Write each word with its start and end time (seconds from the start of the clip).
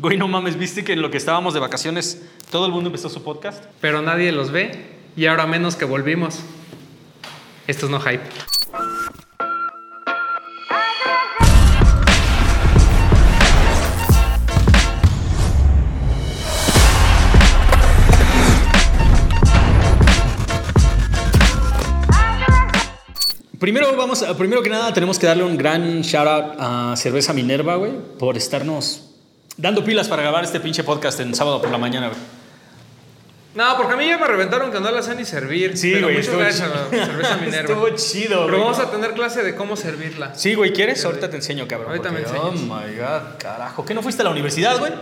Güey, 0.00 0.16
no 0.16 0.28
mames, 0.28 0.56
viste 0.56 0.82
que 0.82 0.94
en 0.94 1.02
lo 1.02 1.10
que 1.10 1.18
estábamos 1.18 1.52
de 1.52 1.60
vacaciones 1.60 2.22
todo 2.50 2.64
el 2.64 2.72
mundo 2.72 2.88
empezó 2.88 3.10
su 3.10 3.22
podcast. 3.22 3.62
Pero 3.82 4.00
nadie 4.00 4.32
los 4.32 4.50
ve 4.50 4.96
y 5.14 5.26
ahora 5.26 5.46
menos 5.46 5.76
que 5.76 5.84
volvimos. 5.84 6.40
Esto 7.66 7.84
es 7.84 7.92
no 7.92 8.00
hype. 8.00 8.22
Primero, 23.58 23.94
vamos, 23.98 24.24
primero 24.38 24.62
que 24.62 24.70
nada, 24.70 24.94
tenemos 24.94 25.18
que 25.18 25.26
darle 25.26 25.44
un 25.44 25.58
gran 25.58 26.00
shout 26.00 26.26
out 26.26 26.44
a 26.58 26.94
Cerveza 26.96 27.34
Minerva, 27.34 27.76
güey, 27.76 27.92
por 28.18 28.38
estarnos 28.38 29.09
dando 29.60 29.84
pilas 29.84 30.08
para 30.08 30.22
grabar 30.22 30.42
este 30.44 30.60
pinche 30.60 30.82
podcast 30.84 31.20
en 31.20 31.34
sábado 31.34 31.60
por 31.60 31.70
la 31.70 31.78
mañana, 31.78 32.08
güey. 32.08 32.18
No, 33.52 33.76
porque 33.76 33.94
a 33.94 33.96
mí 33.96 34.06
ya 34.06 34.16
me 34.16 34.28
reventaron 34.28 34.70
que 34.70 34.78
no 34.78 34.90
la 34.92 35.02
sé 35.02 35.14
ni 35.16 35.24
servir. 35.24 35.74
pero 35.80 36.06
muchas 36.08 36.20
estuvo 36.20 36.38
gracias 36.38 36.68
a 36.70 36.72
chido. 36.88 36.98
la 37.00 37.06
cerveza 37.06 37.36
Minerva. 37.44 37.60
Estuvo 37.72 37.88
chido, 37.96 38.28
Pero 38.46 38.58
güey. 38.58 38.60
vamos 38.60 38.78
a 38.78 38.90
tener 38.92 39.12
clase 39.12 39.42
de 39.42 39.56
cómo 39.56 39.74
servirla. 39.76 40.34
Sí, 40.36 40.54
güey, 40.54 40.72
¿quieres? 40.72 41.04
Ahorita 41.04 41.28
te 41.28 41.36
enseño, 41.36 41.66
cabrón. 41.66 41.90
Ahorita 41.90 42.10
me 42.12 42.20
porque- 42.20 42.36
enseñas. 42.36 42.60
Oh 42.70 42.74
my 42.74 42.96
god, 42.96 43.38
carajo. 43.38 43.84
¿Qué 43.84 43.92
no 43.92 44.02
fuiste 44.02 44.22
a 44.22 44.24
la 44.26 44.30
universidad, 44.30 44.78
güey? 44.78 44.92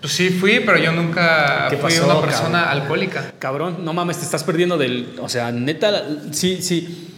Pues 0.00 0.14
sí 0.14 0.30
fui, 0.30 0.60
pero 0.60 0.78
yo 0.78 0.90
nunca 0.90 1.66
¿Qué 1.68 1.76
fui 1.76 1.90
pasó, 1.92 2.06
una 2.06 2.20
persona 2.22 2.62
cabrón? 2.64 2.80
alcohólica. 2.82 3.32
Cabrón, 3.38 3.84
no 3.84 3.92
mames, 3.92 4.18
te 4.18 4.24
estás 4.24 4.42
perdiendo 4.42 4.78
del. 4.78 5.14
O 5.20 5.28
sea, 5.28 5.52
neta, 5.52 6.02
sí, 6.32 6.60
sí. 6.62 7.11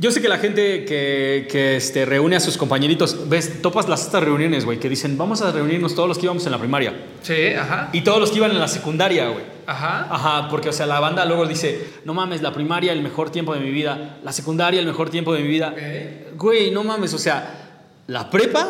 Yo 0.00 0.12
sé 0.12 0.22
que 0.22 0.28
la 0.28 0.38
gente 0.38 0.84
que, 0.84 1.48
que 1.50 1.74
este, 1.74 2.04
reúne 2.04 2.36
a 2.36 2.40
sus 2.40 2.56
compañeritos, 2.56 3.28
ves, 3.28 3.60
topas 3.60 3.88
las 3.88 4.02
estas 4.02 4.22
reuniones, 4.22 4.64
güey, 4.64 4.78
que 4.78 4.88
dicen, 4.88 5.18
vamos 5.18 5.42
a 5.42 5.50
reunirnos 5.50 5.96
todos 5.96 6.08
los 6.08 6.18
que 6.18 6.26
íbamos 6.26 6.46
en 6.46 6.52
la 6.52 6.58
primaria. 6.58 6.94
Sí, 7.22 7.48
ajá. 7.48 7.90
Y 7.92 8.02
todos 8.02 8.20
los 8.20 8.30
que 8.30 8.36
iban 8.36 8.52
en 8.52 8.60
la 8.60 8.68
secundaria, 8.68 9.28
güey. 9.28 9.44
Ajá. 9.66 10.06
Ajá, 10.08 10.48
porque, 10.50 10.68
o 10.68 10.72
sea, 10.72 10.86
la 10.86 11.00
banda 11.00 11.24
luego 11.24 11.46
dice, 11.46 11.84
no 12.04 12.14
mames, 12.14 12.42
la 12.42 12.52
primaria 12.52 12.92
el 12.92 13.02
mejor 13.02 13.30
tiempo 13.30 13.52
de 13.54 13.58
mi 13.58 13.70
vida, 13.72 14.18
la 14.22 14.30
secundaria 14.30 14.78
el 14.78 14.86
mejor 14.86 15.10
tiempo 15.10 15.34
de 15.34 15.42
mi 15.42 15.48
vida. 15.48 15.72
Ok. 15.72 16.36
Güey, 16.36 16.70
no 16.70 16.84
mames, 16.84 17.12
o 17.12 17.18
sea, 17.18 17.80
la 18.06 18.30
prepa 18.30 18.68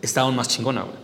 está 0.00 0.22
aún 0.22 0.34
más 0.34 0.48
chingona, 0.48 0.84
güey. 0.84 1.01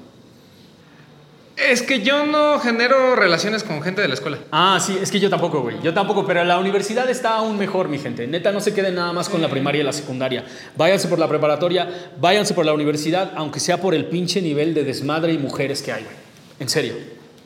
Es 1.58 1.82
que 1.82 2.02
yo 2.02 2.24
no 2.24 2.60
genero 2.60 3.16
relaciones 3.16 3.64
con 3.64 3.82
gente 3.82 4.00
de 4.00 4.06
la 4.08 4.14
escuela. 4.14 4.38
Ah, 4.52 4.78
sí, 4.80 4.96
es 5.02 5.10
que 5.10 5.18
yo 5.18 5.28
tampoco, 5.28 5.60
güey. 5.60 5.76
Yo 5.82 5.92
tampoco, 5.92 6.24
pero 6.24 6.44
la 6.44 6.56
universidad 6.58 7.10
está 7.10 7.34
aún 7.36 7.58
mejor, 7.58 7.88
mi 7.88 7.98
gente. 7.98 8.26
Neta, 8.28 8.52
no 8.52 8.60
se 8.60 8.72
queden 8.72 8.94
nada 8.94 9.12
más 9.12 9.28
con 9.28 9.42
la 9.42 9.48
primaria 9.48 9.80
y 9.80 9.84
la 9.84 9.92
secundaria. 9.92 10.44
Váyanse 10.76 11.08
por 11.08 11.18
la 11.18 11.28
preparatoria, 11.28 12.10
váyanse 12.20 12.54
por 12.54 12.64
la 12.64 12.72
universidad, 12.72 13.32
aunque 13.34 13.58
sea 13.58 13.80
por 13.80 13.92
el 13.94 14.06
pinche 14.06 14.40
nivel 14.40 14.72
de 14.72 14.84
desmadre 14.84 15.32
y 15.32 15.38
mujeres 15.38 15.82
que 15.82 15.92
hay, 15.92 16.04
güey. 16.04 16.14
En 16.60 16.68
serio. 16.68 16.94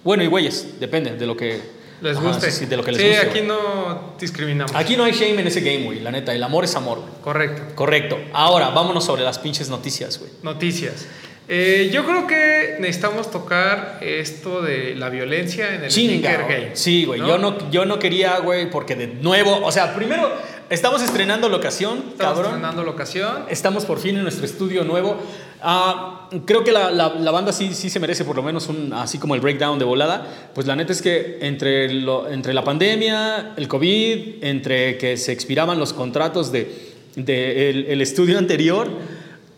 Bueno, 0.05 0.23
y 0.23 0.27
güeyes, 0.27 0.79
depende 0.79 1.13
de 1.17 1.27
lo 1.27 1.35
que 1.37 1.61
Les 2.03 2.21
guste. 2.21 2.51
sí, 2.51 2.59
sí, 2.61 2.67
de 2.67 2.77
lo 2.77 2.85
que 2.85 2.93
les 2.93 3.01
Sí, 3.01 3.09
guste, 3.09 3.23
aquí 3.23 3.39
güey. 3.39 3.49
no 3.49 4.15
discriminamos. 4.21 4.75
Aquí 4.75 4.95
no 4.97 5.05
hay 5.05 5.13
shame 5.13 5.41
en 5.41 5.47
ese 5.47 5.61
game, 5.63 5.85
güey. 5.85 6.01
La 6.01 6.11
neta, 6.11 6.35
el 6.35 6.43
amor 6.43 6.65
es 6.65 6.75
amor, 6.77 6.99
güey. 7.01 7.13
Correcto. 7.23 7.63
Correcto. 7.75 8.19
Ahora, 8.35 8.69
vámonos 8.71 9.05
sobre 9.05 9.23
las 9.23 9.39
pinches 9.39 9.71
noticias, 9.71 10.19
güey. 10.19 10.31
Noticias. 10.43 11.07
Eh, 11.49 11.91
yo 11.93 12.05
creo 12.07 12.27
que 12.27 12.77
necesitamos 12.79 13.31
tocar 13.31 13.99
esto 14.01 14.63
de 14.63 14.95
la 14.95 15.11
violencia 15.11 15.75
en 15.75 15.85
el 15.85 15.91
Chinga. 15.91 16.31
sneaker 16.31 16.41
game. 16.49 16.71
Sí, 16.77 17.05
güey. 17.05 17.21
Yo, 17.21 17.37
no, 17.39 17.71
yo 17.71 17.85
no 17.85 17.99
quería, 17.99 18.39
güey, 18.39 18.71
porque 18.71 18.95
de 18.95 19.09
nuevo, 19.09 19.61
o 19.63 19.73
sea, 19.73 19.95
primero, 19.95 20.31
estamos 20.71 21.03
estrenando 21.03 21.49
locación, 21.49 21.99
Estamos 22.13 22.17
cabrón. 22.19 22.45
estrenando 22.47 22.85
la 22.85 22.91
ocasión. 22.93 23.45
Estamos 23.51 23.85
por 23.85 23.99
fin 23.99 24.17
en 24.17 24.23
nuestro 24.23 24.47
estudio 24.47 24.85
nuevo. 24.85 25.17
Ah, 25.61 26.29
creo 26.47 26.65
que 26.65 26.73
la, 26.73 26.91
la- 26.91 27.15
la 27.15 27.31
banda 27.33 27.53
sí, 27.53 27.75
sí 27.75 27.91
se 27.91 28.01
merece 28.01 28.25
por 28.25 28.37
lo 28.37 28.43
menos 28.43 28.69
un, 28.69 28.93
así 28.95 29.19
como 29.19 29.35
el 29.35 29.41
breakdown 29.41 29.79
de 29.79 29.85
volada. 29.85 30.49
Pues 30.55 30.67
la 30.67 30.75
neta 30.77 30.93
es 30.93 31.03
que 31.03 31.39
entre, 31.43 31.93
lo- 31.93 32.29
entre 32.31 32.55
la 32.55 32.65
pandemia, 32.65 33.53
el 33.57 33.69
COVID, 33.69 34.43
entre 34.45 34.97
que 34.97 35.17
se 35.17 35.33
expiraban 35.33 35.79
los 35.79 35.93
contratos 35.93 36.51
de, 36.53 36.73
de 37.17 37.69
el, 37.71 37.87
el 37.89 38.01
estudio 38.01 38.39
anterior, 38.39 38.89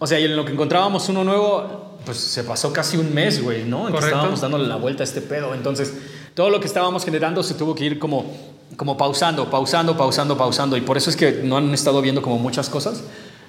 o 0.04 0.06
sea, 0.06 0.20
y 0.20 0.24
en 0.24 0.36
lo 0.36 0.44
que 0.44 0.52
encontrábamos 0.52 1.08
uno 1.08 1.24
nuevo, 1.24 1.96
pues 2.04 2.18
se 2.18 2.44
pasó 2.44 2.74
casi 2.74 2.98
un 2.98 3.14
mes, 3.14 3.42
güey, 3.42 3.64
¿no? 3.64 3.78
En 3.78 3.86
que 3.86 3.92
Correcto. 3.92 4.16
estábamos 4.16 4.40
dándole 4.42 4.68
la 4.68 4.76
vuelta 4.76 5.02
a 5.02 5.04
este 5.04 5.22
pedo. 5.22 5.54
Entonces, 5.54 5.94
todo 6.34 6.50
lo 6.50 6.60
que 6.60 6.66
estábamos 6.66 7.06
generando 7.06 7.42
se 7.42 7.54
tuvo 7.54 7.74
que 7.74 7.86
ir 7.86 7.98
como, 7.98 8.30
como 8.76 8.98
pausando, 8.98 9.48
pausando, 9.48 9.96
pausando, 9.96 10.36
pausando. 10.36 10.76
Y 10.76 10.82
por 10.82 10.98
eso 10.98 11.08
es 11.08 11.16
que 11.16 11.40
no 11.42 11.56
han 11.56 11.72
estado 11.72 12.02
viendo 12.02 12.20
como 12.20 12.36
muchas 12.36 12.68
cosas. 12.68 13.02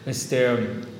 Este, 0.05 0.47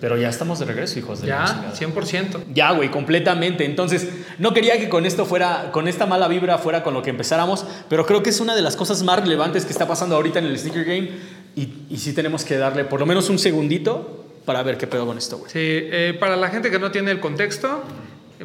pero 0.01 0.17
ya 0.17 0.27
estamos 0.27 0.59
de 0.59 0.65
regreso, 0.65 0.99
hijos 0.99 1.21
de 1.21 1.27
Ya, 1.27 1.45
chingada. 1.45 1.73
100%. 1.73 2.43
Ya, 2.53 2.73
güey, 2.73 2.91
completamente. 2.91 3.63
Entonces, 3.63 4.09
no 4.39 4.53
quería 4.53 4.77
que 4.77 4.89
con 4.89 5.05
esto 5.05 5.25
fuera, 5.25 5.71
con 5.71 5.87
esta 5.87 6.05
mala 6.05 6.27
vibra 6.27 6.57
fuera 6.57 6.83
con 6.83 6.93
lo 6.93 7.01
que 7.01 7.11
empezáramos, 7.11 7.65
pero 7.87 8.05
creo 8.05 8.21
que 8.21 8.31
es 8.31 8.41
una 8.41 8.57
de 8.57 8.61
las 8.61 8.75
cosas 8.75 9.03
más 9.03 9.21
relevantes 9.21 9.63
que 9.63 9.71
está 9.71 9.87
pasando 9.87 10.17
ahorita 10.17 10.39
en 10.39 10.47
el 10.47 10.59
sneaker 10.59 10.83
game 10.83 11.11
y, 11.55 11.85
y 11.89 11.97
sí 11.97 12.11
tenemos 12.11 12.43
que 12.43 12.57
darle 12.57 12.83
por 12.83 12.99
lo 12.99 13.05
menos 13.05 13.29
un 13.29 13.39
segundito 13.39 14.24
para 14.45 14.63
ver 14.63 14.77
qué 14.77 14.87
pedo 14.87 15.05
con 15.05 15.17
esto, 15.17 15.37
güey. 15.37 15.51
Sí, 15.51 15.59
eh, 15.59 16.15
para 16.19 16.35
la 16.35 16.49
gente 16.49 16.69
que 16.71 16.79
no 16.79 16.91
tiene 16.91 17.11
el 17.11 17.19
contexto, 17.19 17.83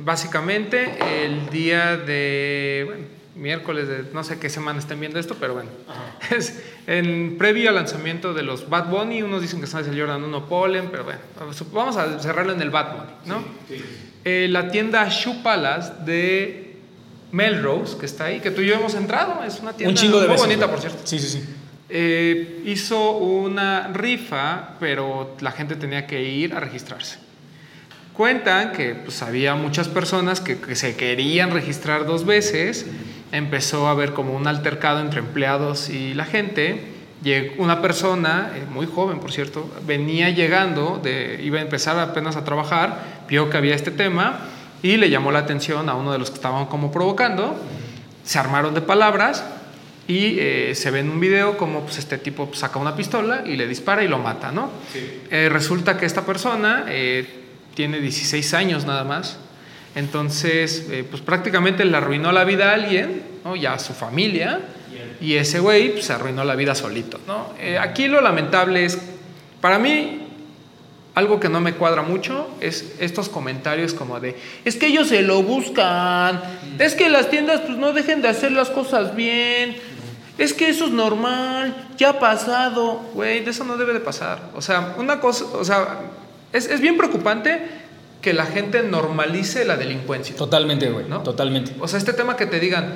básicamente 0.00 0.98
el 1.24 1.50
día 1.50 1.96
de 1.96 2.84
bueno, 2.86 3.04
miércoles 3.36 3.88
de 3.88 4.04
no 4.12 4.24
sé 4.24 4.38
qué 4.38 4.48
semana 4.48 4.78
estén 4.78 5.00
viendo 5.00 5.18
esto, 5.18 5.36
pero 5.38 5.54
bueno, 5.54 5.70
es 6.30 6.62
en 6.86 7.36
previo 7.38 7.68
al 7.70 7.76
lanzamiento 7.76 8.34
de 8.34 8.42
los 8.42 8.68
Bad 8.68 8.88
Bunny, 8.88 9.22
unos 9.22 9.42
dicen 9.42 9.60
que 9.60 9.66
son 9.66 9.84
el 9.84 9.98
Jordan 9.98 10.22
1 10.24 10.46
Pollen, 10.48 10.88
pero 10.90 11.04
bueno, 11.04 11.20
vamos 11.72 11.96
a 11.96 12.18
cerrarlo 12.20 12.52
en 12.52 12.62
el 12.62 12.70
Bad 12.70 12.96
Bunny, 12.96 13.12
¿no? 13.26 13.44
Eh, 14.24 14.48
la 14.50 14.70
tienda 14.70 15.08
Shoe 15.08 15.42
Palace 15.42 15.92
de 16.04 16.76
Melrose, 17.32 17.96
que 17.96 18.06
está 18.06 18.24
ahí, 18.26 18.40
que 18.40 18.50
tú 18.50 18.60
y 18.60 18.66
yo 18.66 18.74
hemos 18.74 18.94
entrado, 18.94 19.42
es 19.44 19.60
una 19.60 19.72
tienda 19.72 20.00
Un 20.02 20.10
muy 20.10 20.20
veces. 20.26 20.40
bonita, 20.40 20.66
güey. 20.66 20.70
por 20.70 20.80
cierto. 20.80 20.98
Sí, 21.04 21.18
sí, 21.18 21.28
sí. 21.28 21.44
Eh, 21.92 22.62
hizo 22.66 23.16
una 23.16 23.88
rifa, 23.88 24.76
pero 24.78 25.36
la 25.40 25.50
gente 25.50 25.74
tenía 25.74 26.06
que 26.06 26.22
ir 26.22 26.54
a 26.54 26.60
registrarse. 26.60 27.18
Cuentan 28.12 28.72
que 28.72 28.94
pues, 28.94 29.22
había 29.22 29.56
muchas 29.56 29.88
personas 29.88 30.40
que, 30.40 30.60
que 30.60 30.76
se 30.76 30.94
querían 30.94 31.50
registrar 31.50 32.06
dos 32.06 32.24
veces. 32.24 32.86
Empezó 33.32 33.88
a 33.88 33.90
haber 33.90 34.12
como 34.12 34.36
un 34.36 34.46
altercado 34.46 35.00
entre 35.00 35.20
empleados 35.20 35.88
y 35.88 36.14
la 36.14 36.24
gente. 36.24 37.00
Una 37.58 37.82
persona, 37.82 38.52
eh, 38.54 38.64
muy 38.70 38.86
joven 38.86 39.18
por 39.18 39.32
cierto, 39.32 39.68
venía 39.86 40.30
llegando, 40.30 41.00
de, 41.02 41.40
iba 41.42 41.58
a 41.58 41.62
empezar 41.62 41.98
apenas 41.98 42.36
a 42.36 42.44
trabajar, 42.44 43.24
vio 43.28 43.50
que 43.50 43.58
había 43.58 43.74
este 43.74 43.90
tema 43.90 44.40
y 44.82 44.96
le 44.96 45.10
llamó 45.10 45.30
la 45.30 45.40
atención 45.40 45.88
a 45.88 45.94
uno 45.94 46.12
de 46.12 46.18
los 46.18 46.30
que 46.30 46.36
estaban 46.36 46.66
como 46.66 46.90
provocando. 46.90 47.60
Se 48.24 48.38
armaron 48.38 48.74
de 48.74 48.80
palabras 48.80 49.44
y 50.06 50.38
eh, 50.38 50.74
se 50.74 50.90
ve 50.90 51.00
en 51.00 51.10
un 51.10 51.20
video 51.20 51.56
como 51.56 51.82
pues, 51.82 51.98
este 51.98 52.18
tipo 52.18 52.46
pues, 52.46 52.60
saca 52.60 52.78
una 52.78 52.96
pistola 52.96 53.42
y 53.46 53.56
le 53.56 53.66
dispara 53.66 54.02
y 54.02 54.08
lo 54.08 54.18
mata, 54.18 54.50
¿no? 54.50 54.70
Eh, 55.30 55.48
resulta 55.48 55.96
que 55.96 56.06
esta 56.06 56.26
persona 56.26 56.84
eh, 56.88 57.26
tiene 57.74 58.00
16 58.00 58.54
años 58.54 58.86
nada 58.86 59.04
más. 59.04 59.38
Entonces, 59.94 60.86
pues 61.10 61.20
prácticamente 61.20 61.84
le 61.84 61.96
arruinó 61.96 62.30
la 62.30 62.44
vida 62.44 62.70
a 62.70 62.74
alguien, 62.74 63.22
¿no? 63.44 63.56
Ya 63.56 63.74
a 63.74 63.78
su 63.78 63.92
familia. 63.92 64.60
Y 65.20 65.34
ese 65.34 65.58
güey 65.58 65.92
pues, 65.92 66.06
se 66.06 66.12
arruinó 66.12 66.44
la 66.44 66.54
vida 66.54 66.74
solito, 66.74 67.20
¿no? 67.26 67.52
Aquí 67.80 68.06
lo 68.06 68.20
lamentable 68.20 68.84
es, 68.84 68.98
para 69.60 69.80
mí, 69.80 70.19
algo 71.14 71.40
que 71.40 71.48
no 71.48 71.60
me 71.60 71.74
cuadra 71.74 72.02
mucho 72.02 72.48
es 72.60 72.94
estos 73.00 73.28
comentarios 73.28 73.94
como 73.94 74.20
de, 74.20 74.36
es 74.64 74.76
que 74.76 74.86
ellos 74.86 75.08
se 75.08 75.22
lo 75.22 75.42
buscan, 75.42 76.40
es 76.78 76.94
que 76.94 77.08
las 77.08 77.30
tiendas 77.30 77.60
pues 77.60 77.76
no 77.78 77.92
dejen 77.92 78.22
de 78.22 78.28
hacer 78.28 78.52
las 78.52 78.70
cosas 78.70 79.16
bien, 79.16 79.76
es 80.38 80.54
que 80.54 80.68
eso 80.68 80.86
es 80.86 80.92
normal, 80.92 81.88
ya 81.96 82.10
ha 82.10 82.18
pasado, 82.18 83.02
güey, 83.14 83.44
de 83.44 83.50
eso 83.50 83.64
no 83.64 83.76
debe 83.76 83.92
de 83.92 84.00
pasar. 84.00 84.50
O 84.54 84.62
sea, 84.62 84.94
una 84.98 85.20
cosa, 85.20 85.44
o 85.52 85.64
sea, 85.64 86.00
es, 86.52 86.66
es 86.66 86.80
bien 86.80 86.96
preocupante 86.96 87.60
que 88.22 88.32
la 88.32 88.46
gente 88.46 88.82
normalice 88.82 89.64
la 89.64 89.76
delincuencia. 89.76 90.36
Totalmente, 90.36 90.90
güey. 90.90 91.06
¿No? 91.08 91.22
Totalmente. 91.22 91.74
O 91.80 91.88
sea, 91.88 91.98
este 91.98 92.12
tema 92.12 92.36
que 92.36 92.46
te 92.46 92.60
digan, 92.60 92.94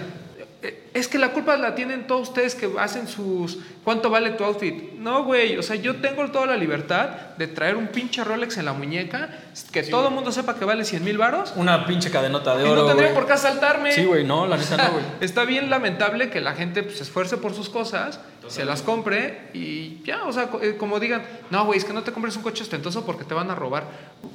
es 0.94 1.08
que 1.08 1.18
la 1.18 1.32
culpa 1.32 1.56
la 1.56 1.74
tienen 1.74 2.06
todos 2.06 2.28
ustedes 2.28 2.54
que 2.54 2.70
hacen 2.78 3.08
sus, 3.08 3.58
¿cuánto 3.82 4.10
vale 4.10 4.30
tu 4.30 4.44
outfit? 4.44 4.92
No, 4.92 5.24
güey, 5.24 5.58
o 5.58 5.62
sea, 5.62 5.74
yo 5.74 5.96
tengo 5.96 6.30
toda 6.30 6.46
la 6.46 6.56
libertad 6.56 7.08
de 7.36 7.48
traer 7.48 7.74
un 7.74 7.88
pinche 7.88 8.22
Rolex 8.22 8.56
en 8.58 8.64
la 8.64 8.72
muñeca, 8.72 9.28
que 9.72 9.82
todo 9.82 10.08
el 10.08 10.14
mundo 10.14 10.30
sepa 10.30 10.54
que 10.54 10.64
vale 10.64 10.84
100 10.84 11.02
mil 11.04 11.18
varos, 11.18 11.52
Una 11.56 11.84
pinche 11.84 12.12
cadenota 12.12 12.56
de 12.56 12.64
y 12.64 12.68
oro. 12.70 12.82
no 12.82 12.86
tendrían 12.86 13.12
güey. 13.12 13.20
por 13.20 13.26
qué 13.26 13.32
asaltarme. 13.32 13.90
Sí, 13.90 14.04
güey, 14.04 14.24
no, 14.24 14.46
la 14.46 14.56
neta 14.56 14.76
no, 14.76 14.92
güey. 14.92 15.04
Está 15.20 15.44
bien 15.44 15.68
lamentable 15.68 16.30
que 16.30 16.40
la 16.40 16.54
gente 16.54 16.84
pues, 16.84 16.98
se 16.98 17.02
esfuerce 17.02 17.38
por 17.38 17.54
sus 17.54 17.68
cosas, 17.68 18.20
se 18.46 18.64
las 18.64 18.82
compre 18.82 19.48
y 19.52 20.02
ya, 20.04 20.24
o 20.24 20.32
sea, 20.32 20.48
eh, 20.62 20.76
como 20.78 21.00
digan, 21.00 21.22
no, 21.50 21.64
güey, 21.64 21.78
es 21.78 21.84
que 21.84 21.92
no 21.92 22.02
te 22.02 22.12
compres 22.12 22.36
un 22.36 22.42
coche 22.42 22.62
ostentoso 22.62 23.04
porque 23.04 23.24
te 23.24 23.34
van 23.34 23.50
a 23.50 23.54
robar. 23.54 23.84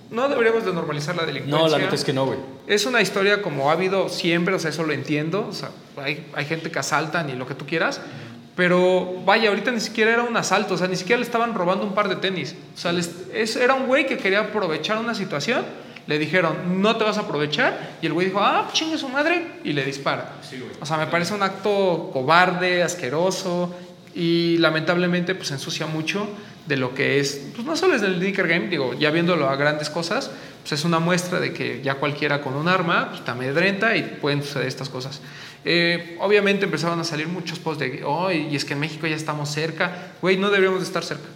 No 0.10 0.28
deberíamos 0.28 0.66
de 0.66 0.74
normalizar 0.74 1.16
la 1.16 1.26
delincuencia. 1.26 1.60
No, 1.60 1.68
la 1.70 1.78
neta 1.78 1.96
es 1.96 2.04
que 2.04 2.14
no, 2.14 2.26
güey. 2.26 2.40
Es 2.68 2.86
una 2.86 3.02
historia 3.02 3.42
como 3.42 3.70
ha 3.70 3.74
habido 3.74 4.10
siempre, 4.10 4.56
o 4.56 4.60
sea, 4.60 4.72
eso 4.72 4.84
lo 4.84 4.94
entiendo. 4.94 5.46
O 5.48 5.54
sea, 5.54 5.70
hay, 5.98 6.28
hay 6.34 6.46
gente 6.50 6.70
que 6.72 6.80
asaltan 6.80 7.30
y 7.30 7.34
lo 7.34 7.48
que 7.48 7.54
tú 7.56 7.66
quieras. 7.66 8.02
Pero 8.56 9.22
vaya, 9.26 9.50
ahorita 9.50 9.72
ni 9.72 9.80
siquiera 9.80 10.12
era 10.12 10.24
un 10.24 10.36
asalto, 10.36 10.74
o 10.74 10.78
sea, 10.78 10.88
ni 10.88 10.98
siquiera 10.98 11.20
le 11.20 11.26
estaban 11.26 11.54
robando 11.54 11.86
un 11.86 11.94
par 11.94 12.10
de 12.10 12.18
tenis. 12.18 12.56
O 12.76 12.78
sea, 12.78 12.92
les- 12.92 13.12
es- 13.34 13.56
era 13.56 13.74
un 13.74 13.88
güey 13.88 14.06
que 14.06 14.18
quería 14.18 14.42
aprovechar 14.42 14.98
una 14.98 15.16
situación, 15.16 15.64
le 16.08 16.18
dijeron, 16.20 16.82
no 16.82 16.98
te 16.98 17.06
vas 17.06 17.18
a 17.18 17.22
aprovechar, 17.22 17.92
y 18.02 18.08
el 18.08 18.14
güey 18.14 18.28
dijo, 18.28 18.40
ah, 18.42 18.68
chingue 18.74 18.98
su 18.98 19.08
madre, 19.08 19.60
y 19.64 19.72
le 19.74 19.86
dispara. 19.86 20.34
o 20.82 20.86
sea, 20.86 20.98
me 20.98 21.08
parece 21.08 21.34
un 21.34 21.44
acto 21.44 22.10
cobarde, 22.12 22.84
asqueroso, 22.84 23.74
y 24.16 24.58
lamentablemente 24.58 25.36
pues 25.36 25.52
ensucia 25.52 25.86
mucho 25.86 26.28
de 26.66 26.76
lo 26.78 26.94
que 26.94 27.20
es, 27.20 27.40
pues 27.56 27.66
no 27.66 27.76
solo 27.78 27.96
es 27.96 28.02
el 28.02 28.16
Sneaker 28.18 28.48
Game, 28.48 28.68
digo, 28.68 28.94
ya 28.96 29.12
viéndolo 29.12 29.50
a 29.50 29.56
grandes 29.56 29.90
cosas, 29.90 30.30
pues 30.64 30.74
es 30.74 30.84
una 30.84 31.00
muestra 31.00 31.40
de 31.40 31.54
que 31.54 31.82
ya 31.82 31.96
cualquiera 31.96 32.42
con 32.42 32.56
un 32.56 32.68
arma 32.68 33.10
pues, 33.12 33.24
te 33.24 33.32
amedrenta 33.32 33.96
y 33.96 34.02
pueden 34.20 34.44
suceder 34.44 34.68
estas 34.68 34.90
cosas. 34.90 35.22
Eh, 35.66 36.18
obviamente 36.22 36.66
empezaron 36.66 37.00
a 37.00 37.04
salir 37.04 37.28
muchos 37.28 37.60
posts 37.60 37.80
de, 37.80 38.04
oh, 38.06 38.32
y 38.32 38.56
es 38.56 38.66
que 38.66 38.74
en 38.74 38.80
México 38.80 39.08
ya 39.08 39.16
estamos 39.16 39.50
cerca, 39.50 40.14
güey, 40.22 40.38
no 40.38 40.50
deberíamos 40.50 40.82
de 40.82 40.88
estar 40.88 41.04
cerca. 41.04 41.28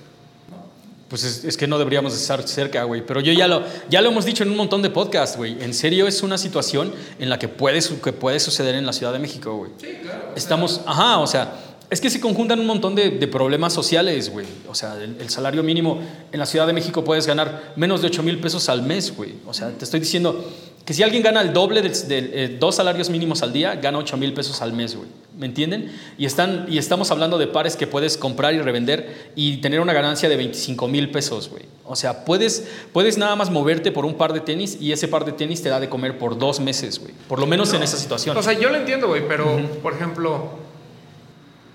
Pues 1.10 1.44
es, 1.44 1.58
que 1.58 1.68
no 1.68 1.78
deberíamos 1.78 2.16
estar 2.16 2.42
cerca, 2.48 2.86
güey. 2.86 3.06
Pero 3.06 3.20
yo 3.20 3.31
ya 3.34 3.48
lo, 3.48 3.64
ya 3.88 4.02
lo 4.02 4.10
hemos 4.10 4.25
dicho 4.25 4.42
en 4.42 4.50
un 4.50 4.58
montón 4.58 4.81
de 4.81 4.90
podcasts, 4.90 5.38
güey. 5.38 5.62
En 5.62 5.75
serio 5.75 6.08
es 6.08 6.24
una 6.24 6.40
situación 6.40 6.92
en 7.20 7.30
la 7.30 7.38
que 7.38 7.48
puede, 7.48 7.80
que 8.04 8.14
puede 8.14 8.40
suceder 8.40 8.74
en 8.74 8.84
la 8.84 8.94
Ciudad 8.94 9.14
de 9.14 9.20
México, 9.20 9.56
güey. 9.56 9.72
Sí, 9.78 10.00
claro. 10.02 10.34
Estamos, 10.36 10.81
ajá, 10.88 11.20
o 11.20 11.28
sea, 11.28 11.54
es 11.94 12.02
que 12.02 12.10
se 12.10 12.20
conjuntan 12.20 12.60
un 12.60 12.66
montón 12.66 12.96
de, 12.96 13.12
problemas 13.28 13.74
sociales, 13.74 14.31
güey. 14.31 14.48
O 14.68 14.74
sea, 14.74 14.96
el, 14.96 15.30
salario 15.30 15.62
mínimo 15.62 16.02
en 16.31 16.40
la 16.40 16.48
Ciudad 16.48 16.66
de 16.66 16.74
México 16.74 17.04
puedes 17.04 17.28
ganar 17.28 17.74
menos 17.75 18.02
de 18.02 18.08
8 18.08 18.24
mil 18.24 18.40
pesos 18.40 18.68
al 18.68 18.81
mes, 18.81 19.16
güey. 19.16 19.36
O 19.46 19.54
sea, 19.54 19.70
te 19.70 19.86
estoy 19.86 20.00
diciendo 20.00 20.44
que 20.86 20.94
si 20.94 21.02
alguien 21.04 21.24
gana 21.24 21.42
el 21.42 21.54
doble 21.54 21.82
de, 21.82 21.92
eh, 22.10 22.58
dos 22.60 22.76
salarios 22.76 23.10
mínimos 23.10 23.42
al 23.42 23.54
día, 23.54 23.76
gana 23.76 23.98
8 24.00 24.18
mil 24.18 24.34
pesos 24.34 24.62
al 24.62 24.74
mes, 24.74 24.96
güey. 24.96 25.08
¿Me 25.38 25.46
entienden? 25.46 25.92
Y, 26.18 26.26
están, 26.26 26.66
y 26.70 26.78
estamos 26.78 27.10
hablando 27.10 27.38
de 27.38 27.48
pares 27.48 27.76
que 27.76 27.88
puedes 27.88 28.18
comprar 28.18 28.54
y 28.54 28.62
revender 28.62 29.32
y 29.36 29.58
tener 29.58 29.80
una 29.80 29.94
ganancia 29.94 30.30
de 30.30 30.36
25 30.36 30.88
mil 30.88 31.10
pesos, 31.10 31.50
güey. 31.50 31.64
O 31.86 31.96
sea, 31.96 32.26
puedes, 32.26 32.68
puedes 32.92 33.18
nada 33.18 33.36
más 33.36 33.50
moverte 33.50 33.92
por 33.92 34.06
un 34.06 34.16
par 34.16 34.34
de 34.34 34.42
tenis 34.42 34.78
y 34.80 34.92
ese 34.92 35.08
par 35.08 35.26
de 35.26 35.32
tenis 35.32 35.62
te 35.62 35.70
da 35.70 35.80
de 35.80 35.90
comer 35.90 36.18
por 36.18 36.38
dos 36.38 36.60
meses, 36.60 37.00
güey. 37.00 37.14
Por 37.28 37.40
lo 37.40 37.48
menos 37.48 37.74
en 37.74 37.82
esa 37.82 37.98
situación. 37.98 38.36
O 38.38 38.44
sea, 38.44 38.54
yo 38.54 38.70
lo 38.70 38.78
entiendo, 38.78 39.08
güey, 39.08 39.28
pero, 39.28 39.60
por 39.82 39.94
ejemplo 39.94 40.64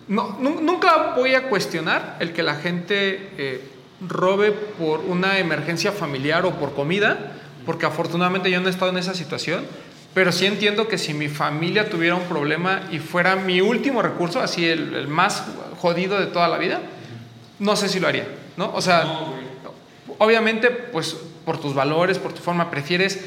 no, 0.09 0.39
nunca 0.41 1.13
voy 1.15 1.35
a 1.35 1.49
cuestionar 1.49 2.17
el 2.21 2.33
que 2.33 2.43
la 2.43 2.55
gente 2.55 3.31
eh, 3.37 3.61
robe 4.01 4.53
por 4.53 5.01
una 5.01 5.39
emergencia 5.39 5.93
familiar 5.93 6.47
o 6.47 6.53
por 6.53 6.75
comida, 6.75 7.35
porque 7.69 7.85
afortunadamente 7.85 8.51
yo 8.51 8.63
no 8.63 8.69
he 8.69 8.71
estado 8.71 8.91
en 8.93 8.97
esa 8.97 9.13
situación, 9.13 9.63
pero 10.15 10.33
sí 10.33 10.47
entiendo 10.47 10.89
que 10.89 10.97
si 10.97 11.13
mi 11.13 11.29
familia 11.29 11.91
tuviera 11.91 12.15
un 12.15 12.23
problema 12.23 12.81
y 12.91 12.99
fuera 12.99 13.37
mi 13.37 13.61
último 13.61 14.01
recurso, 14.01 14.41
así 14.41 14.67
el, 14.67 15.07
más 15.07 15.45
jodido 15.77 16.19
de 16.19 16.29
toda 16.29 16.49
la 16.49 16.57
vida, 16.57 16.81
no 17.59 17.77
sé 17.77 17.91
si 17.91 18.01
lo 18.01 18.09
haría, 18.09 18.27
¿no? 18.57 18.73
O 18.73 18.81
sea, 18.81 19.05
obviamente, 20.17 20.71
pues 20.71 21.15
por 21.45 21.61
tus 21.61 21.75
valores, 21.75 22.19
por 22.19 22.33
tu 22.33 22.41
forma, 22.41 22.71
prefieres 22.71 23.27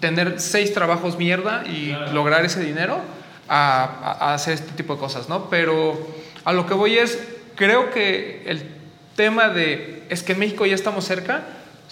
tener 0.00 0.40
seis 0.40 0.72
trabajos 0.72 1.18
mierda 1.18 1.62
y 1.66 1.94
lograr 2.14 2.46
ese 2.46 2.64
dinero 2.64 2.98
a, 3.46 4.16
a, 4.20 4.32
hacer 4.32 4.54
este 4.54 4.72
tipo 4.72 4.94
de 4.94 5.00
cosas, 5.00 5.28
¿no? 5.28 5.50
Pero 5.50 6.08
a 6.46 6.54
lo 6.54 6.64
que 6.64 6.72
voy 6.72 6.96
es, 6.96 7.18
creo 7.56 7.90
que 7.90 8.42
el 8.46 8.70
tema 9.16 9.50
de, 9.50 10.04
es 10.08 10.22
que 10.22 10.32
en 10.32 10.38
México 10.38 10.64
ya 10.64 10.76
estamos 10.76 11.04
cerca, 11.04 11.42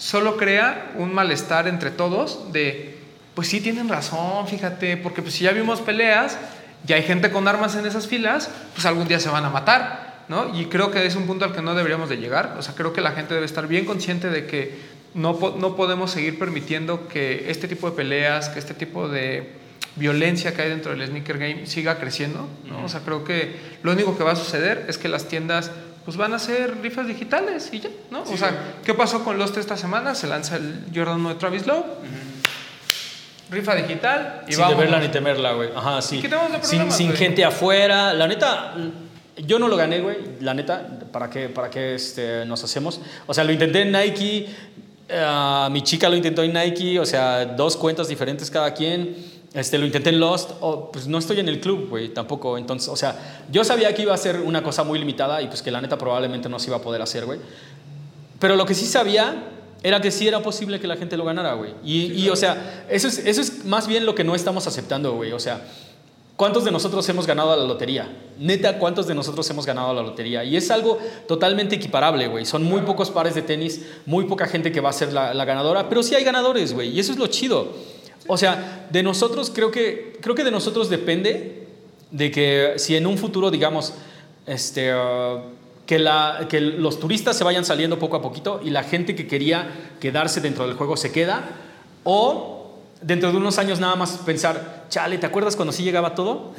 solo 0.01 0.35
crea 0.35 0.93
un 0.97 1.13
malestar 1.13 1.67
entre 1.67 1.91
todos 1.91 2.51
de, 2.51 2.97
pues 3.35 3.49
sí 3.49 3.61
tienen 3.61 3.87
razón, 3.87 4.47
fíjate, 4.47 4.97
porque 4.97 5.21
pues 5.21 5.35
si 5.35 5.43
ya 5.43 5.51
vimos 5.51 5.79
peleas, 5.79 6.39
ya 6.85 6.95
hay 6.95 7.03
gente 7.03 7.29
con 7.29 7.47
armas 7.47 7.75
en 7.75 7.85
esas 7.85 8.07
filas, 8.07 8.49
pues 8.73 8.87
algún 8.87 9.07
día 9.07 9.19
se 9.19 9.29
van 9.29 9.45
a 9.45 9.51
matar, 9.51 10.23
¿no? 10.27 10.59
Y 10.59 10.65
creo 10.65 10.89
que 10.89 11.05
es 11.05 11.15
un 11.15 11.27
punto 11.27 11.45
al 11.45 11.53
que 11.53 11.61
no 11.61 11.75
deberíamos 11.75 12.09
de 12.09 12.17
llegar, 12.17 12.55
o 12.57 12.63
sea, 12.63 12.73
creo 12.73 12.93
que 12.93 13.01
la 13.01 13.11
gente 13.11 13.35
debe 13.35 13.45
estar 13.45 13.67
bien 13.67 13.85
consciente 13.85 14.31
de 14.31 14.47
que 14.47 14.75
no, 15.13 15.37
no 15.59 15.75
podemos 15.75 16.09
seguir 16.09 16.39
permitiendo 16.39 17.07
que 17.07 17.51
este 17.51 17.67
tipo 17.67 17.87
de 17.87 17.95
peleas, 17.95 18.49
que 18.49 18.57
este 18.57 18.73
tipo 18.73 19.07
de 19.07 19.51
violencia 19.97 20.55
que 20.55 20.63
hay 20.63 20.69
dentro 20.69 20.95
del 20.95 21.07
sneaker 21.07 21.37
game 21.37 21.67
siga 21.67 21.99
creciendo. 21.99 22.47
¿no? 22.65 22.85
O 22.85 22.89
sea, 22.89 23.01
creo 23.01 23.23
que 23.23 23.55
lo 23.83 23.91
único 23.91 24.17
que 24.17 24.23
va 24.23 24.31
a 24.31 24.35
suceder 24.35 24.85
es 24.87 24.97
que 24.97 25.09
las 25.09 25.27
tiendas 25.27 25.69
pues 26.05 26.17
van 26.17 26.33
a 26.33 26.37
hacer 26.37 26.81
rifas 26.81 27.07
digitales 27.07 27.69
y 27.71 27.79
ya, 27.79 27.89
¿no? 28.09 28.23
o 28.23 28.37
sea, 28.37 28.75
¿qué 28.83 28.93
pasó 28.93 29.23
con 29.23 29.37
Lost 29.37 29.57
esta 29.57 29.77
semana? 29.77 30.15
Se 30.15 30.27
lanza 30.27 30.55
el 30.55 30.85
Jordan 30.93 31.21
9 31.21 31.39
Travis 31.39 31.67
Lowe. 31.67 31.85
Rifa 33.51 33.75
digital 33.75 34.43
y 34.47 34.53
Sin 34.53 34.61
vamos. 34.61 34.77
verla 34.77 34.99
ni 34.99 35.09
temerla, 35.09 35.51
güey. 35.53 35.69
Ajá, 35.75 36.01
sí. 36.01 36.23
sin, 36.61 36.91
sin 36.91 37.11
gente 37.13 37.43
afuera. 37.43 38.13
La 38.13 38.25
neta, 38.25 38.75
yo 39.37 39.59
no 39.59 39.67
lo 39.67 39.75
gané, 39.75 39.99
güey. 39.99 40.17
La 40.39 40.53
neta, 40.53 40.87
¿para 41.11 41.29
qué, 41.29 41.49
para 41.49 41.69
qué 41.69 41.95
este, 41.95 42.45
nos 42.45 42.63
hacemos? 42.63 43.01
O 43.27 43.33
sea, 43.33 43.43
lo 43.43 43.51
intenté 43.51 43.81
en 43.81 43.91
Nike. 43.91 44.47
Uh, 45.09 45.69
mi 45.69 45.81
chica 45.81 46.07
lo 46.07 46.15
intentó 46.15 46.43
en 46.43 46.53
Nike. 46.53 46.97
O 46.97 47.05
sea, 47.05 47.45
dos 47.45 47.75
cuentas 47.75 48.07
diferentes 48.07 48.49
cada 48.49 48.73
quien 48.73 49.40
este, 49.53 49.77
lo 49.77 49.85
intenté 49.85 50.11
en 50.11 50.19
Lost, 50.19 50.51
oh, 50.61 50.91
pues 50.91 51.07
no 51.07 51.17
estoy 51.17 51.39
en 51.39 51.49
el 51.49 51.59
club, 51.59 51.89
güey, 51.89 52.09
tampoco. 52.09 52.57
Entonces, 52.57 52.87
o 52.87 52.95
sea, 52.95 53.43
yo 53.51 53.63
sabía 53.65 53.93
que 53.93 54.03
iba 54.03 54.13
a 54.13 54.17
ser 54.17 54.39
una 54.39 54.63
cosa 54.63 54.83
muy 54.83 54.97
limitada 54.97 55.41
y 55.41 55.47
pues 55.47 55.61
que 55.61 55.71
la 55.71 55.81
neta 55.81 55.97
probablemente 55.97 56.47
no 56.47 56.57
se 56.57 56.67
iba 56.67 56.77
a 56.77 56.81
poder 56.81 57.01
hacer, 57.01 57.25
güey. 57.25 57.39
Pero 58.39 58.55
lo 58.55 58.65
que 58.65 58.73
sí 58.73 58.85
sabía 58.85 59.49
era 59.83 59.99
que 59.99 60.09
sí 60.09 60.27
era 60.27 60.41
posible 60.41 60.79
que 60.79 60.87
la 60.87 60.95
gente 60.95 61.17
lo 61.17 61.25
ganara, 61.25 61.53
güey. 61.53 61.73
Y, 61.83 62.13
y, 62.13 62.29
o 62.29 62.35
sea, 62.35 62.85
eso 62.89 63.09
es, 63.09 63.17
eso 63.19 63.41
es 63.41 63.65
más 63.65 63.87
bien 63.87 64.05
lo 64.05 64.15
que 64.15 64.23
no 64.23 64.35
estamos 64.35 64.67
aceptando, 64.67 65.15
güey. 65.15 65.33
O 65.33 65.39
sea, 65.39 65.61
¿cuántos 66.37 66.63
de 66.63 66.71
nosotros 66.71 67.07
hemos 67.09 67.27
ganado 67.27 67.51
a 67.51 67.57
la 67.57 67.65
lotería? 67.65 68.09
Neta, 68.39 68.79
¿cuántos 68.79 69.05
de 69.05 69.15
nosotros 69.15 69.49
hemos 69.49 69.65
ganado 69.65 69.89
a 69.89 69.93
la 69.93 70.01
lotería? 70.01 70.45
Y 70.45 70.55
es 70.55 70.71
algo 70.71 70.97
totalmente 71.27 71.75
equiparable, 71.75 72.27
güey. 72.27 72.45
Son 72.45 72.63
muy 72.63 72.81
pocos 72.81 73.11
pares 73.11 73.35
de 73.35 73.41
tenis, 73.41 73.81
muy 74.05 74.25
poca 74.25 74.47
gente 74.47 74.71
que 74.71 74.79
va 74.79 74.91
a 74.91 74.93
ser 74.93 75.11
la, 75.11 75.33
la 75.33 75.43
ganadora, 75.43 75.89
pero 75.89 76.03
sí 76.03 76.15
hay 76.15 76.23
ganadores, 76.23 76.73
güey. 76.73 76.89
Y 76.95 76.99
eso 77.01 77.11
es 77.11 77.17
lo 77.17 77.27
chido. 77.27 77.73
O 78.27 78.37
sea, 78.37 78.87
de 78.91 79.03
nosotros 79.03 79.51
creo 79.53 79.71
que, 79.71 80.17
creo 80.21 80.35
que 80.35 80.43
de 80.43 80.51
nosotros 80.51 80.89
depende 80.89 81.67
de 82.11 82.31
que 82.31 82.73
si 82.77 82.95
en 82.95 83.07
un 83.07 83.17
futuro, 83.17 83.51
digamos, 83.51 83.93
este, 84.45 84.93
uh, 84.93 85.41
que, 85.85 85.99
la, 85.99 86.47
que 86.49 86.61
los 86.61 86.99
turistas 86.99 87.37
se 87.37 87.43
vayan 87.43 87.65
saliendo 87.65 87.99
poco 87.99 88.17
a 88.17 88.21
poquito 88.21 88.61
y 88.63 88.69
la 88.69 88.83
gente 88.83 89.15
que 89.15 89.27
quería 89.27 89.69
quedarse 89.99 90.41
dentro 90.41 90.67
del 90.67 90.75
juego 90.75 90.97
se 90.97 91.11
queda, 91.11 91.49
o 92.03 92.60
dentro 93.01 93.31
de 93.31 93.37
unos 93.37 93.57
años 93.57 93.79
nada 93.79 93.95
más 93.95 94.11
pensar, 94.25 94.85
chale, 94.89 95.17
¿te 95.17 95.25
acuerdas 95.25 95.55
cuando 95.55 95.71
sí 95.71 95.83
llegaba 95.83 96.13
todo? 96.13 96.53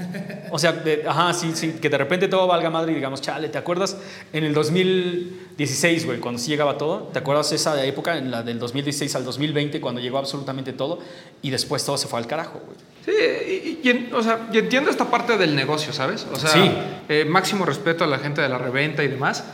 O 0.50 0.58
sea, 0.58 0.82
ajá, 1.08 1.32
sí, 1.32 1.52
sí, 1.54 1.72
que 1.80 1.88
de 1.88 1.96
repente 1.96 2.28
todo 2.28 2.46
valga 2.46 2.68
madre 2.68 2.92
y 2.92 2.94
digamos, 2.96 3.20
chale, 3.20 3.48
¿te 3.48 3.58
acuerdas 3.58 3.96
en 4.32 4.44
el 4.44 4.52
2016, 4.52 6.04
güey, 6.06 6.18
cuando 6.18 6.38
sí 6.38 6.50
llegaba 6.50 6.76
todo? 6.76 7.04
¿Te 7.12 7.20
acuerdas 7.20 7.52
esa 7.52 7.82
época, 7.84 8.18
en 8.18 8.30
la 8.30 8.42
del 8.42 8.58
2016 8.58 9.14
al 9.14 9.24
2020, 9.24 9.80
cuando 9.80 10.00
llegó 10.00 10.18
absolutamente 10.18 10.72
todo 10.72 10.98
y 11.40 11.50
después 11.50 11.84
todo 11.84 11.96
se 11.96 12.08
fue 12.08 12.18
al 12.18 12.26
carajo, 12.26 12.60
güey? 12.66 12.76
Sí, 13.04 13.80
y, 13.82 14.12
o 14.12 14.22
sea, 14.22 14.48
y 14.52 14.58
entiendo 14.58 14.90
esta 14.90 15.10
parte 15.10 15.36
del 15.36 15.56
negocio, 15.56 15.92
¿sabes? 15.92 16.26
O 16.32 16.36
sea, 16.36 16.50
sí. 16.50 16.70
eh, 17.08 17.24
máximo 17.24 17.64
respeto 17.64 18.04
a 18.04 18.06
la 18.06 18.18
gente 18.18 18.42
de 18.42 18.48
la 18.48 18.58
reventa 18.58 19.02
y 19.02 19.08
demás, 19.08 19.44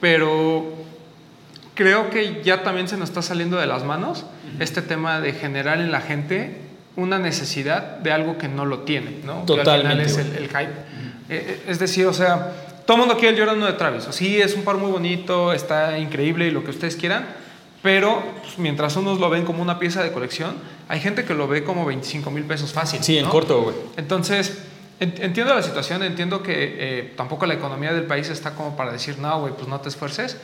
pero 0.00 0.64
creo 1.74 2.10
que 2.10 2.42
ya 2.42 2.62
también 2.62 2.88
se 2.88 2.96
nos 2.96 3.08
está 3.08 3.22
saliendo 3.22 3.56
de 3.56 3.66
las 3.66 3.84
manos 3.84 4.24
este 4.60 4.82
tema 4.82 5.20
de 5.20 5.32
generar 5.32 5.80
en 5.80 5.90
la 5.90 6.00
gente 6.00 6.60
una 6.96 7.18
necesidad 7.18 7.98
de 7.98 8.12
algo 8.12 8.38
que 8.38 8.48
no 8.48 8.64
lo 8.64 8.80
tiene, 8.80 9.18
¿no? 9.24 9.42
Totalmente. 9.44 10.04
Que 10.04 10.10
es 10.10 10.18
el, 10.18 10.48
hype. 10.48 10.62
Eh, 10.62 10.70
eh, 11.28 11.62
es 11.66 11.78
decir, 11.78 12.06
o 12.06 12.12
sea, 12.12 12.52
todo 12.86 12.96
el 12.96 13.00
mundo 13.00 13.16
quiere 13.18 13.34
el 13.34 13.40
Jordan 13.40 13.56
1 13.58 13.66
de 13.66 13.72
Travis. 13.72 14.06
Sí, 14.10 14.40
es 14.40 14.54
un 14.54 14.62
par 14.62 14.76
muy 14.76 14.90
bonito, 14.90 15.52
está 15.52 15.98
increíble 15.98 16.46
y 16.46 16.50
lo 16.50 16.62
que 16.62 16.70
ustedes 16.70 16.96
quieran, 16.96 17.26
pero 17.82 18.22
pues, 18.42 18.58
mientras 18.58 18.96
unos 18.96 19.18
lo 19.18 19.28
ven 19.28 19.44
como 19.44 19.60
una 19.62 19.78
pieza 19.78 20.02
de 20.02 20.12
colección, 20.12 20.54
hay 20.88 21.00
gente 21.00 21.24
que 21.24 21.34
lo 21.34 21.48
ve 21.48 21.64
como 21.64 21.84
25 21.84 22.30
mil 22.30 22.44
pesos 22.44 22.72
fácil. 22.72 23.02
Sí, 23.02 23.18
en 23.18 23.26
corto, 23.26 23.62
güey. 23.62 23.76
Entonces, 23.96 24.62
Entiendo 25.00 25.54
la 25.54 25.62
situación, 25.62 26.04
entiendo 26.04 26.42
que 26.42 26.54
eh, 26.54 27.12
tampoco 27.16 27.46
la 27.46 27.54
economía 27.54 27.92
del 27.92 28.04
país 28.04 28.30
está 28.30 28.54
como 28.54 28.76
para 28.76 28.92
decir, 28.92 29.18
no, 29.18 29.40
güey, 29.40 29.52
pues 29.52 29.66
no 29.66 29.80
te 29.80 29.88
esfuerces, 29.88 30.36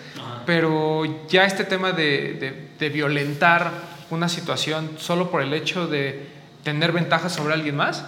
pero 0.44 1.04
ya 1.28 1.44
este 1.44 1.64
tema 1.64 1.92
de, 1.92 2.68
de, 2.78 2.88
violentar 2.88 3.70
una 4.10 4.28
situación 4.28 4.96
solo 4.98 5.30
por 5.30 5.42
el 5.42 5.54
hecho 5.54 5.86
de 5.86 6.26
tener 6.64 6.90
ventajas 6.90 7.32
sobre 7.32 7.54
alguien 7.54 7.76
más, 7.76 8.04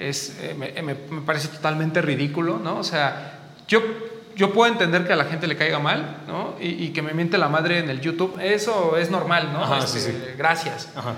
es, 0.00 0.36
eh, 0.40 0.54
me, 0.58 0.82
me, 0.82 1.20
parece 1.22 1.46
totalmente 1.46 2.02
ridículo, 2.02 2.58
¿no? 2.58 2.78
O 2.78 2.84
sea, 2.84 3.38
yo, 3.68 3.80
yo 4.34 4.52
puedo 4.52 4.70
entender 4.72 5.06
que 5.06 5.12
a 5.12 5.16
la 5.16 5.26
gente 5.26 5.46
le 5.46 5.56
caiga 5.56 5.78
mal, 5.78 6.22
¿no? 6.26 6.56
Y, 6.60 6.86
y 6.86 6.88
que 6.88 7.02
me 7.02 7.14
miente 7.14 7.38
la 7.38 7.48
madre 7.48 7.78
en 7.78 7.88
el 7.88 8.00
YouTube, 8.00 8.36
eso 8.42 8.96
es 8.96 9.10
normal, 9.12 9.52
¿no? 9.52 9.62
Ajá, 9.62 9.86
sí, 9.86 9.98
este, 9.98 10.10
sí. 10.10 10.18
Gracias. 10.36 10.88
Ajá. 10.96 11.14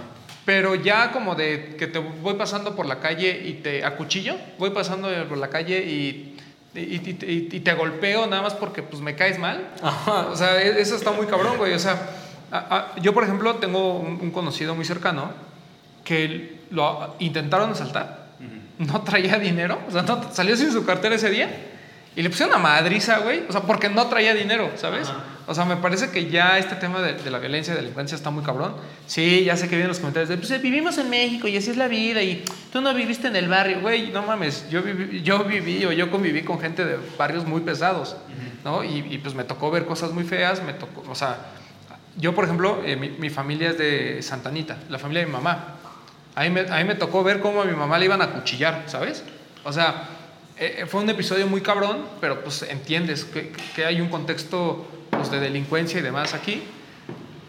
Pero 0.46 0.76
ya 0.76 1.10
como 1.10 1.34
de 1.34 1.74
que 1.76 1.88
te 1.88 1.98
voy 1.98 2.34
pasando 2.34 2.76
por 2.76 2.86
la 2.86 3.00
calle 3.00 3.42
y 3.44 3.54
te 3.54 3.84
acuchillo, 3.84 4.36
voy 4.58 4.70
pasando 4.70 5.08
por 5.28 5.38
la 5.38 5.50
calle 5.50 5.84
y, 5.84 6.38
y, 6.72 7.60
te 7.60 7.74
golpeo 7.74 8.28
nada 8.28 8.42
más 8.42 8.54
porque 8.54 8.80
pues 8.82 9.02
me 9.02 9.16
caes 9.16 9.40
mal. 9.40 9.72
O 10.30 10.36
sea, 10.36 10.62
e, 10.62 10.80
eso 10.80 10.94
está 10.94 11.10
muy 11.10 11.26
cabrón, 11.26 11.58
güey. 11.58 11.74
O 11.74 11.78
sea, 11.80 11.98
yo 13.02 13.12
por 13.12 13.24
ejemplo 13.24 13.56
tengo 13.56 13.98
un, 13.98 14.30
conocido 14.30 14.76
muy 14.76 14.84
cercano 14.84 15.32
que 16.04 16.60
lo 16.70 17.16
intentaron 17.18 17.70
asaltar, 17.72 18.28
no 18.78 19.02
traía 19.02 19.38
dinero, 19.40 19.80
o 19.88 19.90
sea, 19.90 20.04
salió 20.32 20.56
sin 20.56 20.70
su 20.70 20.84
cartera 20.84 21.16
ese 21.16 21.30
día 21.30 21.50
y 22.14 22.22
le 22.22 22.30
pusieron 22.30 22.54
una 22.54 22.62
madriza, 22.62 23.18
güey, 23.18 23.42
o 23.48 23.52
sea, 23.52 23.62
porque 23.62 23.88
no 23.88 24.06
traía 24.06 24.32
dinero, 24.32 24.70
¿sabes? 24.76 25.08
O 25.48 25.54
sea, 25.54 25.64
me 25.64 25.76
parece 25.76 26.10
que 26.10 26.28
ya 26.28 26.58
este 26.58 26.74
tema 26.74 27.00
de, 27.00 27.12
de 27.12 27.30
la 27.30 27.38
violencia 27.38 27.72
y 27.72 27.76
delincuencia 27.76 28.16
está 28.16 28.30
muy 28.30 28.42
cabrón. 28.42 28.74
Sí, 29.06 29.44
ya 29.44 29.56
sé 29.56 29.68
que 29.68 29.76
vienen 29.76 29.88
los 29.88 30.00
comentarios 30.00 30.28
de, 30.28 30.36
pues 30.36 30.50
eh, 30.50 30.58
vivimos 30.58 30.98
en 30.98 31.08
México 31.08 31.46
y 31.46 31.56
así 31.56 31.70
es 31.70 31.76
la 31.76 31.86
vida 31.86 32.20
y 32.20 32.44
tú 32.72 32.80
no 32.80 32.92
viviste 32.92 33.28
en 33.28 33.36
el 33.36 33.48
barrio. 33.48 33.80
Güey, 33.80 34.10
no 34.10 34.22
mames, 34.22 34.68
yo 34.70 34.82
viví, 34.82 35.22
yo 35.22 35.44
viví 35.44 35.84
o 35.84 35.92
yo 35.92 36.10
conviví 36.10 36.42
con 36.42 36.58
gente 36.58 36.84
de 36.84 36.98
barrios 37.16 37.46
muy 37.46 37.60
pesados, 37.60 38.16
¿no? 38.64 38.82
Y, 38.82 39.06
y, 39.08 39.18
pues 39.18 39.36
me 39.36 39.44
tocó 39.44 39.70
ver 39.70 39.86
cosas 39.86 40.10
muy 40.10 40.24
feas, 40.24 40.62
me 40.64 40.72
tocó, 40.72 41.04
o 41.08 41.14
sea, 41.14 41.38
yo 42.16 42.34
por 42.34 42.44
ejemplo, 42.44 42.82
eh, 42.84 42.96
mi, 42.96 43.10
mi, 43.10 43.30
familia 43.30 43.70
es 43.70 43.78
de 43.78 44.22
Santanita, 44.22 44.78
la 44.88 44.98
familia 44.98 45.20
de 45.20 45.26
mi 45.26 45.32
mamá. 45.32 45.76
A 46.34 46.42
mí, 46.42 46.50
me, 46.50 46.60
a 46.62 46.78
mí 46.78 46.84
me 46.84 46.96
tocó 46.96 47.22
ver 47.22 47.38
cómo 47.38 47.62
a 47.62 47.64
mi 47.64 47.74
mamá 47.74 47.98
le 47.98 48.06
iban 48.06 48.20
a 48.20 48.30
cuchillar, 48.30 48.82
¿sabes? 48.86 49.22
O 49.62 49.72
sea, 49.72 50.08
eh, 50.58 50.86
fue 50.88 51.02
un 51.02 51.08
episodio 51.08 51.46
muy 51.46 51.60
cabrón, 51.60 52.04
pero 52.20 52.42
pues 52.42 52.62
entiendes 52.62 53.24
que, 53.24 53.52
que 53.76 53.84
hay 53.84 54.00
un 54.00 54.08
contexto 54.08 54.86
pues, 55.16 55.30
de 55.30 55.40
delincuencia 55.40 56.00
y 56.00 56.02
demás 56.02 56.34
aquí. 56.34 56.62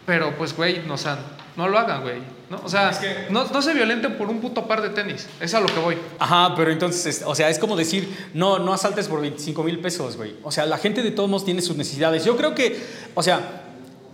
Pero 0.06 0.36
pues, 0.36 0.56
güey, 0.56 0.82
no, 0.86 0.94
o 0.94 0.98
sea, 0.98 1.18
no 1.56 1.68
lo 1.68 1.78
hagan, 1.78 2.02
güey. 2.02 2.16
¿no? 2.50 2.60
O 2.64 2.68
sea, 2.68 2.90
es 2.90 2.98
que... 2.98 3.26
no, 3.30 3.44
no, 3.44 3.62
se 3.62 3.74
violenten 3.74 4.16
por 4.16 4.28
un 4.28 4.40
puto 4.40 4.66
par 4.66 4.80
de 4.80 4.90
tenis. 4.90 5.28
Es 5.40 5.52
a 5.54 5.60
lo 5.60 5.66
que 5.66 5.78
voy. 5.78 5.98
Ajá, 6.18 6.54
pero 6.56 6.70
entonces, 6.70 7.22
o 7.26 7.34
sea, 7.34 7.50
es 7.50 7.58
como 7.58 7.76
decir, 7.76 8.30
no, 8.32 8.58
no 8.58 8.72
asaltes 8.72 9.06
por 9.08 9.20
25 9.20 9.62
mil 9.62 9.78
pesos, 9.80 10.16
güey. 10.16 10.36
O 10.42 10.50
sea, 10.50 10.64
la 10.66 10.78
gente 10.78 11.02
de 11.02 11.10
todos 11.10 11.28
modos 11.28 11.44
tiene 11.44 11.60
sus 11.60 11.76
necesidades. 11.76 12.24
Yo 12.24 12.36
creo 12.36 12.54
que, 12.54 12.80
o 13.14 13.22
sea, 13.22 13.64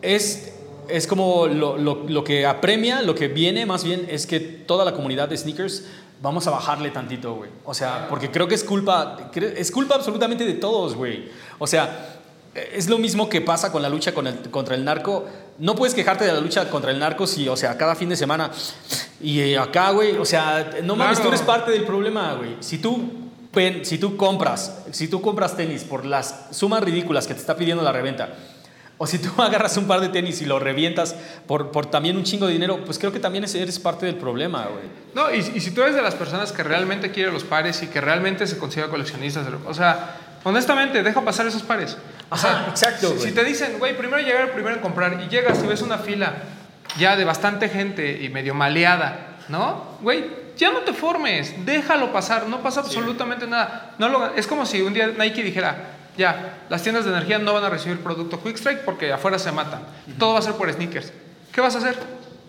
es 0.03 0.51
es 0.89 1.07
como 1.07 1.47
lo, 1.47 1.79
lo, 1.79 2.05
lo, 2.07 2.25
que 2.25 2.47
apremia, 2.47 3.03
lo 3.03 3.15
que 3.15 3.29
viene 3.29 3.67
más 3.67 3.85
bien 3.85 4.07
es 4.11 4.27
que 4.27 4.41
toda 4.41 4.85
la 4.85 4.93
comunidad 4.93 5.29
de 5.29 5.37
sneakers 5.37 5.85
vamos 6.21 6.47
a 6.47 6.51
bajarle 6.51 6.91
tantito, 6.91 7.35
güey. 7.35 7.51
O 7.65 7.75
sea, 7.75 8.07
porque 8.09 8.31
creo 8.31 8.49
que 8.49 8.55
es 8.55 8.65
culpa, 8.65 9.31
es 9.35 9.71
culpa 9.71 9.95
absolutamente 9.95 10.45
de 10.45 10.55
todos, 10.55 10.95
güey. 10.95 11.29
O 11.59 11.67
sea, 11.67 12.13
es 12.55 12.89
lo 12.89 12.99
mismo 12.99 13.29
que 13.29 13.41
pasa 13.41 13.73
con 13.73 13.83
la 13.83 13.89
lucha 13.89 14.15
con 14.15 14.27
el, 14.27 14.39
contra 14.51 14.75
el 14.75 14.85
narco. 14.85 15.27
No 15.59 15.75
puedes 15.75 15.95
quejarte 15.95 16.25
de 16.25 16.33
la 16.33 16.41
lucha 16.41 16.69
contra 16.71 16.91
el 16.91 16.99
narco 16.99 17.27
si, 17.27 17.49
o 17.49 17.57
sea, 17.57 17.77
cada 17.77 17.95
fin 17.95 18.09
de 18.09 18.17
semana 18.17 18.51
y 19.21 19.55
acá, 19.55 19.91
güey, 19.91 20.17
o 20.17 20.25
sea, 20.25 20.71
no 20.83 20.97
mames, 20.97 21.17
claro. 21.17 21.31
tú 21.31 21.35
eres 21.35 21.47
parte 21.47 21.71
del 21.71 21.85
problema, 21.85 22.35
güey. 22.35 22.57
Si 22.61 22.79
tú, 22.79 23.11
si 23.83 23.99
tú 23.99 24.17
compras, 24.17 24.83
si 24.91 25.09
tú 25.09 25.21
compras 25.21 25.57
tenis 25.57 25.85
por 25.85 26.05
las 26.05 26.49
sumas 26.51 26.83
ridículas 26.83 27.27
que 27.27 27.35
te 27.35 27.41
está 27.41 27.57
pidiendo 27.57 27.83
la 27.83 27.93
reventa, 27.93 28.35
o 28.99 29.07
si 29.07 29.19
tú 29.19 29.31
agarras 29.43 29.77
un 29.77 29.87
par 29.87 30.01
de 30.01 30.09
tenis 30.09 30.43
y 30.43 30.45
lo 30.45 30.59
revientas 30.59 31.17
por, 31.47 31.71
por 31.71 31.87
también 31.87 32.17
un 32.17 32.25
chingo 32.25 32.47
de 32.47 32.53
dinero, 32.53 32.85
pues 32.85 32.99
creo 32.99 33.13
que 33.13 33.21
también 33.21 33.45
eres 33.45 33.79
parte 33.79 34.07
del 34.07 34.17
problema, 34.17 34.67
güey. 34.67 34.85
No, 35.15 35.35
y, 35.35 35.39
y, 35.57 35.61
si 35.61 35.71
tú 35.71 35.83
eres 35.83 35.95
de 35.95 36.03
las 36.03 36.15
personas 36.15 36.53
que 36.53 36.63
realmente 36.63 37.11
quiere 37.11 37.33
los 37.33 37.45
pares 37.45 37.83
y 37.83 37.87
que 37.87 38.01
realmente 38.01 38.47
se 38.47 38.59
considera 38.59 38.89
coleccionistas, 38.91 39.47
o 39.67 39.75
sea, 39.75 40.39
honestamente, 40.45 41.03
deja 41.03 41.21
pasar 41.23 41.47
esos 41.47 41.63
pares. 41.63 41.97
O 42.35 42.37
sea, 42.37 42.50
Ajá, 42.50 42.71
exacto. 42.71 43.14
Si, 43.17 43.29
si, 43.29 43.33
te 43.33 43.45
dicen, 43.45 43.79
güey, 43.79 43.97
primero 43.97 44.21
llegar, 44.21 44.50
primero 44.53 44.75
en 44.75 44.83
comprar, 44.83 45.21
y 45.21 45.29
llegas 45.29 45.62
y 45.62 45.67
ves 45.69 45.83
una 45.83 45.99
fila 45.99 46.35
ya 46.99 47.17
de 47.17 47.25
bastante 47.25 47.69
gente 47.69 48.23
y 48.23 48.29
medio 48.29 48.55
maleada, 48.55 49.37
¿no? 49.49 49.99
Güey, 50.00 50.25
ya 50.57 50.73
no 50.73 50.81
te 50.81 50.93
formes, 50.93 51.64
déjalo 51.64 52.12
pasar, 52.12 52.49
no 52.49 52.61
pasa 52.61 52.81
absolutamente 52.81 53.45
sí. 53.45 53.50
nada. 53.50 53.95
No 53.99 54.09
lo, 54.09 54.35
es 54.35 54.49
como 54.49 54.67
si 54.67 54.83
un 54.83 54.93
día 54.95 55.12
Nike 55.17 55.45
dijera, 55.45 55.76
ya, 56.17 56.59
las 56.69 56.83
tiendas 56.83 57.05
de 57.05 57.12
energía 57.12 57.38
no 57.38 57.53
van 57.53 57.64
a 57.64 57.71
recibir 57.71 58.00
producto 58.00 58.43
Quick 58.43 58.57
Strike 58.57 58.81
porque 58.85 59.12
afuera 59.12 59.38
se 59.38 59.53
matan. 59.53 59.83
Todo 60.19 60.35
va 60.35 60.41
a 60.41 60.43
ser 60.43 60.55
por 60.55 60.73
sneakers. 60.73 61.12
¿Qué 61.53 61.61
vas 61.61 61.76
a 61.76 61.79
hacer? 61.79 61.97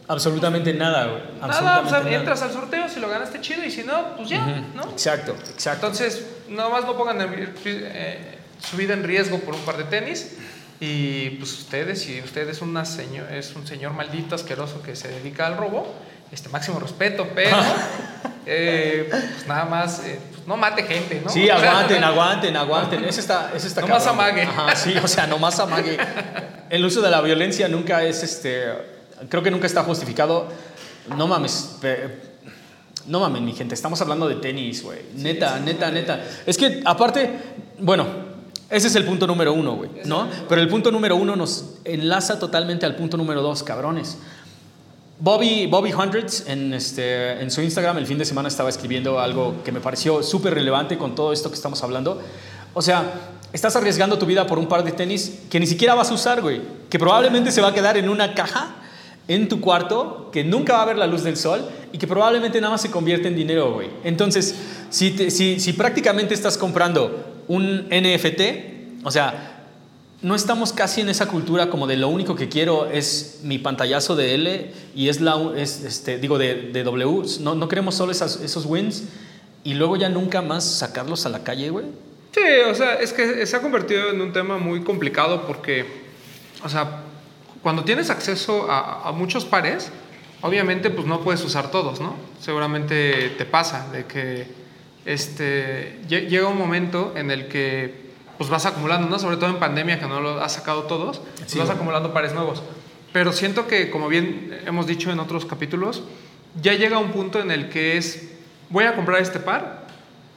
Absolutamente 0.08 0.74
nada, 0.74 1.06
güey. 1.06 1.22
Nada, 1.42 1.82
o 1.82 1.90
sea, 1.90 2.00
nada. 2.00 2.12
entras 2.12 2.42
al 2.42 2.52
sorteo, 2.52 2.88
si 2.90 3.00
lo 3.00 3.10
ganaste 3.10 3.42
chido 3.42 3.64
y 3.64 3.72
si 3.72 3.84
no, 3.84 4.16
pues 4.16 4.30
ya, 4.30 4.38
uh 4.38 4.50
-huh. 4.50 4.74
¿no? 4.76 4.84
Exacto, 4.92 5.36
exacto. 5.50 5.88
Entonces, 5.88 6.28
nomás 6.48 6.86
no 6.86 6.96
pongan 6.96 7.20
eh, 7.22 8.35
su 8.60 8.78
vida 8.78 8.94
en 8.94 9.04
riesgo 9.04 9.40
por 9.40 9.54
un 9.54 9.62
par 9.62 9.78
de 9.78 9.86
tenis. 9.86 10.36
Y 10.80 11.32
pues 11.32 11.54
ustedes, 11.54 12.02
si 12.02 12.22
usted 12.22 12.50
es, 12.50 12.62
una 12.62 12.84
señor, 12.84 13.32
es 13.32 13.56
un 13.56 13.66
señor 13.66 13.94
maldito, 13.94 14.36
asqueroso 14.36 14.82
que 14.82 14.96
se 14.96 15.08
dedica 15.08 15.48
al 15.48 15.58
robo, 15.58 15.88
este 16.32 16.50
máximo 16.50 16.80
respeto, 16.80 17.30
pero 17.34 17.56
eh, 18.46 19.08
pues 19.10 19.48
nada 19.48 19.66
más, 19.66 20.00
eh, 20.06 20.20
pues 20.34 20.46
no 20.46 20.58
mate 20.58 20.84
gente, 20.84 21.22
¿no? 21.24 21.30
Sí, 21.30 21.50
aguanten, 21.50 22.04
aguanten, 22.04 22.58
aguanten. 22.58 23.06
Eso 23.06 23.22
está, 23.22 23.52
eso 23.56 23.68
está 23.68 23.82
No 23.82 23.88
más 23.88 24.06
amague. 24.06 24.42
Ajá, 24.44 24.76
sí, 24.76 24.94
o 25.02 25.08
sea, 25.08 25.28
no 25.28 25.38
más 25.40 25.60
amague. 25.60 25.98
El 26.70 26.84
uso 26.84 27.02
de 27.02 27.10
la 27.10 27.22
violencia 27.22 27.70
nunca 27.70 28.04
es, 28.04 28.24
este, 28.24 28.66
creo 29.30 29.42
que 29.42 29.52
nunca 29.52 29.68
está 29.68 29.84
justificado. 29.84 30.50
No 31.16 31.28
mames, 31.28 31.78
no 33.08 33.20
mames, 33.22 33.42
mi 33.42 33.54
gente, 33.54 33.76
estamos 33.76 34.02
hablando 34.02 34.28
de 34.28 34.36
tenis, 34.36 34.84
güey. 34.84 35.00
Neta, 35.16 35.58
sí, 35.58 35.64
neta, 35.64 35.90
neta. 35.92 36.24
Es 36.46 36.58
que 36.58 36.82
aparte, 36.84 37.30
bueno, 37.80 38.35
ese 38.70 38.88
es 38.88 38.96
el 38.96 39.06
punto 39.06 39.28
número 39.28 39.54
uno, 39.54 39.76
güey, 39.76 39.90
¿no? 40.06 40.28
Pero 40.50 40.60
el 40.60 40.68
punto 40.68 40.92
número 40.92 41.16
uno 41.16 41.36
nos 41.36 41.76
enlaza 41.84 42.40
totalmente 42.40 42.86
al 42.86 42.96
punto 42.96 43.16
número 43.16 43.42
dos, 43.42 43.62
cabrones. 43.62 44.18
Bobby, 45.20 45.68
Bobby 45.68 45.94
Hundreds 45.94 46.46
en, 46.48 46.74
este, 46.74 47.42
en 47.42 47.50
su 47.50 47.62
Instagram 47.62 47.98
el 48.00 48.08
fin 48.08 48.18
de 48.18 48.26
semana 48.26 48.50
estaba 48.50 48.68
escribiendo 48.68 49.20
algo 49.20 49.64
que 49.64 49.72
me 49.72 49.80
pareció 49.80 50.22
súper 50.24 50.54
relevante 50.54 50.98
con 50.98 51.16
todo 51.16 51.32
esto 51.32 51.50
que 51.50 51.56
estamos 51.56 51.82
hablando. 51.84 52.22
O 52.74 52.82
sea, 52.82 53.14
estás 53.54 53.76
arriesgando 53.76 54.18
tu 54.18 54.26
vida 54.26 54.46
por 54.48 54.60
un 54.60 54.68
par 54.68 54.84
de 54.84 54.92
tenis 54.92 55.44
que 55.50 55.60
ni 55.60 55.68
siquiera 55.68 55.94
vas 55.96 56.12
a 56.12 56.16
usar, 56.16 56.42
güey. 56.42 56.62
Que 56.90 57.00
probablemente 57.00 57.52
se 57.52 57.62
va 57.62 57.70
a 57.70 57.74
quedar 57.74 57.98
en 57.98 58.10
una 58.10 58.34
caja 58.34 58.76
en 59.28 59.48
tu 59.48 59.62
cuarto, 59.62 60.30
que 60.32 60.44
nunca 60.44 60.74
va 60.74 60.82
a 60.82 60.86
ver 60.86 60.98
la 60.98 61.08
luz 61.08 61.24
del 61.24 61.38
sol 61.38 61.68
y 61.94 61.98
que 61.98 62.08
probablemente 62.08 62.60
nada 62.60 62.72
más 62.72 62.82
se 62.82 62.92
convierte 62.92 63.28
en 63.28 63.36
dinero, 63.36 63.74
güey. 63.74 63.90
Entonces, 64.04 64.56
si, 64.90 65.32
si, 65.32 65.60
si 65.60 65.74
prácticamente 65.74 66.34
estás 66.34 66.58
comprando 66.58 67.35
un 67.48 67.88
NFT, 67.90 69.04
o 69.04 69.12
sea, 69.12 69.56
no 70.22 70.34
estamos 70.34 70.74
casi 70.74 71.02
en 71.02 71.10
esa 71.10 71.28
cultura 71.28 71.70
como 71.70 71.88
de 71.88 71.98
lo 71.98 72.08
único 72.08 72.36
que 72.36 72.50
quiero 72.50 72.88
es 72.88 73.42
mi 73.44 73.60
pantallazo 73.60 74.16
de 74.16 74.34
L 74.34 74.74
y 74.96 75.10
es 75.10 75.22
la, 75.22 75.36
es, 75.56 75.84
este, 75.84 76.18
digo, 76.18 76.38
de, 76.38 76.72
de 76.72 76.84
W. 76.84 77.22
No, 77.42 77.54
no 77.54 77.68
queremos 77.68 77.96
solo 77.96 78.12
esas, 78.12 78.42
esos 78.42 78.66
wins 78.66 79.04
y 79.64 79.76
luego 79.76 79.98
ya 79.98 80.10
nunca 80.10 80.42
más 80.42 80.64
sacarlos 80.64 81.26
a 81.26 81.30
la 81.30 81.44
calle, 81.44 81.70
güey. 81.70 81.86
Sí, 82.32 82.42
o 82.70 82.76
sea, 82.76 82.96
es 82.96 83.14
que 83.14 83.46
se 83.46 83.56
ha 83.56 83.62
convertido 83.62 84.10
en 84.10 84.20
un 84.20 84.34
tema 84.34 84.58
muy 84.58 84.84
complicado 84.84 85.46
porque, 85.46 85.86
o 86.64 86.70
sea, 86.70 87.04
cuando 87.62 87.84
tienes 87.84 88.10
acceso 88.10 88.70
a, 88.70 89.08
a 89.08 89.12
muchos 89.12 89.46
pares, 89.46 89.92
obviamente 90.42 90.90
pues 90.90 91.08
no 91.08 91.22
puedes 91.22 91.44
usar 91.44 91.72
todos, 91.72 92.00
¿no? 92.00 92.16
Seguramente 92.42 93.30
te 93.38 93.46
pasa 93.46 93.90
de 93.92 94.06
que 94.06 94.65
este, 95.06 96.00
llega 96.08 96.48
un 96.48 96.58
momento 96.58 97.14
en 97.16 97.32
el 97.32 97.48
que 97.48 98.06
pues 98.38 98.50
vas 98.50 98.66
acumulando, 98.66 99.08
¿no? 99.08 99.20
Sobre 99.20 99.38
todo 99.38 99.50
en 99.50 99.60
pandemia, 99.60 100.00
que 100.00 100.08
no 100.08 100.20
lo 100.20 100.42
has 100.42 100.54
sacado 100.54 100.84
todos, 100.84 101.20
pues 101.38 101.52
sí, 101.52 101.58
vas 101.58 101.68
bueno. 101.68 101.74
acumulando 101.74 102.14
pares 102.14 102.34
nuevos. 102.34 102.62
Pero 103.14 103.32
siento 103.32 103.68
que, 103.68 103.90
como 103.90 104.10
bien 104.10 104.60
hemos 104.66 104.88
dicho 104.88 105.12
en 105.12 105.20
otros 105.20 105.46
capítulos, 105.46 106.04
ya 106.62 106.74
llega 106.74 106.98
un 106.98 107.12
punto 107.12 107.40
en 107.40 107.52
el 107.52 107.70
que 107.70 107.98
es, 107.98 108.30
voy 108.70 108.86
a 108.86 108.96
comprar 108.96 109.22
este 109.22 109.40
par 109.40 109.88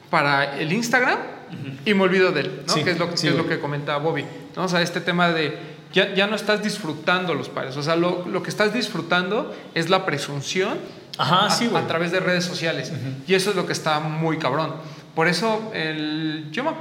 para 0.09 0.57
el 0.59 0.71
Instagram 0.71 1.17
uh 1.17 1.53
-huh. 1.53 1.77
y 1.85 1.93
me 1.93 2.03
olvido 2.03 2.31
de 2.31 2.41
él, 2.41 2.61
¿no? 2.67 2.73
Sí, 2.73 2.83
que 2.83 2.91
es 2.91 2.99
lo, 2.99 3.05
sí, 3.17 3.27
que, 3.27 3.33
es 3.33 3.35
lo 3.37 3.47
que 3.47 3.59
comenta 3.59 3.97
Bobby, 3.97 4.23
¿no? 4.55 4.63
O 4.63 4.67
sea, 4.67 4.81
este 4.81 5.01
tema 5.01 5.31
de, 5.31 5.57
ya, 5.91 6.13
ya 6.13 6.27
no 6.27 6.35
estás 6.35 6.63
disfrutando 6.63 7.33
los 7.33 7.49
pares, 7.49 7.75
o 7.75 7.83
sea, 7.83 7.95
lo, 7.95 8.25
lo 8.27 8.43
que 8.43 8.49
estás 8.49 8.73
disfrutando 8.73 9.53
es 9.75 9.89
la 9.89 10.05
presunción 10.05 10.77
Ajá, 11.19 11.45
a, 11.45 11.49
sí, 11.49 11.69
a, 11.75 11.87
través 11.87 12.11
de 12.11 12.19
redes 12.19 12.45
sociales. 12.45 12.91
Uh 12.91 12.95
-huh. 12.95 13.13
Y 13.27 13.35
eso 13.35 13.49
es 13.51 13.55
lo 13.55 13.65
que 13.65 13.73
está 13.73 13.99
muy 13.99 14.37
cabrón. 14.37 14.73
Por 15.13 15.27
eso, 15.27 15.71
el, 15.73 16.47
yo 16.51 16.63
me 16.63 16.71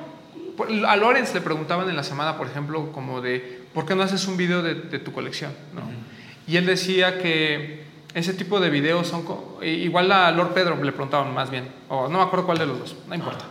a 0.87 0.97
Lorenz 0.97 1.35
le 1.35 1.41
preguntaban 1.41 1.89
en 1.89 1.97
la 1.97 2.03
semana, 2.03 2.37
por 2.37 2.47
ejemplo, 2.47 2.91
como 2.93 3.21
de, 3.21 3.63
¿por 3.75 3.85
qué 3.87 3.95
no 3.95 4.03
haces 4.03 4.27
un 4.27 4.37
video 4.37 4.63
de, 4.63 4.75
de 4.75 4.99
tu 4.99 5.13
colección? 5.13 5.53
¿no? 5.75 5.83
Uh 5.83 5.85
-huh. 5.85 6.49
Y 6.49 6.57
él 6.57 6.67
decía 6.67 7.19
que 7.19 7.85
ese 8.15 8.33
tipo 8.33 8.59
de 8.59 8.71
videos 8.71 9.07
son, 9.07 9.25
igual 9.63 10.11
a 10.11 10.31
Lord 10.31 10.55
Pedro 10.55 10.83
le 10.83 10.93
preguntaban 10.93 11.33
más 11.35 11.51
bien, 11.51 11.69
o 11.89 12.09
no 12.09 12.19
me 12.19 12.25
acuerdo 12.25 12.47
cuál 12.47 12.59
de 12.59 12.67
los 12.67 12.79
dos, 12.79 12.97
no 13.07 13.15
importa. 13.15 13.45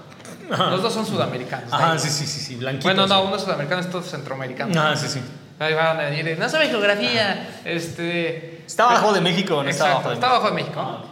Ajá. 0.50 0.72
Los 0.72 0.82
dos 0.82 0.94
son 0.94 1.06
sudamericanos. 1.06 1.72
Ajá, 1.72 2.00
sí, 2.00 2.10
sí, 2.10 2.26
sí, 2.26 2.40
sí, 2.40 2.56
blanquitos. 2.56 2.96
Bueno, 2.96 3.06
no, 3.06 3.24
uno 3.24 3.36
es 3.36 3.42
sudamericano, 3.44 3.82
es 3.82 3.90
todo 3.90 4.02
centroamericano. 4.02 4.82
Ah, 4.82 4.96
sí, 4.96 5.08
sí. 5.08 5.20
Ahí 5.60 5.74
van 5.74 6.00
a 6.00 6.04
decir, 6.04 6.38
no 6.40 6.50
sabe 6.50 6.68
geografía, 6.68 7.62
este... 7.66 8.57
Está 8.68 8.90
abajo 8.90 9.14
de 9.14 9.22
México, 9.22 9.64
no 9.64 9.70
está 9.70 9.92
abajo 9.92 10.10
de 10.10 10.16
México. 10.16 10.26
Está 10.26 10.36
abajo 10.36 10.50
de 10.50 10.56
México. 10.56 10.80
Ah. 10.80 11.04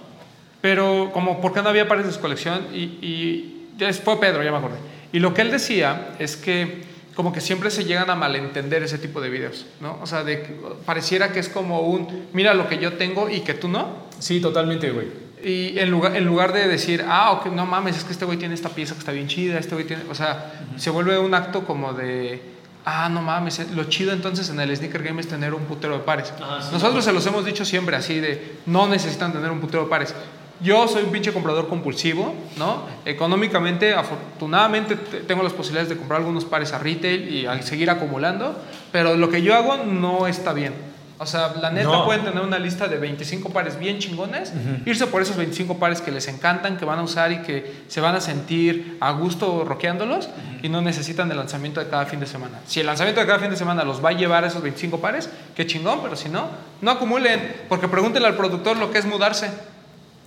Pero 0.61 1.09
como, 1.13 1.41
¿por 1.41 1.53
qué 1.53 1.61
no 1.61 1.69
había 1.69 1.87
pares 1.87 2.05
de 2.05 2.11
su 2.11 2.19
colección? 2.19 2.67
Y, 2.73 2.99
y 3.01 3.93
fue 4.03 4.19
Pedro, 4.19 4.43
ya 4.43 4.51
me 4.51 4.57
acordé. 4.57 4.77
Y 5.11 5.19
lo 5.19 5.33
que 5.33 5.41
él 5.41 5.51
decía 5.51 6.09
es 6.19 6.35
que 6.35 6.83
como 7.15 7.31
que 7.31 7.39
siempre 7.39 7.71
se 7.71 7.85
llegan 7.85 8.09
a 8.09 8.15
malentender 8.15 8.83
ese 8.83 8.97
tipo 8.97 9.21
de 9.21 9.29
videos, 9.29 9.65
¿no? 9.79 9.97
O 10.01 10.05
sea, 10.05 10.23
de 10.23 10.37
pareciera 10.85 11.31
que 11.31 11.39
es 11.39 11.47
como 11.47 11.79
un, 11.81 12.27
mira 12.33 12.53
lo 12.53 12.67
que 12.67 12.77
yo 12.77 12.93
tengo 12.93 13.29
y 13.29 13.39
que 13.39 13.53
tú 13.53 13.69
no. 13.69 14.05
Sí, 14.19 14.41
totalmente, 14.41 14.91
güey. 14.91 15.07
Y 15.41 15.79
en 15.79 15.91
lugar, 15.91 16.15
en 16.15 16.25
lugar 16.25 16.51
de 16.51 16.67
decir, 16.67 17.05
ah, 17.07 17.31
ok, 17.31 17.47
no 17.47 17.65
mames, 17.65 17.97
es 17.97 18.03
que 18.03 18.11
este 18.11 18.25
güey 18.25 18.37
tiene 18.37 18.53
esta 18.53 18.69
pieza 18.69 18.93
que 18.93 18.99
está 18.99 19.11
bien 19.13 19.27
chida, 19.27 19.57
este 19.57 19.75
güey 19.75 19.87
tiene, 19.87 20.03
o 20.09 20.15
sea, 20.15 20.51
uh 20.71 20.75
-huh. 20.75 20.79
se 20.79 20.89
vuelve 20.89 21.17
un 21.17 21.33
acto 21.33 21.65
como 21.65 21.93
de, 21.93 22.41
ah, 22.85 23.09
no 23.09 23.21
mames, 23.21 23.71
lo 23.71 23.83
chido 23.85 24.13
entonces 24.13 24.49
en 24.49 24.59
el 24.59 24.75
sneaker 24.75 25.01
game 25.03 25.19
es 25.21 25.27
tener 25.27 25.53
un 25.53 25.63
putero 25.63 25.93
de 25.97 26.03
pares. 26.03 26.31
Ah, 26.41 26.59
sí, 26.61 26.69
Nosotros 26.71 26.95
no. 26.95 27.01
se 27.01 27.11
los 27.13 27.25
hemos 27.25 27.43
dicho 27.45 27.65
siempre 27.65 27.95
así 27.95 28.19
de, 28.19 28.57
no 28.65 28.87
necesitan 28.87 29.33
tener 29.33 29.51
un 29.51 29.59
putero 29.59 29.83
de 29.83 29.89
pares. 29.89 30.13
Yo 30.61 30.87
soy 30.87 31.03
un 31.03 31.11
pinche 31.11 31.33
comprador 31.33 31.67
compulsivo, 31.67 32.33
¿no? 32.57 32.83
Económicamente, 33.03 33.93
afortunadamente, 33.93 34.95
te- 34.95 35.19
tengo 35.21 35.43
las 35.43 35.51
posibilidades 35.51 35.89
de 35.89 35.97
comprar 35.97 36.21
algunos 36.21 36.45
pares 36.45 36.71
a 36.71 36.79
retail 36.79 37.27
y 37.35 37.63
seguir 37.63 37.89
acumulando, 37.89 38.57
pero 38.91 39.15
lo 39.17 39.29
que 39.29 39.41
yo 39.41 39.53
hago 39.53 39.77
no 39.83 40.27
está 40.27 40.53
bien. 40.53 40.73
O 41.17 41.25
sea, 41.25 41.53
la 41.61 41.69
neta 41.71 41.87
No. 41.89 42.03
pueden 42.05 42.25
tener 42.25 42.43
una 42.43 42.59
lista 42.59 42.87
de 42.89 42.97
25 42.97 43.49
pares 43.51 43.79
bien 43.79 43.99
chingones, 43.99 44.51
irse 44.85 45.07
por 45.07 45.21
esos 45.21 45.37
25 45.37 45.79
pares 45.79 46.01
que 46.01 46.11
les 46.11 46.27
encantan, 46.27 46.77
que 46.77 46.83
van 46.83 46.99
a 46.99 47.03
usar 47.03 47.31
y 47.31 47.41
que 47.41 47.83
se 47.87 48.01
van 48.01 48.15
a 48.15 48.21
sentir 48.21 48.97
a 48.99 49.11
gusto 49.11 49.63
roqueándolos 49.63 50.27
y 50.61 50.67
no 50.67 50.81
necesitan 50.81 51.31
el 51.31 51.37
lanzamiento 51.37 51.79
de 51.79 51.87
cada 51.87 52.05
fin 52.05 52.19
de 52.19 52.27
semana. 52.27 52.59
Si 52.67 52.81
el 52.81 52.85
lanzamiento 52.85 53.21
de 53.21 53.27
cada 53.27 53.39
fin 53.39 53.49
de 53.49 53.55
semana 53.55 53.85
los 53.85 54.03
va 54.03 54.09
a 54.09 54.13
llevar 54.13 54.43
a 54.43 54.47
esos 54.47 54.61
25 54.61 54.99
pares, 54.99 55.29
qué 55.55 55.65
chingón, 55.65 55.99
pero 56.03 56.17
si 56.17 56.27
no, 56.27 56.47
no 56.81 56.91
acumulen, 56.91 57.63
porque 57.69 57.87
pregúntenle 57.87 58.27
al 58.27 58.35
productor 58.35 58.75
lo 58.75 58.91
que 58.91 58.97
es 58.97 59.05
mudarse. 59.05 59.49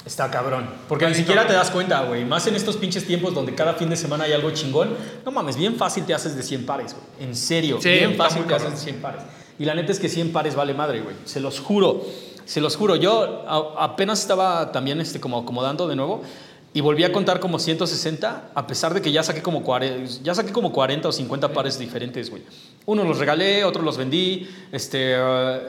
Está 0.06 0.30
cabrón. 0.30 0.70
Porque 0.88 1.06
ni 1.06 1.14
siquiera 1.14 1.46
te 1.46 1.52
das 1.52 1.70
cuenta, 1.70 2.00
güey. 2.04 2.24
Más 2.24 2.46
en 2.46 2.54
estos 2.54 2.78
pinches 2.78 3.04
tiempos 3.06 3.34
donde 3.34 3.54
cada 3.54 3.74
fin 3.74 3.90
de 3.90 3.96
semana 3.96 4.24
hay 4.24 4.32
algo 4.32 4.50
chingón. 4.52 4.96
No 5.22 5.30
mames, 5.32 5.56
bien 5.58 5.76
fácil 5.76 6.04
te 6.06 6.14
haces 6.14 6.34
de 6.34 6.42
100 6.42 6.64
pares, 6.64 6.94
güey. 6.94 7.28
En 7.28 7.36
serio. 7.36 7.78
Sí, 7.82 7.90
bien 7.90 8.16
fácil 8.16 8.44
te 8.44 8.54
haces 8.54 8.70
de 8.70 8.76
100 8.78 9.02
pares. 9.02 9.20
Y 9.58 9.64
la 9.64 9.74
neta 9.74 9.92
es 9.92 9.98
que 10.00 10.08
100 10.08 10.32
pares 10.32 10.54
vale 10.54 10.74
madre, 10.74 11.00
güey. 11.00 11.16
Se 11.24 11.40
los 11.40 11.60
juro. 11.60 12.04
Se 12.44 12.60
los 12.60 12.76
juro. 12.76 12.96
Yo 12.96 13.44
a- 13.46 13.84
apenas 13.84 14.20
estaba 14.20 14.72
también 14.72 15.00
este, 15.00 15.20
como 15.20 15.38
acomodando 15.38 15.88
de 15.88 15.96
nuevo. 15.96 16.22
Y 16.74 16.80
volví 16.82 17.02
a 17.02 17.10
contar 17.12 17.40
como 17.40 17.58
160, 17.58 18.50
a 18.54 18.66
pesar 18.66 18.92
de 18.94 19.00
que 19.00 19.10
ya 19.10 19.22
saqué 19.22 19.42
como 19.42 19.64
40, 19.64 20.20
ya 20.22 20.34
saqué 20.34 20.52
como 20.52 20.70
40 20.70 21.08
o 21.08 21.12
50 21.12 21.52
pares 21.52 21.78
diferentes, 21.78 22.30
güey. 22.30 22.42
Uno 22.84 23.04
los 23.04 23.18
regalé, 23.18 23.64
otros 23.64 23.84
los 23.84 23.96
vendí, 23.96 24.46
este, 24.70 25.14
eh, 25.16 25.60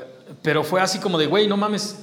pero 0.41 0.63
fue 0.63 0.81
así 0.81 1.00
como 1.00 1.17
de, 1.17 1.25
güey, 1.27 1.48
no 1.48 1.55
mames, 1.55 2.00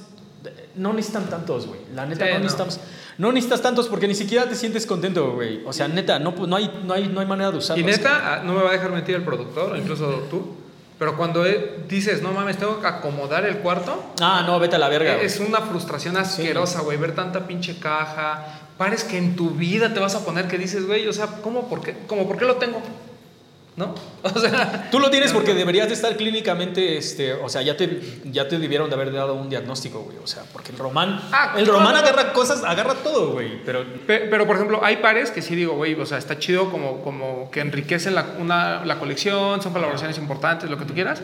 no 0.75 0.93
necesitan 0.93 1.29
tantos, 1.29 1.67
güey. 1.67 1.79
La 1.95 2.05
neta 2.07 2.25
Sí, 2.25 2.31
no 2.31 2.37
no. 2.37 2.43
necesitamos. 2.43 2.79
No 3.19 3.31
necesitas 3.31 3.61
tantos 3.61 3.87
porque 3.87 4.07
ni 4.07 4.15
siquiera 4.15 4.49
te 4.49 4.55
sientes 4.55 4.85
contento, 4.85 5.31
güey. 5.33 5.63
O 5.65 5.73
sea, 5.73 5.87
neta, 5.87 6.17
no, 6.19 6.31
no, 6.31 6.55
hay, 6.55 6.81
no, 6.83 6.93
hay, 6.93 7.07
no 7.07 7.19
hay 7.19 7.25
manera 7.27 7.51
de 7.51 7.57
usarlos. 7.59 7.83
Y 7.83 7.89
neta, 7.89 8.33
ah, 8.39 8.43
no 8.43 8.53
me 8.53 8.63
va 8.63 8.69
a 8.69 8.73
dejar 8.73 8.91
mentir 8.91 9.15
el 9.15 9.23
productor, 9.23 9.77
incluso 9.77 10.05
tú, 10.29 10.55
pero 10.99 11.15
cuando 11.17 11.43
dices, 11.87 12.21
no 12.21 12.31
mames, 12.31 12.57
tengo 12.57 12.79
que 12.81 12.87
acomodar 12.87 13.45
el 13.45 13.57
cuarto, 13.57 14.03
Ah, 14.21 14.43
no, 14.45 14.59
vete 14.59 14.75
a 14.75 14.79
la 14.79 14.89
verga. 14.89 15.13
güey. 15.15 15.25
es 15.25 15.39
una 15.39 15.61
frustración 15.61 16.17
asquerosa, 16.17 16.81
güey, 16.81 16.97
ver 16.97 17.13
tanta 17.15 17.45
pinche 17.47 17.77
caja, 17.79 18.45
pares 18.77 19.03
que 19.03 19.17
en 19.17 19.35
tu 19.35 19.51
vida 19.51 19.93
te 19.93 19.99
vas 19.99 20.15
a 20.15 20.25
poner 20.25 20.47
que 20.47 20.57
dices, 20.57 20.85
güey, 20.87 21.07
o 21.07 21.13
sea, 21.13 21.27
¿cómo, 21.43 21.67
por 21.69 21.81
qué, 21.81 21.95
cómo, 22.07 22.27
por 22.27 22.37
qué 22.37 22.45
lo 22.45 22.55
tengo? 22.55 22.81
¿No? 23.77 23.93
O 24.23 24.39
sea, 24.39 24.89
Tú 24.91 24.99
lo 24.99 25.09
tienes 25.09 25.31
porque 25.31 25.53
deberías 25.53 25.87
de 25.87 25.93
estar 25.93 26.17
clínicamente, 26.17 26.97
este, 26.97 27.31
o 27.33 27.47
sea, 27.47 27.61
ya 27.61 27.77
te, 27.77 28.01
ya 28.25 28.47
te 28.47 28.59
debieron 28.59 28.89
de 28.89 28.95
haber 28.95 29.13
dado 29.13 29.35
un 29.35 29.49
diagnóstico, 29.49 29.99
güey. 30.01 30.17
O 30.21 30.27
sea, 30.27 30.43
porque 30.51 30.71
el 30.73 30.77
román, 30.77 31.21
Ah, 31.31 31.53
el 31.55 31.63
claro. 31.63 31.79
román 31.79 31.95
agarra 31.95 32.33
cosas, 32.33 32.63
agarra 32.65 32.95
todo, 32.95 33.31
güey. 33.33 33.63
Pero 33.63 33.85
Pe- 34.05 34.27
Pero, 34.29 34.45
por 34.45 34.55
ejemplo, 34.57 34.79
hay 34.83 34.97
pares 34.97 35.31
que 35.31 35.41
sí 35.41 35.55
digo, 35.55 35.75
güey, 35.75 35.93
o 35.93 36.05
sea, 36.05 36.17
está 36.17 36.37
chido 36.39 36.69
como, 36.71 37.01
como 37.03 37.49
que 37.51 37.61
enriquecen 37.61 38.15
la, 38.15 38.25
una- 38.39 38.83
la 38.83 38.97
colección, 38.99 39.61
son 39.61 39.71
colaboraciones 39.71 40.17
importantes, 40.17 40.69
lo 40.69 40.77
que 40.77 40.85
tú 40.85 40.93
quieras, 40.93 41.21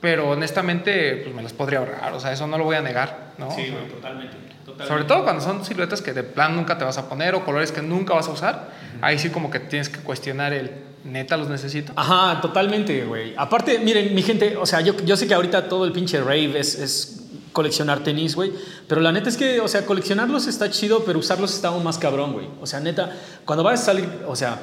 pero 0.00 0.30
honestamente, 0.30 1.16
pues 1.24 1.34
me 1.34 1.42
las 1.42 1.52
podría 1.52 1.80
ahorrar, 1.80 2.12
o 2.14 2.20
sea, 2.20 2.32
eso 2.32 2.46
no 2.46 2.56
lo 2.56 2.64
voy 2.64 2.76
a 2.76 2.80
negar, 2.82 3.32
¿no? 3.36 3.50
Sí, 3.50 3.68
güey, 3.68 3.88
totalmente, 3.88 4.36
totalmente. 4.64 4.86
Sobre 4.86 5.04
todo 5.04 5.24
cuando 5.24 5.42
son 5.42 5.62
siluetas 5.64 6.00
que 6.00 6.12
de 6.14 6.22
plan 6.22 6.56
nunca 6.56 6.78
te 6.78 6.84
vas 6.84 6.96
a 6.96 7.08
poner 7.08 7.34
o 7.34 7.44
colores 7.44 7.70
que 7.72 7.82
nunca 7.82 8.14
vas 8.14 8.28
a 8.28 8.30
usar, 8.30 8.68
ahí 9.02 9.18
sí 9.18 9.28
como 9.30 9.50
que 9.50 9.58
tienes 9.60 9.88
que 9.90 9.98
cuestionar 10.00 10.52
el, 10.54 10.70
neta 11.04 11.36
los 11.36 11.48
necesito. 11.48 11.92
Ajá, 11.96 12.40
totalmente, 12.40 13.04
güey. 13.04 13.34
Aparte, 13.36 13.78
miren, 13.78 14.14
mi 14.14 14.22
gente, 14.22 14.56
o 14.56 14.66
sea, 14.66 14.80
yo, 14.80 14.96
yo 15.04 15.16
sé 15.16 15.26
que 15.26 15.34
ahorita 15.34 15.68
todo 15.68 15.84
el 15.84 15.92
pinche 15.92 16.20
rave 16.20 16.58
es, 16.58 16.74
es 16.78 17.20
coleccionar 17.52 18.02
tenis, 18.02 18.34
güey. 18.34 18.52
Pero 18.86 19.00
la 19.00 19.12
neta 19.12 19.28
es 19.28 19.36
que, 19.36 19.60
o 19.60 19.68
sea, 19.68 19.86
coleccionarlos 19.86 20.46
está 20.46 20.70
chido, 20.70 21.04
pero 21.04 21.18
usarlos 21.18 21.54
está 21.54 21.68
aún 21.68 21.84
más 21.84 21.98
cabrón, 21.98 22.32
güey. 22.32 22.48
O 22.60 22.66
sea, 22.66 22.80
neta, 22.80 23.16
cuando 23.44 23.62
vas 23.62 23.80
a 23.80 23.84
salir, 23.84 24.08
o 24.26 24.36
sea, 24.36 24.60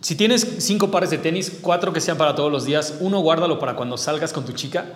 si 0.00 0.16
tienes 0.16 0.46
cinco 0.58 0.90
pares 0.90 1.10
de 1.10 1.18
tenis, 1.18 1.58
cuatro 1.60 1.92
que 1.92 2.00
sean 2.00 2.16
para 2.16 2.34
todos 2.34 2.50
los 2.50 2.64
días, 2.64 2.96
uno 3.00 3.20
guárdalo 3.20 3.58
para 3.58 3.76
cuando 3.76 3.96
salgas 3.96 4.32
con 4.32 4.44
tu 4.44 4.52
chica. 4.52 4.86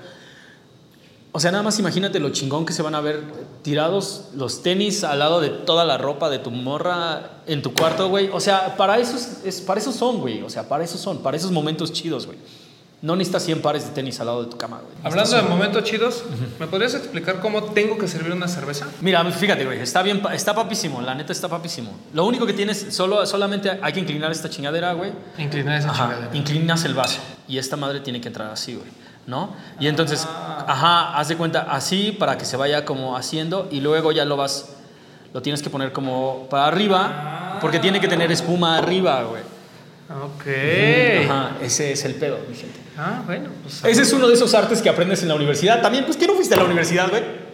O 1.37 1.39
sea, 1.39 1.51
nada 1.53 1.63
más 1.63 1.79
imagínate 1.79 2.19
lo 2.19 2.31
chingón 2.31 2.65
que 2.65 2.73
se 2.73 2.81
van 2.81 2.95
a 2.95 3.03
ver 3.03 3.23
tirados 3.61 4.29
los 4.35 4.63
tenis 4.63 5.05
al 5.05 5.19
lado 5.19 5.43
de 5.43 5.51
toda 5.51 5.85
la 5.85 5.99
ropa 5.99 6.31
de 6.31 6.39
tu 6.39 6.51
morra 6.51 7.43
en 7.47 7.61
tu 7.61 7.75
cuarto, 7.75 8.09
güey. 8.09 8.31
O 8.33 8.41
sea, 8.41 8.75
para 8.79 8.97
eso, 8.99 9.19
es, 9.45 9.61
para 9.61 9.79
eso 9.79 9.93
son, 9.93 10.21
güey. 10.21 10.41
O 10.41 10.49
sea, 10.49 10.67
para 10.67 10.83
eso 10.83 10.97
son, 10.97 11.19
para 11.19 11.37
esos 11.37 11.51
momentos 11.51 11.93
chidos, 11.93 12.25
güey. 12.25 12.39
No 13.03 13.17
necesitas 13.17 13.43
100 13.43 13.61
pares 13.61 13.85
de 13.85 13.91
tenis 13.91 14.19
al 14.19 14.29
lado 14.29 14.45
de 14.45 14.51
tu 14.51 14.57
cama, 14.57 14.81
güey. 14.81 14.97
Hablando 15.05 15.37
de 15.37 15.43
momentos 15.43 15.85
chidos, 15.85 16.25
¿me 16.59 16.69
podrías 16.69 16.95
explicar 16.95 17.39
cómo 17.41 17.65
tengo 17.65 17.99
que 17.99 18.09
servir 18.09 18.33
una 18.33 18.49
cerveza? 18.49 18.87
Mira, 19.03 19.23
fíjate, 19.31 19.67
güey. 19.67 19.81
Está 19.81 20.03
bien, 20.03 20.23
está 20.33 20.55
papísimo. 20.55 21.03
La 21.03 21.15
neta 21.15 21.33
está 21.35 21.49
papísimo. 21.51 21.95
Lo 22.15 22.25
único 22.25 22.47
que 22.47 22.55
tienes, 22.55 22.87
solo, 22.95 23.27
solamente 23.27 23.79
hay 23.83 23.93
que 23.93 24.01
inclinar 24.01 24.33
esta 24.33 24.49
chingadera, 24.49 24.95
güey. 24.95 25.13
Inclinar 25.37 25.81
esa 25.81 25.91
Ajá, 25.91 26.05
chingadera. 26.05 26.35
inclinas 26.35 26.83
el 26.87 26.95
vaso 26.95 27.21
y 27.47 27.59
esta 27.59 27.77
madre 27.77 28.01
tiene 28.01 28.23
que 28.23 28.29
entrar 28.29 28.51
así, 28.51 28.75
güey, 28.75 28.89
¿no? 29.27 29.55
Y 29.81 29.89
entonces, 29.89 30.27
ajá, 30.27 31.17
haz 31.19 31.29
de 31.29 31.37
cuenta 31.37 31.67
así 31.71 32.13
para 32.13 32.39
que 32.39 32.45
se 32.45 32.57
vaya 32.57 32.85
como 32.85 33.17
haciendo 33.17 33.69
y 33.71 33.81
luego 33.81 34.13
ya 34.13 34.25
lo 34.25 34.37
vas, 34.37 34.77
lo 35.33 35.43
tienes 35.43 35.63
que 35.63 35.71
poner 35.71 35.93
como 35.93 36.47
para 36.49 36.67
arriba 36.67 37.59
porque 37.61 37.79
tiene 37.79 38.01
que 38.01 38.09
tener 38.09 38.31
espuma 38.31 38.79
arriba, 38.79 39.23
güey. 39.25 39.43
Ok. 40.09 40.47
Ajá, 41.25 41.57
ese 41.61 41.93
es 41.93 42.05
el 42.05 42.15
pedo, 42.15 42.39
mi 42.49 42.55
gente. 42.55 42.79
Ah, 42.97 43.23
bueno, 43.27 43.51
pues, 43.63 43.85
Ese 43.85 44.03
es 44.03 44.13
uno 44.13 44.29
de 44.29 44.35
esos 44.35 44.55
artes 44.55 44.81
que 44.81 44.89
aprendes 44.89 45.23
en 45.23 45.29
la 45.29 45.35
universidad. 45.35 45.83
También, 45.83 46.05
pues, 46.05 46.17
¿qué 46.17 46.27
no 46.27 46.35
fuiste 46.35 46.55
a 46.55 46.59
la 46.59 46.65
universidad, 46.65 47.11
güey? 47.11 47.47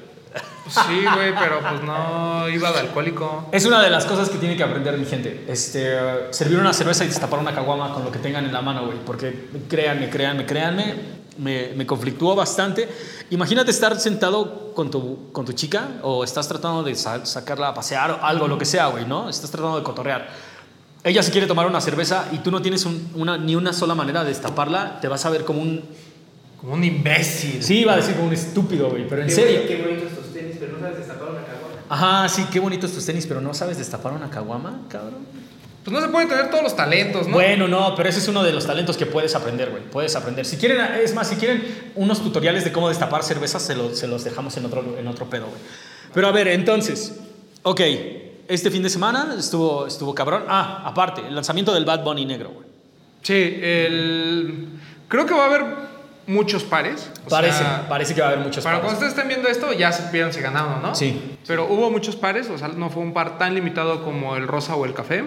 pues 0.62 0.74
sí, 0.86 1.04
güey, 1.14 1.34
pero 1.34 1.60
pues 1.60 1.82
no 1.82 2.48
iba 2.48 2.72
de 2.72 2.80
alcohólico. 2.80 3.48
Es 3.52 3.64
una 3.64 3.82
de 3.82 3.90
las 3.90 4.04
cosas 4.04 4.28
que 4.28 4.38
tiene 4.38 4.56
que 4.56 4.62
aprender 4.62 4.96
mi 4.96 5.04
gente. 5.04 5.44
Este, 5.48 5.96
servir 6.30 6.58
una 6.58 6.72
cerveza 6.72 7.04
y 7.04 7.08
destapar 7.08 7.40
una 7.40 7.54
caguama 7.54 7.92
con 7.92 8.04
lo 8.04 8.12
que 8.12 8.18
tengan 8.18 8.44
en 8.44 8.52
la 8.52 8.62
mano, 8.62 8.86
güey. 8.86 8.98
Porque 9.04 9.48
créanme, 9.68 10.08
créanme, 10.08 10.46
créanme, 10.46 10.94
me, 11.38 11.72
me 11.76 11.86
conflictúa 11.86 12.34
bastante. 12.34 12.88
Imagínate 13.30 13.70
estar 13.70 13.98
sentado 13.98 14.72
con 14.74 14.90
tu, 14.90 15.30
con 15.32 15.44
tu 15.44 15.52
chica 15.52 15.88
o 16.02 16.24
estás 16.24 16.48
tratando 16.48 16.82
de 16.82 16.94
sa- 16.94 17.24
sacarla 17.26 17.68
a 17.68 17.74
pasear 17.74 18.10
o 18.12 18.24
algo, 18.24 18.48
lo 18.48 18.58
que 18.58 18.64
sea, 18.64 18.86
güey, 18.88 19.06
¿no? 19.06 19.28
Estás 19.28 19.50
tratando 19.50 19.76
de 19.78 19.82
cotorrear. 19.82 20.28
Ella 21.04 21.22
se 21.22 21.32
quiere 21.32 21.46
tomar 21.46 21.66
una 21.66 21.80
cerveza 21.80 22.26
y 22.32 22.38
tú 22.38 22.50
no 22.50 22.62
tienes 22.62 22.84
un- 22.84 23.10
una, 23.14 23.36
ni 23.38 23.56
una 23.56 23.72
sola 23.72 23.94
manera 23.94 24.22
de 24.22 24.28
destaparla, 24.28 25.00
te 25.00 25.08
vas 25.08 25.24
a 25.26 25.30
ver 25.30 25.44
como 25.44 25.60
un... 25.62 25.82
Como 26.60 26.74
un 26.74 26.84
imbécil. 26.84 27.60
Sí, 27.62 27.78
iba 27.80 27.92
a 27.94 27.96
decir 27.96 28.14
como 28.14 28.28
un 28.28 28.34
estúpido, 28.34 28.88
güey, 28.90 29.08
pero 29.08 29.22
en 29.22 29.28
Qué 29.28 29.34
serio. 29.34 29.60
boni- 29.62 29.66
Qué 29.68 29.82
bonitos 29.82 30.12
tus 30.12 30.32
tenis, 30.32 30.56
pero 30.60 30.72
no 30.74 30.78
sabes 30.80 30.98
destapar 30.98 31.28
una 31.30 31.40
caguama. 31.44 31.74
Ajá, 31.88 32.28
sí, 32.28 32.46
qué 32.52 32.60
bonitos 32.60 32.92
tus 32.92 33.04
tenis, 33.04 33.26
pero 33.26 33.40
no 33.40 33.52
sabes 33.52 33.78
destapar 33.78 34.12
una 34.12 34.30
caguama, 34.30 34.80
cabrón. 34.88 35.26
Pues 35.84 35.92
no 35.92 36.00
se 36.00 36.08
puede 36.08 36.26
tener 36.26 36.48
todos 36.50 36.62
los 36.62 36.76
talentos, 36.76 37.26
¿no? 37.26 37.32
Bueno, 37.34 37.66
no, 37.66 37.94
pero 37.96 38.08
ese 38.08 38.20
es 38.20 38.28
uno 38.28 38.42
de 38.44 38.52
los 38.52 38.66
talentos 38.66 38.96
que 38.96 39.04
puedes 39.06 39.34
aprender, 39.34 39.70
güey. 39.70 39.82
Puedes 39.82 40.14
aprender. 40.14 40.46
Si 40.46 40.56
quieren, 40.56 40.80
es 41.02 41.12
más, 41.14 41.28
si 41.28 41.36
quieren 41.36 41.90
unos 41.96 42.22
tutoriales 42.22 42.64
de 42.64 42.70
cómo 42.72 42.88
destapar 42.88 43.24
cervezas, 43.24 43.62
se, 43.62 43.74
los- 43.74 43.98
se 43.98 44.06
los 44.06 44.22
dejamos 44.22 44.56
en 44.56 44.66
otro, 44.66 44.96
en 44.96 45.06
otro 45.08 45.28
pedo, 45.28 45.46
güey. 45.46 45.58
Pero 46.14 46.28
a 46.28 46.32
ver, 46.32 46.46
entonces, 46.48 47.18
ok, 47.64 47.80
este 48.48 48.70
fin 48.70 48.82
de 48.82 48.90
semana 48.90 49.34
estuvo, 49.36 49.86
estuvo 49.86 50.14
cabrón. 50.14 50.44
Ah, 50.48 50.82
aparte, 50.84 51.22
el 51.26 51.34
lanzamiento 51.34 51.74
del 51.74 51.84
Bad 51.84 52.04
Bunny 52.04 52.26
negro, 52.26 52.50
güey. 52.50 52.66
Sí, 53.22 53.58
el... 53.62 54.68
creo 55.08 55.26
que 55.26 55.34
va 55.34 55.44
a 55.44 55.46
haber 55.46 55.64
muchos 56.26 56.62
pares. 56.64 57.10
o 57.26 57.28
Parece, 57.28 57.58
sea, 57.58 57.86
parece 57.88 58.14
que 58.14 58.20
va 58.20 58.28
a 58.28 58.30
haber 58.32 58.44
muchos 58.44 58.62
Para 58.64 58.76
pares. 58.76 58.84
cuando 58.92 58.98
ustedes 59.06 59.12
estén 59.14 59.28
viendo 59.28 59.48
esto, 59.48 59.72
ya 59.72 59.92
supieron 59.92 60.32
si 60.32 60.40
ganaron 60.40 60.74
o 60.74 60.80
no. 60.80 60.94
Sí. 60.94 61.36
Pero 61.46 61.66
hubo 61.66 61.90
muchos 61.90 62.16
pares, 62.16 62.48
o 62.50 62.58
sea, 62.58 62.68
no 62.68 62.90
fue 62.90 63.02
un 63.02 63.12
par 63.12 63.38
tan 63.38 63.54
limitado 63.54 64.04
como 64.04 64.36
el 64.36 64.46
rosa 64.48 64.76
o 64.76 64.84
el 64.84 64.94
café. 64.94 65.24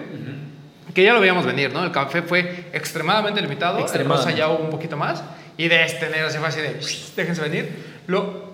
Que 0.94 1.02
ya 1.04 1.12
lo 1.12 1.20
veíamos 1.20 1.44
venir, 1.44 1.72
¿no? 1.74 1.84
El 1.84 1.90
café 1.92 2.22
fue 2.22 2.68
extremadamente 2.72 3.42
limitado, 3.42 3.76
el 3.78 3.82
rosa 3.82 3.94
Extremadamente. 3.96 4.38
ya 4.38 4.48
hubo 4.48 4.64
un 4.64 4.70
poquito 4.70 4.96
más. 4.96 5.22
Y 5.58 5.68
de 5.68 5.84
este 5.84 6.08
negro 6.08 6.30
se 6.30 6.38
fue 6.38 6.48
así 6.48 6.60
de, 6.60 6.80
déjense 7.16 7.42
venir. 7.42 7.84
Lo 8.06 8.45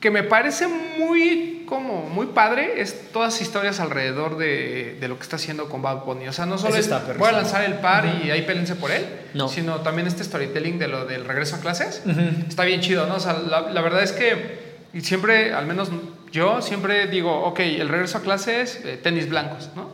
que 0.00 0.10
me 0.10 0.22
parece 0.22 0.68
muy, 0.68 1.64
como, 1.66 2.08
muy 2.08 2.26
padre 2.26 2.80
es 2.80 3.10
todas 3.12 3.34
las 3.34 3.42
historias 3.42 3.80
alrededor 3.80 4.38
de, 4.38 4.96
de 5.00 5.08
lo 5.08 5.16
que 5.16 5.22
está 5.22 5.36
haciendo 5.36 5.68
con 5.68 5.82
Bad 5.82 6.04
Bunny. 6.04 6.28
O 6.28 6.32
sea, 6.32 6.46
no 6.46 6.56
solo 6.56 6.74
es, 6.76 6.80
está 6.80 7.02
voy 7.18 7.28
a 7.28 7.32
lanzar 7.32 7.64
el 7.64 7.74
par 7.74 8.06
y 8.24 8.30
ahí 8.30 8.42
pélense 8.42 8.76
por 8.76 8.90
él, 8.92 9.04
No. 9.34 9.48
sino 9.48 9.80
también 9.80 10.06
este 10.06 10.22
storytelling 10.22 10.78
de 10.78 10.88
lo 10.88 11.04
del 11.04 11.24
regreso 11.24 11.56
a 11.56 11.60
clases. 11.60 12.02
Está 12.48 12.64
bien 12.64 12.80
chido, 12.80 13.06
¿no? 13.06 13.16
O 13.16 13.20
sea, 13.20 13.32
la, 13.34 13.62
la 13.62 13.80
verdad 13.80 14.02
es 14.02 14.12
que 14.12 14.78
siempre, 15.00 15.52
al 15.52 15.66
menos 15.66 15.90
yo, 16.30 16.62
siempre 16.62 17.06
digo, 17.08 17.42
ok, 17.44 17.60
el 17.60 17.88
regreso 17.88 18.18
a 18.18 18.20
clases, 18.20 18.80
eh, 18.84 18.98
tenis 19.02 19.28
blancos, 19.28 19.70
¿no? 19.74 19.90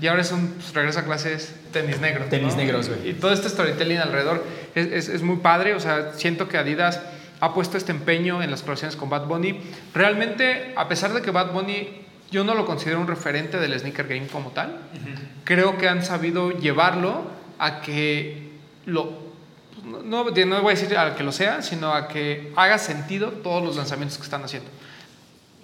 Y 0.00 0.06
ahora 0.08 0.20
es 0.22 0.32
un 0.32 0.48
pues, 0.48 0.74
regreso 0.74 0.98
a 1.00 1.04
clases, 1.04 1.54
tenis 1.72 2.00
negros. 2.00 2.28
Tenis 2.28 2.54
¿no? 2.54 2.60
negros, 2.62 2.88
güey. 2.88 3.10
Y 3.10 3.12
todo 3.14 3.32
este 3.32 3.48
storytelling 3.48 3.98
alrededor 3.98 4.44
es, 4.74 4.86
es, 4.88 5.08
es 5.08 5.22
muy 5.22 5.36
padre, 5.36 5.74
o 5.74 5.80
sea, 5.80 6.12
siento 6.14 6.48
que 6.48 6.58
Adidas 6.58 7.00
ha 7.40 7.54
puesto 7.54 7.76
este 7.76 7.92
empeño 7.92 8.42
en 8.42 8.50
las 8.50 8.60
colaboraciones 8.60 8.96
con 8.96 9.10
Bad 9.10 9.26
Bunny. 9.26 9.60
Realmente, 9.94 10.72
a 10.76 10.88
pesar 10.88 11.12
de 11.12 11.22
que 11.22 11.30
Bad 11.30 11.52
Bunny 11.52 11.88
yo 12.30 12.44
no 12.44 12.54
lo 12.54 12.66
considero 12.66 13.00
un 13.00 13.06
referente 13.06 13.58
del 13.58 13.78
sneaker 13.78 14.08
game 14.08 14.26
como 14.26 14.50
tal, 14.50 14.78
creo 15.44 15.78
que 15.78 15.88
han 15.88 16.04
sabido 16.04 16.50
llevarlo 16.50 17.22
a 17.58 17.80
que 17.80 18.50
lo 18.86 19.26
no, 19.84 20.02
no, 20.02 20.24
voy 20.24 20.72
a 20.72 20.74
decir 20.76 20.96
a 20.96 21.14
que 21.14 21.22
lo 21.22 21.30
sea, 21.30 21.62
sino 21.62 21.92
a 21.92 22.08
que 22.08 22.52
haga 22.56 22.78
sentido 22.78 23.28
todos 23.28 23.62
los 23.62 23.76
lanzamientos 23.76 24.18
que 24.18 24.24
están 24.24 24.42
haciendo. 24.42 24.68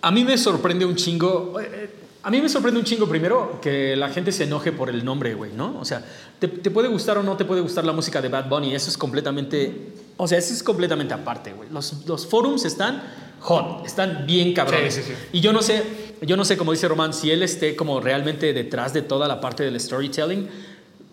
A 0.00 0.11
mí 0.11 0.24
me 0.24 0.38
sorprende 0.38 0.85
un 0.85 0.94
chingo. 0.94 1.61
eh, 1.61 1.68
eh, 1.72 1.90
A 2.22 2.30
mí 2.30 2.40
me 2.40 2.48
sorprende 2.48 2.78
un 2.78 2.87
chingo 2.87 3.08
primero 3.08 3.58
que 3.61 3.96
la 3.96 4.11
gente 4.11 4.30
se 4.30 4.44
enoje 4.44 4.70
por 4.70 4.90
el 4.90 5.04
nombre, 5.04 5.35
güey, 5.35 5.52
¿no? 5.52 5.76
O 5.80 5.85
sea, 5.85 6.04
te, 6.38 6.46
te 6.46 6.70
puede 6.70 6.88
gustar 6.88 7.18
o 7.18 7.22
no 7.24 7.37
te 7.37 7.44
puede 7.44 7.61
gustar 7.62 7.85
la 7.85 7.92
música 7.92 8.20
de 8.22 8.28
Bad 8.28 8.48
Bunny, 8.48 8.74
eso 8.74 8.90
es 8.90 8.96
completamente, 8.96 9.92
o 10.22 10.28
sea, 10.28 10.38
eso 10.38 10.52
es 10.54 10.62
completamente 10.62 11.12
aparte, 11.14 11.52
güey. 11.52 11.68
Los, 11.70 12.06
los 12.06 12.26
forums 12.26 12.64
están 12.64 13.02
hot, 13.40 13.85
están 13.87 14.24
bien 14.26 14.54
cabrones. 14.54 14.94
Sí, 14.94 15.02
sí, 15.02 15.08
sí. 15.12 15.16
Y 15.32 15.40
yo 15.40 15.52
no 15.52 15.62
sé, 15.62 15.82
yo 16.22 16.37
no 16.37 16.44
sé, 16.44 16.56
como 16.56 16.72
dice 16.72 16.88
Román, 16.88 17.12
si 17.12 17.30
él 17.30 17.42
esté 17.42 17.74
como 17.76 18.00
realmente 18.00 18.52
detrás 18.52 18.92
de 18.92 19.02
toda 19.02 19.26
la 19.28 19.40
parte 19.40 19.64
del 19.64 19.78
storytelling. 19.80 20.48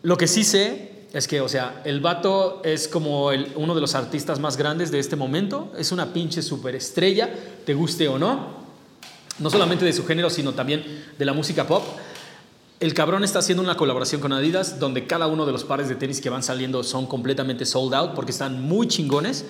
Lo 0.04 0.18
que 0.18 0.28
sí 0.28 0.44
sé 0.44 0.92
es 1.12 1.28
que, 1.28 1.42
o 1.42 1.50
sea, 1.50 1.82
el 1.86 2.00
vato 2.02 2.62
es 2.64 2.88
como 2.88 3.32
el- 3.32 3.52
uno 3.56 3.74
de 3.74 3.82
los 3.82 3.96
artistas 3.96 4.40
más 4.40 4.58
grandes 4.58 4.92
de 4.92 5.00
este 5.00 5.16
momento, 5.16 5.72
es 5.78 5.92
una 5.92 6.14
pinche 6.14 6.42
superestrella, 6.44 7.30
te 7.66 7.74
guste 7.74 8.08
o 8.08 8.20
no, 8.20 8.60
no 9.40 9.50
solamente 9.50 9.86
de 9.86 9.94
su 9.94 10.06
género, 10.06 10.30
sino 10.30 10.54
también 10.54 10.84
de 11.18 11.26
la 11.26 11.34
música 11.34 11.66
pop. 11.66 11.84
El 12.80 12.94
cabrón 12.94 13.26
está 13.26 13.40
haciendo 13.40 13.62
una 13.62 13.76
colaboración 13.76 14.22
con 14.22 14.32
Adidas 14.32 14.80
donde 14.80 15.06
cada 15.06 15.28
uno 15.28 15.46
de 15.46 15.52
los 15.52 15.66
pares 15.66 15.90
de 15.90 15.96
tenis 15.96 16.22
que 16.22 16.30
van 16.30 16.44
saliendo 16.44 16.82
son 16.82 17.08
completamente 17.08 17.66
sold 17.66 17.94
out 17.94 18.14
porque 18.14 18.32
están 18.32 18.62
muy 18.62 18.88
chingones. 18.88 19.46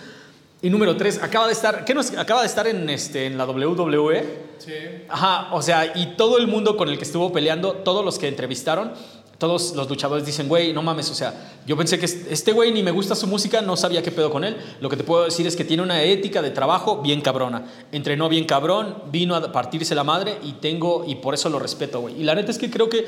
Y 0.63 0.71
número 0.71 0.97
tres, 0.97 1.21
acaba 1.21 1.45
de 1.45 1.53
estar, 1.53 1.85
¿qué 1.85 1.93
no 1.93 2.01
es? 2.01 2.17
Acaba 2.17 2.41
de 2.41 2.47
estar 2.47 2.65
en, 2.65 2.89
este, 2.89 3.27
en 3.27 3.37
la 3.37 3.45
WWE. 3.45 4.49
Sí. 4.57 4.73
Ajá, 5.07 5.53
o 5.53 5.61
sea, 5.61 5.95
y 5.95 6.15
todo 6.17 6.39
el 6.39 6.47
mundo 6.47 6.75
con 6.75 6.89
el 6.89 6.97
que 6.97 7.03
estuvo 7.03 7.31
peleando, 7.31 7.73
todos 7.73 8.03
los 8.03 8.17
que 8.17 8.27
entrevistaron, 8.27 8.93
todos 9.39 9.73
los 9.73 9.89
luchadores 9.89 10.25
dicen, 10.25 10.47
güey, 10.47 10.73
no 10.73 10.81
mames, 10.83 11.09
o 11.09 11.15
sea, 11.15 11.33
yo 11.65 11.75
pensé 11.77 11.97
que 11.97 12.05
este 12.05 12.51
güey 12.51 12.71
ni 12.71 12.83
me 12.83 12.91
gusta 12.91 13.15
su 13.15 13.25
música, 13.25 13.61
no 13.61 13.75
sabía 13.77 14.03
qué 14.03 14.11
pedo 14.11 14.29
con 14.29 14.43
él. 14.43 14.57
Lo 14.81 14.89
que 14.89 14.97
te 14.97 15.03
puedo 15.03 15.23
decir 15.23 15.47
es 15.47 15.55
que 15.55 15.63
tiene 15.63 15.81
una 15.81 16.03
ética 16.03 16.41
de 16.41 16.51
trabajo 16.51 16.97
bien 17.01 17.21
cabrona. 17.21 17.65
Entrenó 17.91 18.27
bien 18.27 18.43
cabrón, 18.45 19.03
vino 19.11 19.35
a 19.35 19.51
partirse 19.51 19.95
la 19.95 20.03
madre 20.03 20.37
y 20.43 20.53
tengo, 20.53 21.05
y 21.07 21.15
por 21.15 21.33
eso 21.33 21.49
lo 21.49 21.57
respeto, 21.57 22.01
güey. 22.01 22.19
Y 22.19 22.23
la 22.25 22.35
neta 22.35 22.51
es 22.51 22.57
que 22.57 22.69
creo 22.69 22.89
que 22.89 23.07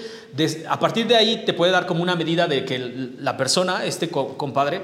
a 0.69 0.79
partir 0.79 1.05
de 1.05 1.17
ahí 1.17 1.43
te 1.45 1.53
puede 1.53 1.71
dar 1.73 1.85
como 1.85 2.01
una 2.01 2.15
medida 2.15 2.47
de 2.47 2.63
que 2.65 2.79
la 3.19 3.35
persona, 3.35 3.83
este 3.85 4.09
co- 4.09 4.37
compadre, 4.37 4.81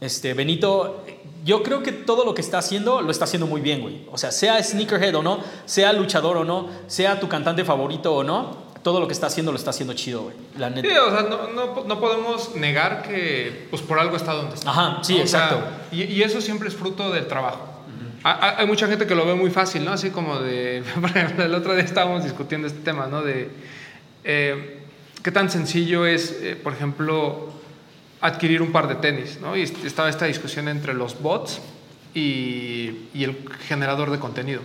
este, 0.00 0.34
Benito, 0.34 1.04
yo 1.44 1.62
creo 1.62 1.82
que 1.82 1.92
todo 1.92 2.24
lo 2.24 2.34
que 2.34 2.40
está 2.40 2.58
haciendo 2.58 3.00
lo 3.02 3.10
está 3.10 3.24
haciendo 3.24 3.46
muy 3.46 3.60
bien, 3.60 3.82
güey. 3.82 4.02
O 4.12 4.18
sea, 4.18 4.30
sea 4.30 4.62
sneakerhead 4.62 5.14
o 5.16 5.22
no, 5.22 5.38
sea 5.64 5.92
luchador 5.92 6.36
o 6.36 6.44
no, 6.44 6.68
sea 6.86 7.18
tu 7.18 7.28
cantante 7.28 7.64
favorito 7.64 8.14
o 8.14 8.22
no, 8.24 8.61
todo 8.82 9.00
lo 9.00 9.06
que 9.06 9.12
está 9.12 9.26
haciendo 9.28 9.52
lo 9.52 9.58
está 9.58 9.70
haciendo 9.70 9.94
chido, 9.94 10.22
güey. 10.24 10.36
La 10.58 10.68
neta. 10.70 10.88
Sí, 10.88 10.94
o 10.96 11.10
sea, 11.10 11.22
no, 11.28 11.48
no, 11.52 11.84
no 11.84 12.00
podemos 12.00 12.54
negar 12.56 13.02
que 13.02 13.66
pues 13.70 13.80
por 13.82 13.98
algo 13.98 14.16
está 14.16 14.32
donde 14.32 14.54
está. 14.56 14.70
Ajá, 14.70 14.98
sí, 15.02 15.20
O 15.20 15.26
sea, 15.26 15.44
exacto. 15.46 15.64
y, 15.92 16.02
y 16.04 16.22
eso 16.22 16.40
siempre 16.40 16.68
es 16.68 16.74
fruto 16.76 17.10
del 17.10 17.26
trabajo. 17.26 17.68
Ha- 18.24 18.30
ha- 18.30 18.58
Hay 18.60 18.66
mucha 18.66 18.86
gente 18.86 19.06
que 19.06 19.14
lo 19.14 19.26
ve 19.26 19.34
muy 19.34 19.50
fácil, 19.50 19.84
¿no? 19.84 19.92
Así 19.92 20.10
como 20.10 20.38
de, 20.38 20.82
por 21.00 21.10
ejemplo, 21.10 21.44
el 21.44 21.54
otro 21.54 21.74
día 21.74 21.84
estábamos 21.84 22.22
discutiendo 22.24 22.66
este 22.66 22.80
tema, 22.80 23.06
¿no? 23.06 23.22
De 23.22 23.50
eh, 24.24 24.78
qué 25.22 25.30
tan 25.32 25.50
sencillo 25.50 26.06
es, 26.06 26.30
eh, 26.40 26.56
por 26.56 26.72
ejemplo, 26.72 27.52
adquirir 28.20 28.62
un 28.62 28.70
par 28.72 28.86
de 28.88 28.94
tenis, 28.96 29.38
¿no? 29.40 29.56
Y 29.56 29.62
est- 29.62 29.84
estaba 29.84 30.08
esta 30.08 30.26
discusión 30.26 30.68
entre 30.68 30.94
los 30.94 31.20
bots 31.20 31.60
y, 32.14 33.08
y 33.14 33.24
el 33.24 33.36
generador 33.66 34.10
de 34.10 34.18
contenido. 34.18 34.60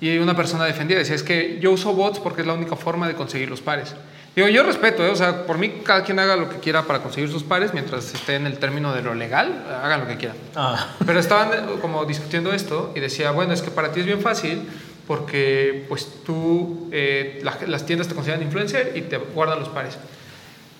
Y 0.00 0.18
una 0.18 0.36
persona 0.36 0.64
defendía, 0.64 0.96
decía, 0.98 1.14
es 1.16 1.22
que 1.22 1.58
yo 1.60 1.72
uso 1.72 1.92
bots 1.92 2.20
porque 2.20 2.42
es 2.42 2.46
la 2.46 2.54
única 2.54 2.76
forma 2.76 3.08
de 3.08 3.14
conseguir 3.14 3.48
los 3.50 3.60
pares. 3.60 3.94
Digo, 4.36 4.46
yo 4.48 4.62
respeto, 4.62 5.04
¿eh? 5.04 5.10
o 5.10 5.16
sea, 5.16 5.44
por 5.46 5.58
mí 5.58 5.80
cada 5.84 6.04
quien 6.04 6.20
haga 6.20 6.36
lo 6.36 6.48
que 6.48 6.58
quiera 6.58 6.82
para 6.84 7.00
conseguir 7.02 7.28
sus 7.30 7.42
pares, 7.42 7.74
mientras 7.74 8.14
esté 8.14 8.36
en 8.36 8.46
el 8.46 8.58
término 8.58 8.94
de 8.94 9.02
lo 9.02 9.14
legal, 9.14 9.64
hagan 9.82 10.00
lo 10.02 10.06
que 10.06 10.16
quieran. 10.16 10.36
Ah, 10.54 10.94
Pero 11.04 11.18
estaban 11.18 11.48
eh, 11.52 11.56
como 11.80 12.04
discutiendo 12.04 12.52
esto 12.52 12.92
y 12.94 13.00
decía, 13.00 13.32
bueno, 13.32 13.52
es 13.52 13.62
que 13.62 13.72
para 13.72 13.90
ti 13.90 14.00
es 14.00 14.06
bien 14.06 14.20
fácil 14.20 14.62
porque 15.08 15.84
pues 15.88 16.06
tú, 16.24 16.88
eh, 16.92 17.40
la- 17.42 17.58
las 17.66 17.84
tiendas 17.86 18.06
te 18.06 18.14
consideran 18.14 18.42
influencer 18.44 18.92
y 18.94 19.00
te 19.02 19.16
guardan 19.16 19.58
los 19.58 19.68
pares. 19.70 19.96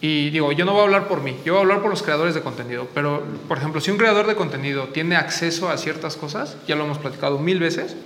Y 0.00 0.30
digo, 0.30 0.52
yo 0.52 0.64
no 0.64 0.72
voy 0.72 0.82
a 0.82 0.84
hablar 0.84 1.08
por 1.08 1.22
mí, 1.22 1.36
yo 1.44 1.54
voy 1.54 1.60
a 1.60 1.62
hablar 1.62 1.80
por 1.80 1.90
los 1.90 2.02
creadores 2.04 2.34
de 2.34 2.42
contenido. 2.42 2.86
Pero, 2.94 3.24
por 3.48 3.58
ejemplo, 3.58 3.80
si 3.80 3.90
un 3.90 3.96
creador 3.96 4.28
de 4.28 4.36
contenido 4.36 4.84
tiene 4.92 5.16
acceso 5.16 5.68
a 5.68 5.76
ciertas 5.76 6.16
cosas, 6.16 6.56
ya 6.68 6.76
lo 6.76 6.84
hemos 6.84 6.98
platicado 6.98 7.40
mil 7.40 7.58
veces, 7.58 7.96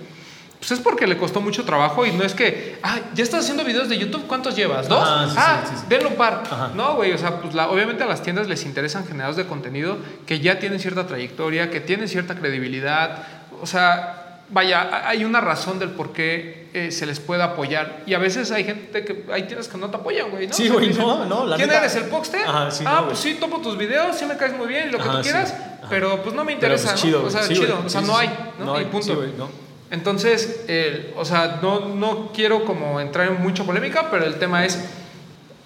pues 0.63 0.71
es 0.71 0.79
porque 0.79 1.05
le 1.07 1.17
costó 1.17 1.41
mucho 1.41 1.65
trabajo 1.65 2.05
y 2.05 2.13
no 2.13 2.23
es 2.23 2.33
que, 2.33 2.79
ah, 2.83 2.97
ya 3.13 3.21
estás 3.21 3.41
haciendo 3.41 3.65
videos 3.65 3.89
de 3.89 3.97
YouTube, 3.97 4.27
¿cuántos 4.27 4.55
llevas? 4.55 4.87
¿Dos? 4.87 5.05
Sí, 5.31 5.35
ah, 5.37 5.61
sí, 5.67 5.75
denle 5.89 6.07
un 6.07 6.15
par. 6.15 6.41
Ajá. 6.49 6.71
No, 6.73 6.95
güey, 6.95 7.11
o 7.11 7.17
sea, 7.17 7.41
pues 7.41 7.53
la- 7.53 7.69
obviamente 7.69 8.01
a 8.01 8.05
las 8.07 8.21
tiendas 8.23 8.47
les 8.47 8.63
interesan 8.63 9.05
generadores 9.05 9.35
de 9.35 9.45
contenido 9.45 9.97
que 10.25 10.39
ya 10.39 10.59
tienen 10.59 10.79
cierta 10.79 11.05
trayectoria, 11.05 11.69
que 11.69 11.81
tienen 11.81 12.07
cierta 12.07 12.35
credibilidad. 12.35 13.23
O 13.61 13.65
sea, 13.67 14.39
vaya, 14.51 15.05
hay 15.05 15.25
una 15.25 15.41
razón 15.41 15.79
del 15.79 15.89
por 15.89 16.13
qué 16.13 16.69
eh, 16.73 16.91
se 16.91 17.05
les 17.07 17.19
puede 17.19 17.43
apoyar. 17.43 18.01
Y 18.05 18.13
a 18.13 18.17
veces 18.19 18.49
hay 18.51 18.63
gente 18.63 19.03
que, 19.03 19.25
hay 19.33 19.43
tiendas 19.43 19.67
que 19.67 19.77
no 19.77 19.89
te 19.89 19.97
apoyan, 19.97 20.31
güey, 20.31 20.47
¿no? 20.47 20.53
Sí, 20.53 20.63
O 20.63 20.65
sea, 20.67 20.73
güey, 20.75 20.93
no, 20.93 21.25
no, 21.25 21.45
la 21.45 21.57
¿Quién 21.57 21.67
neta- 21.67 21.81
eres, 21.81 21.95
el 21.97 22.03
sí, 22.05 22.37
ah, 22.47 22.69
no, 23.01 23.07
pues 23.07 23.19
sí, 23.19 23.33
topo 23.37 23.57
tus 23.59 23.77
videos, 23.77 24.15
sí 24.15 24.23
me 24.25 24.37
caes 24.37 24.57
muy 24.57 24.67
bien 24.67 24.93
lo 24.93 24.97
que 24.97 25.03
Ajá, 25.03 25.17
tú 25.17 25.23
quieras, 25.23 25.53
pero 25.89 26.23
pues 26.23 26.33
no 26.33 26.45
me 26.45 26.55
pero, 26.55 26.73
interesa, 26.73 26.91
pues, 26.91 27.03
¿no? 27.03 27.09
chido, 27.09 27.25
O 27.25 27.29
sea, 27.29 27.47
chido, 27.49 27.83
o 27.85 27.89
sea, 27.89 27.99
no 27.99 28.17
hay. 28.17 28.29
¿no? 28.59 28.65
No 28.65 28.75
hay, 28.75 28.85
punto. 28.85 29.13
güey, 29.17 29.33
no. 29.37 29.62
Entonces, 29.93 30.63
eh, 30.67 31.13
o 31.15 31.23
sea, 31.23 31.59
no, 31.61 31.81
no 31.93 32.31
quiero 32.33 32.65
como 32.65 32.99
entrar 32.99 33.27
en 33.27 33.39
mucha 33.43 33.63
polémica, 33.63 34.09
pero 34.09 34.25
el 34.25 34.39
tema 34.39 34.65
es, 34.65 34.83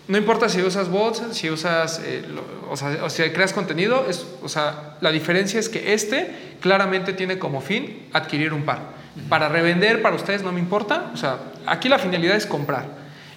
no 0.10 0.18
importa 0.18 0.50
si 0.50 0.62
usas 0.62 0.90
bots, 0.90 1.24
si 1.32 1.50
usas, 1.50 2.02
eh, 2.04 2.26
lo- 2.28 2.44
o, 2.70 2.76
sea, 2.76 2.98
o 3.06 3.10
si 3.10 3.24
creas 3.30 3.54
contenido, 3.54 4.06
es, 4.10 4.26
o 4.44 4.50
sea, 4.50 4.98
la 5.00 5.13
diferencia 5.13 5.62
es 5.62 5.70
que 5.70 5.94
este 5.94 6.30
claramente 6.60 7.13
tiene 7.13 7.40
como 7.40 7.62
fin 7.62 8.08
adquirir 8.12 8.52
un 8.52 8.63
par. 8.63 8.98
Para 9.30 9.48
revender, 9.48 10.02
para 10.02 10.18
ustedes 10.18 10.44
no 10.44 10.52
me 10.52 10.60
importa, 10.60 11.10
o 11.13 11.18
sea, 11.18 11.38
aquí 11.66 11.88
la 11.88 11.98
finalidad 11.98 12.36
es 12.36 12.46
comprar. 12.46 12.86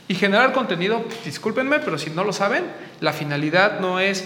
Y 0.09 0.17
generar 0.17 0.53
contenido, 0.53 1.05
discúlpenme, 1.25 1.79
pero 1.79 1.99
si 1.99 2.11
no 2.11 2.25
lo 2.25 2.33
saben, 2.33 2.65
la 2.99 3.13
finalidad 3.13 3.79
no 3.79 4.01
es 4.01 4.25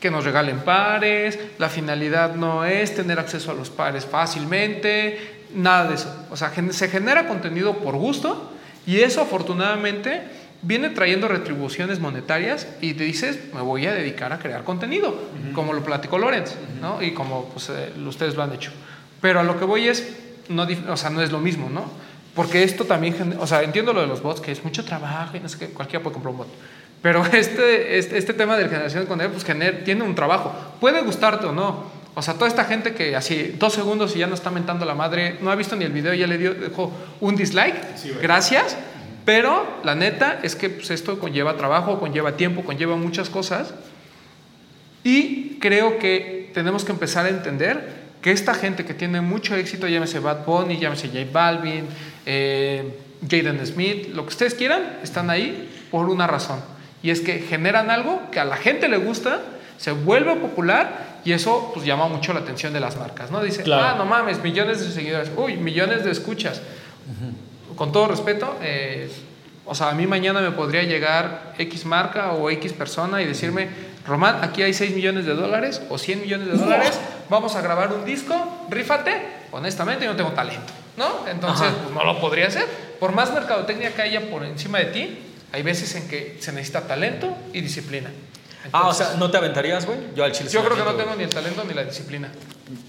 que 0.00 0.10
nos 0.10 0.24
regalen 0.24 0.60
pares, 0.60 1.38
la 1.58 1.68
finalidad 1.68 2.34
no 2.36 2.64
es 2.64 2.94
tener 2.94 3.18
acceso 3.18 3.50
a 3.50 3.54
los 3.54 3.68
pares 3.68 4.06
fácilmente, 4.06 5.35
nada 5.54 5.88
de 5.88 5.94
eso. 5.94 6.12
O 6.30 6.36
sea, 6.36 6.52
se 6.70 6.88
genera 6.88 7.26
contenido 7.28 7.78
por 7.78 7.96
gusto 7.96 8.52
y 8.86 9.00
eso 9.00 9.20
afortunadamente 9.22 10.22
viene 10.62 10.88
trayendo 10.90 11.28
retribuciones 11.28 12.00
monetarias 12.00 12.66
y 12.80 12.94
te 12.94 13.04
dices, 13.04 13.38
me 13.54 13.60
voy 13.60 13.86
a 13.86 13.94
dedicar 13.94 14.32
a 14.32 14.38
crear 14.38 14.64
contenido, 14.64 15.14
como 15.54 15.72
lo 15.72 15.82
platicó 15.84 16.18
Lorenz, 16.18 16.54
¿no? 16.80 17.02
Y 17.02 17.12
como 17.12 17.46
pues, 17.50 17.68
eh, 17.70 17.92
ustedes 18.06 18.34
lo 18.34 18.42
han 18.42 18.52
hecho. 18.52 18.70
Pero 19.20 19.40
a 19.40 19.42
lo 19.42 19.58
que 19.58 19.64
voy 19.64 19.88
es, 19.88 20.16
no, 20.48 20.66
o 20.88 20.96
sea, 20.96 21.10
no 21.10 21.22
es 21.22 21.30
lo 21.32 21.38
mismo, 21.40 21.68
¿no? 21.70 21.84
Porque 22.34 22.62
esto 22.62 22.84
también, 22.84 23.36
o 23.40 23.46
sea, 23.46 23.62
entiendo 23.62 23.92
lo 23.92 24.00
de 24.02 24.06
los 24.06 24.22
bots, 24.22 24.40
que 24.40 24.52
es 24.52 24.62
mucho 24.64 24.84
trabajo 24.84 25.36
y 25.36 25.40
no 25.40 25.48
sé 25.48 25.58
qué, 25.58 25.66
cualquiera 25.68 26.02
puede 26.02 26.14
comprar 26.14 26.32
un 26.32 26.38
bot. 26.38 26.48
Pero 27.02 27.24
este, 27.32 27.98
este, 27.98 28.18
este 28.18 28.32
tema 28.34 28.56
de 28.56 28.64
la 28.64 28.68
generación 28.68 29.02
de 29.04 29.08
contenido, 29.08 29.32
pues 29.38 29.46
gener- 29.46 29.84
tiene 29.84 30.02
un 30.02 30.14
trabajo. 30.14 30.52
Puede 30.80 31.00
gustarte 31.02 31.46
o 31.46 31.52
no. 31.52 31.84
O 32.18 32.22
sea, 32.22 32.32
toda 32.32 32.48
esta 32.48 32.64
gente 32.64 32.94
que 32.94 33.14
así 33.14 33.54
dos 33.58 33.74
segundos 33.74 34.16
y 34.16 34.20
ya 34.20 34.26
no 34.26 34.34
está 34.34 34.50
mentando 34.50 34.86
la 34.86 34.94
madre, 34.94 35.36
no 35.42 35.50
ha 35.50 35.54
visto 35.54 35.76
ni 35.76 35.84
el 35.84 35.92
video 35.92 36.14
y 36.14 36.18
ya 36.20 36.26
le 36.26 36.38
dio, 36.38 36.54
dejó 36.54 36.90
un 37.20 37.36
dislike. 37.36 37.76
Gracias. 38.22 38.74
Pero 39.26 39.80
la 39.84 39.94
neta 39.94 40.40
es 40.42 40.56
que 40.56 40.70
pues, 40.70 40.90
esto 40.90 41.18
conlleva 41.18 41.58
trabajo, 41.58 42.00
conlleva 42.00 42.32
tiempo, 42.32 42.64
conlleva 42.64 42.96
muchas 42.96 43.28
cosas. 43.28 43.74
Y 45.04 45.58
creo 45.60 45.98
que 45.98 46.50
tenemos 46.54 46.86
que 46.86 46.92
empezar 46.92 47.26
a 47.26 47.28
entender 47.28 48.06
que 48.22 48.32
esta 48.32 48.54
gente 48.54 48.86
que 48.86 48.94
tiene 48.94 49.20
mucho 49.20 49.54
éxito, 49.54 49.86
llámese 49.86 50.18
Bad 50.18 50.46
Bunny, 50.46 50.78
llámese 50.78 51.08
J 51.08 51.26
Balvin, 51.30 51.84
eh, 52.24 52.98
Jaden 53.28 53.66
Smith, 53.66 54.14
lo 54.14 54.22
que 54.22 54.30
ustedes 54.30 54.54
quieran, 54.54 55.00
están 55.02 55.28
ahí 55.28 55.68
por 55.90 56.08
una 56.08 56.26
razón. 56.26 56.60
Y 57.02 57.10
es 57.10 57.20
que 57.20 57.40
generan 57.40 57.90
algo 57.90 58.30
que 58.30 58.40
a 58.40 58.46
la 58.46 58.56
gente 58.56 58.88
le 58.88 58.96
gusta, 58.96 59.42
se 59.76 59.92
vuelve 59.92 60.34
popular 60.36 61.15
y 61.26 61.32
eso 61.32 61.72
pues 61.74 61.84
llama 61.84 62.06
mucho 62.06 62.32
la 62.32 62.40
atención 62.40 62.72
de 62.72 62.78
las 62.78 62.96
marcas, 62.96 63.32
¿no? 63.32 63.42
Dice, 63.42 63.64
Claro. 63.64 63.82
ah, 63.84 63.94
no 63.98 64.04
mames, 64.04 64.40
millones 64.42 64.80
de 64.80 64.92
seguidores, 64.92 65.28
uy, 65.36 65.56
millones 65.56 66.04
de 66.04 66.12
escuchas. 66.12 66.62
Con 67.74 67.90
todo 67.92 68.06
respeto, 68.08 68.56
eh, 68.62 69.10
o 69.64 69.74
sea, 69.74 69.90
a 69.90 69.92
mí 69.94 70.06
mañana 70.06 70.40
me 70.40 70.52
podría 70.52 70.84
llegar 70.84 71.52
X 71.58 71.84
marca 71.84 72.32
o 72.32 72.48
X 72.50 72.72
persona 72.72 73.20
y 73.20 73.26
decirme, 73.26 73.68
Román, 74.06 74.38
aquí 74.42 74.62
hay 74.62 74.72
6 74.72 74.94
millones 74.94 75.26
de 75.26 75.34
dólares 75.34 75.82
o 75.90 75.98
100 75.98 76.20
millones 76.22 76.46
de 76.46 76.56
dólares, 76.56 76.98
vamos 77.28 77.56
a 77.56 77.60
grabar 77.60 77.92
un 77.92 78.04
disco, 78.04 78.34
rífate. 78.70 79.12
Honestamente, 79.50 80.04
yo 80.04 80.12
no 80.12 80.16
tengo 80.16 80.30
talento, 80.30 80.72
¿no? 80.96 81.26
Entonces, 81.28 81.66
Ajá. 81.66 81.76
pues 81.82 81.92
no 81.94 82.04
lo 82.04 82.20
podría 82.20 82.46
hacer. 82.46 82.66
Por 83.00 83.12
más 83.12 83.32
mercadotecnia 83.34 83.92
que 83.94 84.02
haya 84.02 84.30
por 84.30 84.44
encima 84.44 84.78
de 84.78 84.84
ti, 84.86 85.18
hay 85.52 85.62
veces 85.62 85.92
en 85.96 86.06
que 86.08 86.36
se 86.40 86.52
necesita 86.52 86.82
talento 86.82 87.36
y 87.52 87.60
disciplina. 87.62 88.10
Ah, 88.72 88.88
o 88.88 88.94
sea, 88.94 89.14
¿no 89.18 89.30
te 89.30 89.36
aventarías, 89.36 89.86
güey? 89.86 89.98
Yo 90.14 90.24
al 90.24 90.32
chile 90.32 90.48
sí 90.50 90.54
yo 90.54 90.64
creo 90.64 90.76
que 90.76 90.84
no 90.84 90.94
tengo 90.94 91.14
ni 91.16 91.24
el 91.24 91.30
talento 91.30 91.64
ni 91.64 91.74
la 91.74 91.84
disciplina. 91.84 92.30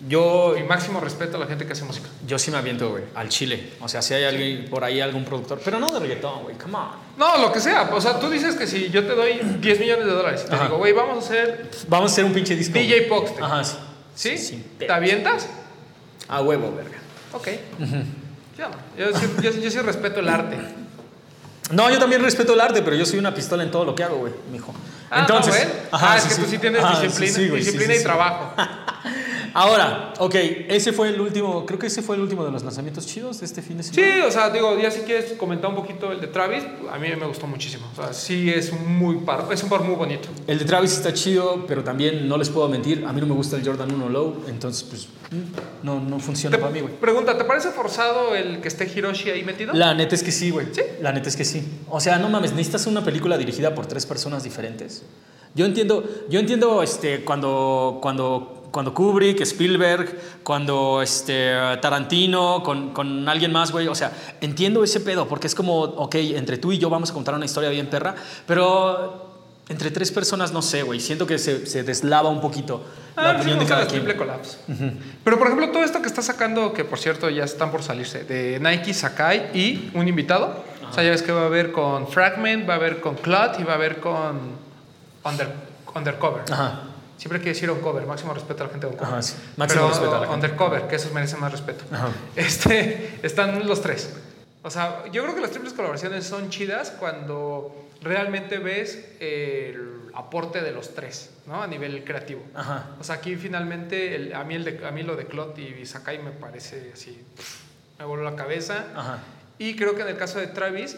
Yo, 0.08 0.56
Y 0.58 0.64
máximo 0.64 1.00
respeto 1.00 1.38
a 1.38 1.40
la 1.40 1.46
gente 1.46 1.66
que 1.68 1.74
hace 1.74 1.84
música. 1.86 2.08
yo 2.26 2.40
sí 2.40 2.50
me 2.50 2.58
aviento, 2.58 2.90
güey, 2.90 3.04
al 3.16 3.30
chile. 3.30 3.74
O 3.82 3.88
sea, 3.88 4.02
si 4.02 4.14
hay 4.16 4.24
alguien 4.24 4.68
por 4.70 4.84
ahí, 4.84 5.00
algún 5.02 5.24
productor, 5.24 5.60
pero 5.64 5.80
no 5.80 5.92
de 5.92 6.00
reggaetón, 6.00 6.44
güey, 6.44 6.56
come 6.58 6.76
on. 6.78 6.88
No, 7.18 7.38
lo 7.38 7.52
que 7.52 7.60
sea. 7.60 7.90
O 7.94 8.02
sea, 8.02 8.20
tú 8.20 8.30
dices 8.30 8.56
que 8.56 8.66
si 8.66 8.90
yo 8.90 9.06
te 9.06 9.14
doy 9.14 9.34
10 9.60 9.80
millones 9.80 10.06
de 10.06 10.12
dólares 10.12 10.44
y 10.46 10.50
te 10.50 10.56
Ajá. 10.56 10.64
digo, 10.66 10.78
güey, 10.78 10.94
vamos 10.94 11.18
a 11.18 11.20
hacer 11.28 11.70
Vamos 11.88 12.12
a 12.12 12.14
hacer 12.14 12.26
un 12.26 12.34
pinche 12.34 12.56
disco. 12.56 12.74
DJ 12.78 13.04
Poxte. 13.04 13.42
Ajá, 13.44 13.64
sí. 13.64 13.76
¿Sí? 14.16 14.38
Sin 14.38 14.64
¿Te 14.80 14.92
avientas? 14.92 15.48
A 16.28 16.42
huevo, 16.42 16.74
verga. 16.76 16.98
Ok. 17.34 17.48
Ya, 18.58 18.72
yo, 18.98 19.16
sí, 19.18 19.26
yo 19.44 19.52
sí- 19.52 19.62
yo 19.62 19.70
sí 19.70 19.80
respeto 19.80 20.20
el 20.22 20.30
arte. 20.30 20.58
No, 21.72 21.90
yo 21.92 22.00
también 22.00 22.24
respeto 22.24 22.54
el 22.54 22.62
arte, 22.62 22.82
pero 22.82 22.96
yo 22.96 23.06
soy 23.06 23.20
una 23.20 23.34
pistola 23.36 23.62
en 23.62 23.70
todo 23.70 23.86
lo 23.86 23.94
que 23.94 24.04
hago, 24.04 24.18
güey, 24.18 24.34
mijo. 24.52 24.74
Ah, 25.10 25.20
Entonces, 25.22 25.54
no, 25.54 25.60
¿ven? 25.74 25.82
ajá, 25.92 26.14
ah, 26.14 26.18
es 26.18 26.24
que 26.26 26.36
tú 26.36 26.50
sí 26.50 26.58
tienes 26.58 26.84
Ajá, 26.84 27.02
disciplina, 27.02 27.34
sí, 27.38 27.50
güey, 27.50 27.64
sí, 27.64 27.72
disciplina 27.72 27.96
y 27.96 28.04
trabajo. 28.04 28.54
Ahora, 29.58 30.14
ok, 30.20 30.36
ese 30.70 30.94
fue 30.94 31.10
el 31.10 31.20
último, 31.20 31.66
creo 31.66 31.80
que 31.80 31.88
ese 31.88 32.04
fue 32.04 32.16
el 32.16 32.22
último 32.22 32.46
de 32.46 32.52
los 32.52 32.62
lanzamientos 32.62 33.08
chidos 33.08 33.40
de 33.40 33.48
este 33.48 33.64
fin 33.64 33.78
de 33.78 33.82
semana. 33.82 34.14
Sí, 34.14 34.22
o 34.22 34.30
sea, 34.30 34.52
digo, 34.52 34.78
ya 34.80 34.92
si 34.92 35.00
quieres 35.00 35.34
comentar 35.34 35.72
un 35.72 35.76
poquito 35.76 36.12
el 36.12 36.22
de 36.22 36.28
Travis, 36.28 36.64
a 36.92 37.00
mí 37.00 37.08
me 37.20 37.26
gustó 37.26 37.48
muchísimo. 37.48 37.88
O 37.92 37.96
sea, 37.96 38.14
sí 38.14 38.52
es 38.52 38.72
un 38.72 39.00
muy 39.00 39.16
par, 39.16 39.48
es 39.52 39.64
un 39.64 39.70
par 39.70 39.82
muy 39.82 39.96
bonito. 39.96 40.30
El 40.46 40.60
de 40.60 40.66
Travis 40.66 40.92
está 40.92 41.12
chido, 41.12 41.66
pero 41.68 41.84
también 41.84 42.30
no 42.30 42.38
les 42.38 42.52
puedo 42.52 42.70
mentir, 42.70 43.04
a 43.08 43.12
mí 43.12 43.20
no 43.20 43.26
me 43.26 43.34
gusta 43.34 43.56
el 43.56 43.66
Jordan 43.66 43.92
1 43.96 44.10
Low, 44.10 44.44
entonces 44.48 44.84
pues 44.84 45.08
mm, 45.32 45.84
no, 45.84 46.02
no 46.02 46.20
funciona 46.20 46.60
para 46.60 46.72
mí, 46.72 46.82
güey. 46.82 46.94
Pregunta, 46.94 47.36
¿te 47.36 47.44
parece 47.44 47.72
forzado 47.72 48.36
el 48.36 48.62
que 48.62 48.68
esté 48.68 48.86
Hiroshi 48.86 49.32
ahí 49.32 49.44
metido? 49.44 49.74
La 49.74 49.96
neta 49.96 50.14
es 50.14 50.22
que 50.22 50.32
sí, 50.32 50.52
güey. 50.52 50.68
¿Sí? 50.72 50.82
La 51.02 51.12
neta 51.12 51.30
es 51.30 51.36
que 51.36 51.46
sí. 51.46 51.68
O 51.90 52.00
sea, 52.00 52.20
no 52.20 52.30
mames, 52.30 52.52
necesitas 52.52 52.86
una 52.86 53.04
película 53.04 53.40
dirigida 53.40 53.74
por 53.74 53.88
tres 53.88 54.06
personas 54.06 54.44
diferentes. 54.44 55.02
Yo 55.58 55.66
entiendo, 55.66 56.04
yo 56.30 56.40
entiendo 56.40 56.84
este, 56.84 57.26
cuando, 57.26 57.98
cuando, 58.00 58.57
cuando 58.78 58.94
Kubrick, 58.94 59.42
Spielberg, 59.42 60.20
cuando 60.44 61.02
este, 61.02 61.52
Tarantino, 61.82 62.62
con, 62.62 62.94
con 62.94 63.28
alguien 63.28 63.52
más, 63.52 63.72
güey. 63.72 63.88
O 63.88 63.96
sea, 63.96 64.12
entiendo 64.40 64.84
ese 64.84 65.00
pedo, 65.00 65.28
porque 65.28 65.48
es 65.48 65.56
como, 65.56 65.80
ok, 65.82 66.14
entre 66.14 66.60
tú 66.60 66.72
y 66.72 66.78
yo 66.78 66.88
vamos 66.92 67.10
a 67.10 67.14
contar 67.16 67.34
una 67.34 67.46
historia 67.46 67.72
bien 67.72 67.88
perra, 67.88 68.14
pero 68.46 69.32
entre 69.68 69.90
tres 69.90 70.12
personas, 70.12 70.52
no 70.52 70.62
sé, 70.62 70.84
güey. 70.84 71.00
Siento 71.00 71.26
que 71.26 71.40
se, 71.40 71.66
se 71.66 71.82
deslava 71.82 72.30
un 72.30 72.40
poquito 72.40 72.84
la 73.16 73.32
Ah, 73.32 73.34
sí, 73.34 73.38
opinión 73.38 73.58
me 73.58 73.64
de 73.64 73.70
cada 73.72 73.88
quien. 73.88 74.04
triple 74.04 74.16
collabs. 74.16 74.60
Pero 75.24 75.40
por 75.40 75.48
ejemplo, 75.48 75.72
todo 75.72 75.84
esto 75.84 76.00
que 76.00 76.08
está 76.08 76.22
sacando, 76.22 76.72
que 76.72 76.86
por 76.86 77.00
cierto 77.00 77.32
ya 77.32 77.46
están 77.46 77.72
por 77.72 77.82
salirse, 77.82 78.26
de 78.26 78.60
Nike, 78.60 78.94
Sakai 78.94 79.50
y 79.56 79.90
un 79.96 80.08
invitado. 80.08 80.64
O 80.88 80.94
sea, 80.94 81.04
ya 81.04 81.10
ves 81.10 81.24
que 81.24 81.32
va 81.32 81.42
a 81.42 81.46
haber 81.48 81.72
con 81.72 82.08
Fragment, 82.08 82.70
va 82.70 82.74
a 82.74 82.78
haber 82.78 83.02
con 83.02 83.16
Clut 83.16 83.60
y 83.60 83.64
va 83.64 83.72
a 83.72 83.76
haber 83.76 83.98
con 84.00 84.38
Under, 85.24 85.50
Undercover. 85.96 86.44
Ajá. 86.52 86.84
Siempre 87.18 87.42
que 87.42 87.50
decir 87.50 87.70
Uncover, 87.70 88.06
máximo 88.06 88.34
respeto 88.34 88.64
a 88.64 88.68
la 88.68 88.72
gente 88.72 88.88
de 88.88 88.94
Uncover. 88.94 89.14
Ajá, 89.14 89.22
sí. 89.22 89.34
Máximo 89.58 89.82
Pero 89.82 89.90
respeto 89.90 90.16
a 90.16 90.20
la 90.22 90.28
gente. 90.28 90.34
Undercover, 90.48 90.88
que 90.88 90.96
esos 90.96 91.12
merecen 91.12 91.40
más 91.40 91.52
respeto. 91.52 91.84
Ajá. 91.92 92.10
Este, 92.36 93.20
están 93.24 93.68
los 93.68 93.82
tres. 93.82 94.14
O 94.64 94.70
sea, 94.70 95.04
yo 95.12 95.24
creo 95.24 95.36
que 95.36 95.42
las 95.42 95.52
triples 95.52 95.74
colaboraciones 95.74 96.26
son 96.26 96.50
chidas 96.50 96.92
cuando 96.92 97.88
realmente 98.02 98.60
ves 98.60 99.10
el 99.20 100.10
aporte 100.14 100.62
de 100.62 100.72
los 100.72 100.94
tres, 100.94 101.32
¿no? 101.46 101.62
A 101.64 101.68
nivel 101.68 102.04
creativo. 102.04 102.44
Ajá. 102.54 102.88
O 103.00 103.04
sea, 103.04 103.16
aquí 103.16 103.36
finalmente, 103.36 104.16
el- 104.16 104.34
a, 104.34 104.44
mí 104.44 104.56
el 104.56 104.64
de, 104.64 104.86
a 104.86 104.92
mí 104.92 105.04
lo 105.04 105.16
de 105.16 105.26
Clot 105.26 105.58
y 105.60 105.86
Sakai 105.86 106.20
me 106.20 106.32
parece 106.32 106.92
así, 106.94 107.20
me 108.00 108.06
voló 108.06 108.24
la 108.24 108.36
cabeza. 108.36 108.86
Ajá. 108.96 109.20
Y 109.60 109.76
creo 109.76 109.96
que 109.96 110.02
en 110.02 110.10
el 110.10 110.18
caso 110.18 110.40
de 110.40 110.48
Travis, 110.48 110.98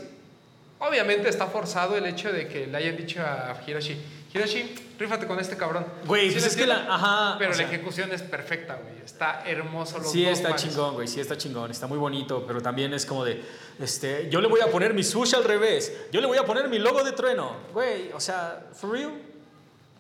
obviamente 0.80 1.30
está 1.30 1.48
forzado 1.48 1.96
el 1.96 2.06
hecho 2.06 2.32
de 2.32 2.48
que 2.48 2.68
le 2.68 2.78
hayan 2.78 2.98
dicho 2.98 3.22
a 3.22 3.56
Hiroshi, 3.66 3.98
Hiroshi, 4.34 4.76
rífate 5.00 5.26
con 5.26 5.40
este 5.40 5.58
cabrón. 5.58 5.86
Güey, 6.06 6.28
¿Sí 6.28 6.34
pues 6.34 6.44
lo 6.44 6.50
es 6.52 6.56
que 6.58 6.68
la- 6.68 6.94
ajá, 6.94 7.36
Pero 7.40 7.52
la 7.52 7.58
sea- 7.58 7.66
ejecución 7.68 8.12
es 8.12 8.22
perfecta, 8.22 8.76
güey. 8.76 9.02
Está 9.04 9.44
hermoso 9.46 9.98
los 9.98 10.12
Sí 10.12 10.24
está 10.26 10.56
chingón, 10.56 10.94
güey, 10.94 11.08
sí 11.08 11.20
está 11.20 11.36
chingón, 11.36 11.72
está 11.72 11.88
muy 11.88 11.98
bonito, 11.98 12.46
pero 12.46 12.62
también 12.62 12.94
es 12.94 13.06
como 13.08 13.26
de, 13.26 13.44
este, 13.80 14.30
yo 14.30 14.40
le 14.40 14.48
voy 14.48 14.62
a 14.62 14.68
poner 14.68 14.94
mi 14.94 15.04
sushi 15.04 15.36
al 15.36 15.44
revés, 15.44 15.92
yo 16.12 16.22
le 16.22 16.28
voy 16.28 16.38
a 16.38 16.46
poner 16.46 16.68
mi 16.70 16.78
logo 16.78 17.04
de 17.04 17.12
trueno, 17.14 17.54
güey, 17.74 18.12
o 18.14 18.20
sea, 18.20 18.68
for 18.74 18.92
real. 18.92 19.12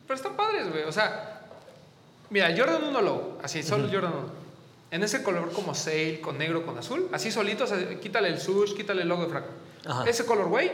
Pero 0.06 0.16
están 0.16 0.36
padres, 0.36 0.70
güey. 0.70 0.84
O 0.84 0.92
sea, 0.92 1.42
mira, 2.30 2.54
Jordan 2.56 2.84
1 2.84 3.02
Low, 3.02 3.40
así, 3.44 3.64
solo 3.64 3.88
Jordan 3.92 4.14
1. 4.14 4.40
En 4.92 5.04
ese 5.04 5.22
color 5.24 5.52
como 5.52 5.74
sail, 5.76 6.20
con 6.22 6.38
negro, 6.38 6.66
con 6.66 6.78
azul, 6.78 7.10
así 7.12 7.32
solito, 7.32 7.64
o 7.64 7.68
sea, 7.68 8.00
quítale 8.00 8.28
el 8.30 8.40
sush, 8.40 8.74
quítale 8.76 9.02
el 9.04 9.08
logo 9.08 9.24
de 9.24 9.30
Franco. 9.30 9.50
Ajá. 9.86 10.04
Ese 10.10 10.26
color, 10.26 10.48
güey, 10.50 10.72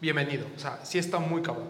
bienvenido. 0.00 0.46
O 0.56 0.58
sea, 0.58 0.80
sí 0.84 0.98
está 0.98 1.18
muy 1.18 1.42
cabrón. 1.42 1.68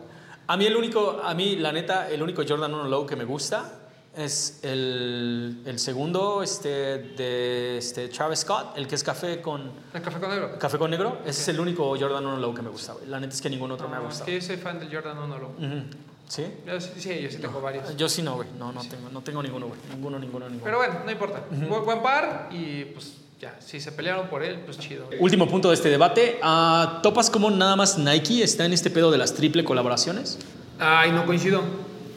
A 0.48 0.56
mí 0.56 0.66
el 0.66 0.76
único, 0.76 1.20
a 1.22 1.34
mí 1.34 1.56
la 1.56 1.72
neta, 1.72 2.08
el 2.08 2.22
único 2.22 2.42
Jordan 2.46 2.72
1 2.72 2.88
Low 2.88 3.06
que 3.06 3.16
me 3.16 3.24
gusta 3.24 3.80
es 4.16 4.60
el, 4.62 5.60
el 5.66 5.78
segundo, 5.78 6.42
este, 6.42 6.68
de 6.68 7.78
este, 7.78 8.08
Travis 8.08 8.38
Scott, 8.40 8.76
el 8.76 8.86
que 8.86 8.94
es 8.94 9.04
café 9.04 9.42
con, 9.42 9.70
El 9.92 10.00
café 10.00 10.18
con 10.20 10.30
negro. 10.30 10.58
café 10.58 10.78
con 10.78 10.90
negro, 10.90 11.18
ese 11.26 11.42
es 11.42 11.48
el 11.48 11.60
único 11.60 11.88
Jordan 11.98 12.24
1 12.24 12.36
Low 12.38 12.54
que 12.54 12.62
me 12.62 12.70
gusta, 12.70 12.94
güey. 12.94 13.06
La 13.06 13.20
neta 13.20 13.34
es 13.34 13.42
que 13.42 13.50
ningún 13.50 13.70
otro 13.72 13.88
me 13.88 13.96
ha 13.96 13.98
No, 13.98 14.04
es 14.04 14.08
gustado. 14.10 14.26
que 14.26 14.34
yo 14.36 14.40
soy 14.40 14.56
fan 14.56 14.78
del 14.78 14.94
Jordan 14.94 15.18
1 15.18 15.38
Low. 15.38 15.50
Ujú. 15.50 15.82
¿Sí? 16.28 16.44
Yo 16.66 16.80
sí, 16.80 16.90
sí, 16.96 17.20
yo 17.22 17.30
sí 17.30 17.38
tengo 17.38 17.60
varios. 17.60 17.96
Yo 17.96 18.08
sí 18.08 18.22
no, 18.22 18.36
güey, 18.36 18.48
no, 18.58 18.72
no 18.72 18.80
tengo, 18.82 19.08
no 19.10 19.20
tengo 19.22 19.42
ninguno, 19.42 19.66
güey, 19.68 19.78
ninguno, 19.92 20.18
ninguno, 20.18 20.46
ninguno. 20.48 20.64
Pero 20.64 20.78
bueno, 20.78 20.94
no 21.04 21.10
importa. 21.12 21.44
Bu- 21.52 21.84
Buen 21.84 22.02
par 22.02 22.48
y 22.52 22.84
pues 22.86 23.18
ya, 23.40 23.54
si 23.64 23.80
se 23.80 23.92
pelearon 23.92 24.28
por 24.28 24.42
él, 24.42 24.60
pues 24.64 24.78
chido. 24.78 25.08
Último 25.18 25.46
punto 25.48 25.68
de 25.68 25.74
este 25.74 25.90
debate. 25.90 26.38
Ah, 26.42 27.00
¿Topas 27.02 27.28
cómo 27.30 27.50
nada 27.50 27.76
más 27.76 27.98
Nike 27.98 28.42
está 28.42 28.64
en 28.64 28.72
este 28.72 28.88
pedo 28.90 29.10
de 29.10 29.18
las 29.18 29.34
triple 29.34 29.62
colaboraciones? 29.64 30.38
Ay, 30.78 31.12
no 31.12 31.26
coincido. 31.26 31.62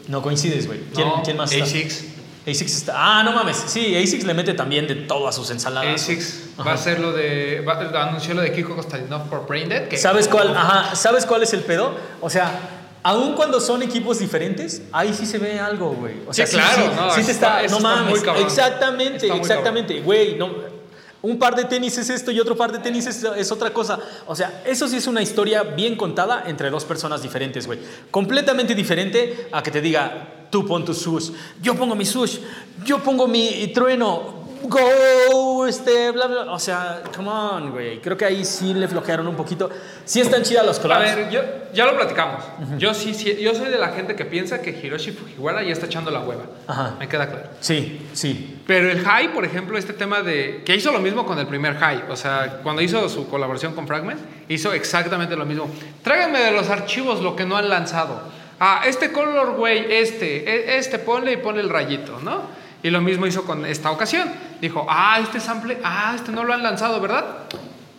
No 0.07 0.21
coincides, 0.21 0.65
güey. 0.67 0.79
¿Quién, 0.95 1.07
No, 1.07 1.21
quién 1.23 1.35
más 1.37 1.51
está? 1.51 1.65
ASICS. 1.65 2.05
ASICS 2.47 2.75
está. 2.77 2.93
Ah, 2.95 3.23
no 3.23 3.33
mames. 3.33 3.57
Sí, 3.67 3.95
ASICS 3.97 4.23
le 4.23 4.33
mete 4.33 4.53
también 4.53 4.87
de 4.87 4.95
todo 4.95 5.27
a 5.27 5.31
sus 5.33 5.51
ensaladas. 5.51 5.93
ASICS 6.01 6.51
va 6.57 6.63
Ajá. 6.63 6.73
a 6.73 6.77
ser 6.77 6.99
lo 6.99 7.11
de. 7.11 7.61
Va, 7.67 7.73
anunció 8.01 8.33
lo 8.33 8.41
de 8.41 8.53
Kiko 8.53 8.75
Kostalinov 8.75 9.29
por 9.29 9.45
Braindead. 9.45 9.89
Que, 9.89 9.97
¿Sabes 9.97 10.27
cuál? 10.29 10.55
Ajá, 10.55 10.95
¿sabes 10.95 11.25
cuál 11.25 11.43
es 11.43 11.53
el 11.53 11.59
pedo? 11.61 11.93
O 12.21 12.29
sea, 12.29 12.59
aun 13.03 13.33
cuando 13.33 13.59
son 13.59 13.83
equipos 13.83 14.19
diferentes, 14.19 14.81
ahí 14.93 15.13
sí 15.13 15.25
se 15.25 15.37
ve 15.37 15.59
algo, 15.59 15.91
güey. 15.91 16.13
O 16.27 16.33
sea, 16.33 16.47
Sí, 16.47 16.55
claro, 16.55 16.93
no, 16.95 17.11
sí 17.13 17.19
eso 17.19 17.27
te 17.27 17.31
está, 17.33 17.61
está- 17.63 17.71
no 17.71 17.77
está 17.77 17.95
mames. 17.95 18.09
muy 18.09 18.21
cabrón. 18.21 18.45
exactamente, 18.45 19.15
Está 19.17 19.33
muy 19.33 19.39
exactamente, 19.41 19.99
güey, 20.01 20.35
no 20.35 20.78
un 21.21 21.37
par 21.37 21.55
de 21.55 21.65
tenis 21.65 21.97
es 21.97 22.09
esto 22.09 22.31
y 22.31 22.39
otro 22.39 22.55
par 22.55 22.71
de 22.71 22.79
tenis 22.79 23.05
es, 23.05 23.23
es 23.23 23.51
otra 23.51 23.71
cosa. 23.71 23.99
O 24.27 24.35
sea, 24.35 24.61
eso 24.65 24.87
sí 24.87 24.97
es 24.97 25.07
una 25.07 25.21
historia 25.21 25.63
bien 25.63 25.95
contada 25.95 26.43
entre 26.47 26.69
dos 26.69 26.85
personas 26.85 27.21
diferentes, 27.21 27.67
güey. 27.67 27.79
Completamente 28.11 28.73
diferente 28.75 29.47
a 29.51 29.61
que 29.61 29.71
te 29.71 29.81
diga, 29.81 30.47
tú 30.49 30.65
pon 30.65 30.85
tu 30.85 30.93
sush, 30.93 31.31
yo 31.61 31.75
pongo 31.75 31.95
mi 31.95 32.05
sush, 32.05 32.37
yo 32.85 32.99
pongo 32.99 33.27
mi 33.27 33.67
trueno, 33.73 34.39
go, 34.63 35.65
este, 35.67 36.11
bla, 36.11 36.27
bla. 36.27 36.51
O 36.53 36.59
sea, 36.59 37.01
come 37.15 37.29
on, 37.29 37.71
güey. 37.71 37.99
Creo 38.01 38.17
que 38.17 38.25
ahí 38.25 38.45
sí 38.45 38.73
le 38.73 38.87
flojearon 38.87 39.27
un 39.27 39.35
poquito. 39.35 39.69
Sí 40.05 40.21
están 40.21 40.43
chidas 40.43 40.65
los 40.65 40.79
A 40.79 40.81
collabs. 40.81 41.15
ver, 41.15 41.29
yo, 41.29 41.41
ya 41.73 41.85
lo 41.85 41.95
platicamos. 41.95 42.43
yo, 42.77 42.93
sí, 42.93 43.13
sí, 43.13 43.37
yo 43.41 43.53
soy 43.55 43.69
de 43.69 43.77
la 43.77 43.89
gente 43.89 44.15
que 44.15 44.25
piensa 44.25 44.61
que 44.61 44.71
Hiroshi 44.71 45.11
Fujiwara 45.11 45.63
ya 45.63 45.71
está 45.73 45.85
echando 45.85 46.11
la 46.11 46.21
hueva. 46.21 46.43
Ajá. 46.67 46.95
Me 46.99 47.07
queda 47.07 47.27
claro. 47.29 47.49
Sí, 47.59 48.07
sí. 48.13 48.55
Pero 48.69 48.91
el 48.91 49.01
High, 49.03 49.33
por 49.33 49.45
ejemplo, 49.45 49.79
este 49.79 49.93
tema 49.93 50.21
de. 50.21 50.61
que 50.63 50.75
hizo 50.75 50.91
lo 50.91 50.99
mismo 50.99 51.25
con 51.25 51.39
el 51.39 51.47
primer 51.47 51.75
High. 51.79 52.03
O 52.07 52.15
sea, 52.15 52.59
cuando 52.61 52.83
hizo 52.83 53.09
su 53.09 53.27
colaboración 53.27 53.73
con 53.73 53.87
Fragment, 53.87 54.19
hizo 54.47 54.71
exactamente 54.73 55.35
lo 55.35 55.43
mismo. 55.43 55.67
Tráiganme 56.03 56.37
de 56.37 56.51
los 56.51 56.69
archivos 56.69 57.19
lo 57.23 57.35
que 57.35 57.45
no 57.45 57.57
han 57.57 57.67
lanzado. 57.67 58.21
Ah, 58.59 58.83
este 58.85 59.11
color, 59.11 59.55
güey, 59.55 59.91
este, 59.91 60.47
e- 60.47 60.77
este, 60.77 60.99
ponle 60.99 61.31
y 61.33 61.37
ponle 61.37 61.61
el 61.61 61.69
rayito, 61.69 62.19
¿no? 62.21 62.43
Y 62.83 62.91
lo 62.91 63.01
mismo 63.01 63.25
hizo 63.25 63.43
con 63.43 63.65
esta 63.65 63.89
ocasión. 63.89 64.29
Dijo, 64.61 64.85
ah, 64.87 65.17
este 65.19 65.39
sample, 65.39 65.79
ah, 65.83 66.13
este 66.15 66.31
no 66.31 66.43
lo 66.43 66.53
han 66.53 66.61
lanzado, 66.61 67.01
¿verdad? 67.01 67.25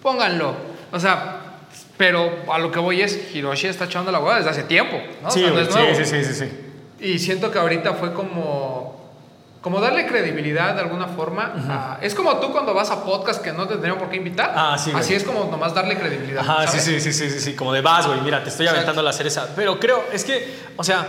Pónganlo. 0.03 0.55
O 0.93 1.01
sea, 1.01 1.41
pero 1.97 2.31
a 2.49 2.61
lo 2.61 2.71
que 2.71 2.79
voy 2.79 3.01
es, 3.03 3.35
Hiroshi 3.35 3.67
está 3.67 3.87
echando 3.87 4.13
la 4.13 4.21
hueva 4.21 4.37
desde 4.37 4.51
hace 4.51 4.63
tiempo, 4.63 4.99
¿no? 5.21 5.27
O 5.27 5.31
Sí, 5.33 5.41
sea, 5.41 5.49
no 5.49 5.55
güey, 5.55 5.67
es 5.67 5.75
nuevo. 5.75 5.95
sí, 5.97 6.05
sí, 6.05 6.25
sí, 6.25 6.33
sí, 6.33 6.47
sí. 6.47 7.07
Y 7.13 7.19
siento 7.19 7.51
que 7.51 7.59
ahorita 7.59 7.95
fue 7.95 8.13
como. 8.15 9.00
Como 9.61 9.79
darle 9.81 10.07
credibilidad 10.07 10.75
de 10.75 10.81
alguna 10.81 11.07
forma. 11.07 11.99
es 12.01 12.15
como 12.15 12.37
tú 12.39 12.51
cuando 12.51 12.73
vas 12.73 12.91
a 12.91 13.05
podcast 13.05 13.43
que 13.43 13.53
no 13.53 13.65
te 13.67 13.75
tendrían 13.75 13.99
por 13.99 14.09
qué 14.09 14.17
invitar. 14.17 14.53
Ah, 14.55 14.79
sí. 14.79 14.91
Así 14.95 15.15
es 15.15 15.23
como 15.25 15.45
nomás 15.51 15.75
darle 15.75 15.99
credibilidad. 15.99 16.41
Ajá, 16.41 16.67
sí, 16.67 16.79
¿sabes? 16.79 16.85
sí, 16.85 17.01
sí, 17.01 17.13
sí, 17.13 17.31
sí, 17.31 17.41
sí, 17.41 17.55
como 17.55 17.73
de 17.73 17.83
vas, 17.83 18.07
güey, 18.07 18.21
mira, 18.23 18.43
te 18.43 18.49
estoy 18.49 18.65
Exacto. 18.65 18.79
aventando 18.81 19.03
la 19.03 19.13
cereza. 19.13 19.49
Pero 19.55 19.79
creo, 19.79 20.03
es 20.13 20.25
que, 20.25 20.57
o 20.77 20.83
sea, 20.85 21.07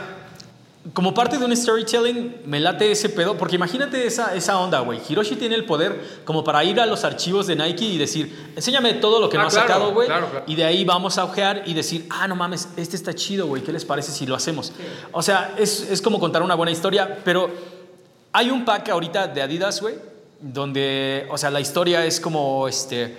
como 0.93 1.13
parte 1.13 1.37
de 1.37 1.45
un 1.45 1.55
storytelling, 1.55 2.41
me 2.45 2.59
late 2.59 2.91
ese 2.91 3.07
pedo, 3.09 3.37
porque 3.37 3.55
imagínate 3.55 4.05
esa, 4.05 4.35
esa 4.35 4.57
onda, 4.59 4.79
güey. 4.79 4.99
Hiroshi 5.07 5.35
tiene 5.35 5.55
el 5.55 5.63
poder 5.63 6.21
como 6.25 6.43
para 6.43 6.61
ir 6.65 6.81
a 6.81 6.85
los 6.87 7.05
archivos 7.05 7.47
de 7.47 7.55
Nike 7.55 7.85
y 7.85 7.97
decir, 7.99 8.51
enséñame 8.55 8.95
todo 8.95 9.21
lo 9.21 9.29
que 9.29 9.37
Ah, 9.37 9.41
no 9.43 9.47
has 9.47 9.53
claro, 9.53 9.67
sacado, 9.69 9.93
güey. 9.93 10.07
claro, 10.07 10.27
claro. 10.29 10.45
Y 10.47 10.55
de 10.55 10.65
ahí 10.65 10.83
vamos 10.83 11.17
a 11.17 11.23
ojear 11.23 11.61
y 11.67 11.73
decir, 11.73 12.07
ah, 12.09 12.27
no 12.27 12.35
mames, 12.35 12.67
este 12.75 12.95
está 12.97 13.13
chido, 13.13 13.45
güey, 13.47 13.61
¿qué 13.63 13.71
les 13.71 13.85
parece 13.85 14.11
si 14.11 14.25
lo 14.25 14.35
hacemos? 14.35 14.73
O 15.13 15.21
sea, 15.21 15.53
es, 15.57 15.87
es 15.89 16.01
como 16.01 16.19
contar 16.19 16.41
una 16.41 16.55
buena 16.55 16.71
historia, 16.71 17.19
pero 17.23 17.49
hay 18.33 18.49
un 18.49 18.65
pack 18.65 18.89
ahorita 18.89 19.27
de 19.27 19.41
Adidas, 19.41 19.81
güey, 19.81 19.95
donde, 20.39 21.27
o 21.31 21.37
sea, 21.37 21.49
la 21.51 21.59
historia 21.59 22.05
es 22.05 22.19
como, 22.19 22.67
este, 22.67 23.17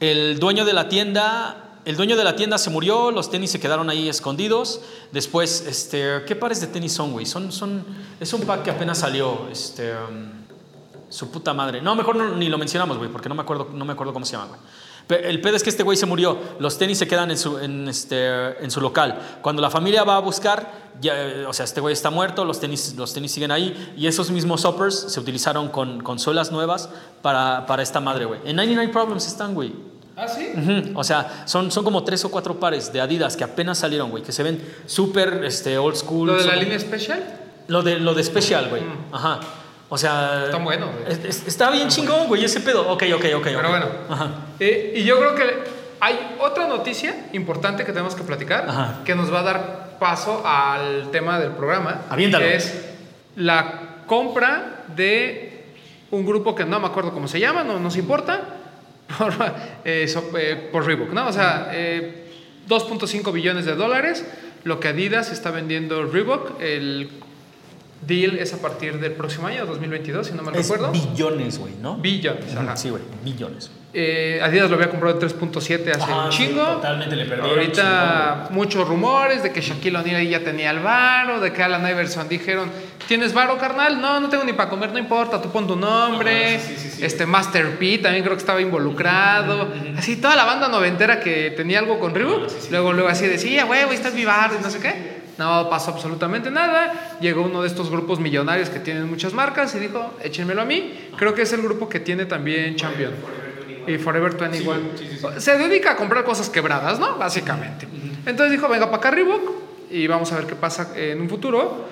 el 0.00 0.38
dueño 0.38 0.64
de 0.64 0.72
la 0.72 0.88
tienda, 0.88 1.80
el 1.84 1.96
dueño 1.96 2.16
de 2.16 2.24
la 2.24 2.36
tienda 2.36 2.58
se 2.58 2.70
murió, 2.70 3.10
los 3.10 3.30
tenis 3.30 3.50
se 3.50 3.60
quedaron 3.60 3.88
ahí 3.90 4.08
escondidos. 4.08 4.80
Después, 5.12 5.64
este, 5.66 6.24
¿qué 6.26 6.36
pares 6.36 6.60
de 6.60 6.66
tenis 6.66 6.92
son, 6.92 7.12
güey? 7.12 7.24
Son, 7.26 7.50
son, 7.52 7.84
es 8.20 8.32
un 8.32 8.42
pack 8.42 8.62
que 8.64 8.70
apenas 8.70 8.98
salió, 8.98 9.48
este, 9.50 9.92
um, 9.92 10.30
su 11.08 11.30
puta 11.30 11.54
madre. 11.54 11.80
No, 11.80 11.94
mejor 11.94 12.16
no- 12.16 12.34
ni 12.36 12.48
lo 12.48 12.58
mencionamos, 12.58 12.98
güey, 12.98 13.10
porque 13.10 13.28
no 13.28 13.34
me 13.34 13.42
acuerdo, 13.42 13.68
no 13.72 13.84
me 13.84 13.92
acuerdo 13.92 14.12
cómo 14.12 14.26
se 14.26 14.32
llama, 14.32 14.46
güey. 14.48 14.60
El 15.08 15.40
pedo 15.40 15.56
es 15.56 15.62
que 15.62 15.70
este 15.70 15.82
güey 15.82 15.96
se 15.96 16.06
murió, 16.06 16.38
los 16.58 16.76
tenis 16.76 16.98
se 16.98 17.08
quedan 17.08 17.30
en 17.30 17.38
su, 17.38 17.58
en, 17.58 17.88
este, 17.88 18.62
en 18.62 18.70
su 18.70 18.80
local. 18.80 19.18
Cuando 19.40 19.62
la 19.62 19.70
familia 19.70 20.04
va 20.04 20.16
a 20.16 20.20
buscar, 20.20 20.70
ya, 21.00 21.14
o 21.48 21.52
sea, 21.52 21.64
este 21.64 21.80
güey 21.80 21.94
está 21.94 22.10
muerto, 22.10 22.44
los 22.44 22.60
tenis, 22.60 22.94
los 22.96 23.14
tenis 23.14 23.32
siguen 23.32 23.50
ahí, 23.50 23.94
y 23.96 24.06
esos 24.06 24.30
mismos 24.30 24.64
uppers 24.64 24.94
se 25.12 25.18
utilizaron 25.18 25.68
con, 25.68 26.02
con 26.02 26.18
suelas 26.18 26.52
nuevas 26.52 26.90
para, 27.22 27.64
para 27.66 27.82
esta 27.82 28.00
madre, 28.00 28.26
güey. 28.26 28.40
En 28.44 28.56
99 28.56 28.92
Problems 28.92 29.26
están, 29.26 29.54
güey. 29.54 29.72
Ah, 30.14 30.26
sí. 30.26 30.50
Ujú, 30.54 30.98
O 30.98 31.04
sea, 31.04 31.44
son, 31.46 31.70
son 31.70 31.84
como 31.84 32.02
tres 32.02 32.24
o 32.24 32.30
cuatro 32.30 32.58
pares 32.58 32.92
de 32.92 33.00
Adidas 33.00 33.36
que 33.36 33.44
apenas 33.44 33.78
salieron, 33.78 34.10
güey, 34.10 34.22
que 34.22 34.32
se 34.32 34.42
ven 34.42 34.60
súper 34.86 35.44
este, 35.44 35.78
old 35.78 35.96
school. 35.96 36.26
Lo 36.26 36.36
de 36.36 36.44
la 36.44 36.56
línea 36.56 36.76
especial. 36.76 37.22
Lo 37.68 37.82
de, 37.82 38.00
lo 38.00 38.14
de 38.14 38.24
Special, 38.24 38.68
güey. 38.68 38.82
Ajá. 39.12 39.40
O 39.88 39.96
sea. 39.98 40.44
Están 40.46 40.64
buenos, 40.64 40.90
güey. 40.94 41.12
es- 41.12 41.24
es- 41.24 41.46
está 41.46 41.70
bien 41.70 41.88
chingón, 41.88 42.26
güey, 42.28 42.44
ese 42.44 42.60
pedo. 42.60 42.88
Ok, 42.90 43.04
ok, 43.14 43.24
ok. 43.36 43.44
Pero 43.44 43.68
bueno. 43.70 43.86
Ajá. 44.08 44.30
Eh, 44.60 44.94
y 44.96 45.04
yo 45.04 45.18
creo 45.18 45.34
que 45.34 45.44
hay 46.00 46.36
otra 46.40 46.66
noticia 46.68 47.28
importante 47.32 47.84
que 47.84 47.92
tenemos 47.92 48.14
que 48.14 48.22
platicar 48.22 48.66
Ajá. 48.68 49.00
que 49.04 49.14
nos 49.14 49.32
va 49.32 49.40
a 49.40 49.42
dar 49.42 49.96
paso 49.98 50.42
al 50.46 51.10
tema 51.10 51.38
del 51.40 51.52
programa. 51.52 52.02
Aviéntalo. 52.10 52.44
Que 52.44 52.56
es 52.56 52.84
la 53.36 54.04
compra 54.06 54.84
de 54.94 55.64
un 56.10 56.24
grupo 56.24 56.54
que 56.54 56.64
no 56.64 56.80
me 56.80 56.86
acuerdo 56.86 57.12
cómo 57.12 57.28
se 57.28 57.40
llama, 57.40 57.64
no 57.64 57.78
nos 57.80 57.96
importa, 57.96 58.42
por, 59.18 59.32
eh, 59.84 60.06
so- 60.08 60.30
eh, 60.38 60.68
por 60.70 60.86
Reebok, 60.86 61.10
¿no? 61.12 61.26
O 61.28 61.32
sea, 61.32 61.70
eh, 61.72 62.24
2.5 62.68 63.32
billones 63.32 63.64
de 63.64 63.74
dólares, 63.74 64.24
lo 64.64 64.80
que 64.80 64.88
Adidas 64.88 65.30
está 65.32 65.50
vendiendo 65.50 66.04
Reebok, 66.04 66.60
el 66.60 67.10
deal 68.06 68.38
es 68.38 68.54
a 68.54 68.58
partir 68.58 68.98
del 68.98 69.12
próximo 69.12 69.46
año, 69.48 69.66
2022, 69.66 70.26
si 70.28 70.32
no 70.34 70.42
me 70.42 70.50
Es 70.52 70.68
recuerdo. 70.68 70.92
billones, 70.92 71.58
güey, 71.58 71.74
¿no? 71.80 71.96
Billones, 71.96 72.54
ajá. 72.56 72.76
Sí, 72.76 72.90
güey, 72.90 73.02
billones. 73.24 73.70
Eh, 73.94 74.38
Adidas 74.42 74.68
lo 74.68 74.76
había 74.76 74.90
comprado 74.90 75.18
en 75.18 75.26
3.7 75.28 75.90
hace 75.92 76.02
Ajá, 76.02 76.26
un 76.26 76.32
sí, 76.32 76.46
chingo. 76.46 76.62
totalmente 76.62 77.16
le 77.16 77.24
perdieron, 77.24 77.50
Ahorita 77.58 78.48
muchos 78.50 78.86
rumores 78.86 79.42
de 79.42 79.50
que 79.50 79.62
Shaquille 79.62 79.96
O'Neal 79.96 80.28
ya 80.28 80.40
tenía 80.44 80.70
el 80.72 80.80
varo, 80.80 81.40
de 81.40 81.52
que 81.54 81.62
Alan 81.62 81.80
Iverson 81.90 82.28
dijeron, 82.28 82.70
¿tienes 83.08 83.32
varo, 83.32 83.56
carnal? 83.56 83.98
No, 84.00 84.20
no 84.20 84.28
tengo 84.28 84.44
ni 84.44 84.52
para 84.52 84.68
comer, 84.68 84.92
no 84.92 84.98
importa, 84.98 85.40
tú 85.40 85.50
pon 85.50 85.66
tu 85.66 85.74
nombre. 85.74 86.56
Ajá, 86.56 86.64
sí, 86.66 86.74
sí, 86.76 86.90
sí. 86.90 87.04
Este 87.04 87.24
Master 87.24 87.78
P 87.78 87.98
también 87.98 88.22
creo 88.22 88.36
que 88.36 88.40
estaba 88.40 88.60
involucrado. 88.60 89.72
Así 89.96 90.16
toda 90.16 90.36
la 90.36 90.44
banda 90.44 90.68
noventera 90.68 91.18
que 91.18 91.50
tenía 91.56 91.78
algo 91.78 91.98
con 91.98 92.14
Reebok. 92.14 92.46
Luego, 92.70 92.92
luego 92.92 93.08
así 93.08 93.26
decía, 93.26 93.64
güey, 93.64 93.84
güey, 93.84 93.96
estás 93.96 94.12
mi 94.12 94.26
bar 94.26 94.50
y 94.58 94.62
no 94.62 94.68
sé 94.70 94.80
qué. 94.80 95.17
No 95.38 95.70
pasó 95.70 95.92
absolutamente 95.92 96.50
nada. 96.50 97.16
Llegó 97.20 97.42
uno 97.42 97.62
de 97.62 97.68
estos 97.68 97.90
grupos 97.90 98.18
millonarios 98.18 98.68
que 98.70 98.80
tienen 98.80 99.08
muchas 99.08 99.32
marcas 99.32 99.74
y 99.76 99.78
dijo, 99.78 100.14
échenmelo 100.22 100.62
a 100.62 100.64
mí. 100.64 101.08
Creo 101.16 101.32
que 101.32 101.42
es 101.42 101.52
el 101.52 101.62
grupo 101.62 101.88
que 101.88 102.00
tiene 102.00 102.26
también 102.26 102.74
Champion. 102.76 103.12
Y 103.86 103.96
Forever 103.98 104.36
21. 104.36 104.80
Se 105.38 105.56
dedica 105.56 105.92
a 105.92 105.96
comprar 105.96 106.24
cosas 106.24 106.50
quebradas, 106.50 106.98
¿no? 106.98 107.16
Básicamente. 107.16 107.86
Entonces 108.26 108.50
dijo, 108.50 108.68
venga 108.68 108.86
para 108.86 108.98
acá 108.98 109.10
Reebok 109.12 109.42
y 109.90 110.06
vamos 110.06 110.30
a 110.32 110.36
ver 110.36 110.46
qué 110.46 110.56
pasa 110.56 110.92
en 110.96 111.20
un 111.20 111.28
futuro. 111.28 111.86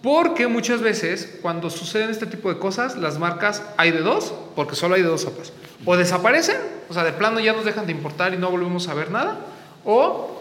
Porque 0.00 0.46
muchas 0.46 0.80
veces 0.80 1.38
cuando 1.42 1.70
suceden 1.70 2.10
este 2.10 2.26
tipo 2.26 2.52
de 2.52 2.58
cosas, 2.58 2.96
las 2.96 3.18
marcas 3.18 3.62
hay 3.76 3.90
de 3.90 4.00
dos, 4.00 4.34
porque 4.54 4.76
solo 4.76 4.94
hay 4.94 5.02
de 5.02 5.08
dos 5.08 5.22
sopas. 5.22 5.52
O 5.84 5.96
desaparecen, 5.96 6.58
o 6.88 6.94
sea, 6.94 7.04
de 7.04 7.12
plano 7.12 7.40
ya 7.40 7.54
nos 7.54 7.64
dejan 7.64 7.86
de 7.86 7.92
importar 7.92 8.34
y 8.34 8.36
no 8.36 8.50
volvemos 8.50 8.86
a 8.88 8.94
ver 8.94 9.10
nada, 9.10 9.38
o 9.84 10.33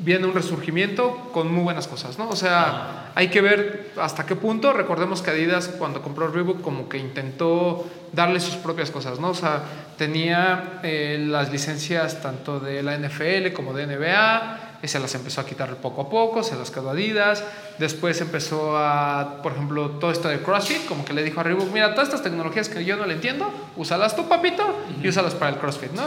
viene 0.00 0.26
un 0.26 0.34
resurgimiento 0.34 1.30
con 1.32 1.52
muy 1.52 1.62
buenas 1.62 1.86
cosas, 1.86 2.18
¿no? 2.18 2.28
O 2.28 2.36
sea, 2.36 3.12
hay 3.14 3.28
que 3.28 3.40
ver 3.40 3.92
hasta 4.00 4.26
qué 4.26 4.36
punto. 4.36 4.72
Recordemos 4.72 5.22
que 5.22 5.30
Adidas 5.30 5.68
cuando 5.68 6.02
compró 6.02 6.28
Reebok 6.28 6.60
como 6.60 6.88
que 6.88 6.98
intentó 6.98 7.86
darle 8.12 8.40
sus 8.40 8.56
propias 8.56 8.90
cosas, 8.90 9.20
¿no? 9.20 9.30
O 9.30 9.34
sea, 9.34 9.62
tenía 9.96 10.80
eh, 10.82 11.24
las 11.28 11.52
licencias 11.52 12.22
tanto 12.22 12.60
de 12.60 12.82
la 12.82 12.96
NFL 12.96 13.52
como 13.54 13.74
de 13.74 13.86
NBA, 13.86 14.69
y 14.82 14.88
se 14.88 14.98
las 14.98 15.14
empezó 15.14 15.40
a 15.42 15.46
quitar 15.46 15.76
poco 15.76 16.02
a 16.02 16.08
poco, 16.08 16.42
se 16.42 16.56
las 16.56 16.70
quedó 16.70 16.90
Adidas. 16.90 17.44
Después 17.78 18.20
empezó 18.20 18.76
a, 18.78 19.40
por 19.42 19.52
ejemplo, 19.52 19.90
todo 19.92 20.10
esto 20.10 20.28
de 20.28 20.38
CrossFit, 20.40 20.86
como 20.86 21.04
que 21.04 21.12
le 21.12 21.22
dijo 21.22 21.40
a 21.40 21.42
Reebok, 21.42 21.70
mira, 21.72 21.90
todas 21.94 22.08
estas 22.08 22.22
tecnologías 22.22 22.68
que 22.68 22.84
yo 22.84 22.96
no 22.96 23.04
le 23.06 23.14
entiendo, 23.14 23.52
úsalas 23.76 24.16
tú, 24.16 24.28
papito, 24.28 24.64
y 25.02 25.08
úsalas 25.08 25.34
para 25.34 25.52
el 25.52 25.58
CrossFit, 25.58 25.92
¿no? 25.92 26.02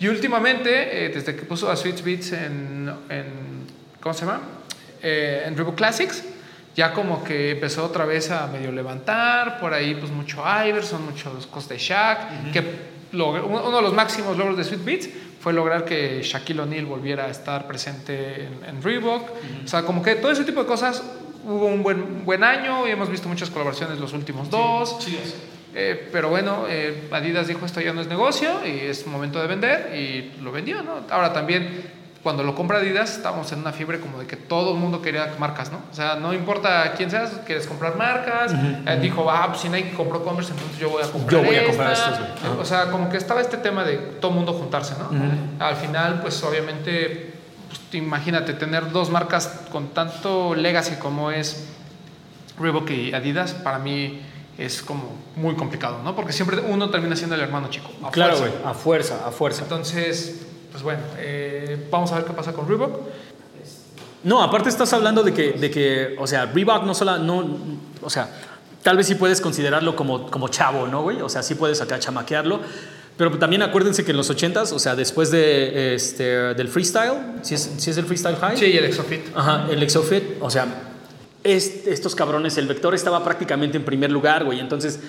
Y 0.00 0.08
últimamente, 0.08 1.06
eh, 1.06 1.08
desde 1.10 1.34
que 1.36 1.42
puso 1.42 1.70
a 1.70 1.76
Switch 1.76 2.02
Beats 2.02 2.32
en, 2.32 2.92
en 3.08 3.26
¿cómo 4.00 4.12
se 4.14 4.26
llama? 4.26 4.40
Eh, 5.02 5.44
en 5.46 5.56
Reebok 5.56 5.76
Classics, 5.76 6.24
ya 6.76 6.92
como 6.92 7.24
que 7.24 7.52
empezó 7.52 7.84
otra 7.84 8.04
vez 8.04 8.30
a 8.30 8.46
medio 8.48 8.70
levantar, 8.72 9.58
por 9.60 9.72
ahí 9.74 9.94
pues 9.96 10.10
mucho 10.12 10.42
Iverson, 10.66 11.04
muchos 11.04 11.46
cosas 11.48 11.68
de 11.70 11.78
Shaq, 11.78 12.52
que 12.52 12.62
log- 13.12 13.44
uno 13.44 13.76
de 13.76 13.82
los 13.82 13.92
máximos 13.92 14.36
logros 14.36 14.56
de 14.56 14.64
Sweet 14.64 14.84
Beats 14.84 15.08
fue 15.48 15.54
lograr 15.54 15.86
que 15.86 16.20
Shaquille 16.22 16.60
O'Neal 16.60 16.84
volviera 16.84 17.24
a 17.24 17.30
estar 17.30 17.66
presente 17.66 18.44
en, 18.44 18.68
en 18.68 18.82
Reebok. 18.82 19.30
O 19.64 19.66
sea, 19.66 19.82
como 19.82 20.02
que 20.02 20.14
todo 20.16 20.30
ese 20.30 20.44
tipo 20.44 20.60
de 20.60 20.66
cosas 20.66 21.02
hubo 21.42 21.64
un 21.64 21.82
buen, 21.82 22.26
buen 22.26 22.44
año 22.44 22.86
y 22.86 22.90
hemos 22.90 23.08
visto 23.08 23.30
muchas 23.30 23.48
colaboraciones 23.48 23.98
los 23.98 24.12
últimos 24.12 24.50
dos. 24.50 24.98
Eh, 25.74 26.06
pero 26.12 26.28
bueno, 26.28 26.66
eh, 26.68 27.08
Adidas 27.10 27.48
dijo 27.48 27.64
esto 27.64 27.80
ya 27.80 27.94
no 27.94 28.02
es 28.02 28.08
negocio 28.08 28.60
y 28.62 28.80
es 28.80 29.06
momento 29.06 29.40
de 29.40 29.46
vender 29.46 29.96
y 29.96 30.42
lo 30.42 30.52
vendió, 30.52 30.82
¿no? 30.82 31.06
Ahora 31.08 31.32
también 31.32 31.82
cuando 32.28 32.42
lo 32.42 32.54
compra 32.54 32.76
Adidas 32.76 33.16
estábamos 33.16 33.50
en 33.52 33.60
una 33.60 33.72
fiebre 33.72 34.00
como 34.00 34.18
de 34.18 34.26
que 34.26 34.36
todo 34.36 34.74
el 34.74 34.78
mundo 34.78 35.00
quería 35.00 35.34
marcas, 35.38 35.72
¿no? 35.72 35.78
O 35.90 35.94
sea, 35.94 36.16
no 36.16 36.34
importa 36.34 36.92
quién 36.94 37.10
seas, 37.10 37.30
quieres 37.46 37.66
comprar 37.66 37.96
marcas. 37.96 38.52
Eh, 38.52 38.98
dijo, 39.00 39.30
ah, 39.30 39.46
pues 39.46 39.60
si 39.62 39.70
Nike 39.70 39.94
compró 39.94 40.22
Converse, 40.22 40.52
entonces 40.52 40.76
yo 40.76 40.90
voy 40.90 41.02
a 41.02 41.10
comprar 41.10 41.40
Yo 41.40 41.48
voy 41.48 41.56
a 41.56 41.64
comprar 41.64 41.92
esta. 41.94 42.10
estos, 42.10 42.18
güey. 42.18 42.52
Ajá. 42.52 42.60
O 42.60 42.64
sea, 42.66 42.90
como 42.90 43.08
que 43.08 43.16
estaba 43.16 43.40
este 43.40 43.56
tema 43.56 43.82
de 43.82 43.96
todo 43.96 44.30
el 44.32 44.36
mundo 44.36 44.52
juntarse, 44.52 44.94
¿no? 44.98 45.08
Al 45.58 45.76
final, 45.76 46.20
pues 46.20 46.44
obviamente, 46.44 47.34
pues, 47.66 47.80
te 47.90 47.96
imagínate 47.96 48.52
tener 48.52 48.92
dos 48.92 49.08
marcas 49.08 49.62
con 49.72 49.88
tanto 49.94 50.54
legacy 50.54 50.96
como 50.96 51.30
es 51.30 51.64
Reebok 52.60 52.90
y 52.90 53.14
Adidas, 53.14 53.54
para 53.54 53.78
mí 53.78 54.20
es 54.58 54.82
como 54.82 55.16
muy 55.34 55.54
complicado, 55.54 56.00
¿no? 56.04 56.14
Porque 56.14 56.34
siempre 56.34 56.60
uno 56.60 56.90
termina 56.90 57.16
siendo 57.16 57.36
el 57.36 57.40
hermano 57.40 57.70
chico. 57.70 57.90
a 58.04 58.10
Claro, 58.10 58.38
güey, 58.38 58.52
a 58.66 58.74
fuerza, 58.74 59.26
a 59.26 59.30
fuerza. 59.30 59.62
Entonces, 59.62 60.47
pues 60.78 60.84
bueno, 60.84 61.00
eh, 61.18 61.88
vamos 61.90 62.12
a 62.12 62.16
ver 62.16 62.24
qué 62.24 62.32
pasa 62.32 62.52
con 62.52 62.68
Reebok. 62.68 63.00
No, 64.22 64.40
aparte 64.42 64.68
estás 64.68 64.92
hablando 64.92 65.24
de 65.24 65.34
que, 65.34 65.52
de 65.52 65.70
que 65.72 66.14
o 66.20 66.26
sea, 66.26 66.46
Reebok 66.46 66.84
no 66.84 66.94
solo, 66.94 67.18
no, 67.18 67.44
o 68.00 68.08
sea, 68.10 68.28
tal 68.84 68.96
vez 68.96 69.08
sí 69.08 69.16
puedes 69.16 69.40
considerarlo 69.40 69.96
como, 69.96 70.30
como 70.30 70.46
chavo, 70.48 70.86
¿no, 70.86 71.02
güey? 71.02 71.20
O 71.20 71.28
sea, 71.28 71.42
sí 71.42 71.56
puedes 71.56 71.80
acá 71.80 71.98
chamaquearlo. 71.98 72.60
Pero 73.16 73.36
también 73.38 73.62
acuérdense 73.62 74.04
que 74.04 74.12
en 74.12 74.16
los 74.16 74.30
80s, 74.30 74.70
o 74.72 74.78
sea, 74.78 74.94
después 74.94 75.32
de, 75.32 75.96
este, 75.96 76.22
del 76.54 76.68
freestyle, 76.68 77.14
si 77.42 77.54
es, 77.56 77.70
si 77.78 77.90
es 77.90 77.96
el 77.96 78.04
freestyle 78.04 78.36
high, 78.36 78.56
Sí, 78.56 78.66
el 78.78 78.84
Exofit. 78.84 79.22
Ajá, 79.34 79.66
el 79.68 79.82
Exofit, 79.82 80.22
o 80.40 80.48
sea, 80.48 80.66
es- 81.42 81.88
estos 81.88 82.14
cabrones, 82.14 82.56
el 82.58 82.68
vector 82.68 82.94
estaba 82.94 83.24
prácticamente 83.24 83.76
en 83.76 83.84
primer 83.84 84.12
lugar, 84.12 84.44
güey. 84.44 84.60
Entonces, 84.60 85.00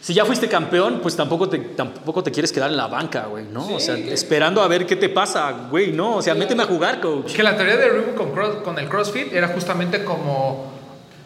si 0.00 0.14
ya 0.14 0.24
fuiste 0.24 0.48
campeón, 0.48 1.00
pues 1.02 1.16
tampoco 1.16 1.48
te, 1.48 1.58
tampoco 1.58 2.22
te 2.22 2.30
quieres 2.30 2.52
quedar 2.52 2.70
en 2.70 2.76
la 2.76 2.86
banca, 2.86 3.26
güey, 3.26 3.44
¿no? 3.44 3.66
O 3.74 3.80
sea, 3.80 3.96
esperando 3.96 4.62
a 4.62 4.68
ver 4.68 4.86
qué 4.86 4.96
te 4.96 5.08
pasa, 5.08 5.50
güey, 5.70 5.92
¿no? 5.92 6.16
O 6.16 6.22
sea, 6.22 6.34
méteme 6.34 6.62
a 6.62 6.66
jugar, 6.66 7.00
coach. 7.00 7.32
Que 7.34 7.42
la 7.42 7.56
teoría 7.56 7.76
de 7.76 7.88
Reebok 7.88 8.14
con, 8.14 8.32
cross- 8.32 8.62
con 8.62 8.78
el 8.78 8.88
CrossFit 8.88 9.32
era 9.32 9.48
justamente 9.48 10.04
como 10.04 10.72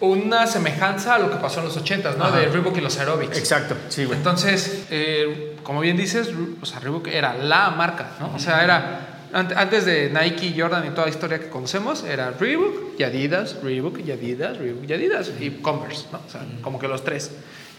una 0.01 0.47
semejanza 0.49 1.15
a 1.15 1.19
lo 1.21 1.31
que 1.31 1.37
pasó 1.37 1.61
en 1.61 1.67
los 1.67 1.77
80s, 1.81 2.17
¿no? 2.17 2.25
Ajá. 2.25 2.39
De 2.41 2.47
Reebok 2.47 2.77
y 2.77 2.81
los 2.81 2.99
aerobics. 2.99 3.39
Exacto, 3.39 3.77
sí, 3.89 4.05
güey. 4.05 4.19
Entonces, 4.19 4.87
eh, 4.91 5.57
como 5.63 5.81
bien 5.81 5.97
dices, 5.97 6.31
o 6.61 6.67
sea, 6.67 6.81
Reebok 6.81 7.07
era 7.09 7.35
la 7.35 7.71
marca, 7.71 8.13
¿no? 8.19 8.33
O 8.35 8.39
sea, 8.41 8.65
era 8.65 9.29
ant- 9.33 9.55
antes 9.57 9.85
de 9.85 10.11
Nike, 10.11 10.55
Jordan 10.61 10.85
y 10.87 10.91
toda 10.91 11.05
la 11.05 11.11
historia 11.11 11.39
que 11.39 11.49
conocemos, 11.51 12.03
era 12.03 12.33
Reebok 12.33 12.99
y 12.99 13.05
Adidas, 13.05 13.59
Reebok 13.63 14.01
y 14.05 14.11
Adidas, 14.11 14.59
Reebok 14.59 14.89
y 14.89 14.93
Adidas 14.93 15.31
y 15.39 15.51
Converse, 15.63 16.07
¿no? 16.11 16.21
O 16.27 16.31
sea, 16.31 16.41
como 16.63 16.81
que 16.81 16.89
los 16.89 17.05
tres. 17.05 17.31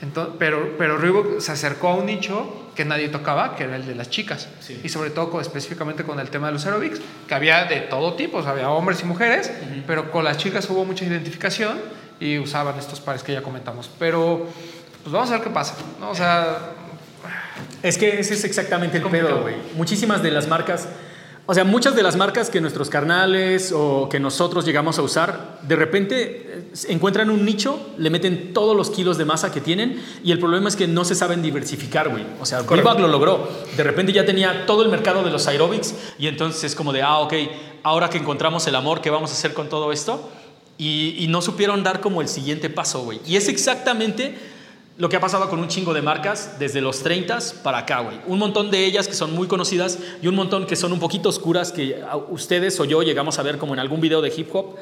Entonces, 0.04 0.36
pero, 0.38 0.76
pero 0.78 0.98
Reebok 0.98 1.39
se 1.39 1.52
acercó 1.54 1.88
a 1.88 1.96
un 1.96 2.06
nicho 2.06 2.70
que 2.76 2.84
nadie 2.86 3.08
tocaba, 3.10 3.56
que 3.56 3.63
era 3.63 3.76
el 3.78 3.86
de 3.86 3.96
las 3.96 4.10
chicas. 4.10 4.50
Y 4.84 4.89
sobre 4.89 5.10
todo 5.12 5.30
con- 5.32 5.42
específicamente 5.42 6.04
con 6.04 6.20
el 6.20 6.30
tema 6.30 6.48
de 6.48 6.54
los 6.54 6.66
aerobics, 6.66 7.00
que 7.28 7.34
había 7.34 7.63
de 7.66 7.80
todo 7.82 8.13
tipo, 8.16 8.38
o 8.39 8.44
sea, 8.44 8.52
había 8.52 8.70
hombres 8.70 9.02
y 9.02 9.06
mujeres, 9.06 9.52
pero 9.88 10.12
con 10.12 10.24
las 10.26 10.38
chicas 10.38 10.70
hubo 10.70 10.84
mucha 10.86 11.06
identificación 11.06 11.80
y 12.20 12.38
usaban 12.38 12.78
estos 12.78 13.00
pares 13.00 13.24
que 13.24 13.32
ya 13.34 13.42
comentamos. 13.42 13.89
Pero, 13.98 14.46
pues 15.04 15.13
vamos 15.13 15.30
a 15.32 15.36
ver 15.36 15.44
qué 15.44 15.50
pasa, 15.50 15.76
¿no? 16.00 16.10
O 16.12 16.16
sea, 16.16 16.58
Es 17.82 17.98
que 17.98 18.20
ese 18.20 18.34
es 18.34 18.44
exactamente 18.44 18.98
el 18.98 19.04
pedo, 19.06 19.42
güey. 19.42 19.56
Muchísimas 19.76 20.22
de 20.24 20.32
las 20.32 20.48
marcas, 20.48 20.88
o 21.46 21.54
sea, 21.54 21.66
muchas 21.66 21.94
de 21.94 22.04
las 22.04 22.16
marcas 22.16 22.50
que 22.50 22.62
nuestros 22.62 22.90
carnales 22.90 23.74
o 23.76 24.08
que 24.08 24.18
nosotros 24.18 24.64
llegamos 24.64 24.98
a 24.98 25.02
usar, 25.02 25.60
de 25.64 25.76
repente 25.76 26.24
eh, 26.24 26.72
encuentran 26.88 27.30
un 27.30 27.44
nicho, 27.44 27.94
le 27.98 28.10
meten 28.10 28.54
todos 28.54 28.78
los 28.78 28.90
kilos 28.90 29.18
de 29.18 29.26
masa 29.26 29.52
que 29.52 29.60
tienen 29.60 30.02
y 30.24 30.32
el 30.32 30.40
problema 30.40 30.70
es 30.70 30.78
que 30.78 30.88
no 30.88 31.04
se 31.04 31.16
saben 31.16 31.42
diversificar, 31.42 32.08
güey. 32.08 32.26
O 32.40 32.46
sea, 32.46 32.62
Reebok 32.62 33.00
lo 33.00 33.10
logró. 33.10 33.50
De 33.76 33.84
repente 33.84 34.14
ya 34.14 34.26
tenía 34.26 34.66
todo 34.66 34.84
el 34.84 34.89
mercado 34.89 35.22
de 35.22 35.32
los 35.32 35.46
aerobics 35.48 35.94
y 36.18 36.28
entonces 36.28 36.64
es 36.64 36.76
como 36.76 36.94
de, 36.94 37.02
ah, 37.02 37.20
ok, 37.20 37.34
ahora 37.84 38.10
que 38.10 38.20
encontramos 38.20 38.66
el 38.68 38.76
amor, 38.76 39.02
¿qué 39.02 39.10
vamos 39.10 39.32
a 39.32 39.34
hacer 39.34 39.54
con 39.54 39.68
todo 39.68 39.91
esto? 39.91 40.30
Y, 40.78 41.16
y 41.20 41.28
no 41.28 41.41
supieron 41.41 41.84
dar 41.84 42.00
como 42.00 42.22
el 42.22 42.30
siguiente 42.30 42.70
paso, 42.70 43.04
güey. 43.04 43.20
Y 43.26 43.36
es 43.36 43.50
exactamente 43.50 44.34
lo 44.98 45.10
que 45.10 45.16
ha 45.16 45.20
pasado 45.20 45.50
con 45.50 45.60
un 45.60 45.68
chingo 45.68 45.94
de 45.94 46.02
marcas 46.04 46.58
desde 46.60 46.80
los 46.80 47.02
30 47.02 47.39
para 47.64 47.80
acá, 47.80 48.02
güey. 48.02 48.20
Un 48.28 48.38
montón 48.39 48.70
de 48.70 48.86
ellas 48.86 49.08
que 49.08 49.16
son 49.16 49.34
muy 49.34 49.48
conocidas 49.48 49.98
y 50.22 50.28
un 50.28 50.36
montón 50.36 50.68
que 50.68 50.76
son 50.76 50.91
un 50.94 51.00
poquito 51.00 51.30
oscuras 51.30 51.72
que 51.72 52.02
a- 52.08 52.16
ustedes 52.16 52.80
o 52.80 52.86
yo 52.86 53.02
llegamos 53.02 53.39
a 53.39 53.44
ver 53.44 53.58
como 53.58 53.74
en 53.74 53.80
algún 53.80 54.02
video 54.02 54.22
de 54.22 54.32
hip 54.36 54.54
hop 54.56 54.76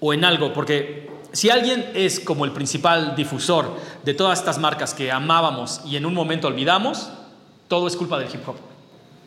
o 0.00 0.14
en 0.14 0.24
algo, 0.24 0.54
porque 0.54 1.10
si 1.32 1.50
alguien 1.50 1.90
es 1.94 2.20
como 2.20 2.46
el 2.46 2.52
principal 2.52 3.14
difusor 3.14 3.76
de 4.02 4.14
todas 4.14 4.38
estas 4.38 4.58
marcas 4.58 4.94
que 4.94 5.12
amábamos 5.12 5.82
y 5.84 5.96
en 5.96 6.06
un 6.06 6.14
momento 6.14 6.48
olvidamos, 6.48 7.10
todo 7.68 7.86
es 7.86 7.96
culpa 7.96 8.18
del 8.18 8.28
hip 8.34 8.48
hop. 8.48 8.56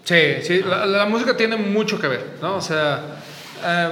Sí, 0.04 0.42
sí, 0.42 0.62
la, 0.68 0.86
la 0.88 1.06
música 1.06 1.38
tiene 1.38 1.56
mucho 1.58 2.00
que 2.00 2.08
ver, 2.08 2.38
¿no? 2.42 2.56
O 2.56 2.62
sea, 2.62 3.02
eh, 3.64 3.90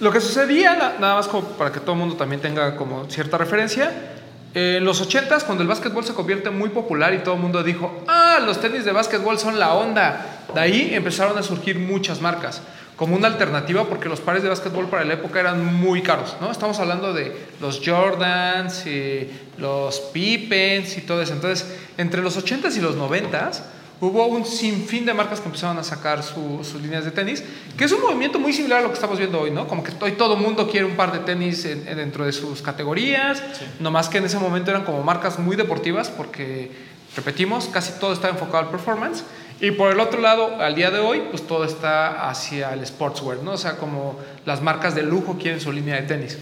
lo 0.00 0.10
que 0.10 0.20
sucedía, 0.22 0.74
na- 0.74 0.94
nada 0.98 1.14
más 1.16 1.28
como 1.28 1.42
para 1.50 1.70
que 1.70 1.80
todo 1.80 1.92
el 1.92 1.98
mundo 1.98 2.16
también 2.16 2.40
tenga 2.40 2.74
como 2.76 3.04
cierta 3.10 3.36
referencia, 3.38 4.14
en 4.58 4.86
los 4.86 5.06
80s, 5.06 5.44
cuando 5.44 5.60
el 5.60 5.68
básquetbol 5.68 6.02
se 6.02 6.14
convierte 6.14 6.48
muy 6.48 6.70
popular 6.70 7.12
y 7.12 7.18
todo 7.18 7.34
el 7.34 7.42
mundo 7.42 7.62
dijo, 7.62 8.02
ah, 8.08 8.38
los 8.42 8.58
tenis 8.58 8.86
de 8.86 8.92
básquetbol 8.92 9.38
son 9.38 9.58
la 9.58 9.74
onda, 9.74 10.44
de 10.54 10.58
ahí 10.58 10.94
empezaron 10.94 11.36
a 11.36 11.42
surgir 11.42 11.78
muchas 11.78 12.22
marcas 12.22 12.62
como 12.96 13.14
una 13.14 13.28
alternativa 13.28 13.84
porque 13.84 14.08
los 14.08 14.20
pares 14.20 14.42
de 14.42 14.48
básquetbol 14.48 14.88
para 14.88 15.04
la 15.04 15.12
época 15.12 15.40
eran 15.40 15.62
muy 15.62 16.00
caros, 16.00 16.36
¿no? 16.40 16.50
Estamos 16.50 16.80
hablando 16.80 17.12
de 17.12 17.36
los 17.60 17.82
Jordans 17.84 18.86
y 18.86 19.28
los 19.58 20.00
Pippens 20.00 20.96
y 20.96 21.02
todo 21.02 21.20
eso. 21.20 21.34
Entonces, 21.34 21.76
entre 21.98 22.22
los 22.22 22.42
80s 22.42 22.74
y 22.78 22.80
los 22.80 22.96
90s 22.96 23.60
hubo 24.00 24.26
un 24.26 24.44
sinfín 24.44 25.06
de 25.06 25.14
marcas 25.14 25.40
que 25.40 25.46
empezaron 25.46 25.78
a 25.78 25.82
sacar 25.84 26.22
su- 26.22 26.62
sus 26.62 26.82
líneas 26.82 27.04
de 27.04 27.10
tenis, 27.10 27.42
que 27.78 27.84
es 27.84 27.92
un 27.92 28.00
movimiento 28.02 28.38
muy 28.38 28.52
similar 28.52 28.80
a 28.80 28.82
lo 28.82 28.88
que 28.88 28.94
estamos 28.94 29.18
viendo 29.18 29.40
hoy, 29.40 29.50
¿no? 29.50 29.66
Como 29.66 29.82
que 29.82 29.92
hoy 30.00 30.12
todo 30.12 30.36
mundo 30.36 30.68
quiere 30.70 30.84
un 30.86 30.96
par 30.96 31.12
de 31.12 31.20
tenis 31.20 31.64
en- 31.64 31.86
en- 31.88 31.96
dentro 31.96 32.24
de 32.26 32.32
sus 32.32 32.60
categorías, 32.62 33.42
nomás 33.80 34.08
que 34.08 34.18
en 34.18 34.24
ese 34.26 34.38
momento 34.38 34.70
eran 34.70 34.84
como 34.84 35.02
marcas 35.02 35.38
muy 35.38 35.56
deportivas 35.56 36.08
porque, 36.10 36.70
repetimos, 37.16 37.66
casi 37.72 37.92
todo 37.98 38.12
está 38.12 38.28
enfocado 38.28 38.58
al 38.58 38.68
performance. 38.70 39.24
Y 39.58 39.70
por 39.70 39.90
el 39.90 40.00
otro 40.00 40.20
lado, 40.20 40.60
al 40.60 40.74
día 40.74 40.90
de 40.90 40.98
hoy, 40.98 41.22
pues 41.30 41.46
todo 41.46 41.64
está 41.64 42.28
hacia 42.28 42.74
el 42.74 42.86
sportswear, 42.86 43.38
¿no? 43.42 43.52
O 43.52 43.56
sea, 43.56 43.78
como 43.78 44.18
las 44.44 44.60
marcas 44.60 44.94
de 44.94 45.02
lujo 45.02 45.38
quieren 45.40 45.58
su 45.62 45.72
línea 45.72 45.94
de 45.96 46.02
tenis. 46.02 46.36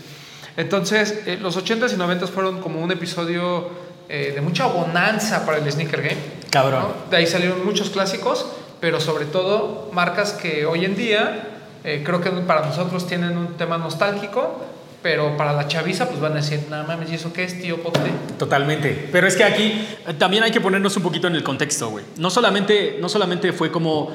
Entonces, 0.56 1.20
eh, 1.26 1.38
los 1.40 1.56
80s 1.56 1.92
y 1.92 1.96
90s 1.96 2.30
fueron 2.30 2.60
como 2.60 2.80
un 2.80 2.90
episodio 2.90 3.70
eh, 4.08 4.32
de 4.34 4.40
mucha 4.42 4.66
bonanza 4.66 5.46
para 5.46 5.58
el 5.58 5.70
sneaker 5.72 6.02
game. 6.02 6.16
Cabrón. 6.54 6.82
¿no? 6.82 7.10
De 7.10 7.16
ahí 7.16 7.26
salieron 7.26 7.64
muchos 7.66 7.90
clásicos, 7.90 8.46
pero 8.80 9.00
sobre 9.00 9.24
todo 9.24 9.90
marcas 9.92 10.32
que 10.32 10.66
hoy 10.66 10.84
en 10.84 10.94
día 10.94 11.48
eh, 11.82 12.02
creo 12.04 12.20
que 12.20 12.30
para 12.30 12.64
nosotros 12.64 13.08
tienen 13.08 13.36
un 13.36 13.54
tema 13.58 13.76
nostálgico, 13.76 14.64
pero 15.02 15.36
para 15.36 15.52
la 15.52 15.66
chaviza 15.66 16.08
pues 16.08 16.20
van 16.20 16.32
a 16.32 16.36
decir, 16.36 16.60
nada 16.70 16.84
mames, 16.84 17.10
¿y 17.10 17.16
eso 17.16 17.32
qué 17.32 17.42
es, 17.42 17.60
tío 17.60 17.82
Pote? 17.82 17.98
Totalmente. 18.38 19.08
Pero 19.10 19.26
es 19.26 19.34
que 19.34 19.42
aquí 19.42 19.84
eh, 20.06 20.14
también 20.16 20.44
hay 20.44 20.52
que 20.52 20.60
ponernos 20.60 20.96
un 20.96 21.02
poquito 21.02 21.26
en 21.26 21.34
el 21.34 21.42
contexto, 21.42 21.90
güey. 21.90 22.04
No 22.18 22.30
solamente, 22.30 22.98
no 23.00 23.08
solamente 23.08 23.52
fue 23.52 23.72
como 23.72 24.12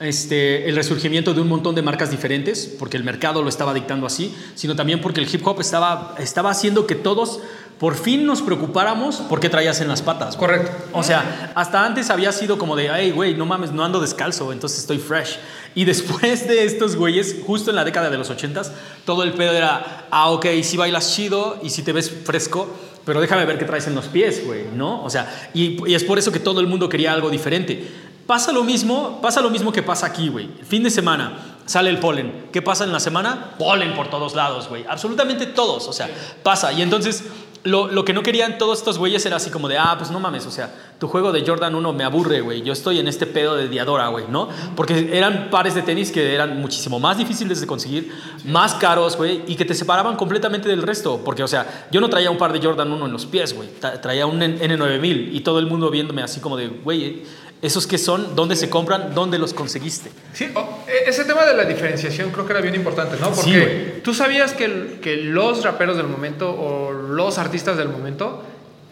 este, 0.00 0.68
el 0.68 0.74
resurgimiento 0.74 1.34
de 1.34 1.42
un 1.42 1.48
montón 1.48 1.74
de 1.74 1.82
marcas 1.82 2.10
diferentes, 2.10 2.66
porque 2.78 2.96
el 2.96 3.04
mercado 3.04 3.42
lo 3.42 3.48
estaba 3.48 3.74
dictando 3.74 4.06
así, 4.06 4.34
sino 4.54 4.74
también 4.74 5.00
porque 5.00 5.20
el 5.20 5.32
hip 5.32 5.46
hop 5.46 5.60
estaba, 5.60 6.14
estaba 6.18 6.50
haciendo 6.50 6.86
que 6.86 6.94
todos 6.94 7.40
por 7.78 7.94
fin 7.96 8.26
nos 8.26 8.42
preocupáramos 8.42 9.16
por 9.16 9.40
qué 9.40 9.48
traías 9.48 9.80
en 9.80 9.88
las 9.88 10.02
patas. 10.02 10.36
Correcto. 10.36 10.70
O 10.92 11.02
sea, 11.02 11.52
hasta 11.54 11.84
antes 11.84 12.10
había 12.10 12.30
sido 12.30 12.58
como 12.58 12.76
de, 12.76 12.90
hey, 12.94 13.10
güey, 13.10 13.34
no 13.34 13.46
mames, 13.46 13.72
no 13.72 13.82
ando 13.82 14.00
descalzo, 14.00 14.52
entonces 14.52 14.80
estoy 14.80 14.98
fresh. 14.98 15.38
Y 15.74 15.84
después 15.84 16.46
de 16.46 16.64
estos 16.64 16.96
güeyes, 16.96 17.36
justo 17.46 17.70
en 17.70 17.76
la 17.76 17.84
década 17.84 18.10
de 18.10 18.18
los 18.18 18.28
ochentas, 18.28 18.72
todo 19.06 19.22
el 19.22 19.32
pedo 19.32 19.52
era, 19.52 20.06
ah, 20.10 20.30
ok, 20.30 20.46
sí 20.62 20.76
bailas 20.76 21.14
chido 21.14 21.58
y 21.62 21.70
sí 21.70 21.82
te 21.82 21.92
ves 21.92 22.10
fresco, 22.10 22.68
pero 23.06 23.20
déjame 23.20 23.46
ver 23.46 23.58
qué 23.58 23.64
traes 23.64 23.86
en 23.86 23.94
los 23.94 24.06
pies, 24.06 24.44
güey, 24.44 24.64
¿no? 24.74 25.02
O 25.02 25.08
sea, 25.08 25.50
y, 25.54 25.78
y 25.88 25.94
es 25.94 26.04
por 26.04 26.18
eso 26.18 26.32
que 26.32 26.38
todo 26.38 26.60
el 26.60 26.66
mundo 26.66 26.88
quería 26.88 27.14
algo 27.14 27.30
diferente. 27.30 27.99
Pasa 28.30 28.52
lo 28.52 28.62
mismo, 28.62 29.18
pasa 29.20 29.40
lo 29.40 29.50
mismo 29.50 29.72
que 29.72 29.82
pasa 29.82 30.06
aquí, 30.06 30.28
güey. 30.28 30.48
Fin 30.62 30.84
de 30.84 30.90
semana 30.90 31.56
sale 31.66 31.90
el 31.90 31.98
polen. 31.98 32.46
¿Qué 32.52 32.62
pasa 32.62 32.84
en 32.84 32.92
la 32.92 33.00
semana? 33.00 33.56
Polen 33.58 33.92
por 33.96 34.08
todos 34.08 34.36
lados, 34.36 34.68
güey. 34.68 34.84
Absolutamente 34.88 35.46
todos, 35.46 35.88
o 35.88 35.92
sea, 35.92 36.08
pasa. 36.44 36.72
Y 36.72 36.80
entonces 36.82 37.24
lo, 37.64 37.88
lo 37.88 38.04
que 38.04 38.12
no 38.12 38.22
querían 38.22 38.56
todos 38.56 38.78
estos 38.78 38.98
güeyes 38.98 39.26
era 39.26 39.34
así 39.34 39.50
como 39.50 39.66
de, 39.68 39.78
ah, 39.78 39.96
pues 39.98 40.12
no 40.12 40.20
mames, 40.20 40.46
o 40.46 40.50
sea, 40.52 40.72
tu 41.00 41.08
juego 41.08 41.32
de 41.32 41.44
Jordan 41.44 41.74
1 41.74 41.92
me 41.92 42.04
aburre, 42.04 42.40
güey. 42.40 42.62
Yo 42.62 42.72
estoy 42.72 43.00
en 43.00 43.08
este 43.08 43.26
pedo 43.26 43.56
de 43.56 43.66
Diadora, 43.68 44.06
güey, 44.08 44.26
¿no? 44.28 44.48
Porque 44.76 45.10
eran 45.12 45.48
pares 45.50 45.74
de 45.74 45.82
tenis 45.82 46.12
que 46.12 46.32
eran 46.32 46.60
muchísimo 46.60 47.00
más 47.00 47.18
difíciles 47.18 47.60
de 47.60 47.66
conseguir, 47.66 48.12
más 48.44 48.74
caros, 48.74 49.16
güey, 49.16 49.42
y 49.48 49.56
que 49.56 49.64
te 49.64 49.74
separaban 49.74 50.14
completamente 50.14 50.68
del 50.68 50.82
resto. 50.82 51.20
Porque, 51.24 51.42
o 51.42 51.48
sea, 51.48 51.88
yo 51.90 52.00
no 52.00 52.08
traía 52.08 52.30
un 52.30 52.38
par 52.38 52.52
de 52.52 52.64
Jordan 52.64 52.92
1 52.92 53.06
en 53.06 53.12
los 53.12 53.26
pies, 53.26 53.54
güey. 53.56 53.68
Tra- 53.80 54.00
Traía 54.00 54.24
un 54.26 54.40
N- 54.40 54.58
N9000 54.60 55.30
y 55.32 55.40
todo 55.40 55.58
el 55.58 55.66
mundo 55.66 55.90
viéndome 55.90 56.22
así 56.22 56.38
como 56.40 56.56
de, 56.56 56.68
güey, 56.68 57.24
¿esos 57.62 57.86
qué 57.86 57.98
son? 57.98 58.34
¿Dónde 58.36 58.56
se 58.56 58.68
compran? 58.70 59.14
¿Dónde 59.14 59.38
los 59.38 59.52
conseguiste? 59.54 60.10
Sí, 60.32 60.44
e- 60.44 61.08
ese 61.08 61.24
tema 61.24 61.44
de 61.44 61.54
la 61.54 61.64
diferenciación 61.64 62.30
creo 62.30 62.46
que 62.46 62.52
era 62.52 62.60
bien 62.60 62.74
importante, 62.74 63.16
¿no? 63.20 63.26
Sí, 63.34 63.40
Porque 63.42 63.60
güey. 63.60 64.02
tú 64.02 64.14
sabías 64.14 64.52
que 64.52 65.16
los 65.24 65.64
raperos 65.64 65.96
del 65.96 66.06
momento 66.06 66.50
o 66.50 66.92
los 66.92 67.38
artistas 67.38 67.76
del 67.76 67.88
momento 67.88 68.42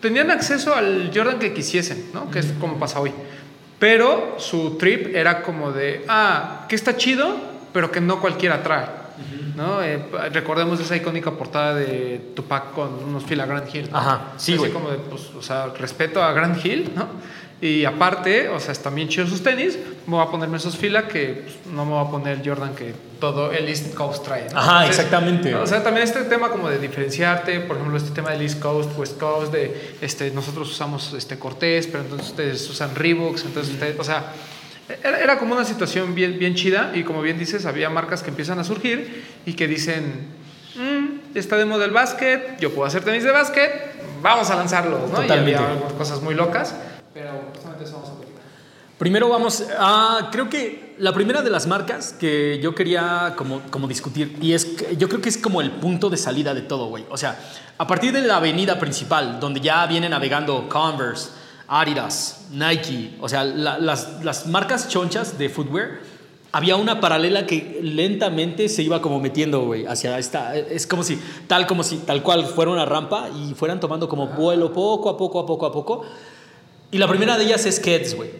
tenían 0.00 0.30
acceso 0.30 0.74
al 0.74 1.10
Jordan 1.14 1.38
que 1.38 1.52
quisiesen, 1.52 2.10
¿no? 2.14 2.30
Que 2.30 2.38
es 2.40 2.46
como 2.60 2.78
pasa 2.78 3.00
hoy. 3.00 3.12
Pero 3.78 4.34
su 4.38 4.76
trip 4.76 5.14
era 5.14 5.42
como 5.42 5.70
de, 5.72 6.04
ah, 6.08 6.66
que 6.68 6.74
está 6.74 6.96
chido, 6.96 7.36
pero 7.72 7.90
que 7.92 8.00
no 8.00 8.20
cualquiera 8.20 8.62
trae. 8.62 8.86
¿no? 9.56 9.82
Eh, 9.82 10.00
recordemos 10.32 10.78
esa 10.78 10.94
icónica 10.94 11.32
portada 11.32 11.74
de 11.74 12.30
Tupac 12.36 12.72
con 12.72 12.94
unos 13.02 13.24
fila 13.24 13.44
Grand 13.46 13.68
Hill. 13.74 13.90
¿no? 13.90 13.98
Ajá, 13.98 14.20
sí, 14.36 14.52
Así 14.52 14.58
güey. 14.58 14.70
como 14.72 14.90
de, 14.90 14.98
pues, 14.98 15.30
o 15.36 15.42
sea, 15.42 15.66
respeto 15.76 16.22
a 16.22 16.32
Grand 16.32 16.64
Hill, 16.64 16.92
¿no? 16.94 17.08
Y 17.60 17.84
aparte, 17.84 18.48
o 18.48 18.60
sea, 18.60 18.70
están 18.70 18.94
bien 18.94 19.08
chidos 19.08 19.30
sus 19.30 19.42
tenis, 19.42 19.76
me 20.06 20.14
voy 20.14 20.24
a 20.24 20.30
ponerme 20.30 20.58
esos 20.58 20.76
fila 20.76 21.08
que 21.08 21.42
pues, 21.42 21.74
no 21.74 21.84
me 21.84 21.92
voy 21.92 22.06
a 22.06 22.10
poner 22.10 22.40
Jordan 22.48 22.72
que 22.76 22.94
todo 23.18 23.50
el 23.50 23.68
East 23.68 23.94
Coast 23.94 24.24
trae. 24.24 24.46
¿no? 24.52 24.60
Ajá, 24.60 24.86
exactamente. 24.86 25.52
O 25.56 25.66
sea, 25.66 25.82
también 25.82 26.06
este 26.06 26.22
tema 26.24 26.50
como 26.50 26.70
de 26.70 26.78
diferenciarte, 26.78 27.58
por 27.60 27.76
ejemplo, 27.76 27.96
este 27.98 28.12
tema 28.12 28.30
del 28.30 28.42
East 28.42 28.60
Coast, 28.60 28.96
West 28.96 29.18
Coast, 29.18 29.52
de 29.52 29.96
este, 30.00 30.30
nosotros 30.30 30.70
usamos 30.70 31.12
este 31.14 31.36
Cortés, 31.36 31.88
pero 31.88 32.04
entonces 32.04 32.28
ustedes 32.28 32.70
usan 32.70 32.94
Reeboks, 32.94 33.44
entonces 33.44 33.74
ustedes, 33.74 33.98
o 33.98 34.04
sea, 34.04 34.32
era, 35.02 35.18
era 35.18 35.38
como 35.40 35.54
una 35.54 35.64
situación 35.64 36.14
bien, 36.14 36.38
bien 36.38 36.54
chida 36.54 36.92
y 36.94 37.02
como 37.02 37.22
bien 37.22 37.40
dices, 37.40 37.66
había 37.66 37.90
marcas 37.90 38.22
que 38.22 38.30
empiezan 38.30 38.60
a 38.60 38.64
surgir 38.64 39.24
y 39.44 39.54
que 39.54 39.66
dicen, 39.66 40.28
"Mm, 40.76 41.36
está 41.36 41.56
de 41.56 41.64
moda 41.64 41.84
el 41.84 41.90
básquet, 41.90 42.58
yo 42.60 42.72
puedo 42.72 42.86
hacer 42.86 43.02
tenis 43.02 43.24
de 43.24 43.32
básquet, 43.32 43.70
vamos 44.22 44.48
a 44.48 44.54
lanzarlos, 44.54 45.10
¿no? 45.10 45.20
Totalmente. 45.22 45.50
Y 45.50 45.54
había 45.64 45.98
cosas 45.98 46.22
muy 46.22 46.34
locas, 46.34 46.74
pero 47.18 47.42
justamente 47.52 47.84
eso 47.84 47.94
vamos 47.94 48.10
a 48.10 48.14
platicar. 48.16 48.42
Primero 48.98 49.28
vamos 49.28 49.64
a, 49.78 50.28
creo 50.32 50.48
que 50.48 50.94
la 50.98 51.12
primera 51.12 51.42
de 51.42 51.50
las 51.50 51.66
marcas 51.66 52.12
que 52.12 52.58
yo 52.62 52.74
quería 52.74 53.34
como, 53.36 53.60
como 53.70 53.86
discutir, 53.86 54.36
y 54.40 54.52
es, 54.52 54.96
yo 54.96 55.08
creo 55.08 55.20
que 55.20 55.28
es 55.28 55.38
como 55.38 55.60
el 55.60 55.70
punto 55.72 56.10
de 56.10 56.16
salida 56.16 56.52
de 56.54 56.62
todo, 56.62 56.86
güey. 56.86 57.04
O 57.10 57.16
sea, 57.16 57.38
a 57.76 57.86
partir 57.86 58.12
de 58.12 58.22
la 58.22 58.36
avenida 58.36 58.78
principal, 58.78 59.38
donde 59.40 59.60
ya 59.60 59.86
viene 59.86 60.08
navegando 60.08 60.68
Converse, 60.68 61.30
Adidas, 61.68 62.46
Nike, 62.50 63.16
o 63.20 63.28
sea, 63.28 63.44
la- 63.44 63.78
las, 63.78 64.24
las 64.24 64.46
marcas 64.46 64.88
chonchas 64.88 65.38
de 65.38 65.48
footwear, 65.48 66.00
había 66.50 66.76
una 66.76 66.98
paralela 66.98 67.46
que 67.46 67.78
lentamente 67.82 68.68
se 68.68 68.82
iba 68.82 69.00
como 69.02 69.20
metiendo, 69.20 69.60
güey, 69.66 69.84
hacia 69.86 70.18
esta, 70.18 70.56
es 70.56 70.86
como 70.86 71.04
si, 71.04 71.20
tal 71.46 71.66
como 71.66 71.82
si, 71.84 71.98
tal 71.98 72.22
cual 72.22 72.46
fuera 72.46 72.70
una 72.70 72.86
rampa 72.86 73.28
y 73.28 73.54
fueran 73.54 73.78
tomando 73.80 74.08
como 74.08 74.28
vuelo 74.28 74.72
poco 74.72 75.10
a 75.10 75.16
poco, 75.16 75.38
a 75.40 75.46
poco, 75.46 75.66
a 75.66 75.72
poco. 75.72 76.04
Y 76.90 76.98
la 76.98 77.08
primera 77.08 77.36
de 77.36 77.44
ellas 77.44 77.66
es 77.66 77.80
Keds, 77.80 78.14
güey. 78.14 78.30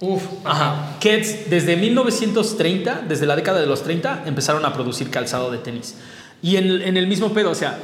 Uf, 0.00 0.22
Ajá. 0.44 0.96
Keds, 1.00 1.48
desde 1.50 1.76
1930, 1.76 3.02
desde 3.08 3.26
la 3.26 3.34
década 3.36 3.60
de 3.60 3.66
los 3.66 3.82
30, 3.82 4.24
empezaron 4.26 4.64
a 4.64 4.72
producir 4.72 5.10
calzado 5.10 5.50
de 5.50 5.58
tenis. 5.58 5.96
Y 6.42 6.56
en, 6.56 6.82
en 6.82 6.96
el 6.96 7.06
mismo 7.06 7.32
pedo, 7.32 7.50
o 7.50 7.54
sea, 7.54 7.78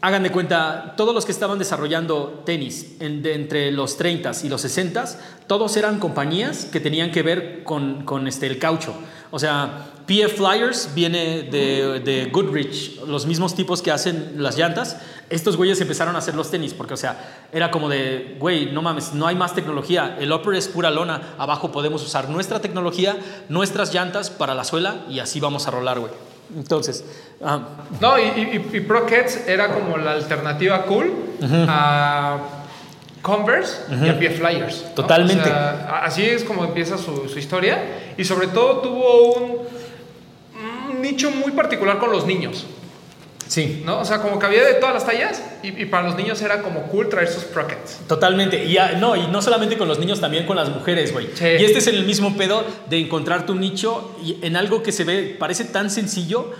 hagan 0.00 0.22
de 0.22 0.30
cuenta, 0.30 0.94
todos 0.96 1.14
los 1.14 1.24
que 1.26 1.32
estaban 1.32 1.58
desarrollando 1.58 2.42
tenis 2.46 2.94
en- 3.00 3.22
de 3.22 3.34
entre 3.34 3.72
los 3.72 3.98
30s 3.98 4.44
y 4.44 4.48
los 4.48 4.64
60s, 4.64 5.16
todos 5.48 5.76
eran 5.76 5.98
compañías 5.98 6.64
que 6.66 6.78
tenían 6.80 7.10
que 7.10 7.22
ver 7.22 7.64
con, 7.64 8.04
con 8.04 8.28
este, 8.28 8.46
el 8.46 8.58
caucho. 8.58 8.94
O 9.32 9.38
sea, 9.40 9.86
PF 10.08 10.36
Flyers 10.38 10.88
viene 10.94 11.42
de, 11.42 12.00
de 12.00 12.30
Goodrich, 12.32 12.98
los 13.06 13.26
mismos 13.26 13.54
tipos 13.54 13.82
que 13.82 13.90
hacen 13.92 14.32
las 14.38 14.56
llantas. 14.56 14.96
Estos 15.28 15.58
güeyes 15.58 15.78
empezaron 15.82 16.16
a 16.16 16.20
hacer 16.20 16.34
los 16.34 16.50
tenis 16.50 16.72
porque, 16.72 16.94
o 16.94 16.96
sea, 16.96 17.44
era 17.52 17.70
como 17.70 17.90
de, 17.90 18.36
güey, 18.40 18.72
no 18.72 18.80
mames, 18.80 19.12
no 19.12 19.26
hay 19.26 19.36
más 19.36 19.54
tecnología. 19.54 20.16
El 20.18 20.32
upper 20.32 20.54
es 20.54 20.66
pura 20.66 20.90
lona. 20.90 21.34
Abajo 21.36 21.70
podemos 21.70 22.02
usar 22.02 22.30
nuestra 22.30 22.58
tecnología, 22.60 23.16
nuestras 23.50 23.92
llantas 23.92 24.30
para 24.30 24.54
la 24.54 24.64
suela 24.64 24.96
y 25.10 25.18
así 25.18 25.40
vamos 25.40 25.68
a 25.68 25.70
rolar, 25.72 26.00
güey. 26.00 26.12
Entonces, 26.56 27.04
ah, 27.44 27.60
No, 28.00 28.18
y, 28.18 28.22
y, 28.22 28.76
y 28.76 28.80
Pro 28.80 29.04
Keds 29.04 29.46
era 29.46 29.74
como 29.74 29.98
la 29.98 30.12
alternativa 30.12 30.86
cool 30.86 31.12
a 31.68 32.38
Converse 33.20 33.82
y 34.02 34.08
a 34.08 34.18
PF 34.18 34.38
Flyers. 34.38 34.82
¿no? 34.84 34.90
Totalmente. 34.94 35.42
O 35.42 35.44
sea, 35.44 35.88
a- 35.90 36.04
así 36.06 36.24
es 36.24 36.44
como 36.44 36.64
empieza 36.64 36.96
su, 36.96 37.28
su 37.28 37.38
historia. 37.38 38.14
Y 38.16 38.24
sobre 38.24 38.46
todo 38.46 38.78
tuvo 38.78 39.32
un, 39.34 39.58
un 40.98 41.02
nicho 41.02 41.30
muy 41.30 41.52
particular 41.52 41.98
con 41.98 42.10
los 42.10 42.26
niños. 42.26 42.66
sí. 43.46 43.82
¿no? 43.84 44.00
O 44.00 44.04
sea, 44.04 44.20
como 44.20 44.38
que 44.38 44.46
había 44.46 44.64
de 44.64 44.74
todas 44.74 44.94
las 44.94 45.06
tallas 45.06 45.42
y, 45.62 45.68
y 45.68 45.86
para 45.86 46.06
los 46.08 46.16
niños 46.16 46.42
era 46.42 46.60
como 46.60 46.82
cool 46.88 47.08
traer 47.08 47.28
sus 47.28 47.44
Pro 47.44 47.66
Keds. 47.66 48.00
Totalmente. 48.06 48.64
Y 48.64 48.76
ah, 48.76 48.92
no, 48.98 49.16
y 49.16 49.26
no 49.28 49.40
solamente 49.40 49.78
con 49.78 49.88
los 49.88 49.98
niños, 49.98 50.20
también 50.20 50.44
con 50.44 50.56
las 50.56 50.68
mujeres, 50.68 51.12
güey. 51.12 51.28
Sí. 51.34 51.44
Y 51.44 51.64
este 51.64 51.78
es 51.78 51.86
el 51.86 52.04
mismo 52.04 52.36
pedo 52.36 52.64
de 52.90 52.98
encontrar 52.98 53.46
tu 53.46 53.54
nicho 53.54 54.16
y 54.22 54.36
en 54.42 54.56
algo 54.56 54.82
que 54.82 54.92
se 54.92 55.04
ve, 55.04 55.36
parece 55.38 55.64
tan 55.64 55.88
sencillo, 55.90 56.52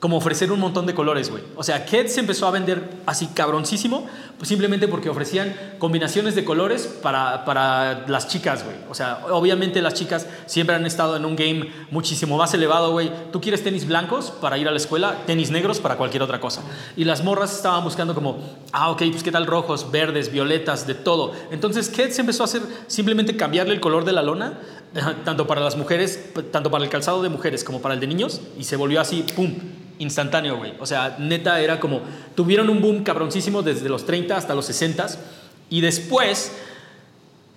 como 0.00 0.16
ofrecer 0.16 0.52
un 0.52 0.60
montón 0.60 0.86
de 0.86 0.94
colores, 0.94 1.30
güey. 1.30 1.42
O 1.56 1.64
sea, 1.64 1.84
Keds 1.84 2.14
se 2.14 2.20
empezó 2.20 2.46
a 2.46 2.52
vender 2.52 2.82
así 3.06 3.26
cabroncísimo, 3.34 4.06
simplemente 4.42 4.86
porque 4.88 5.08
ofrecían 5.08 5.54
combinaciones 5.78 6.34
de 6.34 6.44
colores 6.44 6.86
para, 7.02 7.44
para 7.44 8.06
las 8.08 8.28
chicas, 8.28 8.64
güey. 8.64 8.76
O 8.88 8.94
sea, 8.94 9.24
obviamente 9.30 9.82
las 9.82 9.94
chicas 9.94 10.26
siempre 10.46 10.76
han 10.76 10.86
estado 10.86 11.16
en 11.16 11.24
un 11.24 11.34
game 11.34 11.70
muchísimo 11.90 12.36
más 12.36 12.54
elevado, 12.54 12.92
güey. 12.92 13.10
Tú 13.32 13.40
quieres 13.40 13.64
tenis 13.64 13.86
blancos 13.86 14.30
para 14.30 14.56
ir 14.58 14.68
a 14.68 14.70
la 14.70 14.76
escuela, 14.76 15.16
tenis 15.26 15.50
negros 15.50 15.80
para 15.80 15.96
cualquier 15.96 16.22
otra 16.22 16.40
cosa. 16.40 16.62
Y 16.96 17.04
las 17.04 17.24
morras 17.24 17.54
estaban 17.54 17.82
buscando 17.82 18.14
como, 18.14 18.38
ah, 18.72 18.90
ok, 18.90 19.02
pues 19.10 19.22
qué 19.22 19.32
tal 19.32 19.46
rojos, 19.46 19.90
verdes, 19.90 20.30
violetas, 20.30 20.86
de 20.86 20.94
todo. 20.94 21.32
Entonces, 21.50 21.88
Keds 21.88 22.18
empezó 22.18 22.44
a 22.44 22.46
hacer 22.46 22.62
simplemente 22.86 23.36
cambiarle 23.36 23.74
el 23.74 23.80
color 23.80 24.04
de 24.04 24.12
la 24.12 24.22
lona, 24.22 24.58
tanto 25.24 25.46
para 25.46 25.60
las 25.60 25.76
mujeres, 25.76 26.32
tanto 26.50 26.70
para 26.70 26.84
el 26.84 26.90
calzado 26.90 27.22
de 27.22 27.28
mujeres 27.28 27.64
como 27.64 27.80
para 27.80 27.94
el 27.94 28.00
de 28.00 28.06
niños, 28.06 28.40
y 28.58 28.64
se 28.64 28.76
volvió 28.76 29.00
así, 29.00 29.24
pum, 29.34 29.54
instantáneo, 29.98 30.56
güey. 30.56 30.74
O 30.78 30.86
sea, 30.86 31.16
neta 31.18 31.60
era 31.60 31.80
como, 31.80 32.00
tuvieron 32.34 32.70
un 32.70 32.80
boom 32.80 33.02
cabroncísimo 33.02 33.62
desde 33.62 33.88
los 33.88 34.06
30 34.06 34.27
hasta 34.36 34.54
los 34.54 34.66
60 34.66 35.06
y 35.70 35.80
después 35.80 36.52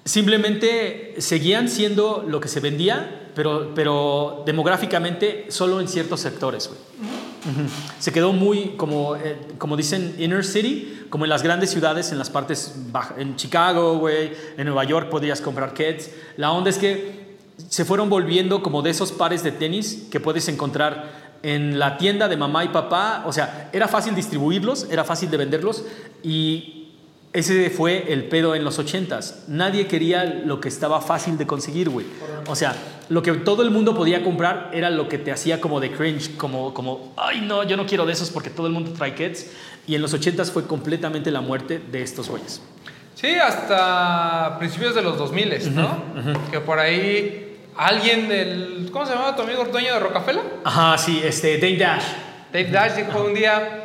simplemente 0.05 1.15
seguían 1.19 1.69
siendo 1.69 2.26
lo 2.28 2.39
que 2.39 2.47
se 2.47 2.59
vendía, 2.59 3.30
pero, 3.36 3.72
pero 3.76 4.43
demográficamente 4.45 5.45
solo 5.49 5.80
en 5.80 5.88
ciertos 5.88 6.19
sectores. 6.22 6.69
Se 7.99 8.11
quedó 8.11 8.34
muy, 8.34 8.74
como, 8.78 9.15
eh, 9.15 9.36
como 9.57 9.76
dicen, 9.76 10.15
inner 10.19 10.45
city, 10.45 11.05
como 11.09 11.26
en 11.26 11.30
las 11.30 11.41
grandes 11.41 11.72
ciudades, 11.72 12.11
en 12.11 12.19
las 12.19 12.30
partes 12.30 12.74
bajas, 12.91 13.17
en 13.17 13.36
Chicago, 13.36 13.97
güey, 13.97 14.32
en 14.57 14.65
Nueva 14.65 14.84
York 14.84 15.09
podías 15.09 15.41
comprar 15.41 15.74
Keds. 15.74 16.11
La 16.38 16.51
onda 16.51 16.69
es 16.69 16.78
que 16.78 17.22
se 17.67 17.86
fueron 17.86 18.09
volviendo 18.09 18.61
como 18.61 18.82
de 18.82 18.91
esos 18.91 19.11
pares 19.11 19.43
de 19.43 19.51
tenis 19.51 20.07
que 20.11 20.19
puedes 20.19 20.47
encontrar 20.49 21.32
en 21.43 21.80
la 21.80 21.97
tienda 21.97 22.28
de 22.28 22.38
mamá 22.38 22.63
y 22.63 22.69
papá. 22.69 23.24
O 23.26 23.34
sea, 23.34 23.69
era 23.74 23.88
fácil 23.88 24.13
distribuirlos, 24.13 24.88
era 24.91 25.03
fácil 25.03 25.30
de 25.32 25.38
venderlos 25.38 25.84
y 26.24 26.82
ese 27.34 27.69
fue 27.69 28.11
el 28.11 28.26
pedo 28.26 28.55
en 28.55 28.63
los 28.63 28.78
ochentas. 28.78 29.45
Nadie 29.47 29.88
quería 29.88 30.26
lo 30.26 30.59
que 30.59 30.67
estaba 30.67 31.01
fácil 31.01 31.38
de 31.38 31.47
conseguir, 31.47 31.89
güey. 31.89 32.05
O 32.47 32.55
sea, 32.55 32.76
lo 33.09 33.22
que 33.22 33.32
todo 33.34 33.63
el 33.63 33.72
mundo 33.72 33.95
podía 33.95 34.24
comprar 34.24 34.69
era 34.74 34.89
lo 34.89 35.07
que 35.07 35.17
te 35.17 35.32
hacía 35.32 35.61
como 35.61 35.80
de 35.80 35.91
cringe, 35.91 36.36
como, 36.36 36.74
como, 36.74 37.13
ay 37.17 37.41
no, 37.41 37.63
yo 37.63 37.78
no 37.78 37.86
quiero 37.86 38.05
de 38.05 38.13
esos 38.13 38.30
porque 38.32 38.49
todo 38.49 38.67
el 38.67 38.74
mundo 38.74 38.91
trae 38.91 39.15
Keds. 39.15 39.47
Y 39.88 39.95
en 39.95 40.01
los 40.01 40.13
ochentas 40.13 40.51
fue 40.51 40.67
completamente 40.67 41.32
la 41.32 41.41
muerte 41.41 41.80
de 41.80 42.01
estos 42.01 42.30
güeyes. 42.30 42.61
Sí, 43.15 43.30
hasta 43.36 44.57
principios 44.59 44.95
de 44.95 45.01
los 45.01 45.17
2000, 45.17 45.76
¿no? 45.76 46.03
Que 46.51 46.59
por 46.59 46.80
ahí 46.80 47.57
alguien 47.78 48.28
del. 48.28 48.89
¿Cómo 48.91 49.05
se 49.05 49.13
llamaba 49.13 49.36
tu 49.36 49.43
amigo 49.43 49.63
dueño 49.65 49.93
de 49.93 49.99
Rockefeller? 49.99 50.43
Ajá, 50.63 50.97
sí, 50.97 51.22
este, 51.24 51.57
Dame 51.57 51.78
Dash. 51.78 52.03
Dave 52.51 52.72
Dash 52.72 52.95
dijo 52.95 53.24
un 53.24 53.34
día. 53.34 53.81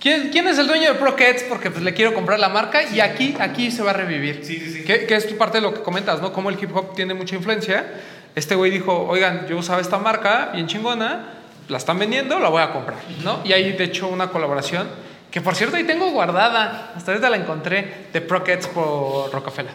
¿Quién, 0.00 0.28
quién 0.30 0.46
es 0.46 0.58
el 0.58 0.66
dueño 0.66 0.92
de 0.92 0.98
Procats? 0.98 1.42
Porque 1.44 1.70
pues 1.70 1.82
le 1.82 1.94
quiero 1.94 2.14
comprar 2.14 2.38
la 2.38 2.48
marca 2.48 2.82
y 2.82 3.00
aquí, 3.00 3.34
aquí 3.40 3.70
se 3.70 3.82
va 3.82 3.90
a 3.90 3.94
revivir. 3.94 4.40
Sí, 4.44 4.58
sí, 4.58 4.72
sí. 4.72 4.84
Que, 4.84 5.06
que 5.06 5.16
es 5.16 5.26
tu 5.26 5.36
parte 5.36 5.58
de 5.58 5.62
lo 5.62 5.72
que 5.72 5.82
comentas, 5.82 6.20
¿no? 6.20 6.32
Cómo 6.32 6.50
el 6.50 6.62
hip 6.62 6.74
hop 6.76 6.94
tiene 6.94 7.14
mucha 7.14 7.34
influencia. 7.34 7.86
Este 8.34 8.54
güey 8.54 8.70
dijo, 8.70 9.06
oigan, 9.08 9.46
yo 9.48 9.56
usaba 9.56 9.80
esta 9.80 9.98
marca 9.98 10.50
bien 10.52 10.66
chingona, 10.66 11.34
la 11.68 11.78
están 11.78 11.98
vendiendo, 11.98 12.38
la 12.38 12.50
voy 12.50 12.62
a 12.62 12.70
comprar, 12.72 12.98
¿no? 13.24 13.40
Y 13.44 13.52
hay 13.52 13.72
de 13.72 13.84
hecho 13.84 14.08
una 14.08 14.28
colaboración 14.28 14.86
que 15.30 15.40
por 15.40 15.54
cierto 15.54 15.76
ahí 15.76 15.84
tengo 15.84 16.10
guardada, 16.10 16.92
hasta 16.94 17.12
ahorita 17.12 17.30
la 17.30 17.36
encontré, 17.36 18.08
de 18.12 18.20
Procats 18.20 18.68
por 18.68 19.32
Rockefeller. 19.32 19.72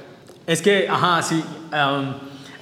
Es 0.47 0.61
que, 0.61 0.88
ajá, 0.89 1.22
sí. 1.22 1.43
um, 1.74 2.13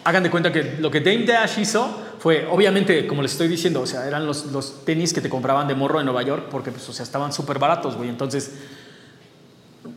hagan 0.03 0.23
de 0.23 0.29
cuenta 0.29 0.51
que 0.51 0.75
lo 0.79 0.89
que 0.89 1.01
Dame 1.01 1.25
Dash 1.25 1.59
hizo 1.59 2.08
fue, 2.19 2.45
obviamente, 2.51 3.07
como 3.07 3.21
les 3.21 3.31
estoy 3.31 3.47
diciendo, 3.47 3.81
o 3.81 3.85
sea, 3.87 4.05
eran 4.05 4.25
los, 4.25 4.47
los 4.47 4.85
tenis 4.85 5.13
que 5.13 5.21
te 5.21 5.29
compraban 5.29 5.67
de 5.67 5.75
morro 5.75 5.99
en 5.99 6.05
Nueva 6.05 6.21
York 6.21 6.47
porque, 6.51 6.71
pues, 6.71 6.87
o 6.89 6.93
sea, 6.93 7.03
estaban 7.03 7.31
súper 7.31 7.59
baratos, 7.59 7.95
güey. 7.95 8.09
Entonces, 8.09 8.55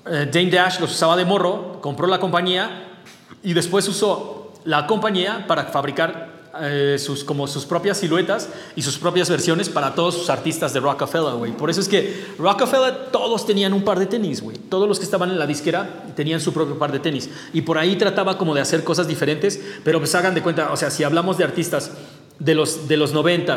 eh, 0.07 0.49
Dash 0.51 0.81
los 0.81 0.93
usaba 0.93 1.17
de 1.17 1.25
morro, 1.25 1.81
compró 1.81 2.07
la 2.07 2.21
compañía 2.21 3.01
y 3.43 3.53
después 3.53 3.87
usó 3.89 4.53
la 4.65 4.87
compañía 4.87 5.47
para 5.47 5.65
fabricar 5.65 6.32
eh, 6.61 6.97
sus, 6.99 7.25
como 7.25 7.47
sus 7.47 7.65
propias 7.65 7.99
siluetas 7.99 8.49
y 8.77 8.83
sus 8.83 8.99
propias 8.99 9.31
versiones 9.31 9.71
para 9.71 9.95
todos 9.95 10.15
sus 10.15 10.29
artistas 10.29 10.75
de 10.75 10.81
Rockefeller, 10.81 11.35
güey. 11.35 11.53
Por 11.53 11.71
eso 11.71 11.81
es 11.81 11.89
que 11.89 12.27
Rockefeller 12.39 13.07
todos 13.11 13.47
tenían 13.47 13.73
un 13.73 13.83
par 13.85 13.99
de 13.99 14.07
tenis, 14.07 14.43
güey. 14.43 14.59
Todos 14.59 14.87
los 14.87 14.99
que 14.99 15.05
estaban 15.05 15.31
en 15.31 15.39
la 15.39 15.47
disquera 15.47 16.05
tenían 16.15 16.41
su 16.41 16.53
propio 16.53 16.79
par 16.79 16.93
de 16.93 16.99
tenis. 16.99 17.31
Y 17.53 17.63
por 17.63 17.79
ahí 17.79 17.97
trataba 17.97 18.37
como 18.37 18.55
de 18.55 18.61
hacer 18.61 18.85
cosas 18.85 19.09
diferentes, 19.09 19.61
pero 19.83 19.99
pues 19.99 20.15
hagan 20.15 20.35
de 20.35 20.43
cuenta, 20.43 20.73
o 20.73 20.77
sea, 20.77 20.91
si 20.91 21.05
hablamos 21.05 21.39
de 21.39 21.45
artistas 21.45 21.93
de 22.39 22.55
los, 22.55 22.89
de 22.89 22.97
los 22.97 23.13
90, 23.13 23.57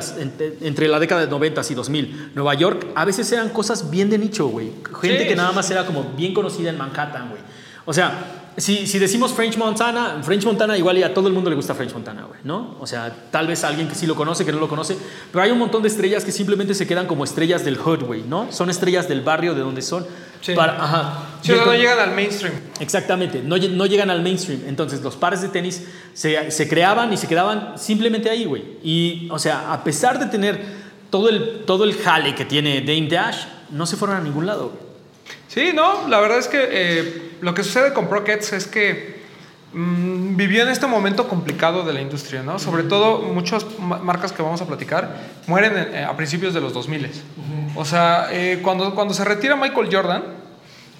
entre 0.61 0.87
la 0.87 0.99
década 0.99 1.21
de 1.21 1.27
90 1.27 1.61
y 1.69 1.73
2000, 1.73 2.31
Nueva 2.35 2.53
York, 2.53 2.87
a 2.95 3.03
veces 3.03 3.31
eran 3.31 3.49
cosas 3.49 3.89
bien 3.89 4.09
de 4.09 4.17
nicho, 4.17 4.47
güey. 4.47 4.71
Gente 5.01 5.23
Sí, 5.23 5.27
que 5.27 5.35
nada 5.35 5.51
más 5.51 5.69
era 5.71 5.85
como 5.85 6.13
bien 6.15 6.33
conocida 6.33 6.69
en 6.69 6.77
Manhattan, 6.77 7.29
güey. 7.29 7.41
O 7.85 7.93
sea, 7.93 8.44
si, 8.57 8.87
si 8.87 8.99
decimos 8.99 9.33
French 9.33 9.57
Montana, 9.57 10.21
French 10.23 10.45
Montana 10.45 10.77
igual 10.77 10.97
y 10.97 11.03
a 11.03 11.13
todo 11.13 11.27
el 11.27 11.33
mundo 11.33 11.49
le 11.49 11.55
gusta 11.57 11.75
French 11.75 11.93
Montana, 11.93 12.23
güey, 12.23 12.39
¿no? 12.43 12.77
O 12.79 12.87
sea, 12.87 13.13
tal 13.29 13.47
vez 13.47 13.63
alguien 13.65 13.87
que 13.89 13.95
sí 13.95 14.07
lo 14.07 14.15
conoce, 14.15 14.45
que 14.45 14.53
no 14.53 14.59
lo 14.59 14.69
conoce, 14.69 14.97
pero 15.31 15.43
hay 15.43 15.51
un 15.51 15.59
montón 15.59 15.81
de 15.81 15.89
estrellas 15.89 16.23
que 16.23 16.31
simplemente 16.31 16.73
se 16.73 16.87
quedan 16.87 17.05
como 17.05 17.25
estrellas 17.25 17.65
del 17.65 17.77
hood, 17.77 18.03
güey, 18.03 18.23
¿no? 18.23 18.51
Son 18.51 18.69
estrellas 18.69 19.09
del 19.09 19.21
barrio 19.21 19.55
de 19.55 19.61
donde 19.61 19.81
son. 19.81 20.05
Sí. 20.39 20.53
Para, 20.53 20.81
ajá. 20.81 21.23
Sí, 21.41 21.51
o 21.51 21.55
sea, 21.55 21.65
no 21.65 21.73
llegan 21.73 21.99
al 21.99 22.15
mainstream. 22.15 22.53
Exactamente, 22.79 23.41
no, 23.43 23.57
no 23.57 23.85
llegan 23.87 24.09
al 24.09 24.21
mainstream. 24.21 24.61
Entonces 24.67 25.01
los 25.01 25.17
pares 25.17 25.41
de 25.41 25.49
tenis 25.49 25.85
se, 26.13 26.49
se 26.49 26.69
creaban 26.69 27.11
y 27.11 27.17
se 27.17 27.27
quedaban 27.27 27.77
simplemente 27.77 28.29
ahí, 28.29 28.45
güey. 28.45 28.63
Y, 28.83 29.27
o 29.31 29.39
sea, 29.39 29.73
a 29.73 29.83
pesar 29.83 30.17
de 30.17 30.27
tener 30.27 30.85
todo 31.09 31.27
el, 31.29 31.63
todo 31.65 31.83
el 31.83 31.95
jale 31.95 32.35
que 32.35 32.45
tiene 32.45 32.79
Dame 32.81 33.07
Dash, 33.09 33.45
no 33.71 33.85
se 33.85 33.97
fueron 33.97 34.17
a 34.17 34.21
ningún 34.21 34.45
lado, 34.45 34.69
güey. 34.69 34.84
Sí, 35.47 35.71
no, 35.73 36.07
la 36.07 36.19
verdad 36.19 36.37
es 36.39 36.47
que 36.47 36.59
eh, 36.69 37.31
lo 37.41 37.53
que 37.53 37.63
sucede 37.63 37.93
con 37.93 38.07
Procats 38.07 38.53
es 38.53 38.67
que 38.67 39.21
mm, 39.73 40.35
vivió 40.35 40.63
en 40.63 40.69
este 40.69 40.87
momento 40.87 41.27
complicado 41.27 41.83
de 41.83 41.93
la 41.93 42.01
industria, 42.01 42.43
¿no? 42.43 42.59
Sobre 42.59 42.83
todo 42.83 43.19
muchas 43.21 43.65
ma- 43.79 43.97
marcas 43.99 44.31
que 44.33 44.41
vamos 44.43 44.61
a 44.61 44.65
platicar 44.67 45.15
mueren 45.47 45.77
en- 45.77 45.95
eh, 45.95 46.03
a 46.03 46.15
principios 46.17 46.53
de 46.53 46.61
los 46.61 46.73
2000. 46.73 47.09
O 47.75 47.85
sea, 47.85 48.27
eh, 48.31 48.59
cuando, 48.61 48.93
cuando 48.95 49.13
se 49.13 49.23
retira 49.23 49.55
Michael 49.55 49.89
Jordan, 49.91 50.23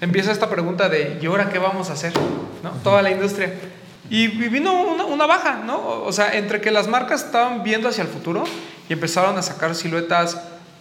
empieza 0.00 0.32
esta 0.32 0.48
pregunta 0.48 0.88
de 0.88 1.18
¿y 1.20 1.26
ahora 1.26 1.48
qué 1.50 1.58
vamos 1.58 1.90
a 1.90 1.94
hacer? 1.94 2.12
¿no? 2.62 2.70
Toda 2.82 3.02
la 3.02 3.10
industria. 3.10 3.52
Y 4.08 4.24
y 4.24 4.48
vino 4.48 4.72
una, 4.82 5.04
una 5.04 5.26
baja, 5.26 5.62
¿no? 5.66 5.78
O 6.04 6.12
sea, 6.12 6.34
entre 6.36 6.60
que 6.60 6.70
las 6.70 6.86
marcas 6.88 7.24
estaban 7.24 7.62
viendo 7.62 7.88
hacia 7.88 8.02
el 8.02 8.08
futuro 8.08 8.44
y 8.88 8.92
empezaron 8.92 9.36
a 9.36 9.42
sacar 9.42 9.74
siluetas 9.74 10.38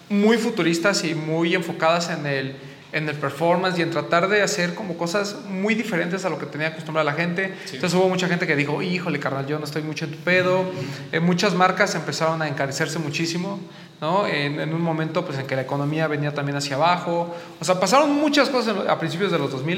muy 0.09 0.37
futuristas 0.37 1.03
y 1.03 1.15
muy 1.15 1.55
enfocadas 1.55 2.09
en 2.11 2.25
el, 2.27 2.55
en 2.95 3.09
el 3.09 3.15
performance 3.17 3.77
y 3.77 3.81
en 3.81 3.91
tratar 3.91 4.29
de 4.29 4.41
hacer 4.41 4.73
como 4.73 4.97
cosas 4.97 5.35
muy 5.49 5.75
diferentes 5.75 6.23
a 6.23 6.29
lo 6.29 6.39
que 6.39 6.45
tenía 6.45 6.69
acostumbrada 6.69 7.03
la 7.03 7.17
gente. 7.17 7.53
Entonces 7.65 7.93
hubo 7.93 8.07
mucha 8.07 8.29
gente 8.29 8.47
que 8.47 8.55
dijo, 8.55 8.81
híjole, 8.81 9.19
carnal, 9.19 9.45
yo 9.45 9.59
no 9.59 9.65
estoy 9.65 9.83
mucho 9.83 10.05
en 10.05 10.11
tu 10.11 10.17
pedo. 10.19 10.63
Eh, 11.11 11.19
muchas 11.19 11.53
marcas 11.53 11.93
empezaron 11.93 12.41
a 12.41 12.47
encarecerse 12.47 12.97
muchísimo, 12.97 13.59
¿no? 13.99 14.25
En, 14.25 14.61
en 14.61 14.73
un 14.73 14.81
momento 14.81 15.25
pues, 15.25 15.37
en 15.37 15.45
que 15.45 15.57
la 15.57 15.63
economía 15.63 16.07
venía 16.07 16.33
también 16.33 16.55
hacia 16.55 16.77
abajo. 16.77 17.35
O 17.59 17.65
sea, 17.65 17.81
pasaron 17.81 18.15
muchas 18.15 18.47
cosas 18.47 18.87
a 18.87 18.97
principios 18.97 19.29
de 19.29 19.39
los 19.39 19.51
2000 19.51 19.75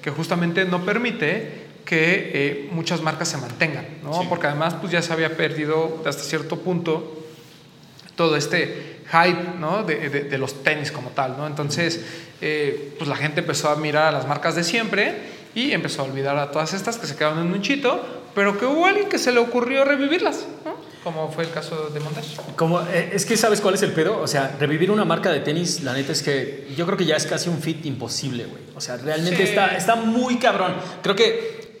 que 0.00 0.10
justamente 0.10 0.64
no 0.64 0.84
permite 0.84 1.70
que 1.84 2.30
eh, 2.32 2.68
muchas 2.70 3.02
marcas 3.02 3.30
se 3.30 3.38
mantengan, 3.38 3.84
¿no? 4.04 4.28
Porque 4.28 4.46
además 4.46 4.74
pues 4.74 4.92
ya 4.92 5.02
se 5.02 5.12
había 5.12 5.36
perdido 5.36 6.04
hasta 6.06 6.22
cierto 6.22 6.60
punto 6.60 7.19
todo 8.20 8.36
este 8.36 8.98
hype 9.10 9.58
¿no? 9.58 9.82
de, 9.82 10.10
de- 10.10 10.24
de 10.24 10.36
los 10.38 10.62
tenis 10.62 10.92
como 10.92 11.08
tal. 11.10 11.38
¿no? 11.38 11.46
Entonces, 11.46 12.04
eh, 12.42 12.92
pues 12.98 13.08
la 13.08 13.16
gente 13.16 13.40
empezó 13.40 13.70
a 13.70 13.76
mirar 13.76 14.08
a 14.08 14.12
las 14.12 14.28
marcas 14.28 14.54
de 14.56 14.62
siempre 14.62 15.14
y 15.54 15.72
empezó 15.72 16.02
a 16.02 16.04
olvidar 16.04 16.36
a 16.36 16.50
todas 16.50 16.74
estas 16.74 16.98
que 16.98 17.06
se 17.06 17.16
quedaron 17.16 17.38
en 17.38 17.50
un 17.50 17.62
chito, 17.62 17.98
pero 18.34 18.58
que 18.58 18.66
hubo 18.66 18.84
alguien 18.84 19.08
que 19.08 19.18
se 19.18 19.32
le 19.32 19.38
ocurrió 19.40 19.86
revivirlas, 19.86 20.44
¿no? 20.66 20.74
como 21.02 21.32
fue 21.32 21.44
el 21.44 21.50
caso 21.50 21.88
de 21.88 21.98
Montage. 22.00 22.36
Como, 22.56 22.82
eh, 22.82 23.12
es 23.14 23.24
que 23.24 23.38
sabes 23.38 23.62
cuál 23.62 23.74
es 23.74 23.80
el 23.82 23.92
pedo, 23.92 24.20
o 24.20 24.26
sea, 24.28 24.54
revivir 24.60 24.90
una 24.90 25.06
marca 25.06 25.32
de 25.32 25.40
tenis, 25.40 25.82
la 25.82 25.94
neta 25.94 26.12
es 26.12 26.22
que 26.22 26.68
yo 26.76 26.84
creo 26.84 26.98
que 26.98 27.06
ya 27.06 27.16
es 27.16 27.24
casi 27.24 27.48
un 27.48 27.62
fit 27.62 27.86
imposible, 27.86 28.44
güey. 28.44 28.62
O 28.76 28.82
sea, 28.82 28.98
realmente 28.98 29.38
Sí. 29.38 29.42
está, 29.44 29.74
está 29.78 29.94
muy 29.96 30.36
cabrón. 30.36 30.74
Creo 31.02 31.16
que 31.16 31.80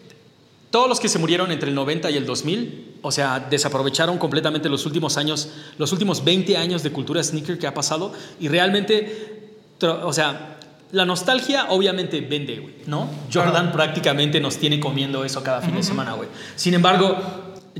todos 0.70 0.88
los 0.88 1.00
que 1.00 1.08
se 1.10 1.18
murieron 1.18 1.52
entre 1.52 1.68
el 1.68 1.74
90 1.74 2.08
y 2.10 2.16
el 2.16 2.24
2000, 2.24 2.89
o 3.02 3.12
sea, 3.12 3.46
desaprovecharon 3.50 4.18
completamente 4.18 4.68
los 4.68 4.86
últimos 4.86 5.16
años, 5.16 5.50
los 5.78 5.92
últimos 5.92 6.24
20 6.24 6.56
años 6.56 6.82
de 6.82 6.92
cultura 6.92 7.22
sneaker 7.22 7.58
que 7.58 7.66
ha 7.66 7.74
pasado 7.74 8.12
y 8.38 8.48
realmente, 8.48 9.50
o 9.80 10.12
sea, 10.12 10.58
la 10.92 11.04
nostalgia 11.04 11.66
obviamente 11.70 12.20
vende, 12.20 12.58
güey, 12.58 12.74
¿no? 12.86 13.08
Jordan 13.32 13.72
prácticamente 13.72 14.40
nos 14.40 14.56
tiene 14.56 14.80
comiendo 14.80 15.24
eso 15.24 15.42
cada 15.42 15.60
fin 15.60 15.76
de 15.76 15.82
semana, 15.82 16.14
güey. 16.14 16.28
Sin 16.56 16.74
embargo, 16.74 17.16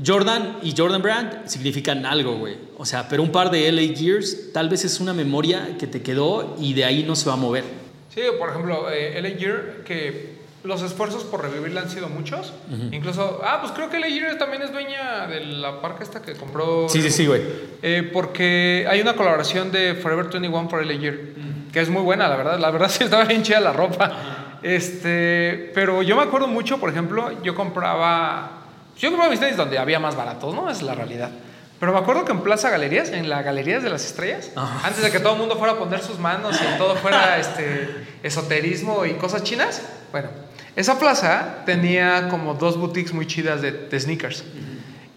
Jordan 0.03 0.59
y 0.63 0.73
Jordan 0.75 1.01
Brand 1.01 1.47
significan 1.47 2.05
algo, 2.05 2.37
güey. 2.37 2.55
O 2.77 2.85
sea, 2.85 3.09
pero 3.09 3.21
un 3.21 3.31
par 3.31 3.51
de 3.51 3.69
LA 3.71 3.95
Gears 3.97 4.53
tal 4.53 4.69
vez 4.69 4.85
es 4.85 4.99
una 4.99 5.13
memoria 5.13 5.75
que 5.77 5.87
te 5.87 6.01
quedó 6.01 6.55
y 6.59 6.73
de 6.73 6.85
ahí 6.85 7.03
no 7.03 7.15
se 7.15 7.27
va 7.27 7.33
a 7.33 7.37
mover. 7.37 7.65
Sí, 8.13 8.21
por 8.37 8.49
ejemplo, 8.49 8.89
eh, 8.89 9.21
LA 9.21 9.37
Gear, 9.37 9.83
que 9.85 10.40
los 10.63 10.81
esfuerzos 10.83 11.23
por 11.23 11.41
revivirla 11.41 11.81
han 11.81 11.89
sido 11.89 12.07
muchos. 12.07 12.53
Incluso, 12.91 13.41
ah, 13.43 13.59
pues 13.61 13.71
creo 13.71 13.89
que 13.89 13.99
Leyer 13.99 14.37
también 14.37 14.61
es 14.61 14.71
dueña 14.71 15.27
de 15.27 15.41
la 15.45 15.73
marca 15.73 16.03
esta 16.03 16.21
que 16.21 16.33
compró. 16.35 16.87
Sí, 16.87 17.01
sí, 17.01 17.09
sí, 17.09 17.25
güey. 17.25 17.41
Eh, 17.81 18.09
porque 18.13 18.85
hay 18.89 19.01
una 19.01 19.15
colaboración 19.15 19.71
de 19.71 19.95
Forever 19.95 20.29
21 20.29 20.67
por 20.67 20.85
Leyer, 20.85 21.33
que 21.73 21.79
es 21.79 21.89
muy 21.89 22.03
buena, 22.03 22.27
la 22.27 22.35
verdad. 22.35 22.59
La 22.59 22.69
verdad 22.69 22.89
sí 22.91 23.03
estaba 23.03 23.25
bien 23.25 23.41
chida 23.43 23.59
la 23.59 23.73
ropa. 23.73 24.57
Este, 24.61 25.71
pero 25.73 26.03
yo 26.03 26.15
me 26.15 26.21
acuerdo 26.21 26.47
mucho, 26.47 26.79
por 26.79 26.89
ejemplo, 26.89 27.41
yo 27.41 27.55
compraba. 27.55 28.59
Yo 28.97 29.09
compraba 29.09 29.31
mis 29.31 29.39
tenis 29.39 29.57
donde 29.57 29.79
había 29.79 29.99
más 29.99 30.15
baratos, 30.15 30.53
¿no? 30.53 30.69
Es 30.69 30.83
la 30.83 30.93
realidad. 30.93 31.31
Pero 31.79 31.93
me 31.93 31.97
acuerdo 31.97 32.25
que 32.25 32.31
en 32.31 32.41
Plaza 32.41 32.69
Galerías, 32.69 33.09
en 33.09 33.27
la 33.27 33.41
Galerías 33.41 33.81
de 33.81 33.89
las 33.89 34.05
Estrellas, 34.05 34.51
Ajá. 34.55 34.87
antes 34.87 35.01
de 35.01 35.09
que 35.09 35.19
todo 35.19 35.33
el 35.33 35.39
mundo 35.39 35.55
fuera 35.55 35.73
a 35.73 35.79
poner 35.79 35.99
sus 36.03 36.19
manos 36.19 36.55
y 36.61 36.77
todo 36.77 36.95
fuera 36.95 37.39
este, 37.39 38.05
esoterismo 38.21 39.03
y 39.07 39.13
cosas 39.13 39.41
chinas, 39.41 39.81
bueno, 40.11 40.29
esa 40.75 40.99
plaza 40.99 41.63
tenía 41.65 42.29
como 42.29 42.53
dos 42.53 42.77
boutiques 42.77 43.13
muy 43.13 43.27
chidas 43.27 43.61
de, 43.61 43.71
de 43.71 43.99
sneakers. 43.99 44.43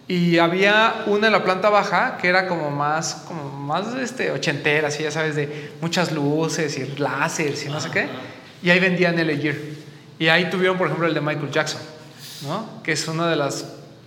Y 0.07 0.37
había 0.39 1.05
una 1.07 1.29
en 1.29 1.33
la 1.33 1.45
planta 1.45 1.71
baja 1.71 2.19
que 2.21 2.29
era 2.29 2.47
como 2.47 2.71
más, 2.71 3.25
como 3.27 3.45
más 3.51 3.95
este, 3.95 4.31
ochentera, 4.31 4.89
así 4.89 5.03
ya 5.03 5.11
sabes, 5.11 5.35
de 5.35 5.71
muchas 5.81 6.13
luces 6.13 6.77
y 6.77 6.87
láseres 6.99 7.65
y 7.65 7.71
no 7.71 7.81
sé 7.81 7.91
qué. 7.91 8.09
Y 8.63 8.71
ahí 8.71 8.81
vendían 8.81 9.19
el 9.19 9.41
Gear. 9.41 9.55
Y 10.19 10.29
ahí 10.29 10.51
tuvieron, 10.51 10.77
por 10.77 10.89
ejemplo, 10.89 11.07
el 11.07 11.15
de 11.15 11.21
Michael 11.21 11.51
Jackson, 11.51 11.81
¿no? 12.43 12.83
Que 12.83 12.93
es 12.93 13.09
una 13.09 13.29
de 13.29 13.37
las 13.37 13.65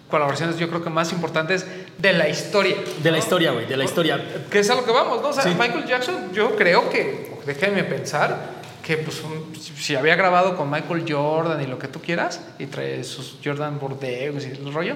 colaboraciones, 0.10 0.58
yo 0.58 0.70
creo 0.70 0.84
que 0.84 0.90
más 0.90 1.12
importantes 1.12 1.66
de 1.98 2.14
la 2.14 2.30
historia. 2.30 2.76
De 3.02 3.12
la 3.12 3.18
historia, 3.18 3.52
güey, 3.52 3.66
de 3.66 3.76
la 3.76 3.84
historia. 3.84 4.24
Que 4.50 4.60
es 4.60 4.70
a 4.70 4.76
lo 4.76 4.86
que 4.86 4.92
vamos, 4.92 5.22
¿no? 5.22 5.30
O 5.30 5.34
sea, 5.34 5.44
Sí. 5.44 5.50
Michael 5.50 5.86
Jackson, 5.86 6.32
yo 6.32 6.56
creo 6.56 6.90
que, 6.90 7.38
déjenme 7.46 7.84
pensar, 7.84 8.57
que 8.88 8.96
pues 8.98 9.22
un- 9.22 9.54
si 9.56 9.96
había 9.98 10.16
grabado 10.16 10.56
con 10.56 10.72
Michael 10.72 11.04
Jordan 11.08 11.62
y 11.62 11.68
lo 11.68 11.78
que 11.78 11.90
tú 11.90 12.00
quieras, 12.00 12.40
y 12.58 12.68
trae 12.68 13.04
sus 13.04 13.36
Jordan 13.44 13.78
Bordeaux 13.80 14.46
y 14.46 14.52
el 14.66 14.74
rollo, 14.74 14.96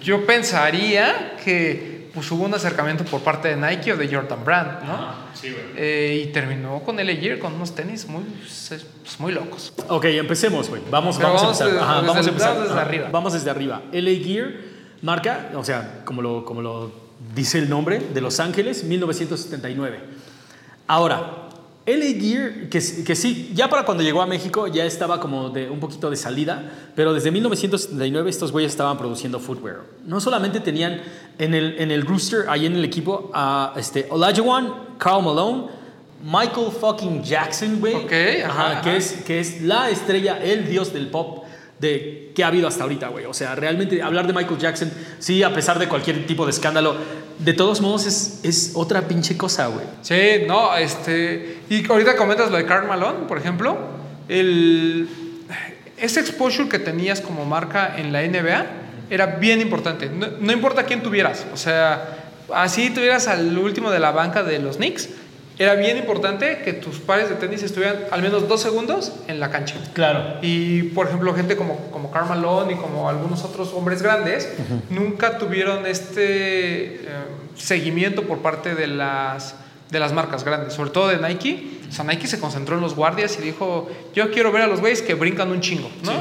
yo 0.00 0.24
pensaría 0.24 1.36
que 1.44 2.08
pues 2.14 2.30
hubo 2.30 2.44
un 2.44 2.54
acercamiento 2.54 3.04
por 3.04 3.22
parte 3.22 3.48
de 3.48 3.56
Nike 3.56 3.94
o 3.94 3.96
de 3.96 4.06
Jordan 4.14 4.44
Brand, 4.44 4.82
¿no? 4.84 5.14
Sí, 5.34 5.48
güey. 5.50 5.64
Eh, 5.76 6.24
y 6.28 6.32
terminó 6.32 6.80
con 6.84 7.00
el 7.00 7.18
Year 7.18 7.38
con 7.40 7.54
unos 7.54 7.74
tenis 7.74 8.06
muy, 8.06 8.22
pues, 8.22 9.18
muy 9.18 9.32
locos. 9.32 9.72
Ok, 9.88 10.04
empecemos, 10.04 10.68
güey. 10.68 10.82
Vamos, 10.90 11.18
vamos, 11.18 11.40
vamos 11.42 11.60
a 11.60 11.64
empezar. 11.64 11.66
desde- 11.68 11.80
Ajá, 11.80 11.94
desde 11.94 12.06
vamos 12.08 12.26
a 12.26 12.28
empezar. 12.28 12.58
desde 12.60 12.72
Ajá, 12.74 12.80
arriba. 12.82 13.08
Vamos 13.10 13.32
desde 13.32 13.50
arriba. 13.50 13.82
LA 13.92 14.24
Gear, 14.24 14.50
marca, 15.00 15.50
o 15.54 15.64
sea, 15.64 16.02
como 16.04 16.20
lo, 16.22 16.44
como 16.44 16.60
lo 16.62 16.92
dice 17.34 17.58
el 17.58 17.68
nombre, 17.70 17.98
de 18.12 18.20
Los 18.20 18.38
Ángeles, 18.40 18.84
1979. 18.84 19.98
Ahora, 20.86 21.48
LA 21.84 22.20
Gear, 22.20 22.68
que, 22.68 22.80
sí, 22.80 23.50
ya 23.54 23.68
para 23.68 23.84
cuando 23.84 24.04
llegó 24.04 24.22
a 24.22 24.26
México 24.26 24.68
ya 24.68 24.84
estaba 24.84 25.18
como 25.18 25.50
de 25.50 25.68
un 25.68 25.80
poquito 25.80 26.10
de 26.10 26.16
salida, 26.16 26.90
pero 26.94 27.12
desde 27.12 27.32
1979 27.32 28.30
estos 28.30 28.52
güeyes 28.52 28.70
estaban 28.70 28.96
produciendo 28.96 29.40
footwear. 29.40 29.80
No 30.04 30.20
solamente 30.20 30.60
tenían 30.60 31.00
en 31.38 31.54
el, 31.54 31.80
en 31.80 31.90
el 31.90 32.02
rooster, 32.02 32.44
ahí 32.48 32.66
en 32.66 32.76
el 32.76 32.84
equipo, 32.84 33.32
a 33.34 33.74
este, 33.76 34.06
Olajuwon, 34.10 34.72
Carl 34.98 35.24
Malone, 35.24 35.64
Michael 36.22 36.70
fucking 36.80 37.24
Jackson, 37.24 37.80
güey. 37.80 37.94
Ok, 37.96 38.12
Ajá, 38.44 38.70
ajá, 38.70 38.82
que 38.82 38.96
es 38.96 39.12
que 39.24 39.40
es 39.40 39.62
la 39.62 39.90
estrella, 39.90 40.40
el 40.40 40.68
dios 40.68 40.92
del 40.92 41.08
pop 41.08 41.44
de 41.82 42.30
que 42.32 42.44
ha 42.44 42.46
habido 42.46 42.68
hasta 42.68 42.84
ahorita, 42.84 43.08
güey. 43.08 43.26
O 43.26 43.34
sea, 43.34 43.56
realmente 43.56 44.00
hablar 44.00 44.28
de 44.28 44.32
Michael 44.32 44.58
Jackson, 44.58 44.90
sí, 45.18 45.42
a 45.42 45.52
pesar 45.52 45.80
de 45.80 45.88
cualquier 45.88 46.26
tipo 46.26 46.44
de 46.44 46.52
escándalo, 46.52 46.94
de 47.44 47.52
todos 47.52 47.80
modos 47.80 48.06
es, 48.06 48.40
es 48.42 48.72
otra 48.74 49.02
pinche 49.08 49.36
cosa, 49.36 49.66
güey. 49.66 49.86
Sí, 50.02 50.44
no, 50.46 50.76
este. 50.76 51.60
Y 51.68 51.88
ahorita 51.88 52.16
comentas 52.16 52.50
lo 52.50 52.56
de 52.56 52.66
Karl 52.66 52.86
Malone, 52.86 53.26
por 53.26 53.38
ejemplo. 53.38 53.76
El, 54.28 55.08
ese 55.98 56.20
exposure 56.20 56.68
que 56.68 56.78
tenías 56.78 57.20
como 57.20 57.44
marca 57.44 57.94
en 57.96 58.12
la 58.12 58.22
NBA 58.22 58.66
era 59.10 59.26
bien 59.26 59.60
importante. 59.60 60.08
No, 60.08 60.28
no 60.40 60.52
importa 60.52 60.84
quién 60.84 61.02
tuvieras. 61.02 61.46
O 61.52 61.56
sea, 61.56 62.30
así 62.54 62.90
tuvieras 62.90 63.28
al 63.28 63.56
último 63.58 63.90
de 63.90 63.98
la 63.98 64.12
banca 64.12 64.42
de 64.42 64.58
los 64.58 64.76
Knicks. 64.76 65.08
Era 65.58 65.74
bien 65.74 65.98
importante 65.98 66.62
que 66.64 66.72
tus 66.72 66.98
pares 66.98 67.28
de 67.28 67.34
tenis 67.34 67.62
estuvieran 67.62 67.96
al 68.10 68.22
menos 68.22 68.48
dos 68.48 68.60
segundos 68.62 69.12
en 69.28 69.38
la 69.38 69.50
cancha. 69.50 69.76
Claro. 69.92 70.38
Y 70.40 70.84
por 70.84 71.06
ejemplo, 71.06 71.34
gente 71.34 71.56
como, 71.56 71.76
como 71.90 72.10
Karl 72.10 72.28
Malone 72.28 72.72
y 72.72 72.76
como 72.76 73.08
algunos 73.08 73.44
otros 73.44 73.72
hombres 73.74 74.02
grandes 74.02 74.48
nunca 74.90 75.38
tuvieron 75.38 75.86
este 75.86 76.94
eh, 76.94 77.00
seguimiento 77.56 78.22
por 78.22 78.38
parte 78.38 78.74
de 78.74 78.86
las, 78.86 79.54
de 79.90 80.00
las 80.00 80.12
marcas 80.12 80.44
grandes, 80.44 80.72
sobre 80.72 80.90
todo 80.90 81.08
de 81.08 81.18
Nike. 81.18 81.80
O 81.88 81.92
sea, 81.92 82.04
Nike 82.04 82.26
se 82.26 82.40
concentró 82.40 82.76
en 82.76 82.80
los 82.80 82.94
guardias 82.94 83.38
y 83.38 83.42
dijo: 83.42 83.90
Yo 84.14 84.30
quiero 84.30 84.52
ver 84.52 84.62
a 84.62 84.66
los 84.66 84.80
güeyes 84.80 85.02
que 85.02 85.14
brincan 85.14 85.50
un 85.50 85.60
chingo, 85.60 85.90
¿no? 86.04 86.12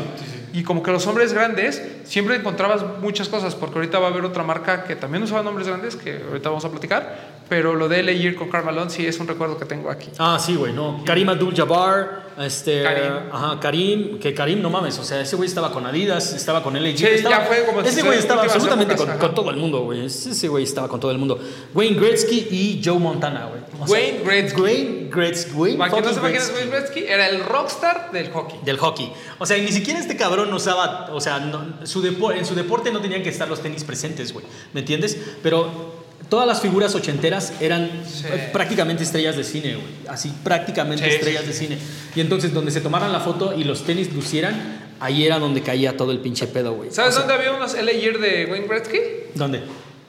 Y 0.53 0.63
como 0.63 0.83
que 0.83 0.91
los 0.91 1.07
hombres 1.07 1.31
grandes 1.31 1.81
siempre 2.03 2.35
encontrabas 2.35 2.83
muchas 3.01 3.29
cosas, 3.29 3.55
porque 3.55 3.75
ahorita 3.75 3.99
va 3.99 4.07
a 4.07 4.09
haber 4.09 4.25
otra 4.25 4.43
marca 4.43 4.83
que 4.83 4.97
también 4.97 5.23
usaba 5.23 5.43
nombres 5.43 5.67
grandes, 5.67 5.95
que 5.95 6.21
ahorita 6.27 6.49
vamos 6.49 6.65
a 6.65 6.69
platicar. 6.69 7.40
Pero 7.51 7.75
lo 7.75 7.89
de 7.89 8.17
Year 8.17 8.33
con 8.35 8.47
Karl 8.47 8.63
Malone 8.63 8.89
sí 8.89 9.05
es 9.05 9.19
un 9.19 9.27
recuerdo 9.27 9.57
que 9.57 9.65
tengo 9.65 9.91
aquí. 9.91 10.07
Ah, 10.17 10.39
sí, 10.39 10.55
güey, 10.55 10.71
no. 10.71 11.03
Karim 11.05 11.27
Abdul-Jabbar, 11.27 12.27
este... 12.39 12.81
Karim. 12.81 13.11
Ajá, 13.29 13.59
Karim, 13.59 14.19
que 14.19 14.33
Karim, 14.33 14.61
no 14.61 14.69
mames, 14.69 14.97
o 14.99 15.03
sea, 15.03 15.19
ese 15.19 15.35
güey 15.35 15.49
estaba 15.49 15.73
con 15.73 15.85
Adidas, 15.85 16.31
estaba 16.31 16.63
con 16.63 16.81
LA. 16.81 16.95
Sí, 16.95 17.05
estaba- 17.05 17.39
ya 17.39 17.41
fue 17.41 17.65
como 17.65 17.81
Ese 17.81 18.03
güey 18.03 18.19
estaba 18.19 18.43
absolutamente 18.43 18.93
épocas, 18.93 19.17
con, 19.17 19.27
con 19.27 19.35
todo 19.35 19.49
el 19.49 19.57
mundo, 19.57 19.81
güey. 19.81 20.05
Ese 20.05 20.47
güey 20.47 20.63
estaba 20.63 20.87
con 20.87 21.01
todo 21.01 21.11
el 21.11 21.17
mundo. 21.17 21.41
Wayne 21.73 21.99
Gretzky 21.99 22.47
y 22.51 22.81
Joe 22.81 22.97
Montana, 22.99 23.47
güey. 23.47 23.61
O 23.81 23.85
sea, 23.85 23.97
Wayne 23.99 24.19
Gretzky. 24.23 24.61
Wayne 24.61 25.09
Gretzky. 25.11 25.51
Wayne 25.53 25.77
no 25.77 26.09
es 26.09 26.21
Gretzky. 26.21 26.53
Wayne 26.55 26.71
Gretzky, 26.71 26.99
era 27.03 27.27
el 27.27 27.43
rockstar 27.43 28.13
del 28.13 28.31
hockey. 28.31 28.59
del 28.63 28.77
hockey. 28.77 29.11
O 29.39 29.45
sea, 29.45 29.57
y 29.57 29.61
ni 29.63 29.73
siquiera 29.73 29.99
este 29.99 30.15
cabrón 30.15 30.53
usaba, 30.53 31.09
o 31.11 31.19
sea, 31.19 31.39
no- 31.39 31.85
su 31.85 32.01
en 32.31 32.45
su 32.45 32.55
deporte 32.55 32.93
no 32.93 33.01
tenían 33.01 33.23
que 33.23 33.29
estar 33.29 33.49
los 33.49 33.61
tenis 33.61 33.83
presentes, 33.83 34.31
güey. 34.31 34.45
¿Me 34.71 34.79
entiendes? 34.79 35.19
Pero 35.43 35.99
todas 36.31 36.47
las 36.47 36.61
figuras 36.61 36.95
ochenteras 36.95 37.51
eran 37.59 37.91
Sí. 38.07 38.23
eh, 38.31 38.49
prácticamente 38.53 39.03
estrellas 39.03 39.35
de 39.35 39.43
cine, 39.43 39.73
güey. 39.75 39.87
Así, 40.07 40.33
prácticamente 40.43 41.03
Sí, 41.03 41.11
estrellas 41.11 41.41
sí, 41.41 41.47
de 41.47 41.53
cine. 41.53 41.77
Y 42.15 42.21
entonces, 42.21 42.53
donde 42.53 42.71
se 42.71 42.79
tomaran 42.79 43.11
la 43.11 43.19
foto 43.19 43.53
y 43.53 43.65
los 43.65 43.83
tenis 43.83 44.13
lucieran, 44.13 44.79
ahí 45.01 45.25
era 45.25 45.39
donde 45.39 45.61
caía 45.61 45.97
todo 45.97 46.11
el 46.13 46.19
pinche 46.19 46.47
pedo, 46.47 46.73
güey. 46.73 46.89
¿Sabes 46.89 47.15
O 47.15 47.19
sea, 47.19 47.27
dónde 47.27 47.33
había 47.43 47.53
unos 47.57 47.73
LA 47.75 47.91
Year 47.91 48.17
de 48.19 48.45
Wayne 48.49 48.65
Gretzky? 48.67 48.97
¿Dónde? 49.35 49.61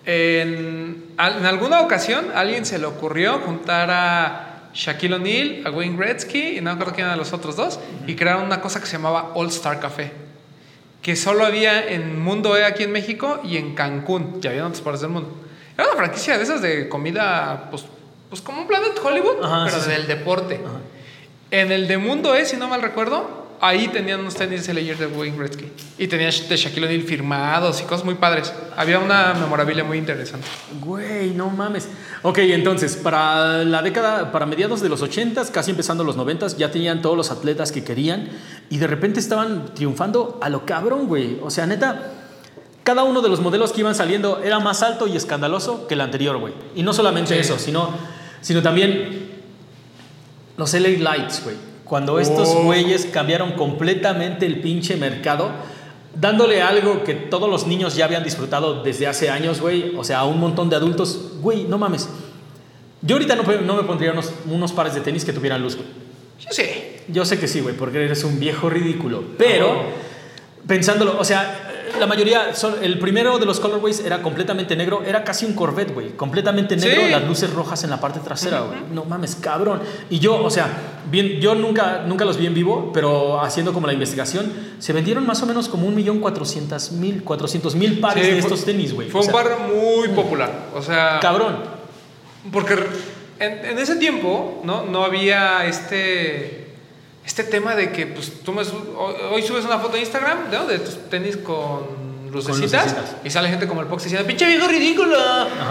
En, 0.06 1.06
al- 1.16 1.38
en 1.38 1.46
alguna 1.46 1.80
ocasión 1.80 2.26
a 2.34 2.40
alguien 2.40 2.64
se 2.64 2.78
le 2.78 2.86
ocurrió 2.86 3.40
juntar 3.40 3.90
a 3.90 4.68
Shaquille 4.74 5.14
O'Neal, 5.14 5.62
a 5.66 5.70
Wayne 5.70 5.96
Gretzky 5.96 6.56
y 6.56 6.60
no 6.60 6.70
me 6.70 6.70
acuerdo 6.72 6.92
quién 6.94 7.06
eran 7.06 7.18
los 7.18 7.32
otros 7.32 7.56
dos 7.56 7.78
y 8.06 8.14
crearon 8.14 8.44
una 8.44 8.60
cosa 8.60 8.80
que 8.80 8.86
se 8.86 8.92
llamaba 8.92 9.32
All 9.34 9.48
Star 9.48 9.80
Café 9.80 10.12
que 11.02 11.16
solo 11.16 11.44
había 11.44 11.88
en 11.88 12.20
Mundo 12.22 12.56
E 12.56 12.64
aquí 12.64 12.84
en 12.84 12.92
México 12.92 13.40
y 13.44 13.56
en 13.56 13.74
Cancún, 13.74 14.40
ya 14.40 14.50
había 14.50 14.60
en 14.62 14.66
otras 14.68 14.82
partes 14.82 15.00
del 15.00 15.10
mundo. 15.10 15.34
Era 15.76 15.88
una 15.88 15.96
franquicia 15.96 16.36
de 16.36 16.44
esas 16.44 16.62
de 16.62 16.88
comida, 16.88 17.68
pues, 17.70 17.84
pues 18.28 18.40
como 18.40 18.62
un 18.62 18.66
Planet 18.66 18.98
Hollywood, 19.02 19.42
Ajá, 19.42 19.64
pero 19.66 19.78
sí, 19.78 19.84
sí. 19.84 19.90
del 19.90 20.06
deporte. 20.06 20.60
En 21.50 21.72
el 21.72 21.86
de 21.86 21.98
Mundo 21.98 22.34
E, 22.34 22.44
si 22.44 22.56
no 22.56 22.68
mal 22.68 22.82
recuerdo, 22.82 23.42
ahí 23.62 23.86
tenían 23.88 24.20
unos 24.20 24.34
tenis 24.34 24.66
de 24.66 24.74
Layer 24.74 24.98
de 24.98 25.06
Wayne 25.06 25.38
Gretzky. 25.38 25.70
Y 25.96 26.08
tenían 26.08 26.32
de 26.48 26.56
Shaquille 26.56 26.86
O'Neal 26.86 27.02
firmados 27.02 27.80
y 27.80 27.84
cosas 27.84 28.04
muy 28.04 28.16
padres. 28.16 28.52
Había 28.76 28.98
una 28.98 29.34
memorabilia 29.34 29.84
muy 29.84 29.98
interesante. 29.98 30.46
Güey, 30.80 31.30
no 31.30 31.48
mames. 31.48 31.88
Ok, 32.22 32.38
entonces, 32.38 32.96
para 32.96 33.64
la 33.64 33.80
década, 33.80 34.32
para 34.32 34.46
mediados 34.46 34.80
de 34.80 34.88
los 34.88 35.00
80s, 35.00 35.50
casi 35.52 35.70
empezando 35.70 36.02
los 36.02 36.16
90s, 36.16 36.56
ya 36.56 36.72
tenían 36.72 37.02
todos 37.02 37.16
los 37.16 37.30
atletas 37.30 37.70
que 37.70 37.84
querían 37.84 38.30
y 38.68 38.78
de 38.78 38.86
repente 38.88 39.20
estaban 39.20 39.74
triunfando 39.74 40.40
a 40.42 40.48
lo 40.48 40.66
cabrón, 40.66 41.06
güey. 41.06 41.38
O 41.40 41.50
sea, 41.50 41.64
neta, 41.66 42.10
cada 42.84 43.04
uno 43.04 43.20
de 43.22 43.28
los 43.28 43.40
modelos 43.40 43.72
que 43.72 43.80
iban 43.80 43.94
saliendo 43.94 44.40
era 44.42 44.58
más 44.60 44.82
alto 44.82 45.06
y 45.06 45.16
escandaloso 45.16 45.86
que 45.86 45.94
el 45.94 46.00
anterior, 46.00 46.38
güey. 46.38 46.52
Y 46.74 46.82
no 46.82 46.92
solamente 46.92 47.34
Sí. 47.34 47.40
eso, 47.40 47.58
sino, 47.58 47.90
sino 48.40 48.62
también 48.62 49.30
los 50.56 50.74
LA 50.74 50.98
Lights, 50.98 51.42
güey. 51.44 51.56
Cuando 51.84 52.18
estos 52.18 52.48
Oh. 52.48 52.62
güeyes 52.64 53.06
cambiaron 53.06 53.52
completamente 53.52 54.46
el 54.46 54.60
pinche 54.60 54.96
mercado, 54.96 55.50
dándole 56.14 56.62
algo 56.62 57.04
que 57.04 57.14
todos 57.14 57.48
los 57.48 57.66
niños 57.66 57.94
ya 57.96 58.04
habían 58.06 58.24
disfrutado 58.24 58.82
desde 58.82 59.06
hace 59.06 59.30
años, 59.30 59.60
güey. 59.60 59.94
O 59.96 60.04
sea, 60.04 60.20
a 60.20 60.24
un 60.24 60.40
montón 60.40 60.68
de 60.70 60.76
adultos, 60.76 61.32
güey, 61.40 61.64
no 61.64 61.78
mames. 61.78 62.08
Yo 63.02 63.16
ahorita 63.16 63.34
no, 63.36 63.42
no 63.42 63.74
me 63.76 63.82
pondría 63.82 64.12
unos, 64.12 64.32
unos 64.46 64.72
pares 64.72 64.94
de 64.94 65.00
tenis 65.00 65.24
que 65.24 65.32
tuvieran 65.32 65.60
luz, 65.62 65.76
güey. 65.76 65.88
Yo 66.40 66.48
sí. 66.50 66.64
Yo 67.08 67.24
sé 67.24 67.38
que 67.38 67.48
sí, 67.48 67.60
güey, 67.60 67.76
porque 67.76 68.04
eres 68.04 68.22
un 68.24 68.38
viejo 68.38 68.70
ridículo. 68.70 69.22
Pero, 69.36 69.82
pensándolo, 70.66 71.16
o 71.18 71.24
sea, 71.24 71.71
la 71.98 72.06
mayoría, 72.06 72.54
son- 72.54 72.76
el 72.82 72.98
primero 72.98 73.38
de 73.38 73.46
los 73.46 73.60
colorways 73.60 74.00
era 74.00 74.22
completamente 74.22 74.74
negro, 74.76 75.02
era 75.06 75.24
casi 75.24 75.44
un 75.46 75.54
Corvette, 75.54 75.92
güey. 75.94 76.10
Completamente 76.16 76.76
negro, 76.76 77.02
Sí. 77.04 77.10
las 77.10 77.24
luces 77.24 77.52
rojas 77.52 77.84
en 77.84 77.90
la 77.90 78.00
parte 78.00 78.20
trasera, 78.20 78.60
güey. 78.60 78.78
No 78.92 79.04
mames, 79.04 79.36
cabrón. 79.36 79.80
Y 80.10 80.18
yo, 80.18 80.42
o 80.42 80.50
sea, 80.50 80.68
bien, 81.10 81.40
yo 81.40 81.54
nunca, 81.54 82.02
nunca 82.06 82.24
los 82.24 82.36
vi 82.38 82.46
en 82.46 82.54
vivo, 82.54 82.90
pero 82.92 83.40
haciendo 83.40 83.72
como 83.72 83.86
la 83.86 83.92
investigación, 83.92 84.52
se 84.78 84.92
vendieron 84.92 85.26
más 85.26 85.42
o 85.42 85.46
menos 85.46 85.68
como 85.68 85.86
un 85.86 85.94
millón 85.94 86.18
cuatrocientos 86.20 86.92
mil, 86.92 87.22
cuatrocientos 87.24 87.74
mil 87.74 88.00
pares 88.00 88.26
Sí, 88.26 88.32
de 88.32 88.40
fue- 88.42 88.48
estos 88.50 88.64
tenis, 88.64 88.92
güey. 88.94 89.08
Fue 89.10 89.20
O 89.20 89.24
un 89.24 89.30
par 89.32 89.46
muy 89.72 90.08
popular. 90.08 90.68
O 90.74 90.82
sea, 90.82 91.18
Cabrón. 91.20 91.56
porque 92.52 92.74
en, 93.38 93.64
en 93.64 93.78
ese 93.78 93.96
tiempo 93.96 94.60
¿no? 94.64 94.84
no 94.84 95.04
había 95.04 95.66
este 95.66 96.61
este 97.24 97.44
tema 97.44 97.74
de 97.74 97.92
que 97.92 98.06
pues 98.06 98.32
tú 98.44 98.52
me 98.52 98.64
su- 98.64 98.94
hoy, 98.98 99.14
hoy 99.32 99.42
subes 99.42 99.64
una 99.64 99.78
foto 99.78 99.94
de 99.94 100.00
Instagram 100.00 100.50
¿no? 100.50 100.66
de 100.66 100.78
tus 100.80 101.08
tenis 101.08 101.36
con 101.36 102.02
lucecitas, 102.32 102.84
lucecitas. 102.86 103.16
y 103.24 103.30
sale 103.30 103.48
gente 103.48 103.66
como 103.68 103.80
el 103.82 103.86
Pox 103.86 104.04
diciendo, 104.04 104.26
pinche 104.26 104.46
viejo 104.46 104.66
ridículo. 104.66 105.16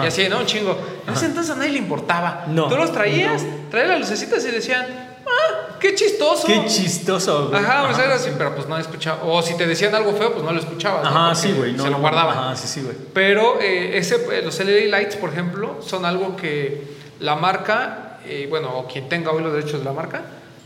Y 0.02 0.06
así, 0.06 0.28
¿no? 0.28 0.38
Un 0.38 0.46
chingo. 0.46 0.78
En 1.06 1.12
ese 1.14 1.26
entonces 1.26 1.54
a 1.54 1.58
nadie 1.58 1.72
le 1.72 1.78
importaba. 1.78 2.44
No. 2.48 2.68
Tú 2.68 2.76
los 2.76 2.92
traías, 2.92 3.42
traías 3.70 3.88
las 3.90 4.00
lucecitas 4.00 4.44
y 4.44 4.50
decían, 4.52 4.86
ah, 5.26 5.76
qué 5.80 5.94
chistoso. 5.96 6.46
Qué 6.46 6.64
chistoso, 6.66 7.48
güey. 7.48 7.60
Ajá, 7.62 7.88
o 7.90 7.94
sea, 7.94 8.04
era 8.04 8.14
así, 8.14 8.30
pero 8.38 8.54
pues 8.54 8.68
no 8.68 8.78
escuchaba. 8.78 9.22
O 9.24 9.42
si 9.42 9.56
te 9.56 9.66
decían 9.66 9.92
algo 9.94 10.12
feo, 10.14 10.32
pues 10.32 10.44
no 10.44 10.52
lo 10.52 10.60
escuchabas. 10.60 11.02
¿no? 11.02 11.08
Ajá, 11.10 11.28
Porque 11.34 11.40
sí, 11.48 11.52
güey. 11.52 11.72
no, 11.72 11.82
se 11.82 11.90
lo 11.90 11.96
no, 11.96 12.00
guardaban. 12.00 12.38
Ajá, 12.38 12.56
sí, 12.56 12.68
sí, 12.68 12.80
güey. 12.82 12.96
Pero 13.12 13.60
eh, 13.60 13.98
ese, 13.98 14.14
eh, 14.30 14.42
los 14.44 14.58
LED 14.60 14.88
lights, 14.88 15.16
por 15.16 15.30
ejemplo, 15.30 15.80
son 15.84 16.04
algo 16.06 16.36
que 16.36 16.84
la 17.18 17.34
marca, 17.34 18.18
eh, 18.24 18.46
bueno, 18.48 18.70
o 18.78 18.86
quien 18.86 19.08
tenga 19.08 19.32
hoy 19.32 19.42
los 19.42 19.52
derechos 19.52 19.80
de 19.80 19.84
la 19.84 19.92
marca, 19.92 20.22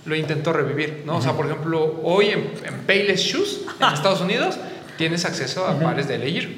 lo 0.07 0.15
intentó 0.17 0.53
revivir, 0.53 1.03
¿no? 1.05 1.17
O 1.19 1.23
sea, 1.23 1.33
por 1.35 1.47
ejemplo, 1.47 2.01
hoy 2.05 2.27
en, 2.27 2.53
en 2.65 2.81
Payless 2.87 3.21
Shoes, 3.21 3.61
en 3.81 3.93
Estados 3.95 4.21
Unidos, 4.21 4.57
tienes 4.99 5.25
acceso 5.25 5.67
a 5.67 5.79
pares 5.79 6.09
de 6.09 6.19
Leyer. 6.19 6.49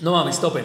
No 0.00 0.12
mames, 0.12 0.40
topen. 0.40 0.64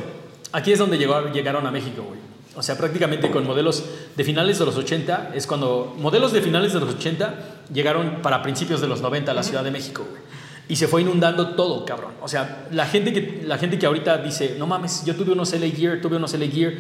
Aquí 0.52 0.72
es 0.74 0.80
donde 0.80 0.98
llegó- 0.98 1.32
llegaron 1.32 1.66
a 1.66 1.72
México, 1.72 2.04
güey. 2.08 2.20
O 2.56 2.62
sea, 2.62 2.78
prácticamente 2.78 3.32
con 3.32 3.46
modelos 3.48 3.86
de 4.18 4.24
finales 4.26 4.60
de 4.60 4.66
los 4.66 4.76
80, 4.76 5.32
es 5.34 5.48
cuando 5.48 5.96
modelos 5.98 6.34
de 6.34 6.42
finales 6.42 6.74
de 6.74 6.82
los 6.82 6.96
80 6.96 7.36
llegaron 7.74 8.22
para 8.22 8.44
principios 8.44 8.82
de 8.82 8.88
los 8.88 9.02
90 9.02 9.32
a 9.32 9.34
la 9.36 9.44
Ciudad 9.44 9.64
de 9.64 9.72
México, 9.72 10.06
güey. 10.10 10.22
Y 10.68 10.76
se 10.76 10.88
fue 10.88 11.02
inundando 11.02 11.50
todo, 11.56 11.86
cabrón. 11.86 12.12
O 12.22 12.28
sea, 12.28 12.68
la 12.72 12.86
gente 12.86 13.12
que, 13.14 13.44
la 13.46 13.58
gente 13.58 13.80
que 13.80 13.86
ahorita 13.86 14.18
dice, 14.20 14.56
no 14.58 14.68
mames, 14.68 15.04
yo 15.06 15.16
tuve 15.16 15.32
unos 15.32 15.54
LA 15.54 15.68
Gear, 15.68 16.02
tuve 16.02 16.18
unos 16.18 16.34
LA 16.34 16.48
Gear 16.48 16.74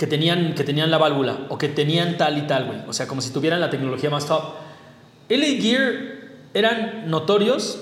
que 0.00 0.06
tenían, 0.06 0.54
que 0.54 0.64
tenían 0.64 0.90
la 0.90 0.96
válvula 0.96 1.40
o 1.50 1.58
que 1.58 1.68
tenían 1.68 2.16
tal 2.16 2.38
y 2.38 2.46
tal, 2.46 2.64
güey. 2.64 2.78
O 2.88 2.92
sea, 2.94 3.06
como 3.06 3.20
si 3.20 3.34
tuvieran 3.34 3.60
la 3.60 3.68
tecnología 3.68 4.08
más 4.08 4.24
top. 4.24 4.54
LA 5.28 5.60
Gear 5.60 5.92
eran 6.54 7.10
notorios 7.10 7.80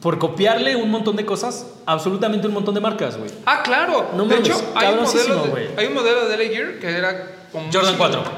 por 0.00 0.18
copiarle 0.18 0.74
un 0.74 0.90
montón 0.90 1.14
de 1.14 1.24
cosas, 1.24 1.68
absolutamente 1.86 2.48
un 2.48 2.54
montón 2.54 2.74
de 2.74 2.80
marcas, 2.80 3.16
güey. 3.16 3.30
Ah, 3.46 3.62
claro. 3.62 4.10
No 4.16 4.24
de 4.24 4.38
hecho, 4.38 4.60
hay 4.74 4.92
un, 4.92 5.04
modelo 5.04 5.44
de, 5.54 5.70
hay 5.76 5.86
un 5.86 5.94
modelo 5.94 6.28
de 6.28 6.36
Leyer 6.36 6.80
que 6.80 6.90
era 6.90 7.30
como 7.52 7.66
Jordan 7.72 7.94
similar. 7.94 8.24
4. 8.24 8.32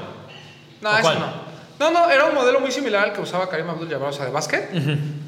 No, 0.83 0.91
¿O 0.91 0.93
ese 0.93 1.03
cuál? 1.03 1.18
no. 1.20 1.45
No, 1.81 1.91
no, 1.91 2.11
era 2.11 2.27
un 2.27 2.35
modelo 2.35 2.61
muy 2.61 2.70
similar 2.70 3.05
al 3.05 3.12
que 3.14 3.22
usaba 3.22 3.49
Karim 3.49 3.70
Abdul-Jabbar, 3.70 4.11
o 4.11 4.12
sea, 4.12 4.27
de 4.27 4.33
básquet. 4.33 4.68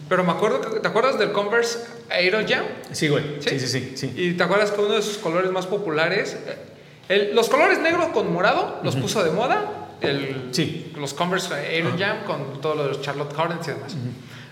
Pero 0.07 0.23
me 0.23 0.33
acuerdo, 0.33 0.61
que, 0.61 0.81
¿te 0.81 0.87
acuerdas 0.87 1.19
del 1.19 1.33
Converse 1.33 1.79
Aero 2.11 2.41
Jam? 2.47 2.67
Sí, 2.93 3.09
güey. 3.09 3.25
¿Sí? 3.41 3.59
Sí, 3.59 3.61
sí, 3.61 3.67
sí, 3.67 3.93
sí. 3.97 4.13
Y 4.15 4.33
te 4.35 4.43
acuerdas 4.43 4.71
que 4.71 4.83
uno 4.83 4.95
de 4.95 5.03
sus 5.03 5.17
colores 5.17 5.51
más 5.51 5.67
populares, 5.67 6.37
eh, 6.47 6.76
el- 7.09 7.35
los 7.35 7.49
colores 7.49 7.79
negro 7.81 8.13
con 8.13 8.33
morado, 8.33 8.81
los 8.83 8.97
puso 8.97 9.23
de 9.25 9.31
moda. 9.31 9.65
El, 10.01 10.49
Sí. 10.53 10.93
Los 10.97 11.15
Converse 11.15 11.55
Aero 11.55 11.93
Jam 11.99 12.19
con 12.27 12.61
todos 12.61 12.77
los 12.77 13.01
Charlotte 13.01 13.33
Hornets 13.37 13.69
y 13.69 13.71
demás. 13.71 13.97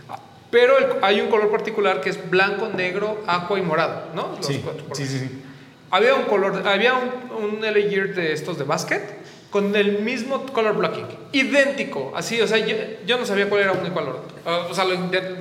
Ah, 0.09 0.19
Pero 0.51 0.79
el- 0.79 0.87
hay 1.03 1.21
un 1.21 1.29
color 1.29 1.51
particular 1.51 2.01
que 2.01 2.11
es 2.11 2.31
blanco, 2.31 2.69
negro, 2.75 3.23
aqua 3.27 3.59
y 3.59 3.63
morado, 3.63 4.07
¿no? 4.15 4.35
Los 4.37 4.47
Sí, 4.47 4.61
cuatro 4.65 4.85
colores. 4.85 5.07
sí, 5.09 5.19
sí, 5.19 5.27
sí. 5.27 5.43
Había 5.91 6.15
un 6.15 6.25
color, 6.25 6.67
había 6.67 6.95
un, 6.95 7.45
un 7.45 7.65
LA 7.65 7.89
Gear 7.91 8.15
de 8.15 8.33
estos 8.33 8.57
de 8.59 8.65
básquet 8.65 9.19
con 9.51 9.77
el 9.77 10.01
mismo 10.01 10.45
color 10.47 10.77
blocking, 10.77 11.07
idéntico, 11.33 12.13
así, 12.17 12.41
o 12.41 12.47
sea, 12.49 12.59
yo, 12.59 12.75
yo 13.07 13.19
no 13.19 13.27
sabía 13.27 13.49
cuál 13.49 13.61
era 13.63 13.73
uno 13.73 13.87
y 13.87 13.91
cuál 13.91 14.09
otro. 14.09 14.34
Ah, 14.47 14.67
o 14.71 14.75
sea, 14.75 14.85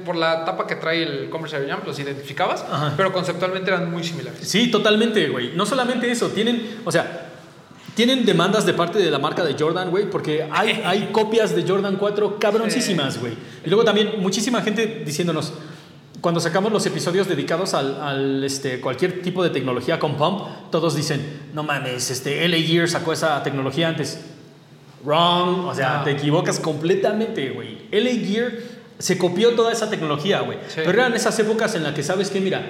por 0.05 0.15
la 0.15 0.45
tapa 0.45 0.65
que 0.65 0.75
trae 0.75 1.03
el 1.03 1.29
Converse 1.29 1.57
Air 1.57 1.77
los 1.85 1.99
identificabas, 1.99 2.63
Ajá. 2.69 2.93
pero 2.95 3.11
conceptualmente 3.11 3.69
eran 3.69 3.91
muy 3.91 4.03
similares. 4.03 4.47
Sí, 4.47 4.71
totalmente, 4.71 5.27
güey. 5.29 5.51
No 5.55 5.65
solamente 5.65 6.09
eso, 6.09 6.29
tienen, 6.29 6.79
o 6.85 6.91
sea, 6.91 7.29
tienen 7.95 8.25
demandas 8.25 8.65
de 8.65 8.73
parte 8.73 8.99
de 8.99 9.11
la 9.11 9.19
marca 9.19 9.43
de 9.43 9.55
Jordan, 9.59 9.89
güey, 9.91 10.09
porque 10.09 10.47
hay, 10.51 10.81
hay 10.85 11.09
copias 11.11 11.55
de 11.55 11.67
Jordan 11.67 11.97
4 11.97 12.39
cabroncísimas, 12.39 13.19
güey. 13.19 13.33
Y 13.65 13.69
luego 13.69 13.83
también 13.83 14.13
muchísima 14.19 14.61
gente 14.61 15.03
diciéndonos, 15.05 15.53
cuando 16.21 16.39
sacamos 16.39 16.71
los 16.71 16.85
episodios 16.85 17.27
dedicados 17.27 17.73
al, 17.73 17.99
al, 18.01 18.43
este, 18.45 18.79
cualquier 18.79 19.21
tipo 19.21 19.43
de 19.43 19.49
tecnología 19.49 19.99
con 19.99 20.15
pump, 20.15 20.43
todos 20.71 20.95
dicen, 20.95 21.41
no 21.53 21.63
mames, 21.63 22.09
este, 22.09 22.47
LA 22.47 22.57
Gear 22.65 22.89
sacó 22.89 23.11
esa 23.11 23.43
tecnología 23.43 23.89
antes. 23.89 24.19
Wrong, 25.03 25.65
o 25.67 25.75
sea, 25.75 25.99
Ah. 25.99 26.03
te 26.05 26.11
equivocas 26.11 26.61
completamente, 26.61 27.49
güey. 27.49 27.77
LA 27.91 28.11
Gear 28.25 28.53
se 29.03 29.17
copió 29.17 29.49
toda 29.51 29.73
esa 29.73 29.89
tecnología, 29.89 30.39
güey. 30.39 30.59
Sí. 30.69 30.75
Pero 30.77 30.91
eran 30.91 31.13
esas 31.13 31.37
épocas 31.37 31.75
en 31.75 31.83
las 31.83 31.93
que 31.93 32.03
sabes 32.03 32.29
que, 32.29 32.39
mira, 32.39 32.61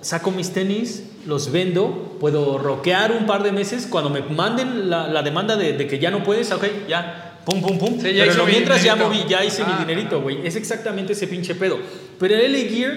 saco 0.00 0.32
mis 0.32 0.52
tenis, 0.52 1.04
los 1.26 1.52
vendo, 1.52 2.16
puedo 2.18 2.58
roquear 2.58 3.12
un 3.12 3.24
par 3.24 3.44
de 3.44 3.52
meses. 3.52 3.86
Cuando 3.88 4.10
me 4.10 4.22
manden 4.22 4.90
la, 4.90 5.06
la 5.06 5.22
demanda 5.22 5.54
de, 5.54 5.74
de 5.74 5.86
que 5.86 6.00
ya 6.00 6.10
no 6.10 6.24
puedes, 6.24 6.50
ok, 6.50 6.64
ya, 6.88 7.38
pum, 7.44 7.62
pum, 7.62 7.78
pum. 7.78 8.00
Sí, 8.00 8.08
Pero 8.18 8.46
mi 8.46 8.50
mientras 8.50 8.82
ya 8.82 8.96
moví, 8.96 9.24
ya 9.28 9.44
hice 9.44 9.64
mi 9.64 9.70
Ah, 9.72 9.84
dinerito, 9.86 10.20
güey. 10.20 10.44
Es 10.44 10.56
exactamente 10.56 11.12
ese 11.12 11.28
pinche 11.28 11.54
pedo. 11.54 11.78
Pero 12.18 12.34
el 12.34 12.52
LA 12.52 12.68
Gear 12.68 12.92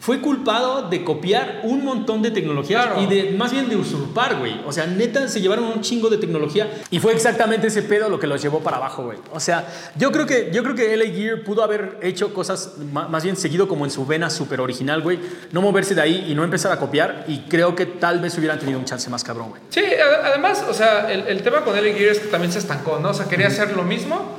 fue 0.00 0.20
culpado 0.20 0.88
de 0.88 1.04
copiar 1.04 1.60
un 1.62 1.84
montón 1.84 2.22
de 2.22 2.30
tecnologías 2.30 2.86
Claro. 2.86 3.02
y 3.02 3.06
de 3.06 3.30
más 3.32 3.52
bien 3.52 3.68
de 3.68 3.76
usurpar, 3.76 4.38
güey. 4.38 4.60
O 4.66 4.72
sea, 4.72 4.86
neta 4.86 5.28
se 5.28 5.40
llevaron 5.40 5.64
un 5.66 5.82
chingo 5.82 6.08
de 6.08 6.16
tecnología 6.16 6.68
y 6.90 6.98
fue 6.98 7.12
exactamente 7.12 7.66
ese 7.68 7.82
pedo 7.82 8.08
lo 8.08 8.18
que 8.18 8.26
los 8.26 8.40
llevó 8.42 8.60
para 8.60 8.78
abajo, 8.78 9.04
güey. 9.04 9.18
O 9.32 9.38
sea, 9.40 9.66
yo 9.96 10.10
creo 10.10 10.24
que 10.26 10.50
yo 10.52 10.62
creo 10.62 10.74
que 10.74 10.96
LA 10.96 11.04
Gear 11.14 11.44
pudo 11.44 11.62
haber 11.62 11.98
hecho 12.02 12.32
cosas 12.34 12.72
más 12.92 13.22
bien 13.22 13.36
seguido 13.36 13.68
como 13.68 13.84
en 13.84 13.90
su 13.90 14.06
vena 14.06 14.30
súper 14.30 14.60
original, 14.60 15.02
güey. 15.02 15.20
No 15.52 15.60
moverse 15.60 15.94
de 15.94 16.00
ahí 16.00 16.26
y 16.28 16.34
no 16.34 16.44
empezar 16.44 16.72
a 16.72 16.78
copiar 16.78 17.24
y 17.28 17.40
creo 17.40 17.76
que 17.76 17.84
tal 17.86 18.20
vez 18.20 18.36
hubieran 18.38 18.58
tenido 18.58 18.78
un 18.78 18.86
chance 18.86 19.10
más 19.10 19.22
cabrón, 19.22 19.50
güey. 19.50 19.60
Sí, 19.68 19.82
además, 20.24 20.64
o 20.68 20.72
sea, 20.72 21.12
el, 21.12 21.26
el 21.28 21.42
tema 21.42 21.60
con 21.60 21.74
LA 21.76 21.92
Gear 21.92 22.10
es 22.12 22.20
que 22.20 22.28
también 22.28 22.52
se 22.52 22.58
estancó, 22.58 22.98
¿no? 22.98 23.10
O 23.10 23.14
sea, 23.14 23.26
quería 23.26 23.48
hacer 23.48 23.76
lo 23.76 23.82
mismo 23.82 24.38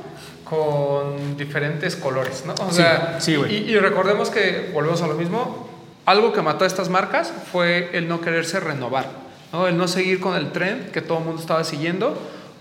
con 0.52 1.36
diferentes 1.38 1.96
colores, 1.96 2.44
¿no? 2.46 2.52
O 2.52 2.68
Sí, 2.70 2.76
sea, 2.76 3.16
sí, 3.20 3.36
güey. 3.36 3.54
y, 3.56 3.70
y 3.70 3.78
recordemos 3.78 4.28
que, 4.28 4.70
volvemos 4.74 5.00
a 5.00 5.06
lo 5.06 5.14
mismo, 5.14 5.66
algo 6.04 6.32
que 6.34 6.42
mató 6.42 6.64
a 6.64 6.66
estas 6.66 6.90
marcas 6.90 7.32
fue 7.50 7.88
el 7.94 8.06
no 8.06 8.20
quererse 8.20 8.60
renovar, 8.60 9.06
¿no? 9.52 9.66
El 9.66 9.78
no 9.78 9.88
seguir 9.88 10.20
con 10.20 10.36
el 10.36 10.52
trend 10.52 10.90
que 10.90 11.00
todo 11.00 11.18
el 11.18 11.24
mundo 11.24 11.40
estaba 11.40 11.64
siguiendo 11.64 12.18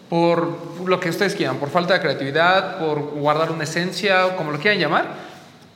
por 0.10 0.48
lo 0.86 1.00
que 1.02 1.10
ustedes 1.10 1.36
quieran, 1.36 1.58
por 1.58 1.70
falta 1.70 1.94
de 1.96 2.00
creatividad, 2.02 2.80
por 2.80 3.00
guardar 3.00 3.52
una 3.52 3.66
esencia, 3.66 4.26
o 4.28 4.36
como 4.38 4.52
lo 4.52 4.60
quieran 4.60 4.80
llamar. 4.80 5.06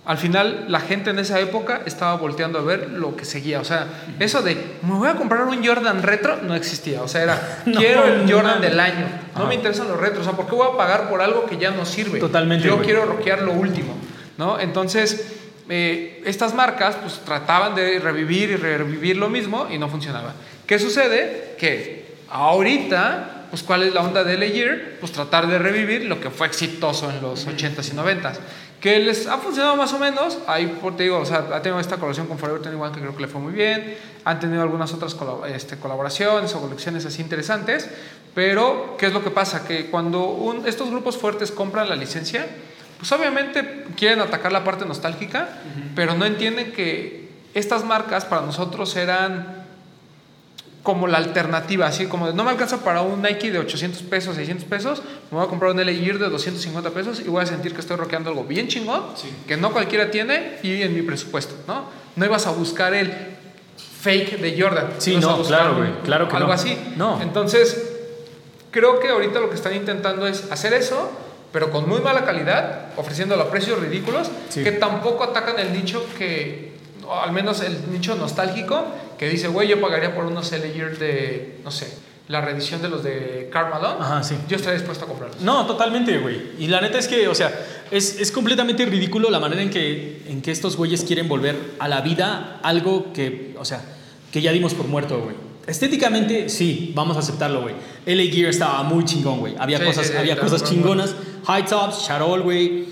Al 0.06 0.18
final, 0.20 0.66
la 0.68 0.80
gente 0.80 1.10
en 1.10 1.18
esa 1.20 1.40
época 1.40 1.82
estaba 1.86 2.16
volteando 2.16 2.60
a 2.60 2.62
ver 2.62 2.92
lo 2.92 3.16
que 3.16 3.26
seguía. 3.26 3.60
O 3.60 3.64
sea, 3.66 3.88
eso 4.20 4.44
de, 4.44 4.56
me 4.84 4.94
voy 4.94 5.08
a 5.10 5.16
comprar 5.16 5.44
un 5.46 5.66
Jordan 5.66 6.04
retro, 6.04 6.38
no 6.44 6.54
existía. 6.54 7.02
O 7.02 7.08
sea, 7.08 7.24
era, 7.24 7.62
No, 7.66 7.80
quiero 7.80 8.06
el 8.06 8.26
no 8.26 8.32
Jordan 8.32 8.56
mames. 8.58 8.70
del 8.70 8.80
año. 8.80 9.08
No 9.34 9.40
Ajá. 9.42 9.48
me 9.50 9.56
interesan 9.56 9.88
los 9.88 10.00
retros. 10.00 10.22
O 10.22 10.24
sea, 10.30 10.34
¿por 10.38 10.46
qué 10.48 10.54
voy 10.56 10.68
a 10.74 10.78
pagar 10.78 11.10
por 11.10 11.22
algo 11.22 11.46
que 11.48 11.58
ya 11.58 11.72
no 11.72 11.86
sirve? 11.86 12.20
Totalmente, 12.20 12.68
Yo 12.68 12.76
güey. 12.76 12.86
quiero 12.86 13.06
rockear 13.06 13.42
lo 13.42 13.54
último, 13.54 13.96
¿no? 14.38 14.60
Entonces, 14.60 15.34
eh, 15.70 16.22
estas 16.26 16.54
marcas, 16.54 16.98
pues, 17.02 17.22
trataban 17.26 17.74
de 17.74 17.98
revivir 17.98 18.52
y 18.52 18.56
revivir 18.58 19.18
lo 19.18 19.30
mismo 19.30 19.68
y 19.72 19.80
no 19.80 19.90
funcionaba. 19.90 20.34
¿Qué 20.68 20.78
sucede? 20.78 21.56
Que 21.58 22.06
ahorita, 22.30 23.48
pues, 23.50 23.64
¿cuál 23.64 23.84
es 23.84 23.94
la 23.94 24.02
onda 24.02 24.24
de 24.24 24.38
Leyer? 24.38 24.98
Pues 25.00 25.12
tratar 25.12 25.48
de 25.48 25.58
revivir 25.58 26.06
lo 26.06 26.20
que 26.20 26.30
fue 26.30 26.48
exitoso 26.48 27.10
en 27.10 27.22
los 27.22 27.48
80s 27.48 27.92
y 27.92 27.96
90s. 27.96 28.36
Que 28.86 29.00
les 29.00 29.26
ha 29.26 29.40
funcionado 29.40 29.76
más 29.76 29.92
o 29.94 29.98
menos. 29.98 30.38
Ahí, 30.46 30.78
te 30.96 31.02
digo, 31.02 31.18
o 31.18 31.26
sea, 31.26 31.48
ha 31.54 31.60
tenido 31.64 31.80
esta 31.80 31.96
colaboración 31.96 32.28
con 32.28 32.38
Forever 32.38 32.62
21 32.62 32.92
que 32.92 33.00
creo 33.00 33.16
que 33.16 33.22
le 33.24 33.28
fue 33.28 33.42
muy 33.42 33.52
bien. 33.52 33.98
Han 34.26 34.40
tenido 34.40 34.62
algunas 34.62 34.94
otras 34.94 35.16
este, 35.48 35.78
colaboraciones 35.78 36.54
o 36.54 36.62
colecciones 36.62 37.04
así 37.04 37.20
interesantes. 37.24 37.90
Pero, 38.36 38.96
¿qué 39.00 39.08
es 39.08 39.14
lo 39.14 39.24
que 39.24 39.32
pasa? 39.32 39.68
Que 39.68 39.88
cuando 39.90 40.26
un- 40.28 40.68
estos 40.68 40.92
grupos 40.92 41.18
fuertes 41.18 41.50
compran 41.50 41.90
la 41.90 41.96
licencia, 41.96 42.46
pues 43.00 43.12
obviamente 43.12 43.86
quieren 43.98 44.20
atacar 44.20 44.52
la 44.52 44.64
parte 44.64 44.86
nostálgica, 44.86 45.50
pero 45.96 46.14
no 46.14 46.24
entienden 46.26 46.72
que 46.72 47.28
estas 47.56 47.84
marcas 47.86 48.24
para 48.26 48.44
nosotros 48.44 48.96
eran 48.98 49.65
como 50.86 51.08
la 51.08 51.18
alternativa, 51.18 51.88
así 51.88 52.06
como 52.06 52.28
de, 52.28 52.34
no 52.34 52.44
me 52.46 52.52
alcanza 52.52 52.78
para 52.86 53.02
un 53.02 53.22
Nike 53.22 53.52
de 53.52 53.60
800 53.60 54.04
pesos, 54.04 54.36
600 54.38 54.66
pesos, 54.66 55.02
me 55.32 55.38
voy 55.38 55.46
a 55.46 55.50
comprar 55.50 55.72
un 55.72 55.78
LA 55.86 55.92
Gear 55.92 56.20
de 56.20 56.30
250 56.30 56.92
pesos 56.92 57.20
y 57.20 57.24
voy 57.24 57.44
a 57.44 57.46
sentir 57.48 57.74
que 57.74 57.82
estoy 57.82 57.98
rockeando 57.98 58.30
algo 58.30 58.44
bien 58.46 58.68
chingón, 58.70 59.02
que 59.48 59.58
no 59.58 59.74
cualquiera 59.74 60.10
tiene 60.12 60.60
y 60.64 60.84
en 60.84 60.94
mi 60.96 61.02
presupuesto, 61.02 61.56
¿no? 61.68 61.86
No 62.16 62.24
ibas 62.26 62.46
a 62.48 62.52
buscar 62.52 62.94
el 62.94 63.12
fake 64.02 64.40
de 64.40 64.62
Jordan. 64.62 64.88
Sí, 65.00 65.18
no, 65.18 65.42
claro, 65.44 65.78
güey, 65.78 65.90
claro 66.04 66.30
que 66.30 66.36
algo 66.36 66.50
no. 66.50 66.54
así. 66.54 66.78
No. 66.96 67.20
Entonces, 67.22 67.92
creo 68.72 69.00
que 69.00 69.10
ahorita 69.10 69.40
lo 69.40 69.50
que 69.50 69.56
están 69.56 69.74
intentando 69.76 70.28
es 70.28 70.52
hacer 70.52 70.74
eso, 70.74 71.12
pero 71.52 71.72
con 71.72 71.90
muy 71.90 72.02
mala 72.02 72.26
calidad, 72.26 72.90
ofreciéndolo 72.98 73.44
a 73.44 73.50
precios 73.50 73.80
ridículos, 73.80 74.30
Sí. 74.50 74.64
que 74.64 74.72
tampoco 74.72 75.24
atacan 75.24 75.58
el 75.58 75.74
nicho 75.74 76.06
que, 76.18 76.74
o 77.08 77.20
al 77.20 77.32
menos 77.32 77.62
el 77.62 77.92
nicho 77.92 78.16
nostálgico, 78.16 78.86
que 79.18 79.30
dice, 79.30 79.48
güey, 79.48 79.68
yo 79.68 79.80
pagaría 79.82 80.14
por 80.16 80.26
unos 80.26 80.50
Gear 80.50 80.98
de, 80.98 81.60
no 81.64 81.72
sé, 81.72 81.98
la 82.28 82.42
reedición 82.42 82.82
de 82.82 82.90
los 82.90 83.04
de 83.04 83.50
Karl 83.52 83.70
Malone. 83.70 83.98
Ajá, 84.00 84.24
sí. 84.24 84.36
Yo 84.48 84.56
estaría 84.56 84.80
dispuesto 84.80 85.06
a 85.06 85.08
comprarlos. 85.08 85.42
No, 85.42 85.66
totalmente, 85.66 86.18
güey. 86.18 86.42
Y 86.60 86.68
la 86.68 86.82
neta 86.82 86.98
es 86.98 87.08
que, 87.08 87.28
o 87.28 87.36
sea, 87.36 87.52
es, 87.92 88.20
es 88.20 88.32
completamente 88.32 88.86
ridículo 88.86 89.30
la 89.30 89.40
manera 89.40 89.62
en 89.62 89.70
que, 89.70 90.24
en 90.28 90.42
que 90.42 90.52
estos 90.52 90.76
güeyes 90.76 91.04
quieren 91.04 91.28
volver 91.28 91.56
a 91.80 91.88
la 91.88 92.02
vida 92.02 92.60
algo 92.64 93.14
que, 93.14 93.56
o 93.60 93.66
sea, 93.66 93.82
que 94.32 94.42
ya 94.42 94.52
dimos 94.52 94.74
por 94.74 94.88
muerto, 94.88 95.22
güey. 95.22 95.36
Estéticamente, 95.68 96.50
sí, 96.50 96.92
vamos 96.96 97.18
a 97.18 97.20
aceptarlo, 97.22 97.62
güey. 97.62 97.76
LA 98.06 98.32
Gear 98.32 98.50
estaba 98.50 98.84
muy 98.84 99.04
chingón, 99.04 99.40
güey. 99.40 99.56
Había 99.58 99.80
Sí, 99.80 99.86
cosas, 99.86 100.08
sí, 100.08 100.14
había 100.18 100.38
cosas 100.38 100.64
chingonas. 100.64 101.16
High 101.46 101.66
tops, 101.66 102.06
charol, 102.06 102.42
güey. 102.42 102.86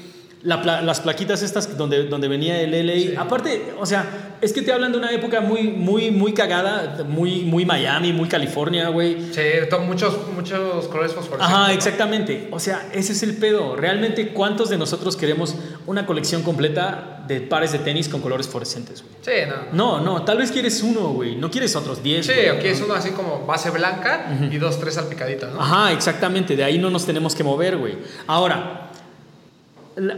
La 0.43 0.61
pla- 0.61 0.81
las 0.81 0.99
plaquitas 0.99 1.41
estas 1.41 1.77
donde, 1.77 2.03
donde 2.07 2.27
venía 2.27 2.59
el 2.61 2.71
LA. 2.85 3.21
Aparte, 3.21 3.73
o 3.79 3.85
sea, 3.85 4.35
es 4.41 4.51
que 4.51 4.61
te 4.61 4.73
hablan 4.73 4.91
de 4.91 4.97
una 4.97 5.09
época 5.11 5.39
muy, 5.39 5.63
muy, 5.69 6.11
muy 6.11 6.33
cagada, 6.33 7.01
muy, 7.07 7.43
muy 7.43 7.65
Miami, 7.65 8.11
muy 8.11 8.27
California, 8.27 8.89
güey. 8.89 9.31
Sí, 9.33 9.41
muchos, 9.87 10.17
muchos 10.35 10.87
colores 10.89 11.13
fosforescentes. 11.13 11.39
Ajá, 11.55 11.67
¿no? 11.69 11.73
exactamente. 11.73 12.49
O 12.51 12.59
sea, 12.59 12.89
ese 12.93 13.13
es 13.13 13.23
el 13.23 13.37
pedo. 13.37 13.77
Realmente, 13.77 14.33
¿cuántos 14.33 14.67
de 14.69 14.77
nosotros 14.77 15.15
queremos 15.15 15.55
una 15.85 16.05
colección 16.05 16.41
completa 16.43 17.23
de 17.25 17.39
pares 17.39 17.71
de 17.71 17.79
tenis 17.79 18.09
con 18.09 18.19
colores 18.19 18.49
fluorescentes, 18.49 19.01
güey? 19.01 19.13
Sí, 19.21 19.49
no. 19.71 19.99
No, 19.99 20.03
no, 20.03 20.25
tal 20.25 20.39
vez 20.39 20.51
quieres 20.51 20.83
uno, 20.83 21.13
güey. 21.13 21.37
No 21.37 21.49
quieres 21.49 21.73
otros 21.77 22.03
10. 22.03 22.25
Sí, 22.25 22.33
güey. 22.33 22.49
aquí 22.49 22.67
es 22.67 22.81
uno 22.81 22.95
así 22.95 23.11
como 23.11 23.45
base 23.45 23.69
blanca 23.69 24.37
y 24.51 24.57
dos, 24.57 24.77
tres 24.77 24.95
salpicaditas, 24.95 25.53
¿no? 25.53 25.61
Ajá, 25.61 25.93
exactamente. 25.93 26.57
De 26.57 26.65
ahí 26.65 26.77
no 26.79 26.89
nos 26.89 27.05
tenemos 27.05 27.33
que 27.33 27.45
mover, 27.45 27.77
güey. 27.77 27.97
Ahora, 28.27 28.82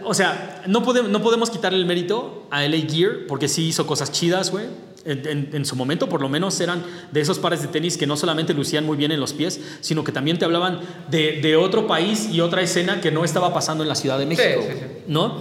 o 0.05 0.13
sea, 0.13 0.63
no 0.67 0.83
podemos, 0.83 1.11
no 1.11 1.21
podemos 1.21 1.49
quitarle 1.49 1.79
el 1.79 1.85
mérito 1.85 2.47
a 2.51 2.63
LA 2.63 2.77
Gear 2.89 3.11
porque 3.27 3.47
sí 3.47 3.67
hizo 3.67 3.85
cosas 3.85 4.11
chidas, 4.11 4.51
güey. 4.51 4.65
En, 5.05 5.27
en- 5.27 5.49
en 5.53 5.65
su 5.65 5.75
momento, 5.75 6.09
por 6.09 6.19
lo 6.21 6.29
menos, 6.29 6.59
eran 6.61 6.83
de 7.11 7.21
esos 7.21 7.37
pares 7.37 7.61
de 7.61 7.67
tenis 7.67 7.95
que 7.95 8.07
no 8.07 8.17
solamente 8.17 8.53
lucían 8.55 8.85
muy 8.85 8.97
bien 8.97 9.11
en 9.11 9.19
los 9.19 9.33
pies, 9.33 9.59
sino 9.81 10.03
que 10.03 10.11
también 10.11 10.39
te 10.39 10.45
hablaban 10.45 10.79
de, 11.11 11.41
de 11.41 11.55
otro 11.55 11.85
país 11.85 12.29
y 12.31 12.41
otra 12.41 12.61
escena 12.63 13.01
que 13.01 13.11
no 13.11 13.23
estaba 13.23 13.53
pasando 13.53 13.83
en 13.83 13.89
la 13.89 13.93
Ciudad 13.95 14.17
de 14.17 14.25
México, 14.25 14.61
sí, 14.63 14.73
sí. 14.73 14.85
¿no? 15.07 15.37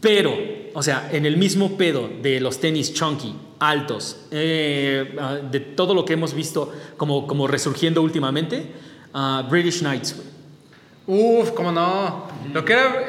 Pero, 0.00 0.34
o 0.74 0.82
sea, 0.82 1.08
en 1.12 1.24
el 1.26 1.36
mismo 1.36 1.76
pedo 1.78 2.10
de 2.22 2.40
los 2.40 2.58
tenis 2.58 2.92
chunky, 2.92 3.34
altos, 3.60 4.16
eh, 4.30 5.14
de 5.50 5.60
todo 5.60 5.94
lo 5.94 6.04
que 6.04 6.14
hemos 6.14 6.34
visto 6.34 6.72
como, 6.96 7.26
como 7.26 7.46
resurgiendo 7.46 8.02
últimamente, 8.02 8.66
ah, 9.14 9.46
British 9.48 9.78
Knights, 9.80 10.14
güey. 10.16 10.31
Uf, 11.06 11.50
cómo 11.52 11.72
no. 11.72 12.28
Lo 12.52 12.64
que 12.64 12.74
era. 12.74 13.04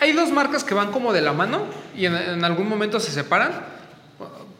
hay, 0.00 0.12
dos 0.12 0.30
marcas 0.30 0.64
que 0.64 0.74
van 0.74 0.92
como 0.92 1.12
de 1.12 1.20
la 1.20 1.32
mano 1.32 1.64
y 1.96 2.06
en, 2.06 2.14
en 2.14 2.44
algún 2.44 2.68
momento 2.68 3.00
se 3.00 3.10
separan, 3.10 3.52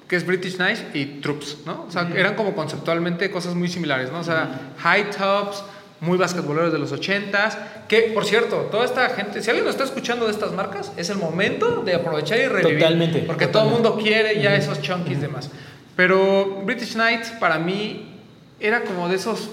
que 0.09 0.17
es 0.17 0.27
British 0.27 0.57
Knights 0.57 0.83
y 0.93 1.07
Troops, 1.21 1.59
¿no? 1.67 1.85
O 1.89 1.91
sea, 1.91 2.11
eran 2.15 2.35
como 2.35 2.55
conceptualmente 2.55 3.31
cosas 3.31 3.55
muy 3.55 3.69
similares, 3.69 4.11
¿no? 4.11 4.21
O 4.21 4.25
sea, 4.25 4.73
high 4.79 5.11
tops, 5.11 5.63
muy 6.01 6.19
basquetboleros 6.19 6.73
de 6.73 6.79
los 6.79 6.93
80s. 6.93 7.57
Que, 7.89 8.11
por 8.15 8.25
cierto, 8.25 8.69
toda 8.71 8.85
esta 8.85 9.09
gente, 9.11 9.43
si 9.43 9.51
alguien 9.51 9.65
nos 9.65 9.75
está 9.75 9.85
escuchando 9.85 10.27
de 10.27 10.33
estas 10.33 10.53
marcas, 10.53 10.93
es 10.97 11.11
el 11.11 11.19
momento 11.19 11.83
de 11.83 11.95
aprovechar 11.95 12.39
y 12.39 12.47
revivir. 12.47 12.79
Totalmente, 12.81 13.19
Porque 13.21 13.47
totalmente. 13.47 13.53
todo 13.53 13.63
el 13.65 13.71
mundo 13.71 14.03
quiere 14.03 14.43
ya 14.43 14.55
esos 14.55 14.81
chunkies 14.83 15.21
demás. 15.21 15.51
Pero 15.97 16.63
British 16.65 16.95
Knights, 16.95 17.31
para 17.39 17.59
mí, 17.59 18.21
era 18.61 18.83
como 18.83 19.09
de 19.09 19.17
esos 19.17 19.51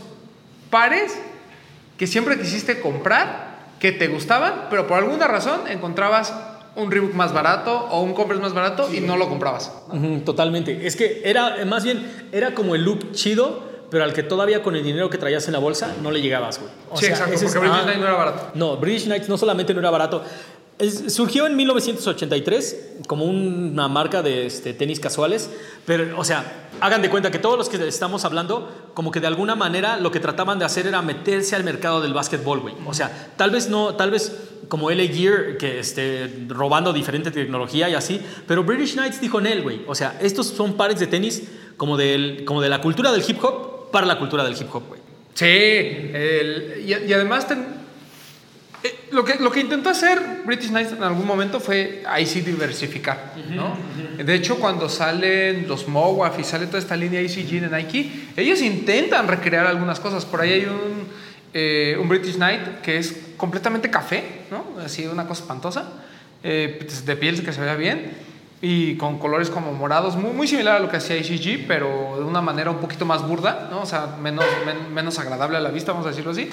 pares 0.69 1.17
que 2.01 2.07
siempre 2.07 2.35
quisiste 2.39 2.79
comprar, 2.81 3.59
que 3.79 3.91
te 3.91 4.07
gustaban, 4.07 4.69
pero 4.71 4.87
por 4.87 4.97
alguna 4.97 5.27
razón 5.27 5.67
encontrabas 5.67 6.33
un 6.75 6.89
Reebok 6.89 7.13
más 7.13 7.31
barato 7.31 7.77
o 7.91 8.01
un 8.01 8.15
Converse 8.15 8.41
más 8.41 8.55
barato 8.55 8.91
y 8.91 9.01
no 9.01 9.17
lo 9.17 9.29
comprabas. 9.29 9.71
Totalmente. 10.25 10.87
Es 10.87 10.95
que 10.95 11.21
era, 11.23 11.61
eh, 11.61 11.65
más 11.65 11.83
bien, 11.83 12.03
era 12.31 12.55
como 12.55 12.73
el 12.73 12.81
look 12.85 13.11
chido, 13.11 13.61
pero 13.91 14.03
al 14.03 14.13
que 14.13 14.23
todavía 14.23 14.63
con 14.63 14.75
el 14.75 14.81
dinero 14.83 15.11
que 15.11 15.19
traías 15.19 15.45
en 15.45 15.53
la 15.53 15.59
bolsa 15.59 15.93
no 16.01 16.09
le 16.09 16.23
llegabas, 16.23 16.57
güey. 16.57 16.71
O 16.89 16.97
sí, 16.97 17.05
sea, 17.05 17.13
exacto, 17.13 17.35
es- 17.35 17.43
porque 17.43 17.59
British 17.59 17.77
ah, 17.85 17.93
no 17.95 18.03
era 18.03 18.13
barato. 18.15 18.51
No, 18.55 18.77
British 18.77 19.03
Knights 19.05 19.29
no 19.29 19.37
solamente 19.37 19.71
no 19.75 19.79
era 19.81 19.91
barato, 19.91 20.23
es- 20.79 21.13
surgió 21.13 21.45
en 21.45 21.55
1983 21.55 22.93
como 23.05 23.25
una 23.25 23.87
marca 23.89 24.23
de 24.23 24.47
este, 24.47 24.73
tenis 24.73 24.99
casuales, 24.99 25.51
pero, 25.85 26.17
o 26.19 26.23
sea, 26.23 26.60
hagan 26.81 27.01
de 27.01 27.09
cuenta 27.09 27.31
que 27.31 27.39
todos 27.39 27.57
los 27.57 27.69
que 27.69 27.87
estamos 27.87 28.25
hablando, 28.25 28.89
como 28.93 29.11
que 29.11 29.19
de 29.19 29.27
alguna 29.27 29.55
manera 29.55 29.97
lo 29.97 30.11
que 30.11 30.19
trataban 30.19 30.59
de 30.59 30.65
hacer 30.65 30.87
era 30.87 31.01
meterse 31.01 31.55
al 31.55 31.63
mercado 31.63 32.01
del 32.01 32.13
básquetbol, 32.13 32.59
güey. 32.59 32.75
O 32.85 32.93
sea, 32.93 33.29
tal 33.37 33.51
vez 33.51 33.69
no, 33.69 33.95
tal 33.95 34.11
vez 34.11 34.31
como 34.67 34.89
LA 34.89 35.03
Gear, 35.03 35.57
que 35.57 35.79
esté 35.79 36.45
robando 36.47 36.91
diferente 36.93 37.29
tecnología 37.31 37.89
y 37.89 37.93
así, 37.93 38.21
pero 38.47 38.63
British 38.63 38.93
Knights 38.93 39.21
dijo 39.21 39.39
en 39.39 39.47
él, 39.47 39.61
güey. 39.63 39.81
O 39.87 39.95
sea, 39.95 40.17
estos 40.21 40.47
son 40.47 40.73
pares 40.73 40.99
de 40.99 41.07
tenis 41.07 41.43
como, 41.77 41.97
del, 41.97 42.43
como 42.45 42.61
de 42.61 42.69
la 42.69 42.81
cultura 42.81 43.11
del 43.11 43.23
hip 43.27 43.43
hop 43.43 43.91
para 43.91 44.05
la 44.05 44.17
cultura 44.17 44.43
del 44.43 44.53
hip 44.53 44.73
hop, 44.73 44.83
güey. 44.87 45.01
Sí, 45.33 45.45
el- 45.45 46.83
y, 46.85 47.13
además 47.13 47.47
eh, 48.83 49.07
lo, 49.11 49.23
que, 49.23 49.35
lo 49.35 49.51
que 49.51 49.59
intentó 49.61 49.89
hacer 49.89 50.19
British 50.45 50.69
Knights 50.69 50.93
en 50.93 51.03
algún 51.03 51.25
momento 51.27 51.59
fue 51.59 52.03
ahí 52.07 52.25
sí 52.25 52.41
diversificar, 52.41 53.33
¿no? 53.49 53.75
De 54.23 54.33
hecho, 54.35 54.57
cuando 54.59 54.89
salen 54.89 55.67
los 55.67 55.87
Mowaf 55.87 56.39
y 56.39 56.43
sale 56.43 56.65
toda 56.67 56.79
esta 56.79 56.95
línea 56.95 57.19
ECG 57.21 57.61
de 57.61 57.69
Nike, 57.69 58.11
ellos 58.37 58.61
intentan 58.61 59.27
recrear 59.27 59.65
algunas 59.67 59.99
cosas. 59.99 60.25
Por 60.25 60.41
ahí 60.41 60.53
hay 60.53 60.65
un, 60.65 61.07
eh, 61.53 61.97
un 61.99 62.07
British 62.09 62.35
Knight 62.35 62.81
que 62.81 62.97
es 62.97 63.15
completamente 63.37 63.89
café, 63.89 64.23
¿no? 64.51 64.79
Así 64.83 65.05
una 65.07 65.27
cosa 65.27 65.41
espantosa, 65.43 65.89
eh, 66.43 66.87
de 67.05 67.15
piel 67.15 67.43
que 67.43 67.53
se 67.53 67.61
vea 67.61 67.75
bien 67.75 68.11
y 68.63 68.95
con 68.97 69.17
colores 69.17 69.49
como 69.49 69.73
morados, 69.73 70.15
muy, 70.15 70.31
muy 70.33 70.47
similar 70.47 70.75
a 70.75 70.79
lo 70.79 70.87
que 70.89 70.97
hacía 70.97 71.17
ICG, 71.17 71.65
pero 71.67 72.15
de 72.17 72.23
una 72.23 72.41
manera 72.41 72.69
un 72.69 72.77
poquito 72.77 73.05
más 73.05 73.27
burda, 73.27 73.67
¿no? 73.71 73.81
O 73.81 73.85
sea, 73.87 74.17
menos, 74.21 74.45
men- 74.65 74.93
menos 74.93 75.17
agradable 75.17 75.57
a 75.57 75.61
la 75.61 75.69
vista, 75.71 75.91
vamos 75.93 76.05
a 76.05 76.09
decirlo 76.11 76.31
así. 76.31 76.47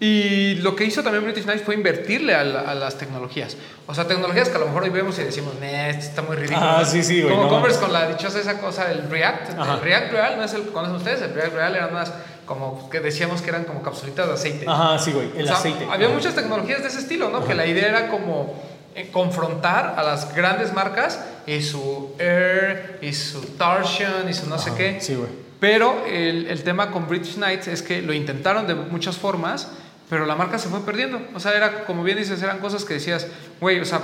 Y 0.00 0.56
lo 0.56 0.74
que 0.74 0.84
hizo 0.84 1.02
también 1.04 1.22
British 1.24 1.44
Knights 1.44 1.62
fue 1.62 1.76
invertirle 1.76 2.34
a, 2.34 2.42
la- 2.42 2.60
a 2.62 2.74
las 2.74 2.98
tecnologías. 2.98 3.56
O 3.86 3.94
sea, 3.94 4.08
tecnologías 4.08 4.48
que 4.48 4.56
a 4.56 4.58
lo 4.58 4.66
mejor 4.66 4.82
hoy 4.82 4.90
vemos 4.90 5.16
y 5.18 5.22
decimos, 5.22 5.54
"Nah, 5.60 5.88
esto 5.88 6.04
está 6.06 6.22
muy 6.22 6.34
ridículo. 6.36 6.60
Ah, 6.60 6.84
sí, 6.84 7.02
sí, 7.04 7.20
güey, 7.22 7.32
Como 7.32 7.44
no. 7.44 7.50
Converse 7.50 7.78
con 7.78 7.92
la 7.92 8.08
dichosa 8.08 8.40
esa 8.40 8.58
cosa, 8.58 8.90
el 8.90 9.08
React. 9.08 9.58
Ajá. 9.58 9.74
El 9.74 9.80
React 9.80 10.12
Real 10.12 10.36
no 10.38 10.44
es 10.44 10.52
el 10.54 10.62
que 10.62 10.70
conocen 10.70 10.96
ustedes, 10.96 11.22
el 11.22 11.32
React 11.34 11.54
Real 11.54 11.76
eran 11.76 11.90
unas 11.92 12.12
como 12.46 12.90
que 12.90 12.98
decíamos 13.00 13.40
que 13.42 13.50
eran 13.50 13.64
como 13.64 13.82
capsulitas 13.82 14.26
de 14.26 14.32
aceite. 14.34 14.64
Ajá, 14.68 14.98
sí, 14.98 15.12
güey, 15.12 15.30
el 15.36 15.44
O 15.44 15.46
sea, 15.46 15.56
aceite. 15.56 15.86
Había 15.90 16.06
Ajá. 16.08 16.16
muchas 16.16 16.34
tecnologías 16.34 16.82
de 16.82 16.88
ese 16.88 16.98
estilo, 16.98 17.30
¿no? 17.30 17.44
Que 17.46 17.54
la 17.54 17.66
idea 17.66 17.88
era 17.88 18.08
como 18.08 18.60
eh, 18.96 19.08
confrontar 19.12 19.94
a 19.96 20.02
las 20.02 20.34
grandes 20.34 20.72
marcas 20.74 21.20
y 21.46 21.62
su 21.62 22.14
Air, 22.18 22.98
y 23.00 23.12
su 23.12 23.40
Torsion, 23.56 24.28
y 24.28 24.34
su 24.34 24.48
no 24.48 24.58
sé 24.58 24.70
Ajá, 24.70 24.78
qué. 24.78 25.00
sí, 25.00 25.14
güey. 25.14 25.30
Pero 25.60 26.04
el, 26.06 26.48
el 26.48 26.62
tema 26.64 26.90
con 26.90 27.06
British 27.08 27.36
Knights 27.36 27.68
es 27.68 27.82
que 27.82 28.02
lo 28.02 28.12
intentaron 28.12 28.66
de 28.66 28.74
muchas 28.74 29.16
formas, 29.16 29.68
pero 30.12 30.26
la 30.26 30.36
marca 30.36 30.58
se 30.58 30.68
fue 30.68 30.80
perdiendo. 30.80 31.22
O 31.34 31.40
sea, 31.40 31.56
era, 31.56 31.86
como 31.86 32.04
bien 32.04 32.18
dices, 32.18 32.42
eran 32.42 32.58
cosas 32.58 32.84
que 32.84 32.92
decías, 32.92 33.26
güey, 33.62 33.80
o 33.80 33.84
sea, 33.86 34.02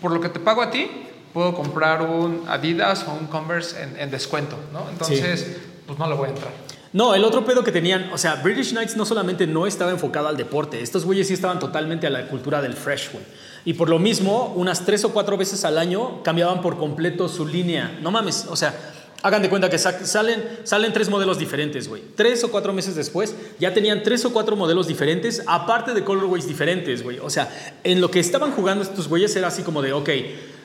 por 0.00 0.12
lo 0.12 0.20
que 0.20 0.28
te 0.28 0.38
pago 0.38 0.62
a 0.62 0.70
ti, 0.70 0.88
puedo 1.34 1.52
comprar 1.52 2.02
un 2.02 2.44
Adidas 2.46 3.04
o 3.08 3.12
un 3.12 3.26
Converse 3.26 3.82
en, 3.82 3.98
en 3.98 4.08
descuento, 4.08 4.56
¿no? 4.72 4.88
Entonces, 4.88 5.56
pues 5.84 5.98
no 5.98 6.08
le 6.08 6.14
voy 6.14 6.28
a 6.28 6.30
entrar. 6.30 6.52
No, 6.92 7.12
el 7.12 7.24
otro 7.24 7.44
pedo 7.44 7.64
que 7.64 7.72
tenían, 7.72 8.08
o 8.12 8.18
sea, 8.18 8.36
British 8.36 8.70
Knights 8.70 8.96
no 8.96 9.04
solamente 9.04 9.48
no 9.48 9.66
estaba 9.66 9.90
enfocado 9.90 10.28
al 10.28 10.36
deporte, 10.36 10.80
estos 10.80 11.04
güeyes 11.04 11.26
sí 11.26 11.34
estaban 11.34 11.58
totalmente 11.58 12.06
a 12.06 12.10
la 12.10 12.28
cultura 12.28 12.62
del 12.62 12.74
fresh, 12.74 13.10
güey. 13.10 13.24
Y 13.64 13.74
por 13.74 13.88
lo 13.88 13.98
mismo, 13.98 14.52
unas 14.54 14.86
tres 14.86 15.04
o 15.04 15.12
cuatro 15.12 15.36
veces 15.36 15.64
al 15.64 15.76
año 15.76 16.22
cambiaban 16.22 16.62
por 16.62 16.78
completo 16.78 17.28
su 17.28 17.44
línea. 17.44 17.98
No 18.00 18.12
mames, 18.12 18.46
o 18.48 18.54
sea, 18.54 18.76
hagan 19.22 19.42
de 19.42 19.48
cuenta 19.50 19.68
que 19.68 19.78
sa- 19.78 20.04
salen, 20.06 20.42
salen 20.64 20.92
tres 20.92 21.08
modelos 21.08 21.38
diferentes, 21.38 21.88
güey. 21.88 22.02
Tres 22.14 22.44
o 22.44 22.50
cuatro 22.50 22.72
meses 22.72 22.94
después 22.94 23.34
ya 23.58 23.74
tenían 23.74 24.02
tres 24.02 24.24
o 24.24 24.32
cuatro 24.32 24.54
modelos 24.56 24.86
diferentes, 24.86 25.42
aparte 25.46 25.92
de 25.94 26.04
colorways 26.04 26.46
diferentes, 26.46 27.02
güey. 27.02 27.18
O 27.18 27.30
sea, 27.30 27.48
en 27.84 28.00
lo 28.00 28.10
que 28.10 28.20
estaban 28.20 28.52
jugando 28.52 28.82
estos 28.84 29.08
güeyes 29.08 29.34
era 29.36 29.48
así 29.48 29.62
como 29.62 29.82
de, 29.82 29.92
ok, 29.92 30.08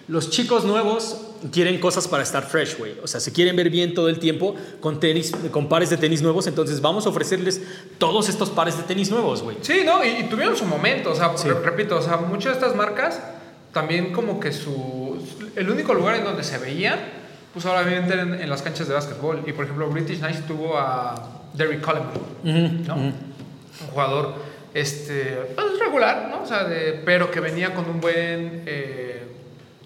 los 0.10 0.30
chicos 0.30 0.66
nuevos 0.66 1.18
quieren 1.54 1.80
cosas 1.80 2.10
para 2.10 2.24
estar 2.24 2.46
fresh, 2.46 2.78
güey. 2.78 2.94
O 3.02 3.08
sea, 3.08 3.20
se 3.22 3.32
quieren 3.32 3.56
ver 3.56 3.70
bien 3.70 3.94
todo 3.94 4.10
el 4.10 4.20
tiempo 4.20 4.54
con 4.82 5.00
tenis, 5.00 5.32
con 5.52 5.70
pares 5.70 5.90
de 5.90 5.96
tenis 5.98 6.22
nuevos, 6.22 6.46
entonces 6.46 6.82
vamos 6.82 7.06
a 7.06 7.10
ofrecerles 7.10 7.62
todos 8.00 8.28
estos 8.28 8.50
pares 8.50 8.76
de 8.78 8.84
tenis 8.84 9.10
nuevos, 9.10 9.42
güey. 9.42 9.56
Sí, 9.62 9.82
¿no? 9.86 10.04
Y, 10.04 10.10
y 10.10 10.24
tuvieron 10.24 10.58
su 10.58 10.66
momento, 10.66 11.12
o 11.12 11.16
sea, 11.16 11.32
Sí. 11.38 11.48
re- 11.48 11.60
repito, 11.62 11.98
o 11.98 12.02
sea, 12.02 12.18
muchas 12.18 12.54
de 12.54 12.60
estas 12.60 12.76
marcas 12.76 13.20
también 13.72 14.12
como 14.14 14.40
que 14.42 14.52
su... 14.52 15.18
El 15.56 15.70
único 15.70 15.94
lugar 15.94 16.16
en 16.16 16.26
donde 16.26 16.44
se 16.44 16.58
veían, 16.58 17.00
pues 17.54 17.66
ahora 17.66 17.82
eran 17.82 18.34
en 18.34 18.50
las 18.50 18.62
canchas 18.62 18.88
de 18.88 18.94
básquetbol. 18.94 19.44
Y 19.46 19.54
por 19.54 19.66
ejemplo, 19.66 19.88
British 19.90 20.20
Knights 20.20 20.46
tuvo 20.48 20.78
a 20.78 21.16
Derrick 21.54 21.82
Coleman, 21.82 22.10
¿no? 22.88 22.96
Un 22.96 23.14
jugador 23.92 24.34
este, 24.74 25.52
pues, 25.56 25.80
regular, 25.80 26.28
¿no? 26.32 26.44
O 26.44 26.46
sea, 26.46 26.64
de, 26.64 27.02
pero 27.06 27.30
que 27.30 27.40
venía 27.40 27.74
con 27.74 27.90
un 27.90 28.02
buen... 28.02 28.64
eh, 28.66 29.24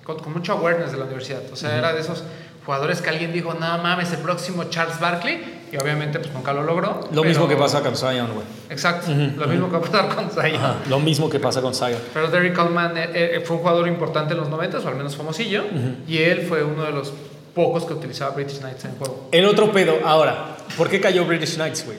con, 0.03 0.19
con 0.19 0.33
mucho 0.33 0.53
awareness 0.53 0.91
de 0.93 0.97
la 0.97 1.03
universidad. 1.03 1.41
O 1.51 1.55
sea, 1.57 1.77
era 1.77 1.91
de 1.93 1.99
esos 1.99 2.23
jugadores 2.65 3.01
que 3.01 3.09
alguien 3.09 3.33
dijo, 3.33 3.53
no 3.53 3.77
mames, 3.79 4.11
el 4.13 4.19
próximo 4.19 4.65
Charles 4.65 4.99
Barkley. 4.99 5.55
Y 5.69 5.75
obviamente 5.75 6.19
pues 6.19 6.33
nunca 6.33 6.53
lo 6.53 6.63
logró. 6.63 7.01
Lo 7.11 7.25
mismo 7.25 7.45
que 7.45 7.57
pasa 7.57 7.81
con 7.81 7.97
Zion, 7.97 8.33
güey. 8.33 8.45
Exacto, 8.69 9.11
lo 9.11 9.47
mismo 9.47 9.67
que 9.67 9.73
va 9.73 9.79
a 9.79 9.81
pasar 9.81 10.15
con 10.15 10.29
Zion. 10.29 10.55
Ajá, 10.55 10.75
Lo 10.87 10.99
mismo 11.01 11.29
que 11.29 11.39
pasa 11.41 11.61
con 11.61 11.73
Zion. 11.75 11.99
Pero 12.13 12.29
Derrick 12.29 12.55
Coleman 12.55 12.95
eh, 12.95 13.09
eh, 13.13 13.43
fue 13.45 13.57
un 13.57 13.61
jugador 13.63 13.87
importante 13.89 14.33
en 14.33 14.39
los 14.39 14.47
90, 14.49 14.79
o 14.79 14.87
al 14.87 14.95
menos 14.95 15.17
famosillo, 15.17 15.65
y 16.07 16.19
él 16.19 16.45
fue 16.47 16.63
uno 16.63 16.83
de 16.83 16.91
los 16.91 17.11
pocos 17.57 17.83
que 17.83 17.93
utilizaba 17.93 18.35
British 18.35 18.59
Knights 18.59 18.85
en 18.85 18.91
el 18.91 18.97
juego. 18.97 19.27
El 19.31 19.45
otro 19.45 19.71
pedo, 19.71 19.97
ahora, 20.05 20.55
¿por 20.77 20.89
qué 20.89 21.01
cayó 21.01 21.25
British 21.25 21.55
Knights, 21.55 21.85
güey? 21.85 21.97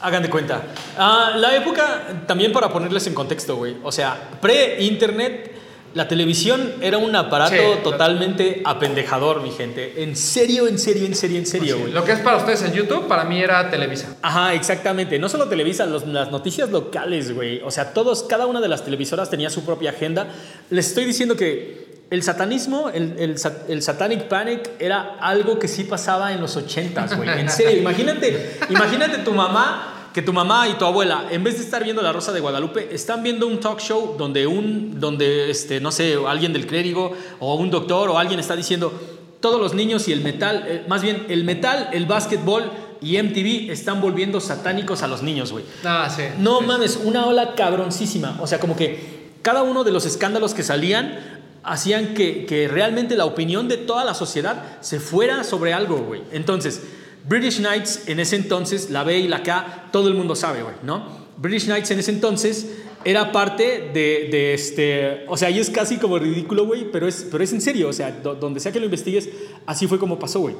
Hagan 0.00 0.22
de 0.22 0.30
cuenta. 0.30 0.62
Ah, 0.96 1.32
la 1.34 1.56
época, 1.56 2.24
también 2.26 2.52
para 2.52 2.68
ponerles 2.68 3.06
en 3.06 3.14
contexto, 3.14 3.56
güey. 3.56 3.78
O 3.82 3.90
sea, 3.90 4.16
pre-internet, 4.40 5.57
La 5.94 6.06
televisión 6.06 6.74
era 6.80 6.98
un 6.98 7.16
aparato 7.16 7.54
Sí. 7.56 7.78
totalmente 7.82 8.60
apendejador, 8.64 9.42
mi 9.42 9.50
gente. 9.50 10.02
En 10.02 10.16
serio, 10.16 10.68
en 10.68 10.78
serio, 10.78 11.06
en 11.06 11.14
serio, 11.14 11.38
en 11.38 11.46
serio, 11.46 11.78
güey. 11.78 11.92
Lo 11.92 12.04
que 12.04 12.12
es 12.12 12.20
para 12.20 12.36
ustedes 12.36 12.62
en 12.62 12.72
YouTube, 12.74 13.08
para 13.08 13.24
mí 13.24 13.40
era 13.40 13.70
Televisa. 13.70 14.16
Ajá, 14.22 14.54
exactamente. 14.54 15.18
No 15.18 15.28
solo 15.28 15.48
Televisa, 15.48 15.86
los- 15.86 16.06
las 16.06 16.30
noticias 16.30 16.70
locales, 16.70 17.34
güey. 17.34 17.60
O 17.64 17.70
sea, 17.70 17.92
todos, 17.94 18.22
cada 18.24 18.46
una 18.46 18.60
de 18.60 18.68
las 18.68 18.84
televisoras 18.84 19.30
tenía 19.30 19.50
su 19.50 19.64
propia 19.64 19.90
agenda. 19.90 20.28
Les 20.70 20.88
estoy 20.88 21.04
diciendo 21.06 21.36
que 21.36 21.88
el 22.10 22.22
satanismo, 22.22 22.90
el, 22.90 23.36
el 23.68 23.82
satanic 23.82 24.24
panic 24.28 24.70
era 24.78 25.16
algo 25.20 25.58
que 25.58 25.68
sí 25.68 25.84
pasaba 25.84 26.32
en 26.32 26.40
los 26.40 26.56
ochentas, 26.56 27.16
güey. 27.16 27.28
En 27.30 27.48
serio, 27.50 27.80
imagínate, 27.80 28.58
imagínate 28.70 29.18
tu 29.18 29.32
mamá, 29.32 29.97
que 30.18 30.22
tu 30.22 30.32
mamá 30.32 30.66
y 30.68 30.72
tu 30.74 30.84
abuela, 30.84 31.28
en 31.30 31.44
vez 31.44 31.58
de 31.58 31.64
estar 31.64 31.84
viendo 31.84 32.02
La 32.02 32.12
Rosa 32.12 32.32
de 32.32 32.40
Guadalupe, 32.40 32.92
están 32.92 33.22
viendo 33.22 33.46
un 33.46 33.60
talk 33.60 33.78
show 33.78 34.16
donde 34.18 34.48
un, 34.48 34.98
donde, 34.98 35.48
este, 35.48 35.78
no 35.80 35.92
sé, 35.92 36.16
alguien 36.26 36.52
del 36.52 36.66
clérigo 36.66 37.12
o 37.38 37.54
un 37.54 37.70
doctor 37.70 38.10
o 38.10 38.18
alguien 38.18 38.40
está 38.40 38.56
diciendo 38.56 38.92
todos 39.38 39.60
los 39.60 39.74
niños 39.74 40.08
y 40.08 40.12
el 40.12 40.22
metal, 40.22 40.64
eh, 40.66 40.84
más 40.88 41.02
bien 41.02 41.24
el 41.28 41.44
metal, 41.44 41.90
el 41.92 42.06
básquetbol 42.06 42.64
y 43.00 43.16
MTV 43.22 43.70
están 43.70 44.00
volviendo 44.00 44.40
satánicos 44.40 45.04
a 45.04 45.06
los 45.06 45.22
niños, 45.22 45.52
güey. 45.52 45.64
Ah, 45.84 46.10
sí. 46.12 46.24
No 46.40 46.58
Sí. 46.58 46.66
mames, 46.66 46.96
una 47.04 47.24
ola 47.26 47.54
cabroncísima. 47.54 48.38
O 48.40 48.48
sea, 48.48 48.58
como 48.58 48.74
que 48.74 49.30
cada 49.42 49.62
uno 49.62 49.84
de 49.84 49.92
los 49.92 50.04
escándalos 50.04 50.52
que 50.52 50.64
salían 50.64 51.16
hacían 51.62 52.14
que, 52.14 52.44
que 52.44 52.66
realmente 52.66 53.16
la 53.16 53.24
opinión 53.24 53.68
de 53.68 53.76
toda 53.76 54.04
la 54.04 54.14
sociedad 54.14 54.78
se 54.80 54.98
fuera 54.98 55.44
sobre 55.44 55.72
algo, 55.74 55.98
güey. 55.98 56.22
Entonces, 56.32 56.82
British 57.28 57.58
Knights 57.58 58.04
en 58.08 58.20
ese 58.20 58.36
entonces, 58.36 58.90
la 58.90 59.04
B 59.04 59.18
y 59.18 59.28
la 59.28 59.42
K, 59.42 59.88
todo 59.92 60.08
el 60.08 60.14
mundo 60.14 60.34
sabe, 60.34 60.62
güey, 60.62 60.74
¿no? 60.82 61.06
British 61.36 61.66
Knights 61.66 61.90
en 61.90 61.98
ese 61.98 62.10
entonces 62.10 62.66
era 63.04 63.30
parte 63.32 63.90
de, 63.92 64.28
de 64.30 64.54
este, 64.54 65.24
o 65.28 65.36
sea, 65.36 65.50
y 65.50 65.58
es 65.58 65.70
casi 65.70 65.98
como 65.98 66.18
ridículo, 66.18 66.66
güey, 66.66 66.90
pero 66.90 67.06
es, 67.06 67.26
pero 67.30 67.44
es 67.44 67.52
en 67.52 67.60
serio, 67.60 67.88
o 67.88 67.92
sea, 67.92 68.10
do- 68.10 68.34
donde 68.34 68.60
sea 68.60 68.72
que 68.72 68.80
lo 68.80 68.86
investigues, 68.86 69.28
así 69.66 69.86
fue 69.86 69.98
como 69.98 70.18
pasó, 70.18 70.40
güey. 70.40 70.56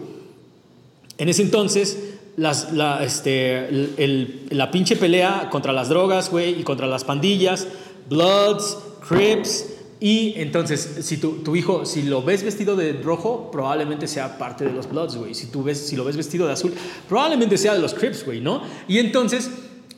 En 1.17 1.29
ese 1.29 1.43
entonces, 1.43 1.99
las, 2.37 2.73
la, 2.73 3.03
este, 3.05 3.69
el- 3.69 4.47
la 4.51 4.71
pinche 4.71 4.95
pelea 4.95 5.49
contra 5.51 5.73
las 5.73 5.89
drogas, 5.89 6.31
güey, 6.31 6.61
y 6.61 6.63
contra 6.63 6.87
las 6.87 7.03
pandillas, 7.03 7.67
Bloods, 8.09 8.79
Crips, 9.09 9.67
y 10.01 10.35
entonces, 10.37 10.99
si 11.01 11.17
tu, 11.17 11.43
tu 11.43 11.57
hijo, 11.57 11.85
si 11.85 12.03
lo 12.03 12.23
ves 12.23 12.45
vestido 12.45 12.77
de 12.77 12.93
rojo, 12.93 13.51
probablemente 13.51 14.07
sea 14.07 14.39
parte 14.39 14.65
de 14.65 14.73
los 14.73 14.89
Bloods, 14.89 15.17
güey. 15.17 15.35
Si, 15.35 15.47
tú 15.47 15.65
ves, 15.65 15.87
si 15.87 15.97
lo 15.97 16.05
ves 16.05 16.17
vestido 16.17 16.47
de 16.47 16.53
azul, 16.53 16.73
probablemente 17.09 17.59
sea 17.59 17.75
de 17.75 17.81
los 17.81 17.95
Crips, 17.95 18.25
güey, 18.25 18.41
¿no? 18.41 18.63
Y 18.87 18.99
entonces, 18.99 19.51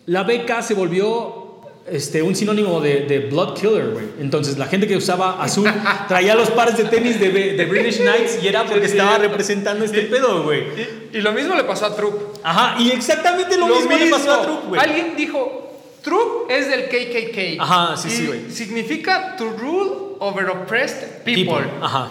la 0.07 0.23
beca 0.23 0.63
se 0.63 0.73
volvió 0.73 1.41
este, 1.87 2.23
un 2.23 2.35
sinónimo 2.35 2.81
de, 2.81 3.03
de 3.03 3.19
blood 3.21 3.55
killer, 3.55 3.91
güey. 3.91 4.07
Entonces, 4.21 4.57
la 4.57 4.67
gente 4.67 4.87
que 4.87 4.97
usaba 4.97 5.43
azul 5.43 5.71
traía 6.09 6.35
los 6.35 6.51
pares 6.51 6.79
de 6.79 6.85
tenis 6.85 7.21
de, 7.21 7.31
de 7.31 7.65
British 7.67 7.99
Knights 7.99 8.43
y 8.43 8.49
era 8.49 8.65
porque 8.65 8.87
estaba 8.87 9.19
representando 9.19 9.85
este 9.85 10.03
pedo, 10.03 10.45
güey. 10.45 10.63
Y, 11.13 11.19
y 11.19 11.21
lo 11.21 11.33
mismo 11.33 11.55
le 11.55 11.65
pasó 11.65 11.87
a 11.87 11.95
Troop. 11.95 12.15
Ajá, 12.43 12.81
y 12.81 12.91
exactamente 12.91 13.59
lo, 13.59 13.67
mismo, 13.67 13.91
le 13.99 14.11
pasó 14.11 14.33
a 14.33 14.43
Troop, 14.43 14.69
güey. 14.69 14.81
Alguien 14.81 15.15
dijo, 15.15 15.70
Troop 16.03 16.51
es 16.51 16.69
del 16.69 16.89
KKK. 16.89 17.61
Ajá, 17.61 17.97
sí, 17.97 18.09
Y 18.09 18.11
sí, 18.11 18.27
güey. 18.27 18.51
Significa 18.51 19.37
to 19.37 19.51
rule 19.59 20.17
over 20.19 20.49
oppressed 20.51 21.25
people. 21.25 21.65
Ajá. 21.83 22.09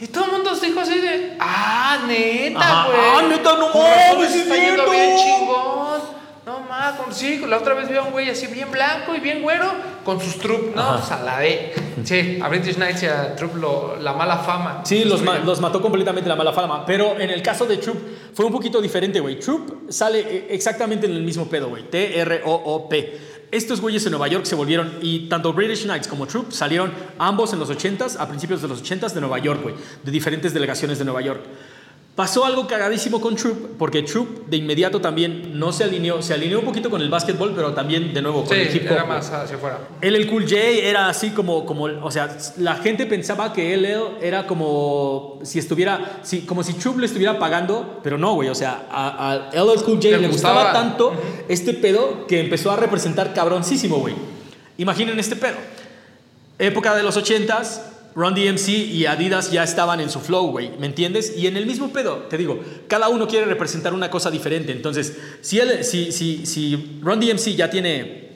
Y 0.00 0.06
todo 0.06 0.24
el 0.24 0.32
mundo 0.32 0.54
dijo 0.54 0.80
así 0.80 0.98
de, 0.98 1.36
ah, 1.38 1.98
neta, 2.06 2.86
güey. 2.86 2.98
Ah, 3.00 3.22
neta, 3.28 3.56
no 3.56 3.68
mames, 3.68 4.34
está 4.34 4.56
es 4.56 4.62
yendo 4.62 4.90
bien 4.90 5.16
chingón. 5.16 6.00
No 6.58 6.96
con- 7.04 7.14
sí, 7.14 7.42
la 7.46 7.58
otra 7.58 7.74
vez 7.74 7.88
vi 7.88 7.96
a 7.96 8.02
un 8.02 8.10
güey 8.10 8.28
así 8.30 8.46
bien 8.48 8.70
blanco 8.70 9.14
y 9.14 9.20
bien 9.20 9.42
güero 9.42 9.66
con 10.04 10.20
sus 10.20 10.38
troop, 10.38 10.74
¿no? 10.74 10.96
Pues 10.98 11.10
a 11.12 11.22
la 11.22 11.38
de. 11.38 11.72
Sí, 12.04 12.38
a 12.42 12.48
British 12.48 12.74
Knights 12.76 13.02
y 13.02 13.06
a 13.06 13.36
Troop 13.36 13.56
lo- 13.56 13.96
la 14.00 14.12
mala 14.14 14.38
fama. 14.38 14.80
Sí, 14.84 15.04
los, 15.04 15.22
ma- 15.22 15.38
los 15.38 15.60
mató 15.60 15.80
completamente 15.82 16.28
la 16.28 16.36
mala 16.36 16.52
fama. 16.52 16.84
Pero 16.86 17.18
en 17.20 17.30
el 17.30 17.42
caso 17.42 17.66
de 17.66 17.76
Troop 17.76 17.96
fue 18.34 18.46
un 18.46 18.52
poquito 18.52 18.80
diferente, 18.80 19.20
güey. 19.20 19.38
Troop 19.38 19.90
sale 19.90 20.20
eh, 20.20 20.46
exactamente 20.50 21.06
en 21.06 21.12
el 21.12 21.22
mismo 21.22 21.46
pedo, 21.46 21.68
güey. 21.68 21.84
T-R-O-O-P. 21.90 23.30
Estos 23.52 23.80
güeyes 23.80 24.04
en 24.06 24.12
Nueva 24.12 24.28
York 24.28 24.44
se 24.44 24.54
volvieron, 24.54 24.98
y 25.02 25.28
tanto 25.28 25.52
British 25.52 25.82
Knights 25.82 26.06
como 26.06 26.24
Troop 26.26 26.52
salieron 26.52 26.92
ambos 27.18 27.52
en 27.52 27.58
los 27.58 27.68
80s, 27.68 28.16
a 28.20 28.28
principios 28.28 28.62
de 28.62 28.68
los 28.68 28.80
80s 28.82 29.12
de 29.12 29.20
Nueva 29.20 29.38
York, 29.40 29.60
güey. 29.62 29.74
De 30.04 30.10
diferentes 30.12 30.54
delegaciones 30.54 30.98
de 31.00 31.04
Nueva 31.04 31.20
York. 31.20 31.42
Pasó 32.20 32.44
algo 32.44 32.66
cagadísimo 32.66 33.18
con 33.18 33.34
Troop, 33.34 33.78
porque 33.78 34.02
Troop 34.02 34.46
de 34.46 34.58
inmediato 34.58 35.00
también 35.00 35.58
no 35.58 35.72
se 35.72 35.84
alineó, 35.84 36.20
se 36.20 36.34
alineó 36.34 36.58
un 36.58 36.66
poquito 36.66 36.90
con 36.90 37.00
el 37.00 37.08
básquetbol, 37.08 37.54
pero 37.56 37.72
también 37.72 38.12
de 38.12 38.20
nuevo 38.20 38.44
con 38.44 38.54
Sí, 38.54 38.60
el 38.60 38.76
hip 38.76 38.82
hop. 38.84 38.92
era 38.92 39.04
más 39.06 39.30
hacia 39.32 39.56
afuera. 39.56 39.78
Él, 40.02 40.14
el 40.14 40.26
Cool 40.26 40.42
J, 40.42 40.56
era 40.58 41.08
así 41.08 41.30
como, 41.30 41.64
como, 41.64 41.84
o 41.84 42.10
sea, 42.10 42.36
la 42.58 42.74
gente 42.76 43.06
pensaba 43.06 43.54
que 43.54 43.72
él 43.72 43.88
era 44.20 44.46
como 44.46 45.38
si 45.44 45.58
estuviera, 45.58 46.20
si, 46.22 46.42
como 46.42 46.62
si 46.62 46.74
Troop 46.74 46.98
le 46.98 47.06
estuviera 47.06 47.38
pagando, 47.38 48.00
pero 48.02 48.18
no, 48.18 48.34
güey, 48.34 48.50
o 48.50 48.54
sea, 48.54 48.86
a, 48.90 49.32
a 49.32 49.36
LL 49.54 49.82
Cool 49.82 49.94
J 49.96 50.08
Le 50.10 50.18
le, 50.18 50.28
gustaba, 50.28 50.64
gustaba. 50.64 50.72
tanto 50.74 51.14
este 51.48 51.72
pedo 51.72 52.26
que 52.26 52.38
empezó 52.40 52.70
a 52.70 52.76
representar 52.76 53.32
cabroncísimo, 53.32 53.96
güey. 53.98 54.14
Imaginen 54.76 55.18
este 55.18 55.36
pedo. 55.36 55.56
Época 56.58 56.94
de 56.94 57.02
los 57.02 57.16
80s, 57.16 57.80
Run 58.14 58.34
DMC 58.34 58.68
y 58.68 59.06
Adidas 59.06 59.52
ya 59.52 59.62
estaban 59.62 60.00
en 60.00 60.10
su 60.10 60.20
flow, 60.20 60.50
güey, 60.50 60.70
¿me 60.78 60.86
entiendes? 60.86 61.36
Y 61.36 61.46
en 61.46 61.56
el 61.56 61.66
mismo 61.66 61.92
pedo, 61.92 62.16
te 62.28 62.36
digo, 62.36 62.60
cada 62.88 63.08
uno 63.08 63.28
quiere 63.28 63.46
representar 63.46 63.94
una 63.94 64.10
cosa 64.10 64.30
diferente. 64.30 64.72
Entonces, 64.72 65.16
si, 65.40 65.58
él, 65.60 65.84
si, 65.84 66.10
si, 66.12 66.44
si 66.46 66.98
Run 67.02 67.20
DMC 67.20 67.54
ya 67.54 67.70
tiene, 67.70 68.30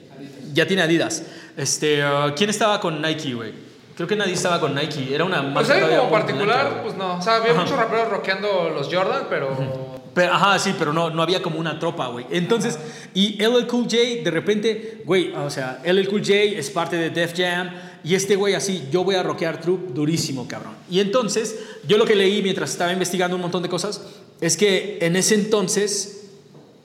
ya 0.53 0.65
tiene 0.65 0.83
Adidas, 0.83 1.23
este, 1.57 2.03
uh, 2.03 2.33
¿quién 2.35 2.49
estaba 2.49 2.79
con 2.79 3.01
Nike, 3.01 3.33
güey? 3.33 3.53
Creo 3.95 4.07
que 4.07 4.15
nadie 4.15 4.33
estaba 4.33 4.59
con 4.59 4.75
Nike, 4.75 5.13
era 5.13 5.23
una 5.23 5.41
Pues 5.41 5.53
marca 5.53 5.75
todavía 5.75 5.97
como 5.99 6.11
particular, 6.11 6.65
blanca, 6.65 6.83
pues 6.83 6.95
no. 6.95 7.17
O 7.17 7.21
sea, 7.21 7.35
había 7.37 7.51
Ajá. 7.51 7.61
muchos 7.61 7.77
raperos 7.77 8.09
rockeando 8.09 8.69
los 8.69 8.93
Jordan, 8.93 9.27
pero. 9.29 9.95
Pero, 10.13 10.33
ajá, 10.33 10.57
sí, 10.59 10.73
pero 10.79 10.93
no, 10.93 11.09
no 11.09 11.21
había 11.21 11.41
como 11.41 11.59
una 11.59 11.77
tropa, 11.77 12.07
güey. 12.07 12.25
Entonces, 12.29 12.79
y 13.13 13.37
LL 13.37 13.67
Cool 13.67 13.83
J, 13.83 13.97
de 14.23 14.31
repente, 14.31 15.01
güey, 15.05 15.33
o 15.33 15.49
sea, 15.49 15.81
LL 15.83 16.07
Cool 16.07 16.21
J 16.21 16.33
es 16.57 16.69
parte 16.69 16.95
de 16.95 17.09
Def 17.09 17.33
Jam. 17.35 17.69
Y 18.05 18.13
este 18.13 18.35
güey 18.35 18.53
así, 18.53 18.87
yo 18.91 19.03
voy 19.03 19.15
a 19.15 19.23
rockear 19.23 19.59
Troop 19.59 19.93
durísimo, 19.93 20.47
cabrón. 20.47 20.73
Y 20.91 20.99
entonces, 20.99 21.55
yo 21.87 21.97
lo 21.97 22.05
que 22.05 22.13
leí 22.15 22.43
mientras 22.43 22.69
estaba 22.71 22.93
investigando 22.93 23.35
un 23.35 23.41
montón 23.41 23.63
de 23.63 23.69
cosas, 23.69 23.99
es 24.41 24.55
que 24.57 24.99
en 25.01 25.15
ese 25.15 25.33
entonces, 25.33 26.27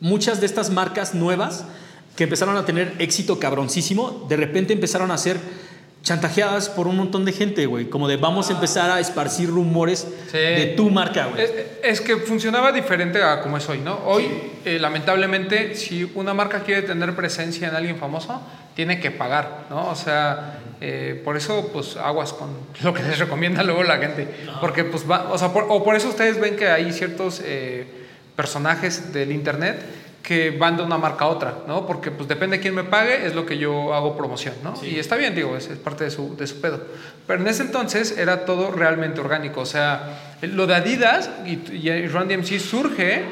muchas 0.01 0.41
de 0.41 0.47
estas 0.47 0.71
marcas 0.71 1.15
nuevas 1.15 1.65
que 2.17 2.25
empezaron 2.25 2.57
a 2.57 2.65
tener 2.65 2.95
éxito 2.99 3.39
cabroncísimo, 3.39 4.25
de 4.31 4.37
repente 4.37 4.73
empezaron 4.73 5.11
a 5.11 5.19
ser 5.19 5.37
chantajeadas 6.03 6.71
por 6.71 6.87
un 6.87 6.97
montón 6.97 7.27
de 7.27 7.33
gente, 7.33 7.67
güey. 7.67 7.91
Como 7.91 8.09
de 8.09 8.17
vamos 8.17 8.49
a 8.49 8.55
empezar 8.55 8.91
a 8.91 9.01
esparcir 9.01 9.51
rumores 9.51 10.07
Sí. 10.31 10.39
de 10.39 10.73
tu 10.77 10.89
marca, 10.89 11.27
güey. 11.27 11.43
Es, 11.45 11.53
es 11.83 12.01
que 12.01 12.17
funcionaba 12.17 12.73
diferente 12.73 13.23
a 13.23 13.43
como 13.43 13.59
es 13.59 13.69
hoy, 13.69 13.81
¿no? 13.81 13.99
Hoy, 14.07 14.27
eh, 14.65 14.79
lamentablemente, 14.81 15.75
si 15.75 16.11
una 16.15 16.33
marca 16.33 16.63
quiere 16.63 16.81
tener 16.83 17.15
presencia 17.15 17.69
en 17.69 17.75
alguien 17.75 17.97
famoso, 17.99 18.41
tiene 18.75 18.99
que 19.01 19.11
pagar, 19.11 19.67
¿no? 19.69 19.91
O 19.91 19.95
sea, 19.95 20.59
eh, 20.81 21.21
por 21.25 21.37
eso, 21.37 21.71
pues, 21.73 21.97
aguas 21.97 22.33
con 22.33 22.49
lo 22.83 22.95
que 22.95 23.03
les 23.03 23.19
recomienda 23.19 23.63
luego 23.63 23.83
la 23.83 23.99
gente. 23.99 24.27
Porque, 24.61 24.85
pues, 24.85 25.09
va, 25.09 25.31
o 25.33 25.39
sea, 25.39 25.53
por, 25.53 25.67
o 25.69 25.85
por 25.85 25.95
eso 25.95 26.09
ustedes 26.09 26.41
ven 26.41 26.57
que 26.57 26.69
hay 26.69 26.93
ciertos 26.93 27.43
eh, 27.45 27.87
personajes 28.35 29.13
del 29.13 29.33
Internet 29.33 29.83
que 30.23 30.51
van 30.51 30.77
de 30.77 30.83
una 30.83 30.97
marca 30.97 31.25
a 31.25 31.29
otra, 31.29 31.59
¿no? 31.67 31.87
Porque, 31.87 32.11
pues, 32.11 32.29
depende 32.29 32.57
de 32.57 32.63
quién 32.63 32.75
me 32.75 32.85
pague, 32.85 33.27
es 33.27 33.35
lo 33.35 33.45
que 33.45 33.59
yo 33.59 33.95
hago 33.95 34.17
promoción, 34.17 34.55
¿no? 34.63 34.75
Y 34.83 34.99
está 34.99 35.17
bien, 35.17 35.35
digo, 35.35 35.57
es, 35.57 35.69
es 35.69 35.79
parte 35.79 36.05
de 36.05 36.11
su, 36.11 36.37
de 36.37 36.47
su 36.47 36.61
pedo. 36.61 36.81
Pero 37.27 37.41
en 37.41 37.49
ese 37.49 37.63
entonces 37.63 38.17
era 38.17 38.45
todo 38.45 38.71
realmente 38.71 39.21
orgánico, 39.21 39.63
o 39.63 39.67
sea, 39.67 40.37
lo 40.43 40.67
de 40.67 40.75
Adidas 40.75 41.31
y, 41.47 41.59
y 41.73 42.07
Run 42.07 42.29
DMC 42.29 42.59
surge 42.59 43.25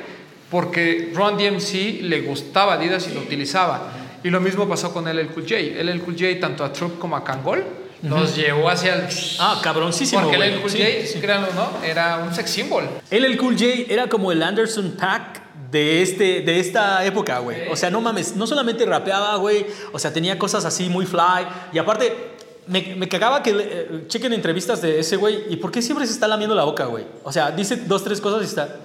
porque 0.51 1.13
Run 1.15 1.37
DMC 1.37 2.03
le 2.03 2.23
gustaba 2.23 2.75
Adidas 2.75 3.07
y 3.09 3.15
lo 3.15 3.21
utilizaba. 3.21 3.93
Y 4.29 4.31
lo 4.31 4.41
mismo 4.41 4.69
pasó 4.69 4.93
con 4.93 5.07
LL 5.07 5.29
Cool 5.29 5.45
J. 5.45 5.57
LL 5.83 6.01
Cool 6.03 6.15
J, 6.15 6.39
tanto 6.39 6.63
a 6.63 6.71
Troop 6.71 6.99
como 6.99 7.17
a 7.17 7.25
Kangol, 7.25 7.65
nos 8.03 8.37
llevó 8.37 8.69
hacia 8.69 8.97
el... 8.97 9.09
Ah, 9.39 9.59
cabroncísimo, 9.65 10.21
Porque. 10.21 10.37
LL 10.37 10.61
Cool 10.61 10.71
Sí, 10.71 10.83
J, 10.83 11.07
sí. 11.07 11.19
créanlo, 11.19 11.49
¿no? 11.55 11.83
Era 11.83 12.19
un 12.19 12.35
sex 12.35 12.51
symbol. 12.51 12.85
Él, 13.11 13.25
el 13.25 13.39
Cool 13.39 13.55
J, 13.55 13.65
era 13.89 14.07
como 14.11 14.31
el 14.31 14.43
Anderson 14.43 14.97
Pack 15.01 15.41
de, 15.71 16.03
este, 16.03 16.43
de 16.43 16.61
esta 16.61 17.07
época, 17.07 17.39
güey. 17.39 17.69
O 17.71 17.77
sea, 17.77 17.89
no 17.89 18.03
mames, 18.03 18.37
no 18.37 18.47
solamente 18.47 18.85
rapeaba, 18.85 19.35
güey, 19.37 19.65
o 19.95 19.99
sea, 19.99 20.13
tenía 20.13 20.39
cosas 20.39 20.67
así 20.67 20.91
muy 20.91 21.07
fly. 21.07 21.47
Y 21.73 21.79
aparte, 21.79 22.15
me, 22.67 22.97
me 22.97 23.09
cagaba 23.09 23.43
que 23.43 23.57
eh, 23.59 24.05
chequen 24.09 24.35
entrevistas 24.35 24.83
de 24.83 25.01
ese 25.01 25.17
güey. 25.17 25.45
¿Y 25.49 25.57
por 25.57 25.71
qué 25.71 25.81
siempre 25.81 26.07
se 26.07 26.13
está 26.13 26.29
lamiendo 26.29 26.55
la 26.55 26.65
boca, 26.65 26.85
güey? 26.85 27.07
O 27.25 27.33
sea, 27.33 27.51
dice 27.51 27.77
dos, 27.77 28.05
tres 28.05 28.21
cosas 28.21 28.43
y 28.43 28.45
está... 28.45 28.77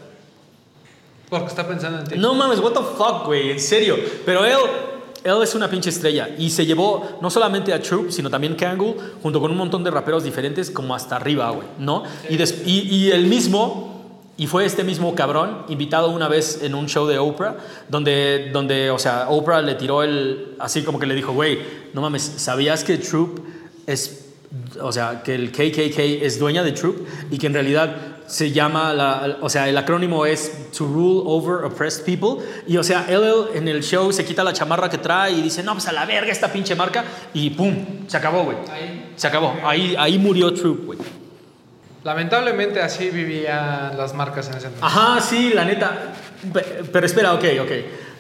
Porque 1.30 1.48
está 1.48 1.68
pensando 1.68 2.00
en 2.00 2.06
ti. 2.06 2.18
No 2.18 2.34
mames, 2.34 2.60
what 2.60 2.72
the 2.72 2.80
fuck, 2.96 3.26
güey, 3.26 3.52
en 3.52 3.60
serio. 3.60 3.98
Pero 4.26 4.46
él, 4.46 4.58
él 5.24 5.36
es 5.42 5.56
una 5.56 5.70
pinche 5.70 5.90
estrella 5.90 6.30
y 6.38 6.50
se 6.50 6.66
llevó 6.66 7.18
no 7.22 7.30
solamente 7.30 7.74
a 7.74 7.82
Troop, 7.82 8.12
sino 8.12 8.30
también 8.30 8.56
Kangol, 8.56 8.96
junto 9.22 9.40
con 9.40 9.52
un 9.52 9.58
montón 9.58 9.84
de 9.84 9.92
raperos 9.92 10.24
diferentes, 10.24 10.70
como 10.70 10.94
hasta 10.94 11.16
arriba, 11.16 11.50
güey, 11.52 11.68
¿no? 11.80 12.04
Y, 12.30 12.38
des- 12.38 12.62
y, 12.66 12.82
y 12.94 13.12
el 13.12 13.28
mismo, 13.28 14.20
y 14.38 14.48
fue 14.48 14.66
este 14.66 14.84
mismo 14.84 15.16
cabrón, 15.16 15.60
invitado 15.70 16.10
una 16.10 16.28
vez 16.28 16.60
en 16.64 16.76
un 16.76 16.88
show 16.88 17.08
de 17.08 17.20
Oprah, 17.20 17.56
donde, 17.88 18.50
donde 18.52 18.90
o 18.92 19.00
sea, 19.00 19.30
Oprah 19.30 19.62
le 19.62 19.76
tiró 19.76 20.04
el, 20.04 20.56
así 20.60 20.82
como 20.84 21.00
que 21.00 21.06
le 21.06 21.16
dijo, 21.16 21.32
güey, 21.34 21.60
no 21.94 22.02
mames, 22.02 22.22
¿sabías 22.38 22.84
que 22.84 22.98
Troop 22.98 23.40
es 23.88 24.20
o 24.82 24.92
sea, 24.92 25.24
que 25.24 25.34
el 25.34 25.52
KKK 25.52 25.98
es 26.24 26.38
dueña 26.38 26.62
de 26.64 26.74
Troop 26.74 26.98
y 27.32 27.40
que 27.40 27.48
en 27.48 27.54
realidad 27.54 28.13
se 28.28 28.52
llama, 28.52 28.94
la, 28.94 29.38
o 29.42 29.50
sea, 29.50 29.68
el 29.70 29.78
acrónimo 29.78 30.26
es 30.26 30.70
To 30.78 30.86
Rule 30.86 31.22
Over 31.26 31.66
Oppressed 31.66 32.04
People. 32.06 32.44
Y 32.68 32.78
o 32.78 32.84
sea, 32.84 33.06
LL 33.10 33.56
en 33.58 33.68
el 33.68 33.84
show 33.84 34.12
se 34.12 34.24
quita 34.26 34.44
la 34.44 34.54
chamarra 34.54 34.90
que 34.90 34.98
trae 34.98 35.32
y 35.34 35.42
dice, 35.42 35.62
no, 35.64 35.74
pues 35.74 35.88
a 35.88 35.92
la 35.92 36.06
verga 36.06 36.32
esta 36.32 36.52
pinche 36.52 36.76
marca. 36.76 37.04
Y 37.34 37.50
pum, 37.52 37.76
se 38.08 38.18
acabó, 38.18 38.44
güey. 38.46 38.58
Se 39.16 39.28
acabó. 39.28 39.56
Ahí, 39.64 39.96
ahí 39.98 40.18
murió 40.18 40.54
Troop, 40.54 40.86
güey. 40.86 41.00
Lamentablemente 42.04 42.82
así 42.82 43.10
vivían 43.10 43.98
las 43.98 44.14
marcas 44.14 44.48
en 44.50 44.58
ese 44.58 44.68
entonces. 44.68 44.84
Ajá, 44.98 45.22
sí, 45.22 45.52
la 45.54 45.64
neta. 45.64 46.14
Pe- 46.52 46.84
Pero 46.92 47.06
espera, 47.06 47.34
ok, 47.34 47.44
ok. 47.62 47.72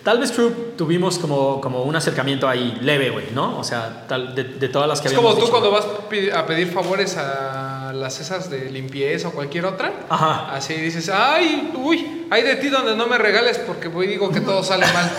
Tal 0.03 0.19
vez 0.19 0.31
Troop 0.31 0.77
tuvimos 0.77 1.17
como, 1.17 1.59
como 1.59 1.83
un 1.83 1.95
acercamiento 1.95 2.47
ahí 2.47 2.77
leve, 2.81 3.09
güey, 3.09 3.27
¿no? 3.33 3.57
O 3.59 3.63
sea, 3.63 4.05
tal, 4.07 4.35
de, 4.35 4.43
de 4.45 4.69
todas 4.69 4.87
las 4.87 5.01
que 5.01 5.07
Es 5.07 5.13
habíamos 5.13 5.33
como 5.35 5.45
tú 5.45 5.51
dicho. 5.51 5.59
cuando 5.59 5.71
vas 5.71 6.33
a 6.37 6.45
pedir 6.45 6.67
favores 6.71 7.17
a 7.17 7.82
las 7.93 8.19
esas 8.19 8.49
de 8.49 8.69
limpieza 8.71 9.27
o 9.29 9.31
cualquier 9.31 9.65
otra. 9.65 9.93
Ajá. 10.09 10.53
Así 10.53 10.73
dices, 10.73 11.09
ay, 11.09 11.71
uy, 11.75 12.27
hay 12.29 12.43
de 12.43 12.55
ti 12.57 12.69
donde 12.69 12.95
no 12.95 13.07
me 13.07 13.17
regales 13.17 13.57
porque 13.59 13.87
voy 13.87 14.07
digo 14.07 14.31
que 14.31 14.41
todo 14.41 14.63
sale 14.63 14.85
mal. 14.91 15.11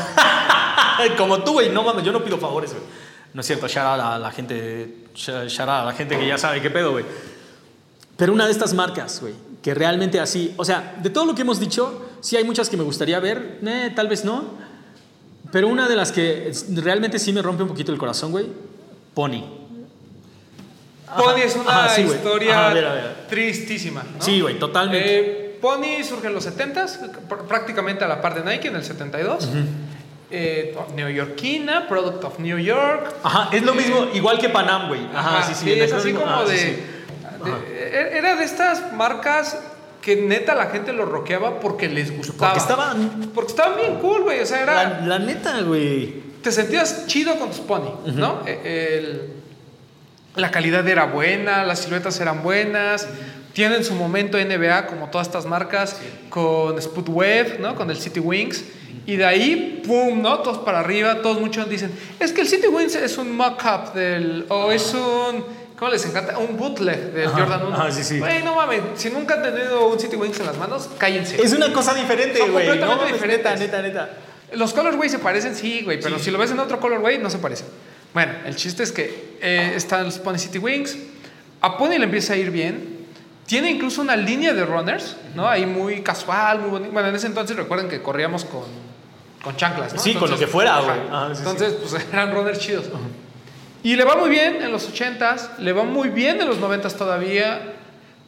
Como 1.19 1.43
tú, 1.43 1.53
güey, 1.55 1.71
no 1.71 1.83
mames, 1.83 2.05
yo 2.05 2.13
no 2.13 2.23
pido 2.25 2.39
favores, 2.39 2.71
güey. 2.73 2.83
No 3.33 3.41
es 3.41 3.47
cierto, 3.47 3.67
shout 3.67 3.85
out 3.87 4.01
a 4.01 4.19
la 4.19 4.31
gente, 4.31 5.07
sh- 5.15 5.47
shout 5.49 5.69
out 5.69 5.83
a 5.83 5.85
la 5.87 5.93
gente 5.93 6.17
que 6.19 6.27
ya 6.27 6.39
sabe 6.39 6.61
qué 6.63 6.71
pedo, 6.71 6.93
güey. 6.93 7.05
Pero 8.17 8.33
una 8.33 8.47
de 8.47 8.53
estas 8.53 8.75
marcas, 8.75 9.21
güey, 9.21 9.35
que 9.61 9.75
realmente 9.75 10.21
así, 10.21 10.55
o 10.57 10.65
sea, 10.65 10.95
de 11.03 11.11
todo 11.11 11.27
lo 11.27 11.35
que 11.35 11.43
hemos 11.43 11.59
dicho, 11.59 12.11
sí 12.21 12.37
hay 12.37 12.45
muchas 12.45 12.69
que 12.71 12.77
me 12.77 12.85
gustaría 12.85 13.19
ver, 13.19 13.59
eh, 13.67 13.93
tal 13.97 14.07
vez 14.07 14.25
no, 14.25 14.45
pero 15.51 15.67
una 15.67 15.89
de 15.89 15.97
las 15.97 16.13
que 16.13 16.53
realmente 16.75 17.19
sí 17.19 17.33
me 17.33 17.43
rompe 17.43 17.65
un 17.65 17.69
poquito 17.71 17.91
el 17.91 17.99
corazón, 17.99 18.31
güey, 18.31 18.47
Pony. 19.15 19.43
Pony 21.17 21.41
es 21.45 21.57
una 21.57 21.85
ajá, 21.85 21.89
sí, 21.95 22.05
güey. 22.05 22.17
historia 22.17 22.53
Ajá, 22.59 22.71
a 22.71 22.75
ver, 22.75 22.85
a 22.87 22.93
ver. 22.95 23.15
tristísima. 23.29 24.03
¿no? 24.03 24.23
Sí, 24.25 24.41
güey, 24.41 24.59
totalmente. 24.59 25.19
Eh, 25.19 25.59
Pony 25.61 26.03
surge 26.05 26.27
en 26.27 26.35
los 26.35 26.47
70s, 26.47 27.01
pr- 27.29 27.47
prácticamente 27.47 28.05
a 28.05 28.09
la 28.09 28.21
par 28.21 28.35
de 28.43 28.51
Nike 28.51 28.69
en 28.69 28.77
el 28.77 28.85
72. 28.85 29.49
Eh, 30.31 30.77
neoyorquina, 30.97 31.87
product 31.89 32.25
of 32.25 32.39
New 32.39 32.59
York. 32.59 33.15
Ajá, 33.23 33.49
es 33.53 33.63
lo 33.63 33.73
Eh, 33.73 33.77
mismo, 33.77 34.07
igual 34.15 34.39
que 34.39 34.49
Panam, 34.49 34.89
güey. 34.89 35.01
Ajá, 35.15 35.43
sí, 35.45 35.55
sí. 35.55 35.73
es 35.73 35.93
así 35.93 36.13
como 36.13 36.27
Ah, 36.29 36.45
de, 36.45 36.57
sí. 36.59 36.67
de- 37.45 38.19
Era 38.19 38.35
de 38.37 38.45
estas 38.45 38.93
marcas 38.95 39.59
que 40.03 40.17
neta 40.17 40.55
la 40.55 40.67
gente 40.67 40.93
lo 40.93 41.05
roqueaba 41.07 41.61
porque 41.61 41.89
les 41.89 42.15
gustaba. 42.17 42.53
Porque 42.53 42.59
estaban, 42.59 43.31
Porque 43.35 43.51
estaban 43.53 43.77
bien 43.77 43.95
cool, 44.01 44.23
güey. 44.23 44.41
O 44.41 44.47
sea, 44.47 44.61
era. 44.63 44.75
la, 45.01 45.01
la 45.07 45.19
neta, 45.19 45.61
güey. 45.63 46.23
Te 46.43 46.51
sentías 46.53 47.07
chido 47.07 47.37
con 47.39 47.49
tus 47.51 47.61
pony, 47.61 47.91
¿no? 48.15 48.43
E- 48.47 48.99
el- 48.99 49.33
la 50.37 50.51
calidad 50.51 50.87
era 50.89 51.07
buena, 51.07 51.65
las 51.65 51.81
siluetas 51.81 52.19
eran 52.21 52.43
buenas. 52.43 53.07
Tienen 53.53 53.85
su 53.85 53.95
momento 53.95 54.37
NBA, 54.37 54.87
como 54.87 55.11
todas 55.11 55.29
estas 55.29 55.47
marcas, 55.47 55.97
con 56.29 56.81
Sputweb, 56.83 57.61
¿no? 57.61 57.77
Con 57.77 57.89
el 57.91 57.97
City 57.97 58.19
Wings. 58.19 58.65
Y 59.07 59.17
de 59.17 59.25
ahí, 59.25 59.83
¡pum! 59.87 60.23
¿no? 60.23 60.41
Todos 60.41 60.59
para 60.59 60.81
arriba, 60.81 61.23
todos 61.23 61.41
muchos 61.41 61.69
dicen, 61.69 61.93
es 62.19 62.33
que 62.33 62.41
el 62.41 62.49
City 62.49 62.67
Wings 62.67 62.97
es 62.97 63.17
un 63.19 63.37
mock-up 63.37 63.93
del... 63.95 64.47
o 64.49 64.73
es 64.73 64.93
un... 64.95 65.45
¿Cómo 65.79 65.91
les 65.91 66.07
encanta? 66.07 66.39
Un 66.39 66.57
bootleg 66.57 67.13
del 67.13 67.27
Ajá, 67.29 67.39
Jordan 67.41 67.67
1. 67.67 67.77
ajá, 67.77 67.91
sí, 67.91 68.03
sí. 68.05 68.19
Güey, 68.19 68.43
no 68.43 68.55
mames, 68.55 68.81
si 68.95 69.11
nunca 69.11 69.35
han 69.35 69.43
tenido 69.43 69.89
un 69.89 70.01
City 70.01 70.17
Wings 70.17 70.39
en 70.41 70.47
las 70.47 70.57
manos, 70.57 70.89
cállense. 70.99 71.41
Es 71.41 71.53
una 71.53 71.73
cosa 71.73 71.95
diferente, 71.95 72.39
güey. 72.41 72.67
completamente 72.67 73.05
No, 73.07 73.13
diferentes. 73.13 73.59
Neta, 73.61 73.83
neta, 73.83 73.83
neta. 73.83 74.11
Los 74.53 74.73
colorways 74.73 75.11
se 75.13 75.19
parecen, 75.19 75.55
sí, 75.57 75.83
güey, 75.83 76.01
pero 76.01 76.19
si 76.19 76.31
lo 76.31 76.39
ves 76.39 76.53
en 76.53 76.61
otro 76.61 76.79
colorway, 76.81 77.19
no 77.19 77.29
se 77.29 77.39
parecen. 77.39 77.67
Bueno, 78.15 78.33
el 78.47 78.55
chiste 78.57 78.85
es 78.85 78.93
que 78.93 79.37
eh, 79.43 79.73
están 79.75 80.05
los 80.05 80.19
Pony 80.19 80.39
City 80.39 80.59
Wings. 80.59 80.97
A 81.61 81.77
Pony 81.77 81.99
le 81.99 82.05
empieza 82.05 82.35
a 82.35 82.37
ir 82.37 82.51
bien. 82.51 82.95
Tiene 83.47 83.71
incluso 83.71 84.01
una 84.01 84.17
línea 84.17 84.55
de 84.55 84.65
runners, 84.65 85.17
¿no? 85.35 85.49
Ahí 85.49 85.67
muy 85.67 86.01
casual, 86.01 86.61
muy 86.61 86.71
bonito. 86.71 86.93
Bueno, 86.93 87.09
en 87.09 87.17
ese 87.17 87.27
entonces 87.27 87.57
recuerden 87.57 87.89
que 87.89 88.01
corríamos 88.01 88.45
con, 88.45 88.63
con 89.43 89.57
chanclas, 89.57 89.93
¿no? 89.93 90.01
Sí, 90.01 90.15
con 90.15 90.31
lo 90.31 90.39
que 90.39 90.47
fuera, 90.47 90.81
güey. 90.81 90.91
ajá. 90.91 91.27
Ajá, 91.27 91.35
sí, 91.35 91.43
sí. 91.43 91.49
Entonces, 91.49 91.75
pues 91.75 92.07
eran 92.13 92.33
runners 92.33 92.59
chidos. 92.61 92.87
Y 93.83 93.97
le 93.97 94.05
va 94.05 94.17
muy 94.17 94.31
bien 94.31 94.63
en 94.63 94.73
los 94.73 94.91
80s, 94.91 95.59
le 95.59 95.73
va 95.75 95.85
muy 95.85 96.09
bien 96.09 96.41
en 96.41 96.49
los 96.49 96.59
90s 96.59 96.97
todavía, 96.97 97.75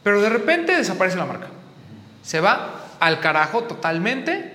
pero 0.03 0.21
de 0.21 0.29
repente 0.29 0.77
desaparece 0.77 1.17
la 1.17 1.25
marca. 1.25 1.47
Se 2.23 2.41
va 2.41 2.85
al 3.01 3.21
carajo 3.21 3.63
totalmente 3.63 4.53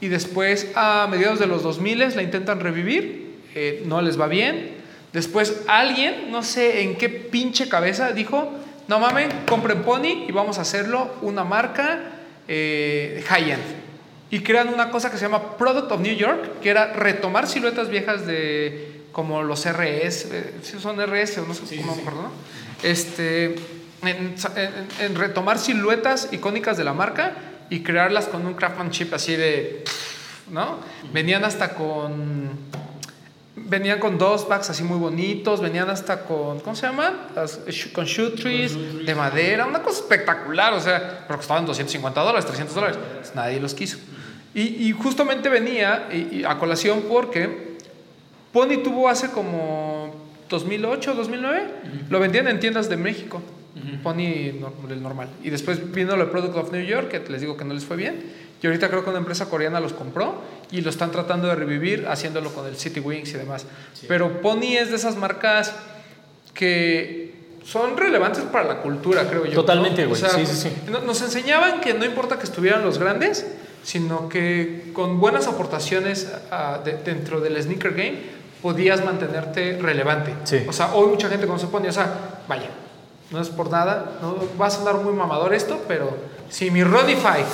y 0.00 0.08
después 0.08 0.70
a 0.74 1.06
mediados 1.10 1.38
de 1.38 1.46
los 1.46 1.62
2000 1.62 2.14
la 2.14 2.22
intentan 2.22 2.60
revivir, 2.60 3.25
eh, 3.56 3.82
no 3.86 4.00
les 4.02 4.20
va 4.20 4.28
bien. 4.28 4.76
Después 5.12 5.62
alguien, 5.66 6.30
no 6.30 6.42
sé 6.44 6.82
en 6.82 6.96
qué 6.96 7.08
pinche 7.08 7.68
cabeza, 7.68 8.12
dijo, 8.12 8.52
no 8.86 9.00
mames, 9.00 9.28
compren 9.48 9.82
Pony 9.82 10.26
y 10.28 10.32
vamos 10.32 10.58
a 10.58 10.60
hacerlo 10.62 11.10
una 11.22 11.42
marca 11.42 11.98
eh, 12.46 13.24
high-end. 13.26 13.62
Y 14.30 14.40
crean 14.40 14.68
una 14.72 14.90
cosa 14.90 15.10
que 15.10 15.16
se 15.16 15.22
llama 15.24 15.56
Product 15.56 15.90
of 15.90 16.00
New 16.00 16.14
York, 16.14 16.60
que 16.60 16.68
era 16.70 16.92
retomar 16.92 17.46
siluetas 17.48 17.88
viejas 17.88 18.26
de 18.26 19.02
como 19.12 19.42
los 19.42 19.64
RS, 19.64 20.26
eh, 20.32 20.52
si 20.62 20.78
son 20.78 21.00
RS 21.00 21.38
o 21.38 21.46
no 21.46 21.54
sé 21.54 21.76
cómo 21.76 21.94
me 21.96 22.02
acuerdo, 22.02 22.22
¿no? 22.22 22.30
Este, 22.82 23.54
en, 24.02 24.34
en- 24.56 24.88
en 25.00 25.14
retomar 25.14 25.58
siluetas 25.58 26.28
icónicas 26.32 26.76
de 26.76 26.84
la 26.84 26.92
marca 26.92 27.32
y 27.70 27.80
crearlas 27.82 28.26
con 28.26 28.44
un 28.46 28.52
craftsmanship 28.54 29.14
así 29.14 29.34
de, 29.34 29.82
¿no? 30.50 30.80
Venían 31.14 31.44
hasta 31.44 31.74
con, 31.74 32.50
venían 33.68 33.98
con 33.98 34.18
dos 34.18 34.46
bags 34.48 34.70
así 34.70 34.82
muy 34.82 34.98
bonitos, 34.98 35.60
venían 35.60 35.90
hasta 35.90 36.20
con, 36.24 36.60
¿cómo 36.60 36.74
se 36.76 36.86
llaman? 36.86 37.14
Las- 37.34 37.60
con 37.92 38.04
shoe 38.04 38.30
trees 38.30 38.76
de 39.06 39.14
madera, 39.14 39.66
una 39.66 39.82
cosa 39.82 40.00
espectacular, 40.00 40.72
o 40.72 40.80
sea, 40.80 41.24
pero 41.26 41.38
costaban 41.38 41.66
250 41.66 42.20
dólares, 42.20 42.46
300 42.46 42.74
dólares, 42.74 42.98
pues 43.20 43.34
nadie 43.34 43.60
los 43.60 43.74
quiso. 43.74 43.98
Y, 44.54 44.88
y 44.88 44.92
justamente 44.92 45.48
venía 45.48 46.08
y- 46.12 46.36
y 46.38 46.44
a 46.44 46.56
colación 46.58 47.04
porque 47.08 47.76
Pony 48.52 48.78
tuvo 48.82 49.08
hace 49.08 49.30
como 49.30 50.14
2008, 50.48 51.14
2009, 51.14 51.64
lo 52.08 52.20
vendían 52.20 52.48
en 52.48 52.60
tiendas 52.60 52.88
de 52.88 52.96
México. 52.96 53.42
Pony 54.02 54.52
no- 54.58 54.72
el 54.90 55.02
normal. 55.02 55.28
Y 55.42 55.50
después 55.50 55.92
vino 55.92 56.14
el 56.14 56.26
Product 56.30 56.56
of 56.56 56.72
New 56.72 56.82
York, 56.82 57.08
que 57.10 57.20
les 57.30 57.40
digo 57.42 57.56
que 57.58 57.64
no 57.64 57.74
les 57.74 57.84
fue 57.84 57.96
bien. 57.96 58.45
Y 58.62 58.66
ahorita 58.66 58.88
creo 58.88 59.04
que 59.04 59.10
una 59.10 59.18
empresa 59.18 59.48
coreana 59.50 59.80
los 59.80 59.92
compró 59.92 60.34
y 60.70 60.80
lo 60.80 60.90
están 60.90 61.10
tratando 61.12 61.46
de 61.48 61.54
revivir 61.54 62.06
haciéndolo 62.08 62.52
con 62.52 62.66
el 62.66 62.76
City 62.76 63.00
Wings 63.00 63.30
y 63.30 63.34
demás. 63.34 63.66
Pero 64.08 64.40
Pony 64.40 64.76
es 64.78 64.90
de 64.90 64.96
esas 64.96 65.16
marcas 65.16 65.72
que 66.54 67.34
son 67.64 67.96
relevantes 67.96 68.42
para 68.44 68.64
la 68.66 68.76
cultura, 68.80 69.28
creo 69.28 69.44
yo. 69.44 69.50
¿no? 69.50 69.54
Totalmente, 69.56 70.04
O 70.04 70.08
güey. 70.10 70.20
sea, 70.20 70.30
Sí, 70.30 70.46
sí, 70.46 70.54
sí. 70.54 70.72
no- 70.90 71.00
Nos 71.00 71.20
enseñaban 71.22 71.80
que 71.80 71.94
no 71.94 72.04
importa 72.04 72.38
que 72.38 72.44
estuvieran 72.44 72.82
los 72.84 72.98
grandes, 72.98 73.46
sino 73.82 74.28
que 74.28 74.90
con 74.92 75.20
buenas 75.20 75.46
aportaciones 75.48 76.32
ah, 76.50 76.80
de- 76.84 76.94
dentro 76.98 77.40
del 77.40 77.60
sneaker 77.62 77.92
game 77.92 78.18
podías 78.62 79.04
mantenerte 79.04 79.78
relevante. 79.80 80.32
Sí. 80.44 80.64
O 80.66 80.72
sea, 80.72 80.94
hoy 80.94 81.08
mucha 81.08 81.28
gente 81.28 81.46
cuando 81.46 81.64
se 81.64 81.70
pone, 81.70 81.88
o 81.88 81.92
sea, 81.92 82.40
vaya, 82.48 82.70
no 83.30 83.40
es 83.40 83.48
por 83.48 83.70
nada, 83.70 84.18
no 84.22 84.38
va 84.60 84.66
a 84.66 84.70
sonar 84.70 84.94
muy 84.96 85.12
mamador 85.12 85.52
esto, 85.52 85.84
pero 85.88 86.16
si 86.48 86.70
mi 86.70 86.82
Ronify, 86.84 87.44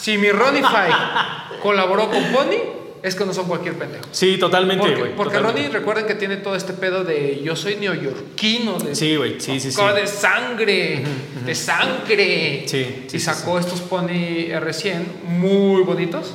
si 0.00 0.16
mi 0.18 0.30
Ronify 0.30 0.90
colaboró 1.62 2.08
con 2.10 2.22
Pony, 2.32 2.56
es 3.02 3.14
que 3.14 3.24
no 3.24 3.32
son 3.32 3.46
cualquier 3.46 3.74
pendejo. 3.78 4.04
Sí, 4.12 4.36
totalmente, 4.38 4.84
Porque, 4.84 5.00
güey. 5.00 5.16
porque 5.16 5.36
totalmente. 5.36 5.62
Ronnie, 5.68 5.78
recuerden 5.78 6.06
que 6.06 6.14
tiene 6.14 6.36
todo 6.36 6.54
este 6.54 6.74
pedo 6.74 7.02
de 7.02 7.40
yo 7.42 7.56
soy 7.56 7.76
neoyorquino, 7.76 8.78
de, 8.78 8.94
Sí, 8.94 9.16
güey. 9.16 9.40
Sí, 9.40 9.58
sí, 9.58 9.72
sí. 9.72 9.80
de 9.94 10.06
sangre, 10.06 11.02
de 11.46 11.54
sangre. 11.54 12.64
Sí, 12.66 12.84
sí, 12.84 13.04
y 13.06 13.10
sí, 13.10 13.20
sacó 13.20 13.58
estos 13.58 13.80
Pony 13.80 14.48
R100 14.50 15.22
muy 15.24 15.82
bonitos. 15.82 16.34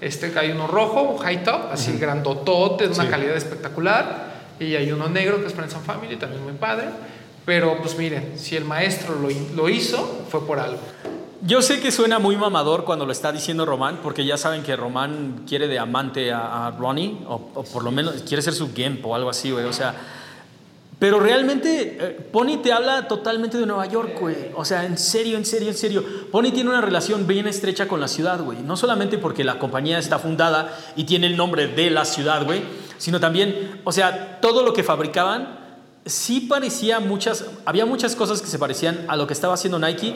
Este 0.00 0.32
hay 0.38 0.50
uno 0.50 0.66
rojo, 0.68 1.02
un 1.02 1.18
high 1.18 1.42
top, 1.42 1.72
así 1.72 1.96
grandotote, 1.98 2.84
de 2.88 2.94
una 2.94 3.04
Sí. 3.04 3.08
calidad 3.10 3.36
espectacular. 3.36 4.34
Y 4.60 4.76
hay 4.76 4.92
uno 4.92 5.08
negro 5.08 5.40
que 5.40 5.48
es 5.48 5.52
Friends 5.54 5.74
and 5.74 5.84
Family, 5.84 6.14
también 6.16 6.42
muy 6.44 6.52
padre. 6.52 6.86
Pero 7.44 7.78
pues 7.78 7.98
miren, 7.98 8.34
si 8.38 8.54
el 8.56 8.64
maestro 8.64 9.16
lo, 9.16 9.28
lo 9.56 9.68
hizo, 9.68 10.26
fue 10.30 10.46
por 10.46 10.60
algo. 10.60 10.78
Yo 11.46 11.60
sé 11.60 11.80
que 11.80 11.90
suena 11.90 12.18
muy 12.18 12.36
mamador 12.36 12.84
cuando 12.84 13.04
lo 13.04 13.12
está 13.12 13.30
diciendo 13.30 13.66
Román, 13.66 14.00
porque 14.02 14.24
ya 14.24 14.38
saben 14.38 14.62
que 14.62 14.76
Román 14.76 15.44
quiere 15.46 15.68
de 15.68 15.78
amante 15.78 16.32
a, 16.32 16.70
Ronnie, 16.70 17.18
o, 17.28 17.50
o 17.54 17.64
por 17.64 17.84
lo 17.84 17.90
menos 17.90 18.22
quiere 18.26 18.42
ser 18.42 18.54
su 18.54 18.74
Gemp 18.74 19.04
o 19.04 19.14
algo 19.14 19.28
así, 19.28 19.50
güey. 19.50 19.66
O 19.66 19.72
sea, 19.72 19.94
pero 20.98 21.20
realmente 21.20 21.98
eh, 22.00 22.28
Pony 22.32 22.62
te 22.62 22.72
habla 22.72 23.06
totalmente 23.08 23.58
de 23.58 23.66
Nueva 23.66 23.84
York, 23.84 24.16
güey. 24.18 24.36
O 24.54 24.64
sea, 24.64 24.86
en 24.86 24.96
serio, 24.96 25.36
en 25.36 25.44
serio, 25.44 25.68
en 25.68 25.76
serio. 25.76 26.02
Pony 26.32 26.50
tiene 26.50 26.70
una 26.70 26.80
relación 26.80 27.26
bien 27.26 27.46
estrecha 27.46 27.86
con 27.88 28.00
la 28.00 28.08
ciudad, 28.08 28.40
güey. 28.40 28.62
No 28.62 28.74
solamente 28.76 29.18
porque 29.18 29.44
la 29.44 29.58
compañía 29.58 29.98
está 29.98 30.18
fundada 30.18 30.74
y 30.96 31.04
tiene 31.04 31.26
el 31.26 31.36
nombre 31.36 31.66
de 31.66 31.90
la 31.90 32.06
ciudad, 32.06 32.44
güey, 32.46 32.62
sino 32.96 33.20
también, 33.20 33.82
o 33.84 33.92
sea, 33.92 34.40
todo 34.40 34.62
lo 34.62 34.72
que 34.72 34.82
fabricaban 34.82 35.58
sí 36.06 36.40
parecía 36.40 37.00
muchas, 37.00 37.44
había 37.64 37.86
muchas 37.86 38.14
cosas 38.14 38.40
que 38.40 38.48
se 38.48 38.58
parecían 38.58 39.04
a 39.08 39.16
lo 39.16 39.26
que 39.26 39.32
estaba 39.32 39.54
haciendo 39.54 39.78
Nike, 39.78 40.14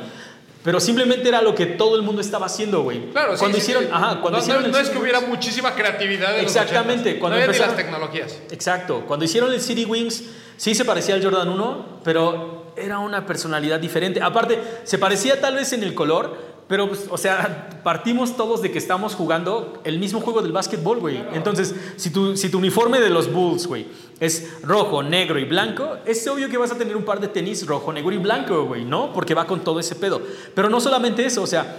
pero 0.69 0.81
simplemente 0.81 1.27
era 1.27 1.41
lo 1.41 1.55
que 1.55 1.65
todo 1.65 1.97
el 1.97 2.03
mundo 2.03 2.21
estaba 2.21 2.45
haciendo, 2.45 2.83
güey. 2.83 3.11
Claro, 3.11 3.33
sí, 3.33 3.39
cuando 3.39 3.57
sí, 3.57 3.63
hicieron, 3.63 3.85
sí. 3.85 3.91
ajá, 3.91 4.21
cuando 4.21 4.33
no, 4.39 4.43
hicieron 4.45 4.71
no- 4.71 4.77
es 4.79 4.91
que 4.91 4.99
hubiera 4.99 5.21
muchísima 5.23 5.75
creatividad 5.75 6.37
en 6.39 6.45
los 6.45 6.55
Exactamente, 6.55 7.15
80s. 7.15 7.19
cuando 7.21 7.39
no 7.39 7.41
ni 7.41 7.47
las 7.47 7.57
empezaron- 7.57 7.77
tecnologías. 7.77 8.39
Exacto, 8.51 9.05
cuando 9.07 9.25
hicieron 9.25 9.51
el 9.51 9.63
City 9.63 9.87
Wings, 9.87 10.25
sí 10.59 10.75
se 10.75 10.85
parecía 10.85 11.15
al 11.15 11.25
Jordan 11.25 11.49
1, 11.49 12.01
pero 12.05 12.67
era 12.77 12.99
una 12.99 13.25
personalidad 13.25 13.81
diferente. 13.81 14.21
Aparte, 14.21 14.59
se 14.85 14.99
parecía 14.99 15.41
tal 15.41 15.55
vez 15.55 15.73
en 15.73 15.83
el 15.85 15.95
color, 15.95 16.37
pero, 16.69 16.87
pues, 16.87 17.07
o 17.09 17.17
sea, 17.17 17.81
partimos 17.83 18.37
todos 18.37 18.61
de 18.61 18.71
que 18.71 18.77
estamos 18.77 19.15
jugando 19.15 19.81
el 19.85 19.99
mismo 19.99 20.21
juego 20.21 20.43
del 20.43 20.53
básquetbol, 20.53 20.99
güey. 20.99 21.17
Entonces, 21.33 21.75
si 21.97 22.11
tu, 22.11 22.37
si 22.37 22.51
tu 22.51 22.59
uniforme 22.59 23.01
de 23.01 23.09
los 23.09 23.33
Bulls, 23.33 23.67
güey, 23.67 23.87
es 24.21 24.61
rojo, 24.63 25.03
negro 25.03 25.39
y 25.39 25.45
blanco, 25.45 25.97
es 26.05 26.27
obvio 26.27 26.49
que 26.49 26.59
vas 26.59 26.73
a 26.73 26.77
tener 26.79 26.97
un 26.97 27.05
par 27.05 27.21
de 27.21 27.29
tenis 27.29 27.67
rojo, 27.67 27.93
negro 27.93 28.13
y 28.13 28.19
blanco, 28.19 28.65
güey, 28.65 28.85
¿no? 28.85 29.13
Porque 29.13 29.35
va 29.35 29.47
con 29.47 29.61
todo 29.65 29.79
ese 29.81 29.95
pedo. 29.95 30.21
Pero 30.55 30.69
no 30.69 30.81
solamente 30.81 31.25
eso, 31.25 31.43
o 31.43 31.47
sea, 31.47 31.77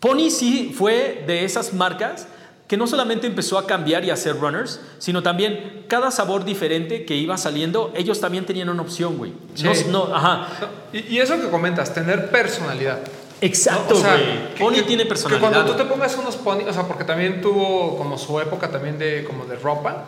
Pony 0.00 0.30
sí 0.30 0.74
fue 0.76 1.24
de 1.26 1.44
esas 1.44 1.72
marcas 1.74 2.26
que 2.66 2.76
no 2.76 2.86
solamente 2.86 3.26
empezó 3.26 3.58
a 3.58 3.66
cambiar 3.66 4.04
y 4.04 4.10
a 4.10 4.14
hacer 4.14 4.38
runners, 4.38 4.80
sino 4.98 5.22
también 5.22 5.84
cada 5.88 6.10
sabor 6.10 6.44
diferente 6.44 7.04
que 7.04 7.14
iba 7.14 7.36
saliendo, 7.36 7.92
ellos 7.94 8.18
también 8.20 8.46
tenían 8.46 8.68
una 8.70 8.80
opción, 8.82 9.18
güey. 9.18 9.32
No, 9.62 9.74
Sí. 9.74 9.86
no, 9.90 10.04
ajá. 10.14 10.48
Y, 10.92 11.16
y 11.16 11.18
eso 11.18 11.38
que 11.38 11.48
comentas, 11.50 11.92
tener 11.92 12.30
personalidad. 12.30 13.00
Exacto, 13.42 13.96
O 13.96 14.00
sea, 14.00 14.12
güey. 14.14 14.54
que- 14.54 14.64
Pony 14.64 14.74
que- 14.76 14.82
tiene 14.84 15.02
Que 15.02 15.08
personalidad. 15.10 15.50
cuando 15.50 15.72
tú 15.72 15.76
te 15.76 15.84
pongas 15.84 16.16
unos 16.16 16.36
pony, 16.36 16.60
o 16.66 16.72
sea, 16.72 16.84
porque 16.84 17.04
también 17.04 17.42
tuvo 17.42 17.98
como 17.98 18.16
su 18.16 18.40
época 18.40 18.70
también 18.70 18.98
de 18.98 19.24
como 19.24 19.44
de 19.44 19.56
ropa. 19.56 20.06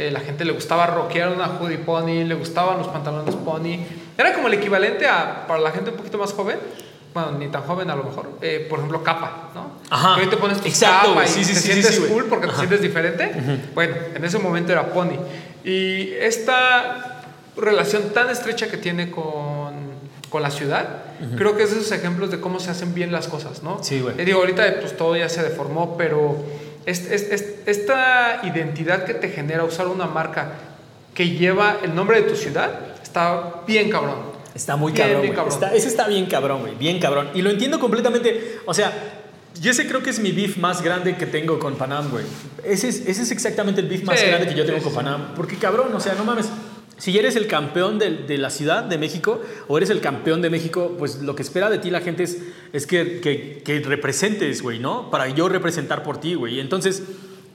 Eh, 0.00 0.10
la 0.10 0.20
gente 0.20 0.46
le 0.46 0.52
gustaba 0.52 0.86
rockear 0.86 1.28
una 1.28 1.46
hoodie 1.46 1.76
pony, 1.76 2.24
le 2.24 2.34
gustaban 2.34 2.78
los 2.78 2.88
pantalones 2.88 3.34
pony. 3.34 3.76
Era 4.16 4.32
como 4.32 4.48
el 4.48 4.54
equivalente 4.54 5.06
a, 5.06 5.46
para 5.46 5.60
la 5.60 5.72
gente 5.72 5.90
un 5.90 5.96
poquito 5.98 6.16
más 6.16 6.32
joven, 6.32 6.58
bueno, 7.12 7.32
ni 7.32 7.48
tan 7.48 7.62
joven 7.64 7.90
a 7.90 7.96
lo 7.96 8.04
mejor, 8.04 8.30
eh, 8.40 8.66
por 8.70 8.78
ejemplo, 8.78 9.02
capa, 9.02 9.50
¿no? 9.54 9.72
Ajá. 9.90 10.14
Que 10.14 10.22
hoy 10.22 10.28
te 10.28 10.38
pones 10.38 10.58
tu 10.58 10.68
Exacto, 10.68 11.10
capa 11.10 11.26
y 11.26 11.28
Sí, 11.28 11.44
sí, 11.44 11.52
te 11.52 11.60
sí, 11.60 11.72
sientes 11.72 12.00
cool 12.00 12.24
porque 12.30 12.46
te 12.46 12.54
sientes 12.54 12.80
diferente. 12.80 13.30
Bueno, 13.74 13.94
en 14.14 14.24
ese 14.24 14.38
momento 14.38 14.72
era 14.72 14.86
pony. 14.90 15.18
Y 15.64 16.12
esta 16.14 17.20
relación 17.58 18.14
tan 18.14 18.30
estrecha 18.30 18.68
que 18.68 18.78
tiene 18.78 19.10
con, 19.10 19.74
con 20.30 20.40
la 20.40 20.50
ciudad, 20.50 21.02
creo 21.36 21.58
que 21.58 21.64
es 21.64 21.74
de 21.74 21.80
esos 21.80 21.92
ejemplos 21.92 22.30
de 22.30 22.40
cómo 22.40 22.58
se 22.58 22.70
hacen 22.70 22.94
bien 22.94 23.12
las 23.12 23.28
cosas, 23.28 23.62
¿no? 23.62 23.82
Sí, 23.82 24.00
güey. 24.00 24.14
Eh, 24.18 24.24
digo, 24.24 24.38
ahorita 24.38 24.76
pues 24.80 24.96
todo 24.96 25.14
ya 25.14 25.28
se 25.28 25.42
deformó, 25.42 25.98
pero 25.98 26.38
es- 26.86 27.10
es- 27.10 27.30
es- 27.30 27.44
esta 27.66 28.40
identidad 28.44 29.04
que 29.04 29.14
te 29.14 29.28
genera 29.28 29.64
usar 29.64 29.88
una 29.88 30.06
marca 30.06 30.52
que 31.14 31.30
lleva 31.30 31.78
el 31.82 31.94
nombre 31.94 32.22
de 32.22 32.28
tu 32.28 32.36
ciudad 32.36 32.70
está 33.02 33.62
bien 33.66 33.90
cabrón. 33.90 34.30
Está 34.54 34.76
muy 34.76 34.92
Bien, 34.92 35.04
cabrón, 35.06 35.22
bien 35.22 35.34
güey. 35.34 35.36
cabrón. 35.50 35.54
Está- 35.64 35.74
ese 35.76 35.88
está 35.88 36.08
bien 36.08 36.26
cabrón, 36.26 36.60
güey. 36.62 36.74
Bien 36.74 36.98
cabrón. 36.98 37.30
Y 37.34 37.42
lo 37.42 37.50
entiendo 37.50 37.78
completamente. 37.78 38.58
O 38.66 38.74
sea, 38.74 38.92
yo 39.60 39.70
ese 39.70 39.86
creo 39.86 40.02
que 40.02 40.10
es 40.10 40.18
mi 40.18 40.32
beef 40.32 40.56
más 40.56 40.82
grande 40.82 41.16
que 41.16 41.26
tengo 41.26 41.58
con 41.58 41.76
Panam, 41.76 42.10
güey. 42.10 42.24
Ese 42.64 42.88
es, 42.88 43.00
ese 43.06 43.22
es 43.22 43.30
exactamente 43.30 43.80
el 43.80 43.88
beef 43.88 44.02
más 44.04 44.18
Sí, 44.18 44.26
grande 44.26 44.48
que 44.48 44.54
yo 44.54 44.64
tengo 44.64 44.78
sí, 44.78 44.84
con. 44.84 44.94
Panam. 44.94 45.34
Porque 45.36 45.56
cabrón, 45.56 45.94
o 45.94 46.00
sea, 46.00 46.14
no 46.14 46.24
mames. 46.24 46.46
Si 47.00 47.16
eres 47.18 47.34
el 47.34 47.46
campeón 47.46 47.98
de, 47.98 48.36
la 48.36 48.50
ciudad 48.50 48.84
de 48.84 48.98
México 48.98 49.40
o 49.68 49.78
eres 49.78 49.88
el 49.88 50.02
campeón 50.02 50.42
de 50.42 50.50
México, 50.50 50.96
pues 50.98 51.22
lo 51.22 51.34
que 51.34 51.40
espera 51.40 51.70
de 51.70 51.78
ti 51.78 51.90
la 51.90 52.02
gente 52.02 52.24
es, 52.24 52.86
que, 52.86 53.82
representes, 53.86 54.60
güey, 54.60 54.78
¿no? 54.80 55.10
Para 55.10 55.26
yo 55.30 55.48
representar 55.48 56.02
por 56.02 56.18
ti, 56.20 56.34
güey. 56.34 56.60
Entonces, 56.60 57.02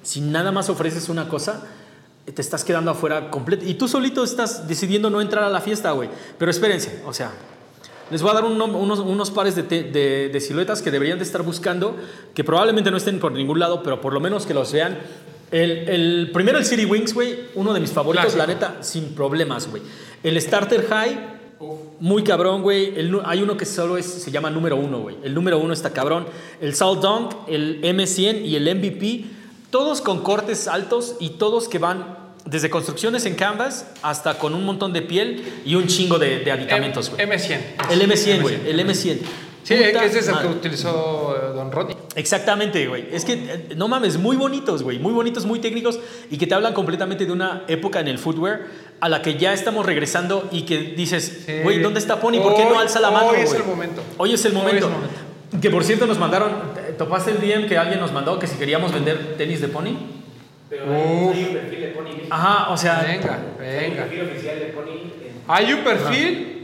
si 0.02 0.20
nada 0.20 0.52
más 0.52 0.70
ofreces 0.70 1.10
una 1.10 1.30
cosa, 1.30 1.64
te 2.26 2.42
estás 2.42 2.64
quedando 2.64 2.90
afuera 2.90 3.30
completo. 3.30 3.66
Y 3.68 3.76
tú 3.76 3.88
solito 3.88 4.24
estás 4.24 4.68
decidiendo 4.68 5.12
no 5.12 5.22
entrar 5.22 5.44
a 5.44 5.50
la 5.52 5.62
fiesta, 5.62 5.92
güey. 5.92 6.10
Pero 6.40 6.50
espérense, 6.50 7.04
o 7.06 7.14
sea, 7.14 7.30
les 8.10 8.24
voy 8.24 8.32
a 8.32 8.34
dar 8.34 8.46
unos, 8.46 9.30
pares 9.30 9.56
de- 9.56 10.30
de 10.34 10.42
siluetas 10.42 10.82
que 10.82 10.90
deberían 10.90 11.20
de 11.20 11.24
estar 11.24 11.44
buscando, 11.44 11.96
que 12.34 12.44
probablemente 12.44 12.90
no 12.90 12.98
estén 12.98 13.20
por 13.20 13.32
ningún 13.32 13.60
lado, 13.60 13.84
pero 13.84 14.02
por 14.02 14.12
lo 14.12 14.20
menos 14.20 14.48
que 14.48 14.56
los 14.56 14.74
vean. 14.74 14.98
El, 15.56 15.72
el- 15.90 16.32
primero 16.34 16.58
el 16.58 16.66
City 16.66 16.86
Wings, 16.86 17.14
güey, 17.14 17.36
uno 17.56 17.74
de 17.74 17.80
mis 17.80 17.92
favoritos, 17.92 18.34
Clásico. 18.34 18.46
la 18.46 18.54
neta, 18.72 18.84
sin 18.84 19.16
problemas, 19.16 19.68
güey. 19.70 19.82
El 20.24 20.40
Starter 20.42 20.86
High, 20.90 21.18
muy 22.00 22.24
cabrón, 22.24 22.62
güey. 22.62 22.94
Hay 23.26 23.42
uno 23.42 23.56
que 23.56 23.66
solo 23.66 23.98
es, 23.98 24.06
se 24.06 24.32
llama 24.32 24.50
número 24.50 24.76
uno, 24.76 25.00
güey. 25.00 25.16
El 25.24 25.34
número 25.34 25.58
uno 25.60 25.74
está 25.74 25.92
cabrón. 25.94 26.26
El 26.60 26.76
Salt 26.76 27.00
Dunk, 27.02 27.32
el 27.48 27.82
M100 27.82 28.44
y 28.46 28.56
el 28.58 28.76
MVP, 28.76 29.26
todos 29.70 30.02
con 30.02 30.22
cortes 30.24 30.68
altos 30.68 31.16
y 31.20 31.30
todos 31.30 31.70
que 31.70 31.80
van 31.80 32.18
desde 32.46 32.70
construcciones 32.70 33.26
en 33.26 33.36
canvas 33.36 33.88
hasta 34.04 34.38
con 34.38 34.54
un 34.54 34.66
montón 34.66 34.94
de 34.94 35.02
piel 35.02 35.44
y 35.66 35.76
un 35.76 35.88
chingo 35.88 36.20
de, 36.20 36.40
de 36.40 36.52
aditamentos, 36.52 37.10
güey. 37.10 37.26
M100. 37.26 37.60
El 37.92 38.02
M100, 38.02 38.42
güey. 38.42 38.56
El 38.68 38.80
M100. 38.80 39.20
Sí, 39.66 39.74
Puta 39.74 40.00
que 40.02 40.06
ese 40.06 40.20
es 40.20 40.28
el 40.28 40.38
que 40.38 40.48
utilizó 40.48 41.36
eh, 41.36 41.54
Don 41.56 41.72
Rodney. 41.72 41.98
Exactamente, 42.16 42.86
güey. 42.88 43.08
Es 43.12 43.26
que, 43.26 43.34
eh, 43.34 43.70
no 43.76 43.88
mames, 43.88 44.18
muy 44.18 44.38
bonitos, 44.38 44.84
güey. 44.84 45.00
Muy 45.00 45.12
bonitos, 45.12 45.46
muy 45.46 45.58
técnicos 45.60 46.00
y 46.30 46.38
que 46.38 46.46
te 46.46 46.54
hablan 46.54 46.74
completamente 46.74 47.26
de 47.26 47.32
una 47.32 47.64
época 47.68 48.00
en 48.00 48.08
el 48.08 48.20
footwear 48.20 48.62
a 49.00 49.10
la 49.10 49.24
que 49.24 49.38
ya 49.38 49.54
estamos 49.54 49.84
regresando 49.86 50.48
y 50.52 50.62
que 50.64 50.78
dices, 50.78 51.44
Sí. 51.48 51.54
güey, 51.64 51.80
¿dónde 51.80 52.00
está 52.00 52.20
Pony? 52.20 52.40
¿Por 52.44 52.56
qué 52.56 52.64
no 52.66 52.78
alza 52.80 53.00
la 53.00 53.10
mano, 53.10 53.30
hoy 53.30 53.40
es 53.40 53.54
el 53.54 53.64
momento. 53.64 54.04
Hoy 54.18 54.34
es 54.36 54.46
el 54.46 54.52
Hoy 54.52 54.58
es 54.58 54.64
momento. 54.64 54.86
el 54.88 54.94
momento. 54.94 55.16
Que 55.62 55.70
por 55.72 55.84
cierto 55.84 56.06
nos 56.06 56.20
mandaron, 56.20 56.52
¿topaste 56.98 57.32
el 57.32 57.40
DM 57.40 57.68
que 57.68 57.78
alguien 57.78 58.00
nos 58.00 58.12
mandó 58.12 58.38
que 58.38 58.46
si 58.46 58.58
queríamos 58.58 58.94
vender 58.94 59.36
tenis 59.36 59.62
de 59.62 59.68
Pony? 59.70 59.96
Pero 60.70 60.84
hay 60.94 61.44
un 61.48 61.54
perfil 61.54 61.82
de 61.82 61.88
Pony. 61.88 62.10
Ajá, 62.30 62.72
o 62.72 62.78
sea, 62.78 63.02
Venga, 63.08 63.34
Hay 63.60 63.86
un 63.86 63.90
venga. 63.90 64.04
perfil 64.04 64.22
oficial 64.30 64.60
de 64.60 64.66
Pony 64.66 64.92
en 64.92 65.42
Hay 65.48 65.74
un 65.74 65.80
perfil 65.84 66.55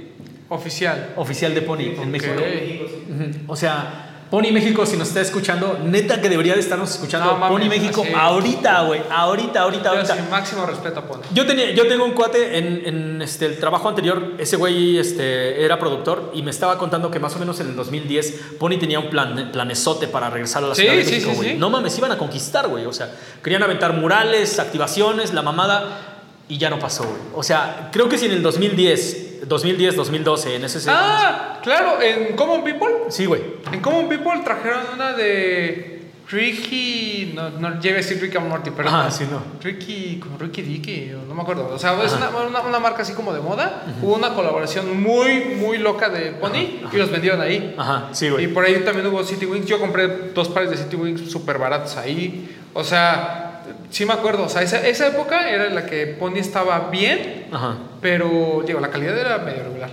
oficial. 0.55 1.13
oficial 1.15 1.53
de 1.53 1.61
Pony 1.61 1.81
en. 2.01 2.11
México. 2.11 2.33
México. 2.35 2.85
sí. 2.87 3.11
Ujú. 3.13 3.51
O 3.51 3.55
sea, 3.55 4.07
Pony 4.29 4.49
México, 4.53 4.85
si 4.85 4.95
nos 4.95 5.09
está 5.09 5.19
escuchando, 5.19 5.77
neta 5.83 6.21
que 6.21 6.29
debería 6.29 6.53
de 6.53 6.61
estarnos 6.61 6.89
escuchando. 6.91 7.37
No 7.37 7.49
Pony 7.49 7.65
México, 7.67 8.01
así. 8.01 8.13
ahorita, 8.15 8.83
güey. 8.83 9.01
Ahorita, 9.11 9.59
ahorita, 9.63 9.89
ahorita. 9.89 10.15
sin 10.15 10.29
máximo 10.29 10.65
respeto 10.65 11.01
a 11.01 11.05
Pony. 11.05 11.19
Yo, 11.33 11.45
tenía, 11.45 11.71
yo 11.71 11.85
tengo 11.85 12.05
un 12.05 12.11
cuate 12.13 12.57
en, 12.57 12.81
en, 12.85 13.21
este, 13.21 13.45
el 13.47 13.57
trabajo 13.59 13.89
anterior, 13.89 14.35
ese 14.37 14.55
güey 14.55 14.97
este, 14.99 15.65
era 15.65 15.77
productor 15.77 16.31
y 16.33 16.43
me 16.43 16.51
estaba 16.51 16.77
contando 16.77 17.11
que 17.11 17.19
más 17.19 17.35
o 17.35 17.39
menos 17.39 17.59
en 17.59 17.67
el 17.71 17.75
2010 17.75 18.55
Pony 18.57 18.77
tenía 18.79 18.99
un 18.99 19.09
plan, 19.09 19.49
planesote 19.51 20.07
para 20.07 20.29
regresar 20.29 20.63
a 20.63 20.67
la 20.67 20.75
Sí, 20.75 20.83
Ciudad 20.83 20.95
de 20.95 21.03
sí, 21.03 21.11
México, 21.11 21.31
sí, 21.31 21.35
güey. 21.37 21.49
sí. 21.51 21.57
No 21.57 21.69
mames, 21.69 21.97
iban 21.97 22.13
a 22.13 22.17
conquistar, 22.17 22.69
güey. 22.69 22.85
O 22.85 22.93
sea, 22.93 23.13
querían 23.43 23.63
aventar 23.63 23.91
murales, 23.91 24.59
activaciones, 24.59 25.33
la 25.33 25.41
mamada 25.41 26.21
y 26.47 26.57
ya 26.57 26.69
no 26.69 26.79
pasó, 26.79 27.03
güey. 27.03 27.19
O 27.35 27.43
sea, 27.43 27.89
creo 27.91 28.07
que 28.07 28.17
si 28.17 28.27
en 28.27 28.31
el 28.31 28.41
2010, 28.43 29.30
2010, 29.47 29.95
2012, 29.95 30.55
en 30.55 30.63
ese... 30.65 30.80
Ah, 30.89 31.59
claro, 31.63 32.01
en 32.01 32.35
Common 32.35 32.63
People. 32.63 32.88
Sí, 33.09 33.26
güey. 33.26 33.41
En 33.72 33.80
Common 33.81 34.07
People 34.09 34.41
trajeron 34.43 34.81
una 34.93 35.13
de 35.13 36.01
Ricky. 36.31 37.34
No, 37.35 37.49
no 37.49 37.80
llega 37.80 37.95
a 37.95 37.97
decir 37.97 38.19
Ricky 38.22 38.38
and 38.38 38.47
Morty, 38.47 38.72
pero. 38.72 38.89
Ah, 38.89 39.11
sí, 39.11 39.26
no. 39.30 39.41
Ricky, 39.61 40.18
como 40.19 40.38
Ricky 40.38 40.61
Dicky, 40.61 41.11
no 41.27 41.35
me 41.35 41.41
acuerdo. 41.41 41.69
O 41.73 41.77
sea, 41.77 42.01
es 42.03 42.13
una, 42.13 42.30
una, 42.30 42.61
una 42.61 42.80
marca 42.80 43.01
así 43.01 43.13
como 43.13 43.34
de 43.34 43.41
moda. 43.41 43.84
Hubo 44.01 44.15
una 44.15 44.34
colaboración 44.34 45.01
muy, 45.01 45.55
muy 45.59 45.77
loca 45.77 46.09
de 46.09 46.31
Pony 46.31 46.80
y 46.91 46.97
los 46.97 47.11
vendieron 47.11 47.41
ahí. 47.41 47.76
Ajá, 47.77 48.09
sí, 48.13 48.27
Y 48.27 48.30
güey. 48.30 48.47
por 48.47 48.63
ahí 48.65 48.76
también 48.85 49.07
hubo 49.07 49.23
City 49.23 49.45
Wings. 49.45 49.65
Yo 49.65 49.80
compré 49.80 50.07
dos 50.34 50.47
pares 50.49 50.69
de 50.69 50.77
City 50.77 50.95
Wings 50.95 51.30
súper 51.30 51.57
baratos 51.57 51.97
ahí. 51.97 52.49
O 52.73 52.84
sea, 52.84 53.50
sí 53.91 54.05
me 54.05 54.13
acuerdo. 54.13 54.43
O 54.45 54.49
sea, 54.49 54.63
esa, 54.63 54.85
esa 54.88 55.07
época 55.07 55.49
era 55.49 55.68
en 55.68 55.76
la 55.76 55.85
que 55.85 56.07
Pony 56.07 56.38
estaba 56.38 56.89
bien, 56.89 57.47
Ajá. 57.51 57.77
pero 58.01 58.63
digo, 58.65 58.80
la 58.80 58.89
calidad 58.89 59.18
era 59.18 59.38
medio 59.38 59.63
regular. 59.63 59.91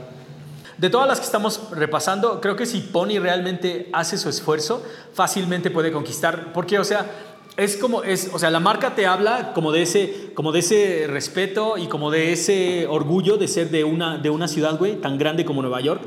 De 0.79 0.89
todas 0.91 1.09
las 1.09 1.19
que 1.19 1.27
estamos 1.27 1.71
repasando, 1.73 2.41
creo 2.41 2.55
que 2.55 2.65
si 2.65 2.81
Pony 2.81 3.19
realmente 3.21 3.89
hace 3.93 4.17
su 4.17 4.29
esfuerzo, 4.29 4.83
fácilmente 5.13 5.71
puede 5.71 5.91
conquistar. 5.91 6.53
Porque, 6.53 6.79
o 6.79 6.85
sea, 6.85 7.07
es 7.57 7.77
como, 7.77 8.05
es, 8.05 8.31
o 8.33 8.39
sea, 8.39 8.51
la 8.51 8.61
marca 8.61 8.95
te 8.95 9.05
habla 9.05 9.53
como 9.53 9.73
de 9.73 9.83
ese, 9.83 10.31
como 10.35 10.53
de 10.53 10.61
ese 10.61 11.07
respeto 11.09 11.77
y 11.77 11.89
como 11.89 12.13
de 12.13 12.33
ese 12.33 12.87
orgullo 12.87 13.37
de 13.37 13.49
ser 13.49 13.71
de 13.71 13.83
una, 13.83 14.19
de 14.19 14.31
una 14.31 14.47
ciudad, 14.47 14.79
güey, 14.79 15.01
tan 15.01 15.19
grande 15.19 15.45
como 15.45 15.63
Nueva 15.63 15.81
York. 15.81 16.03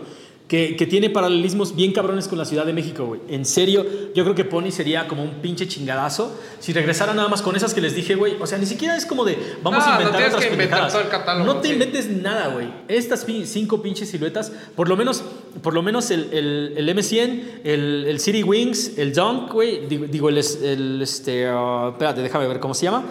Que, 0.51 0.75
que 0.75 0.85
tiene 0.85 1.09
paralelismos 1.09 1.77
bien 1.77 1.93
cabrones 1.93 2.27
con 2.27 2.37
la 2.37 2.43
Ciudad 2.43 2.65
de 2.65 2.73
México, 2.73 3.05
güey. 3.05 3.21
En 3.29 3.45
serio, 3.45 3.85
yo 4.13 4.23
creo 4.25 4.35
que 4.35 4.43
Pony 4.43 4.69
sería 4.69 5.07
como 5.07 5.23
un 5.23 5.35
pinche 5.41 5.65
chingadazo 5.65 6.37
si 6.59 6.73
regresara 6.73 7.13
nada 7.13 7.29
más 7.29 7.41
con 7.41 7.55
esas 7.55 7.73
que 7.73 7.79
les 7.79 7.95
dije, 7.95 8.15
güey. 8.15 8.35
O 8.37 8.45
sea, 8.45 8.57
ni 8.57 8.65
siquiera 8.65 8.97
es 8.97 9.05
como 9.05 9.23
de 9.23 9.37
vamos 9.63 9.79
No, 9.79 9.85
a 9.85 9.95
no 9.95 9.99
inventar 10.01 10.17
tienes 10.17 10.33
otras 10.33 10.45
que 10.45 10.51
inventar 10.51 10.79
pendejadas. 10.79 10.91
todo 10.91 11.01
el 11.03 11.07
catálogo, 11.07 11.45
No 11.53 11.61
te 11.61 11.67
sí. 11.69 11.73
inventes 11.75 12.09
nada, 12.09 12.47
güey. 12.49 12.67
Estas 12.89 13.25
cinco 13.45 13.81
pinches 13.81 14.09
siluetas, 14.09 14.51
por 14.75 14.89
lo 14.89 14.97
menos, 14.97 15.23
por 15.63 15.73
lo 15.73 15.81
menos 15.83 16.11
el, 16.11 16.27
el, 16.33 16.73
el 16.75 16.97
M100, 16.97 17.43
el, 17.63 18.05
el 18.09 18.19
City 18.19 18.43
Wings, 18.43 18.97
el 18.97 19.13
Dunk, 19.13 19.53
güey, 19.53 19.87
digo, 19.87 20.05
digo, 20.07 20.27
el, 20.27 20.37
es- 20.37 20.59
el, 20.61 21.01
este, 21.01 21.47
ah, 21.47 21.91
espérate, 21.93 22.21
déjame 22.21 22.47
ver 22.49 22.59
cómo 22.59 22.73
se 22.73 22.83
llama. 22.83 23.05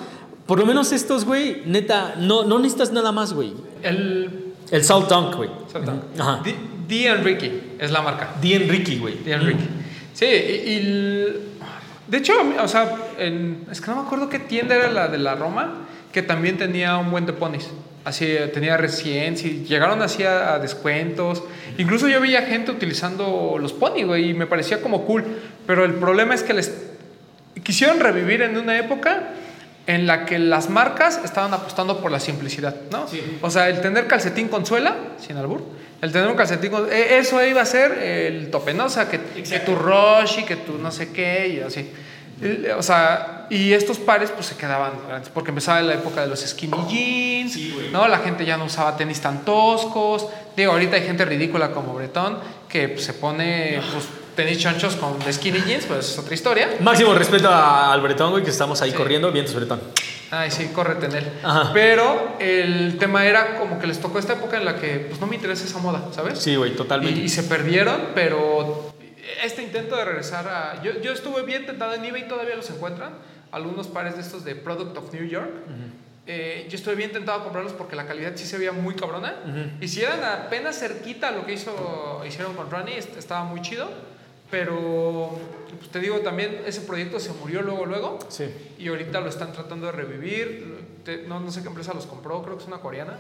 Por 0.47 0.59
lo 0.59 0.67
menos 0.67 0.93
estos, 0.93 1.25
güey, 1.25 1.63
neta, 1.65 2.17
no, 2.19 2.45
no 2.45 2.59
necesitas 2.59 2.93
nada 2.93 3.13
más, 3.13 3.33
güey. 3.33 3.55
El. 3.83 4.29
El 4.71 4.85
Salt 4.85 5.09
Dunk, 5.09 5.37
güey. 5.37 5.49
Salta. 5.73 6.03
Ajá. 6.19 6.43
D, 6.91 7.15
Ricky 7.23 7.51
es 7.79 7.91
la 7.91 8.03
marca. 8.03 8.35
D. 8.43 8.55
Enrique, 8.57 8.97
güey. 8.99 9.19
D 9.25 9.33
and 9.33 9.45
Ricky. 9.45 9.69
Sí, 10.13 10.27
y, 10.27 10.71
y 10.71 10.77
el- 10.77 11.41
de 12.09 12.19
hecho, 12.19 12.33
o 12.63 12.69
sea, 12.69 12.93
en- 13.19 13.65
es 13.71 13.81
que 13.81 13.91
no 13.91 13.97
me 13.97 14.03
acuerdo 14.03 14.29
qué 14.29 14.41
tienda 14.41 14.75
era 14.75 14.91
la 14.91 15.09
de 15.09 15.17
la 15.19 15.35
Roma 15.37 15.87
que 16.13 16.23
también 16.23 16.59
tenía 16.59 16.97
un 16.99 17.11
buen 17.11 17.25
de 17.25 17.33
ponis. 17.33 17.69
Así 18.05 18.27
tenía 18.53 18.77
recién, 18.77 19.37
sí, 19.37 19.65
llegaron 19.69 20.03
así 20.03 20.25
a, 20.25 20.55
a 20.55 20.59
descuentos. 20.59 21.43
Incluso 21.79 22.09
yo 22.09 22.21
veía 22.21 22.43
gente 22.43 22.71
utilizando 22.73 23.57
los 23.61 23.73
pony, 23.73 24.03
güey, 24.05 24.31
y 24.31 24.35
me 24.35 24.47
parecía 24.47 24.81
como 24.83 25.05
cool. 25.05 25.23
Pero 25.67 25.85
el 25.85 25.95
problema 25.95 26.35
es 26.35 26.43
que 26.43 26.55
les 26.55 26.73
quisieron 27.63 28.01
revivir 28.01 28.43
en 28.43 28.57
una 28.57 28.79
época 28.79 29.29
en 29.87 30.07
la 30.07 30.25
que 30.25 30.39
las 30.39 30.71
marcas 30.71 31.21
estaban 31.25 31.53
apostando 31.53 32.01
por 32.01 32.11
la 32.11 32.21
simplicidad, 32.21 32.75
¿no? 32.91 33.07
O 33.43 33.51
sea, 33.51 33.69
el 33.69 33.81
tener 33.81 34.07
calcetín 34.07 34.49
con 34.49 34.65
suela, 34.67 34.97
sin 35.19 35.37
albur, 35.37 35.63
el 36.03 36.13
tener 36.13 36.29
un 36.29 36.37
calcetín 36.37 36.73
eh, 36.91 37.19
Eso 37.19 37.45
iba 37.45 37.61
a 37.61 37.67
ser 37.67 37.93
el 37.93 38.51
tope, 38.51 38.75
¿no? 38.75 38.87
O 38.87 38.89
sea, 38.89 39.09
que, 39.09 39.21
que 39.21 39.61
tu 39.61 39.75
rush 39.75 40.41
y 40.41 40.45
que 40.45 40.57
tu 40.57 40.79
no 40.79 40.91
sé 40.91 41.13
qué 41.13 41.49
y 41.49 41.61
así. 41.61 41.91
O 42.77 42.83
sea, 42.83 43.47
y 43.51 43.73
estos 43.75 43.99
pares 43.99 44.31
pues 44.31 44.47
se 44.47 44.57
quedaban 44.57 44.93
grandes, 45.07 45.29
porque 45.29 45.51
empezaba 45.51 45.83
la 45.83 45.95
época 45.95 46.23
de 46.23 46.29
los 46.29 46.41
skinny 46.41 46.79
jeans, 46.89 47.59
¿no? 47.93 48.09
La 48.09 48.19
gente 48.19 48.47
ya 48.47 48.57
no 48.57 48.65
usaba 48.65 48.97
tenis 48.97 49.21
tan 49.21 49.45
toscos. 49.45 50.27
Digo, 50.57 50.73
ahorita 50.73 50.97
hay 50.97 51.03
gente 51.03 51.25
ridícula 51.27 51.71
como 51.73 51.95
Bretón 51.95 52.39
que 52.69 52.89
pues, 52.89 53.05
se 53.05 53.13
pone 53.13 53.83
pues, 53.93 54.05
tenis 54.45 54.59
chonchos 54.59 54.97
con 54.97 55.17
skinny 55.33 55.61
jeans, 55.63 55.85
pues 55.87 56.09
es 56.11 56.19
otra 56.19 56.35
historia. 56.35 56.69
Máximo 56.81 57.13
respeto 57.15 57.49
a- 57.49 57.93
al 57.93 58.01
Bretón, 58.01 58.31
güey, 58.31 58.43
que 58.43 58.51
estamos 58.51 58.81
ahí 58.83 58.91
Sí. 58.91 58.97
corriendo. 58.97 59.31
Vientos, 59.33 59.55
Bretón. 59.55 59.81
Ay, 60.31 60.51
sí, 60.51 60.69
córrete 60.73 61.07
en 61.07 61.15
él. 61.17 61.33
Ajá. 61.43 61.71
Pero 61.75 62.37
el 62.39 62.97
tema 62.99 63.27
era 63.27 63.59
como 63.59 63.79
que 63.79 63.87
les 63.87 64.01
tocó 64.01 64.19
esta 64.19 64.33
época 64.35 64.57
en 64.57 64.65
la 64.65 64.77
que 64.77 65.07
pues 65.09 65.21
no 65.21 65.27
me 65.27 65.35
interesa 65.37 65.65
esa 65.65 65.79
moda, 65.79 66.09
¿sabes? 66.13 66.39
Sí, 66.39 66.57
güey, 66.57 66.75
totalmente. 66.75 67.21
Y, 67.21 67.25
y 67.25 67.29
se 67.29 67.43
perdieron, 67.43 68.11
pero 68.15 68.93
este 69.45 69.63
intento 69.63 69.97
de 69.97 70.05
regresar 70.05 70.47
a... 70.49 70.83
Yo, 70.83 71.01
yo 71.03 71.13
estuve 71.13 71.43
bien 71.43 71.67
tentado 71.67 71.93
en 71.95 72.05
eBay, 72.05 72.27
todavía 72.29 72.55
los 72.57 72.71
encuentran, 72.71 73.13
algunos 73.53 73.89
pares 73.89 74.15
de 74.17 74.23
estos 74.23 74.45
de 74.45 74.55
Product 74.55 74.97
of 74.97 75.13
New 75.13 75.27
York. 75.29 75.51
Eh, 76.27 76.67
yo 76.71 76.77
estuve 76.77 76.95
bien 76.95 77.11
tentado 77.11 77.41
a 77.41 77.43
comprarlos 77.43 77.73
porque 77.73 77.97
la 77.97 78.07
calidad 78.07 78.33
sí 78.37 78.47
se 78.47 78.57
veía 78.57 78.71
muy 78.73 78.95
cabrona. 78.95 79.35
Y 79.81 79.89
si 79.89 80.01
eran 80.03 80.23
apenas 80.23 80.79
cerquita 80.79 81.29
a 81.29 81.31
lo 81.33 81.45
que 81.45 81.55
hizo, 81.55 82.23
hicieron 82.27 82.55
con 82.55 82.89
est- 82.89 83.17
estaba 83.19 83.43
muy 83.45 83.61
chido. 83.63 83.89
Pero 84.51 85.31
pues, 85.79 85.91
te 85.91 86.01
digo, 86.01 86.19
también 86.21 86.63
ese 86.67 86.81
proyecto 86.83 87.21
se 87.21 87.33
murió 87.33 87.63
luego, 87.63 87.87
luego. 87.87 88.19
Sí. 88.29 88.47
Y 88.79 88.89
ahorita 88.89 89.21
lo 89.21 89.29
están 89.29 89.53
tratando 89.53 89.87
de 89.87 89.93
revivir. 89.93 90.79
Te- 91.05 91.23
no, 91.27 91.41
no 91.41 91.51
sé 91.51 91.63
qué 91.63 91.69
empresa 91.69 91.95
los 91.95 92.07
compró, 92.07 92.43
creo 92.43 92.57
que 92.57 92.63
es 92.63 92.69
una 92.69 92.79
coreana. 92.81 93.17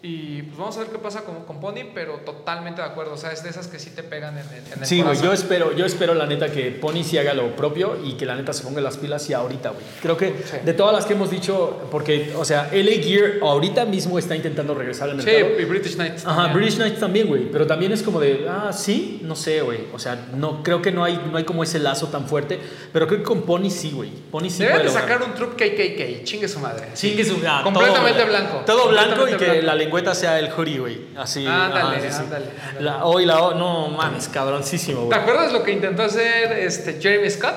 Y 0.00 0.42
pues 0.42 0.56
vamos 0.58 0.76
a 0.76 0.80
ver 0.80 0.90
qué 0.90 0.98
pasa 0.98 1.22
con, 1.22 1.44
con 1.44 1.58
Pony, 1.60 1.82
pero 1.92 2.18
totalmente 2.24 2.80
de 2.80 2.86
acuerdo. 2.86 3.14
O 3.14 3.16
sea, 3.16 3.32
es 3.32 3.42
de 3.42 3.50
esas 3.50 3.66
que 3.66 3.78
sí 3.80 3.90
te 3.90 4.02
pegan 4.04 4.38
en 4.38 4.46
el, 4.48 4.72
en 4.72 4.78
el 4.80 4.86
Sí, 4.86 5.02
güey, 5.02 5.20
yo 5.20 5.32
espero, 5.32 5.74
yo 5.74 5.84
espero 5.86 6.14
la 6.14 6.24
neta 6.26 6.52
que 6.52 6.70
Pony 6.70 7.02
sí 7.02 7.18
haga 7.18 7.34
lo 7.34 7.56
propio 7.56 7.96
y 8.04 8.12
que 8.14 8.24
la 8.24 8.36
neta 8.36 8.52
se 8.52 8.62
ponga 8.62 8.80
las 8.80 8.96
pilas 8.96 9.28
y 9.28 9.32
ahorita, 9.34 9.70
güey. 9.70 9.82
Creo 10.00 10.16
que 10.16 10.28
Sí. 10.44 10.56
de 10.64 10.72
todas 10.72 10.94
las 10.94 11.04
que 11.04 11.14
hemos 11.14 11.30
dicho, 11.30 11.88
porque, 11.90 12.32
o 12.36 12.44
sea, 12.44 12.70
LA 12.72 13.02
Gear 13.02 13.32
ahorita 13.42 13.84
mismo 13.86 14.18
está 14.18 14.36
intentando 14.36 14.74
regresar 14.74 15.10
al 15.10 15.20
Sí, 15.20 15.26
mercado. 15.26 15.60
y 15.60 15.64
British 15.64 15.94
Knights. 15.96 16.24
Ajá, 16.26 16.34
también. 16.42 16.56
British 16.56 16.76
Knights 16.76 17.00
también, 17.00 17.26
güey. 17.26 17.50
Pero 17.50 17.66
también 17.66 17.90
es 17.92 18.02
como 18.04 18.20
de, 18.20 18.46
ah, 18.48 18.72
sí, 18.72 19.20
no 19.24 19.34
sé, 19.34 19.62
güey. 19.62 19.80
O 19.92 19.98
sea, 19.98 20.26
no, 20.36 20.62
creo 20.62 20.80
que 20.80 20.92
no 20.92 21.02
hay, 21.02 21.20
no 21.30 21.38
hay 21.38 21.44
como 21.44 21.64
ese 21.64 21.80
lazo 21.80 22.06
tan 22.06 22.28
fuerte. 22.28 22.60
Pero 22.92 23.08
creo 23.08 23.18
que 23.18 23.24
con 23.24 23.42
Pony 23.42 23.68
sí, 23.70 23.90
güey. 23.90 24.10
Pony 24.30 24.48
sí 24.48 24.62
Deben 24.62 24.82
de 24.82 24.90
sacar 24.90 25.22
un 25.22 25.34
troop 25.34 25.54
KKK, 25.56 26.22
chingue 26.22 26.46
su 26.46 26.60
madre. 26.60 26.88
Chingue 26.94 27.24
su- 27.24 27.38
ah, 27.46 27.62
Completamente 27.64 28.20
todo, 28.20 28.28
blanco. 28.28 28.62
Todo 28.64 28.88
blanco 28.90 29.28
y 29.28 29.32
que 29.36 29.44
blanco. 29.44 29.66
la 29.66 29.74
lengüeta 29.88 30.14
sea 30.14 30.38
el 30.38 30.50
hoodie, 30.52 30.78
güey. 30.78 31.00
Así. 31.16 31.46
Ándale, 31.46 32.00
sí, 32.00 32.06
sí. 32.10 32.16
ándale, 32.22 32.46
ándale. 32.46 32.84
La 32.84 33.04
O 33.04 33.20
y 33.20 33.26
la 33.26 33.42
O, 33.42 33.54
no 33.54 33.88
mames, 33.88 34.28
cabroncísimo, 34.28 35.00
¿Te 35.00 35.06
güey. 35.06 35.20
acuerdas 35.20 35.52
lo 35.52 35.62
que 35.62 35.72
intentó 35.72 36.02
hacer 36.04 36.52
este 36.52 36.98
Jeremy 37.00 37.28
Scott? 37.30 37.54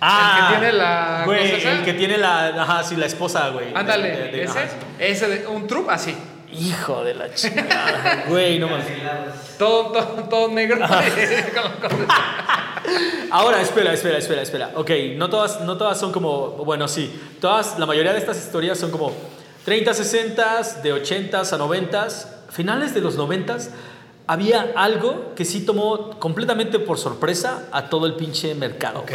Ah, 0.00 0.38
el 0.38 0.44
que 0.54 0.60
tiene 0.60 0.72
la. 0.78 1.22
Güey, 1.24 1.44
cosa 1.50 1.56
esa. 1.56 1.72
el 1.72 1.84
que 1.84 1.92
tiene 1.94 2.18
la. 2.18 2.46
Ajá, 2.62 2.84
sí, 2.84 2.96
la 2.96 3.06
esposa, 3.06 3.48
güey. 3.50 3.74
Ándale, 3.74 4.08
De- 4.10 4.16
de- 4.16 4.30
de- 4.32 4.42
ese, 4.44 4.58
ajá, 4.58 4.68
sí. 4.68 4.76
ese 4.98 5.28
de, 5.28 5.46
un 5.46 5.66
troop 5.66 5.88
así. 5.90 6.14
Hijo 6.52 7.02
de 7.02 7.14
la 7.14 7.34
chingada. 7.34 8.24
Güey, 8.28 8.58
no 8.60 8.68
mames. 8.68 8.86
Todo, 9.58 9.90
todo, 9.92 10.04
todo 10.30 10.48
negro. 10.48 10.78
Ahora, 13.30 13.60
espera, 13.60 13.92
espera, 13.92 14.18
espera, 14.18 14.42
espera. 14.42 14.70
Ok, 14.76 14.90
no 15.16 15.28
todas, 15.30 15.60
no 15.62 15.76
todas 15.76 15.98
son 15.98 16.12
como, 16.12 16.50
bueno, 16.64 16.86
sí, 16.86 17.10
todas, 17.40 17.78
la 17.78 17.86
mayoría 17.86 18.12
de 18.12 18.18
estas 18.18 18.36
historias 18.38 18.78
son 18.78 18.90
como 18.90 19.12
30, 19.64 19.94
60, 19.94 20.62
de 20.82 20.92
80 20.92 21.40
a 21.40 21.56
90, 21.56 22.08
finales 22.50 22.94
de 22.94 23.00
los 23.00 23.16
90 23.16 23.58
había 24.26 24.72
algo 24.76 25.34
que 25.34 25.44
sí 25.44 25.66
tomó 25.66 26.18
completamente 26.18 26.78
por 26.78 26.98
sorpresa 26.98 27.64
a 27.72 27.88
todo 27.88 28.06
el 28.06 28.14
pinche 28.14 28.54
mercado. 28.54 29.00
ok. 29.00 29.12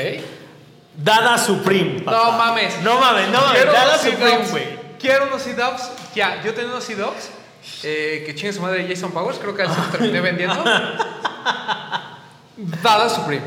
Dada 0.96 1.38
Supreme. 1.38 2.02
papá. 2.02 2.18
No 2.18 2.32
mames. 2.34 2.82
No 2.82 3.00
mames, 3.00 3.30
no 3.30 3.40
mames. 3.40 3.54
Quiero 3.56 3.72
Dada 3.72 3.90
unos 3.90 4.02
Supreme, 4.02 4.46
güey. 4.52 4.80
Quiero 5.00 5.28
unos 5.28 5.42
C-Dubs. 5.42 5.92
Ya, 6.14 6.44
yo 6.44 6.54
tenía 6.54 6.72
unos 6.72 6.84
C-Dubs. 6.84 7.30
Eh, 7.84 8.24
que 8.26 8.36
chingue 8.36 8.52
su 8.52 8.62
madre 8.62 8.86
Jason 8.88 9.12
Powers. 9.12 9.38
Creo 9.40 9.56
que 9.56 9.62
a 9.62 9.66
él 9.66 9.72
se 9.72 9.78
los 9.78 9.92
terminé 9.92 10.20
vendiendo. 10.20 10.62
Dada 12.84 13.10
Supreme. 13.10 13.46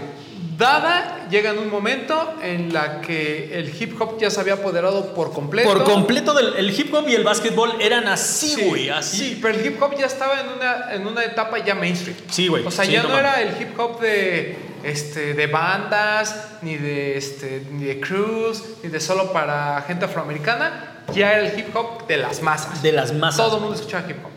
Dada 0.57 1.22
llega 1.32 1.50
en 1.50 1.59
un 1.59 1.70
momento 1.70 2.34
en 2.42 2.72
la 2.72 3.00
que 3.00 3.59
el 3.59 3.74
hip 3.82 4.00
hop 4.00 4.18
ya 4.20 4.30
se 4.30 4.38
había 4.40 4.54
apoderado 4.54 5.14
por 5.14 5.32
completo. 5.32 5.68
Por 5.68 5.82
completo, 5.82 6.34
del, 6.34 6.54
el 6.56 6.78
hip 6.78 6.94
hop 6.94 7.09
y 7.09 7.14
el 7.14 7.24
básquetbol 7.24 7.72
eran 7.80 8.06
así, 8.06 8.50
Sí, 8.54 8.64
güey, 8.68 8.88
así. 8.90 9.32
y- 9.32 9.34
pero 9.42 9.59
el 9.59 9.66
hip 9.66 9.82
hop 9.82 9.96
ya 9.98 10.06
estaba 10.06 10.40
en 10.40 10.48
una, 10.50 10.92
en 10.94 11.06
una 11.06 11.24
etapa 11.24 11.59
ya 11.59 11.74
mainstream. 11.74 12.16
Sí, 12.30 12.46
güey, 12.48 12.64
O 12.64 12.70
sea, 12.70 12.84
sí, 12.84 12.92
ya 12.92 13.02
no 13.02 13.18
era 13.18 13.40
el 13.42 13.60
hip 13.60 13.76
hop 13.80 13.98
de, 14.00 14.56
este, 14.84 15.34
de 15.34 15.46
bandas, 15.48 16.48
ni 16.62 16.76
de, 16.76 17.16
este, 17.16 17.62
ni 17.72 17.84
de 17.86 17.98
crews, 17.98 18.62
ni 18.82 18.90
de 18.90 19.00
solo 19.00 19.32
para 19.32 19.82
gente 19.88 20.04
afroamericana. 20.04 21.02
Ya 21.14 21.32
era 21.32 21.48
el 21.48 21.59
hip 21.59 21.74
hop 21.74 22.06
de 22.06 22.18
las 22.18 22.42
masas. 22.42 22.82
De 22.82 22.92
las 22.92 23.12
masas. 23.12 23.44
Todo 23.44 23.56
el 23.56 23.62
mundo 23.62 23.76
escuchaba 23.76 24.09
hip 24.09 24.18
hop. 24.24 24.30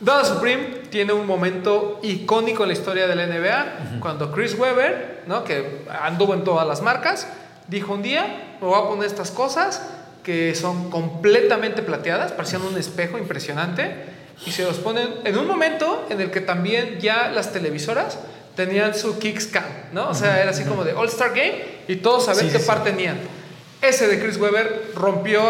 Dada 0.00 0.24
Supreme 0.24 0.82
tiene 0.90 1.12
un 1.12 1.26
momento 1.26 2.00
icónico 2.02 2.64
en 2.64 2.68
la 2.68 2.74
historia 2.74 3.06
de 3.06 3.14
la 3.14 3.26
NBA, 3.26 3.98
cuando 4.00 4.30
Chris 4.30 4.54
Webber, 4.58 5.22
¿no? 5.26 5.42
que 5.42 5.84
anduvo 6.02 6.34
en 6.34 6.44
todas 6.44 6.66
las 6.66 6.82
marcas, 6.82 7.26
dijo 7.68 7.94
un 7.94 8.02
día, 8.02 8.56
me 8.60 8.66
voy 8.66 8.78
a 8.78 8.88
poner 8.88 9.06
estas 9.06 9.30
cosas 9.30 9.82
que 10.22 10.54
son 10.54 10.90
completamente 10.90 11.82
plateadas, 11.82 12.32
parecían 12.32 12.62
un 12.62 12.76
espejo 12.76 13.16
impresionante, 13.16 14.04
y 14.44 14.50
se 14.50 14.64
los 14.64 14.76
ponen 14.76 15.08
en 15.24 15.38
un 15.38 15.46
momento 15.46 16.06
en 16.10 16.20
el 16.20 16.30
que 16.30 16.42
también 16.42 16.98
ya 17.00 17.28
las 17.28 17.52
televisoras 17.52 18.18
tenían 18.54 18.94
su 18.94 19.18
kicks 19.18 19.46
cam, 19.46 19.64
¿no? 19.92 20.10
O 20.10 20.14
sea, 20.14 20.42
era 20.42 20.50
así 20.50 20.64
como 20.64 20.84
de 20.84 20.92
All 20.92 21.08
Star 21.08 21.30
Game 21.30 21.64
y 21.88 21.96
todos 21.96 22.26
sabían 22.26 22.46
Sí, 22.46 22.52
qué 22.52 22.58
sí, 22.58 22.64
sí. 22.64 22.68
par 22.68 22.84
tenían. 22.84 23.16
Ese 23.80 24.08
de 24.08 24.20
Chris 24.20 24.38
Webber 24.38 24.90
rompió, 24.94 25.40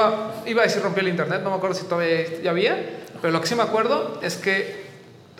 iba 0.47 0.63
a 0.63 0.67
decir 0.67 0.83
rompió 0.83 1.03
el 1.03 1.09
internet, 1.09 1.41
no 1.43 1.51
me 1.51 1.57
acuerdo 1.57 1.75
si 1.75 1.87
todavía 1.87 2.41
ya 2.43 2.51
había, 2.51 2.77
pero 3.21 3.33
lo 3.33 3.41
que 3.41 3.47
sí 3.47 3.55
me 3.55 3.63
acuerdo 3.63 4.19
es 4.23 4.37
que 4.37 4.87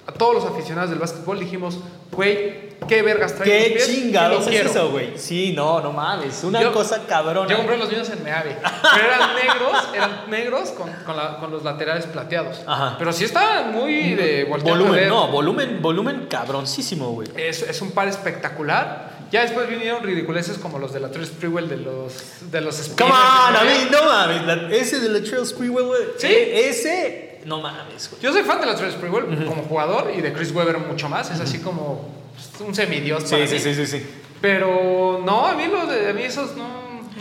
a 0.07 0.13
todos 0.13 0.35
los 0.35 0.45
aficionados 0.45 0.91
del 0.91 0.99
básquetbol 1.01 1.39
dijimos, 1.41 1.79
güey, 2.13 2.67
qué 2.87 3.03
vergas 3.03 3.35
trae 3.35 3.75
¿Qué 3.75 3.81
chingados 3.85 4.43
es 4.45 4.49
quiero". 4.49 4.71
eso, 4.71 4.91
güey? 4.91 5.19
Sí, 5.19 5.53
no, 5.57 5.81
no 5.81 5.93
mames. 5.93 6.45
Una 6.45 6.63
Yo- 6.63 6.73
cosa 6.73 7.03
cabrona. 7.09 7.49
Yo 7.51 7.57
compré 7.57 7.77
los 7.77 7.91
míos 7.91 8.09
en 8.11 8.23
Meave, 8.23 8.57
pero 8.63 9.05
eran 9.05 9.35
negros, 9.35 9.89
eran 9.95 10.31
negros 10.31 10.69
con, 10.71 10.89
con, 11.05 11.17
la- 11.17 11.39
con 11.39 11.51
los 11.51 11.65
laterales 11.65 12.07
plateados. 12.07 12.63
Ajá. 12.67 12.95
Pero 12.99 13.13
sí 13.13 13.25
estaban 13.25 13.73
muy 13.73 14.15
de 14.15 14.43
a 14.43 14.57
volumen, 14.57 15.09
no, 15.09 15.27
volumen, 15.29 15.83
volumen 15.83 16.27
cabroncísimo, 16.31 17.11
güey. 17.11 17.29
Es, 17.37 17.63
es 17.63 17.83
un 17.83 17.91
par 17.91 18.07
espectacular. 18.07 19.17
Ya 19.33 19.43
después 19.43 19.69
vinieron 19.69 20.05
ridiculeces 20.05 20.57
como 20.59 20.79
los 20.79 20.93
de 20.93 21.01
la 21.01 21.11
Trace 21.11 21.33
Sprewell 21.33 21.69
de 21.69 21.79
los 21.79 22.13
de 22.53 22.61
los 22.61 22.77
Come 22.97 23.11
on, 23.11 23.57
a 23.57 23.63
mí, 23.65 23.89
no 23.91 24.05
mames. 24.05 24.43
la- 24.47 24.69
ese 24.73 25.01
de 25.01 25.09
Latrell 25.09 25.45
Sprewell, 25.45 25.85
güey. 25.87 26.03
Sí. 26.17 26.29
eh, 26.29 26.69
Ese, 26.69 27.36
no 27.47 27.61
mames, 27.61 28.11
güey. 28.11 28.23
Yo 28.23 28.33
soy 28.33 28.43
fan 28.43 28.61
de 28.61 28.67
la 28.67 28.75
Trace 28.75 28.93
Sprewell 28.97 29.45
como 29.47 29.63
jugador 29.63 30.13
y 30.17 30.21
de 30.21 30.33
Chris 30.33 30.53
Webber 30.53 30.79
mucho 30.79 31.09
más. 31.09 31.31
Es 31.31 31.41
así 31.41 31.61
como 31.61 32.09
pues, 32.35 32.61
un 32.69 32.75
semidios 32.75 33.25
para 33.25 33.47
Sí, 33.47 33.59
sí, 33.59 33.69
mí. 33.69 33.75
sí, 33.75 33.87
sí, 33.87 33.99
sí. 33.99 34.07
Pero 34.41 35.23
no, 35.25 35.47
a 35.47 35.55
mí, 35.55 35.65
los 35.67 35.89
de, 35.89 36.11
a 36.11 36.13
mí 36.13 36.23
esos 36.23 36.57
no, 36.57 36.67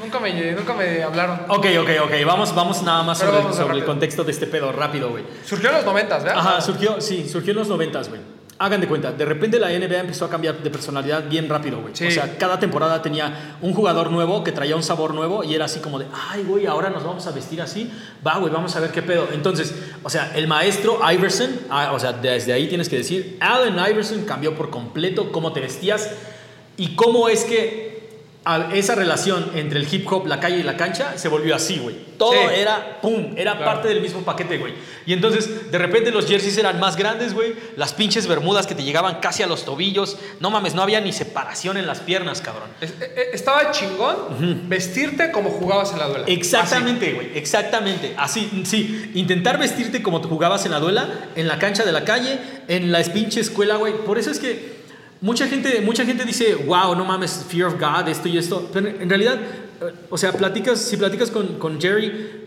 nunca, 0.01 0.19
me, 0.19 0.51
nunca 0.51 0.73
me 0.73 1.01
hablaron. 1.03 1.39
Ok, 1.47 1.65
ok, 1.79 1.89
ok. 2.03 2.11
Vamos, 2.25 2.53
vamos 2.53 2.81
nada 2.83 3.03
más 3.03 3.19
Pero 3.19 3.41
sobre, 3.41 3.53
sobre 3.55 3.77
el 3.77 3.85
contexto 3.85 4.23
de 4.23 4.31
este 4.31 4.47
pedo, 4.47 4.71
rápido, 4.71 5.11
güey. 5.11 5.23
Surgió 5.45 5.69
en 5.69 5.75
los 5.75 5.85
noventas, 5.85 6.23
¿verdad? 6.23 6.39
Ajá, 6.39 6.61
surgió, 6.61 6.99
sí, 6.99 7.27
surgió 7.29 7.51
en 7.51 7.57
los 7.59 7.67
noventas, 7.67 8.09
güey. 8.09 8.21
Hagan 8.57 8.79
de 8.79 8.87
cuenta, 8.87 9.11
de 9.11 9.25
repente 9.25 9.59
la 9.59 9.67
NBA 9.67 9.99
empezó 9.99 10.23
a 10.23 10.29
cambiar 10.29 10.57
de 10.63 10.69
personalidad 10.69 11.27
bien 11.27 11.49
rápido, 11.49 11.81
güey. 11.81 11.93
Sí. 11.93 12.07
O 12.07 12.11
sea, 12.11 12.37
cada 12.37 12.57
temporada 12.57 13.01
tenía 13.01 13.57
un 13.61 13.73
jugador 13.73 14.11
nuevo 14.11 14.45
que 14.45 14.53
traía 14.53 14.77
un 14.77 14.83
sabor 14.83 15.13
nuevo 15.13 15.43
y 15.43 15.53
era 15.53 15.65
así 15.65 15.81
como 15.81 15.99
de, 15.99 16.05
ay, 16.31 16.43
güey, 16.43 16.65
ahora 16.65 16.89
nos 16.89 17.03
vamos 17.03 17.27
a 17.27 17.31
vestir 17.31 17.61
así. 17.61 17.91
Va, 18.25 18.37
güey, 18.37 18.53
vamos 18.53 18.73
a 18.73 18.79
ver 18.79 18.91
qué 18.91 19.01
pedo. 19.01 19.27
Entonces, 19.33 19.75
o 20.03 20.09
sea, 20.09 20.31
el 20.35 20.47
maestro 20.47 20.99
Iverson, 21.11 21.49
ah, 21.69 21.91
o 21.93 21.99
sea, 21.99 22.13
desde 22.13 22.53
ahí 22.53 22.67
tienes 22.67 22.87
que 22.87 22.95
decir, 22.95 23.37
Allen 23.41 23.75
Iverson 23.91 24.23
cambió 24.23 24.55
por 24.55 24.69
completo 24.69 25.33
cómo 25.33 25.51
te 25.51 25.59
vestías 25.59 26.11
y 26.77 26.95
cómo 26.95 27.27
es 27.27 27.43
que 27.43 27.84
a- 28.45 28.69
esa 28.73 28.93
relación 28.95 29.51
entre 29.55 29.79
el 29.79 29.93
hip 29.93 30.07
hop, 30.11 30.27
la 30.27 30.39
calle 30.39 30.57
y 30.59 30.63
la 30.63 30.77
cancha 30.77 31.17
se 31.17 31.27
volvió 31.29 31.55
así, 31.55 31.79
güey. 31.79 31.95
Todo 32.17 32.31
Sí. 32.31 32.37
era, 32.55 32.99
pum, 33.01 33.33
era 33.35 33.57
Claro. 33.57 33.65
parte 33.65 33.87
del 33.89 33.99
mismo 34.01 34.21
paquete, 34.21 34.57
güey. 34.57 34.73
Y 35.05 35.13
entonces, 35.13 35.69
de 35.71 35.77
repente 35.77 36.11
los 36.11 36.27
jerseys 36.27 36.57
eran 36.57 36.79
más 36.79 36.95
grandes, 36.95 37.33
güey. 37.33 37.55
Las 37.75 37.93
pinches 37.93 38.27
bermudas 38.27 38.67
que 38.67 38.75
te 38.75 38.83
llegaban 38.83 39.19
casi 39.19 39.43
a 39.43 39.47
los 39.47 39.65
tobillos. 39.65 40.17
No 40.39 40.49
mames, 40.51 40.75
no 40.75 40.81
había 40.81 41.01
ni 41.01 41.11
separación 41.11 41.75
en 41.77 41.87
las 41.87 41.99
piernas, 41.99 42.39
cabrón. 42.41 42.69
Es- 42.79 42.91
eh, 42.91 43.13
eh, 43.17 43.21
Estaba 43.33 43.71
chingón 43.71 44.69
vestirte 44.69 45.31
como 45.31 45.49
jugabas 45.49 45.91
en 45.91 45.99
la 45.99 46.07
duela. 46.07 46.25
Exactamente, 46.27 47.13
güey, 47.13 47.31
exactamente. 47.37 48.13
Así, 48.17 48.63
sí, 48.65 49.11
intentar 49.15 49.57
vestirte 49.59 50.01
como 50.01 50.21
te 50.21 50.27
jugabas 50.27 50.65
en 50.65 50.71
la 50.71 50.79
duela, 50.79 51.07
en 51.35 51.47
la 51.47 51.59
cancha 51.59 51.83
de 51.83 51.91
la 51.91 52.05
calle, 52.05 52.39
en 52.67 52.91
la 52.91 53.01
pinche 53.03 53.39
escuela, 53.41 53.75
güey. 53.75 53.93
Por 54.05 54.17
eso 54.17 54.31
es 54.31 54.39
que 54.39 54.74
mucha 55.25 55.47
gente, 55.47 55.81
mucha 55.81 56.05
gente 56.05 56.23
dice, 56.23 56.55
wow, 56.55 56.95
no 56.95 57.03
mames, 57.03 57.43
fear 57.49 57.67
of 57.67 57.75
God, 57.79 58.07
esto 58.07 58.27
y 58.29 58.37
esto. 58.37 58.69
Pero 58.71 58.87
en 58.87 59.09
realidad, 59.09 59.35
eh, 59.81 59.91
o 60.09 60.17
sea, 60.17 60.31
platicas, 60.31 60.79
si 60.79 60.95
platicas 60.97 61.31
con, 61.31 61.57
con 61.59 61.81
Jerry, 61.81 62.43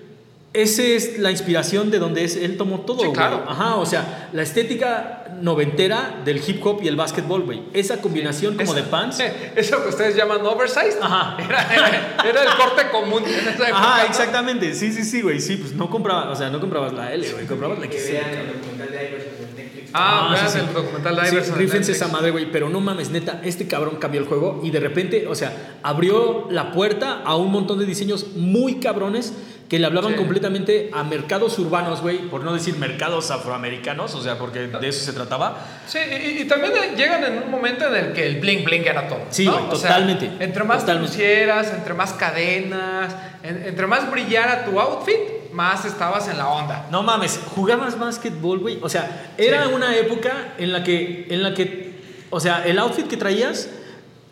esa 0.55 0.83
es 0.83 1.19
la 1.19 1.31
inspiración 1.31 1.91
de 1.91 1.99
donde 1.99 2.25
es, 2.25 2.35
él 2.37 2.57
tomó 2.57 2.81
todo, 2.81 3.01
Sí, 3.01 3.05
güey. 3.07 3.13
claro. 3.17 3.45
Ajá, 3.47 3.77
o 3.77 3.85
sea, 3.85 4.31
la 4.33 4.43
estética 4.43 5.25
noventera 5.43 6.21
del 6.25 6.39
hip 6.45 6.65
hop 6.67 6.81
y 6.83 6.89
el 6.89 6.97
básquetbol, 6.97 7.43
güey. 7.43 7.63
Esa 7.75 8.01
combinación 8.01 8.57
como 8.57 8.73
de 8.75 8.83
pants. 8.85 9.21
Eso 9.57 9.83
que 9.83 9.89
ustedes 9.91 10.17
llaman 10.17 10.45
oversized. 10.47 10.99
Ajá. 11.03 11.37
Era, 11.45 11.63
era- 11.75 12.17
era 12.29 12.43
el 12.43 12.57
corte 12.57 12.89
común 12.91 13.23
en 13.25 13.35
esa 13.41 13.51
época. 13.51 13.69
Ajá, 13.79 14.03
¿no? 14.03 14.09
exactamente. 14.09 14.75
Sí, 14.75 14.91
sí, 14.93 15.05
sí, 15.05 15.21
güey. 15.21 15.39
Sí, 15.41 15.57
pues 15.57 15.75
no 15.75 15.91
comprabas, 15.91 16.29
o 16.29 16.35
sea, 16.37 16.49
no 16.51 16.61
comprabas 16.61 16.93
la 16.95 17.13
L, 17.13 17.31
güey. 17.31 17.47
Comprabas 17.47 17.79
la 17.79 17.87
Que 17.89 17.99
XL. 18.01 18.13
vean 18.13 18.25
cabrón. 18.25 18.41
el 18.47 18.53
documental 18.55 18.89
de 18.91 18.97
Iverson 19.09 19.29
en 19.29 19.39
Netflix. 19.39 19.48
Ah, 19.95 20.31
vean 20.33 20.49
sí, 20.51 20.59
sí. 20.59 20.65
el 20.67 20.75
documental 20.75 21.17
de 21.17 21.23
Sí, 21.27 21.35
Iverson. 21.35 21.55
en 21.55 21.59
rífense 21.61 21.93
esa 21.93 22.09
madre, 22.09 22.31
güey. 22.31 22.51
Pero 22.53 22.69
no 22.69 22.81
mames, 22.81 23.11
neta, 23.11 23.41
este 23.45 23.67
cabrón 23.67 23.97
cambió 23.97 24.21
el 24.21 24.27
juego 24.27 24.61
y 24.63 24.71
de 24.71 24.81
repente, 24.81 25.27
o 25.29 25.35
sea, 25.35 25.53
abrió 25.83 26.47
la 26.51 26.73
puerta 26.73 27.23
a 27.25 27.37
un 27.37 27.51
montón 27.53 27.79
de 27.79 27.87
diseños 27.87 28.29
muy 28.37 28.77
cabrones 28.81 29.33
que 29.69 29.79
le 29.79 29.85
hablaban 29.85 30.13
Sí. 30.13 30.17
completamente 30.19 30.91
a 30.95 31.05
mercados 31.05 31.59
urbanos, 31.59 32.01
güey, 32.01 32.19
por 32.31 32.43
no 32.43 32.55
decir 32.55 32.77
mercados 32.79 33.31
afroamericanos, 33.31 34.15
o 34.15 34.23
sea, 34.23 34.39
porque 34.39 34.61
de 34.61 34.89
eso 34.89 35.05
se 35.05 35.13
trataba. 35.13 35.59
Sí, 35.87 35.99
y, 35.99 36.43
y 36.43 36.45
también 36.47 36.73
llegan 36.97 37.23
en 37.25 37.43
un 37.43 37.51
momento 37.51 37.85
en 37.87 38.07
el 38.07 38.13
que 38.15 38.27
el 38.27 38.41
bling 38.41 38.65
bling 38.65 38.87
era 38.87 39.09
todo. 39.09 39.21
Sí, 39.29 39.45
¿no? 39.45 39.53
güey, 39.53 39.65
O 39.71 39.77
sea, 39.77 39.91
totalmente, 39.91 40.31
entre 40.43 40.65
más 40.65 40.81
totalmente. 40.81 41.11
pusieras, 41.13 41.71
entre 41.75 41.93
más 41.93 42.15
cadenas, 42.15 43.15
en- 43.43 43.63
entre 43.67 43.87
más 43.87 44.11
brillara 44.11 44.65
tu 44.65 44.81
outfit, 44.81 45.17
más 45.53 45.85
estabas 45.85 46.29
en 46.29 46.39
la 46.39 46.49
onda. 46.49 46.87
No 46.91 47.03
mames, 47.03 47.41
jugabas 47.55 47.99
básquetbol, 47.99 48.59
güey. 48.61 48.79
O 48.83 48.89
sea, 48.89 49.33
era 49.37 49.65
Sí. 49.67 49.73
una 49.75 49.97
época 49.97 50.55
en 50.59 50.73
la 50.73 50.83
que, 50.85 51.27
en 51.31 51.43
la 51.43 51.55
que, 51.55 51.99
o 52.31 52.41
sea, 52.41 52.65
el 52.67 52.79
outfit 52.79 53.07
que 53.07 53.17
traías 53.17 53.69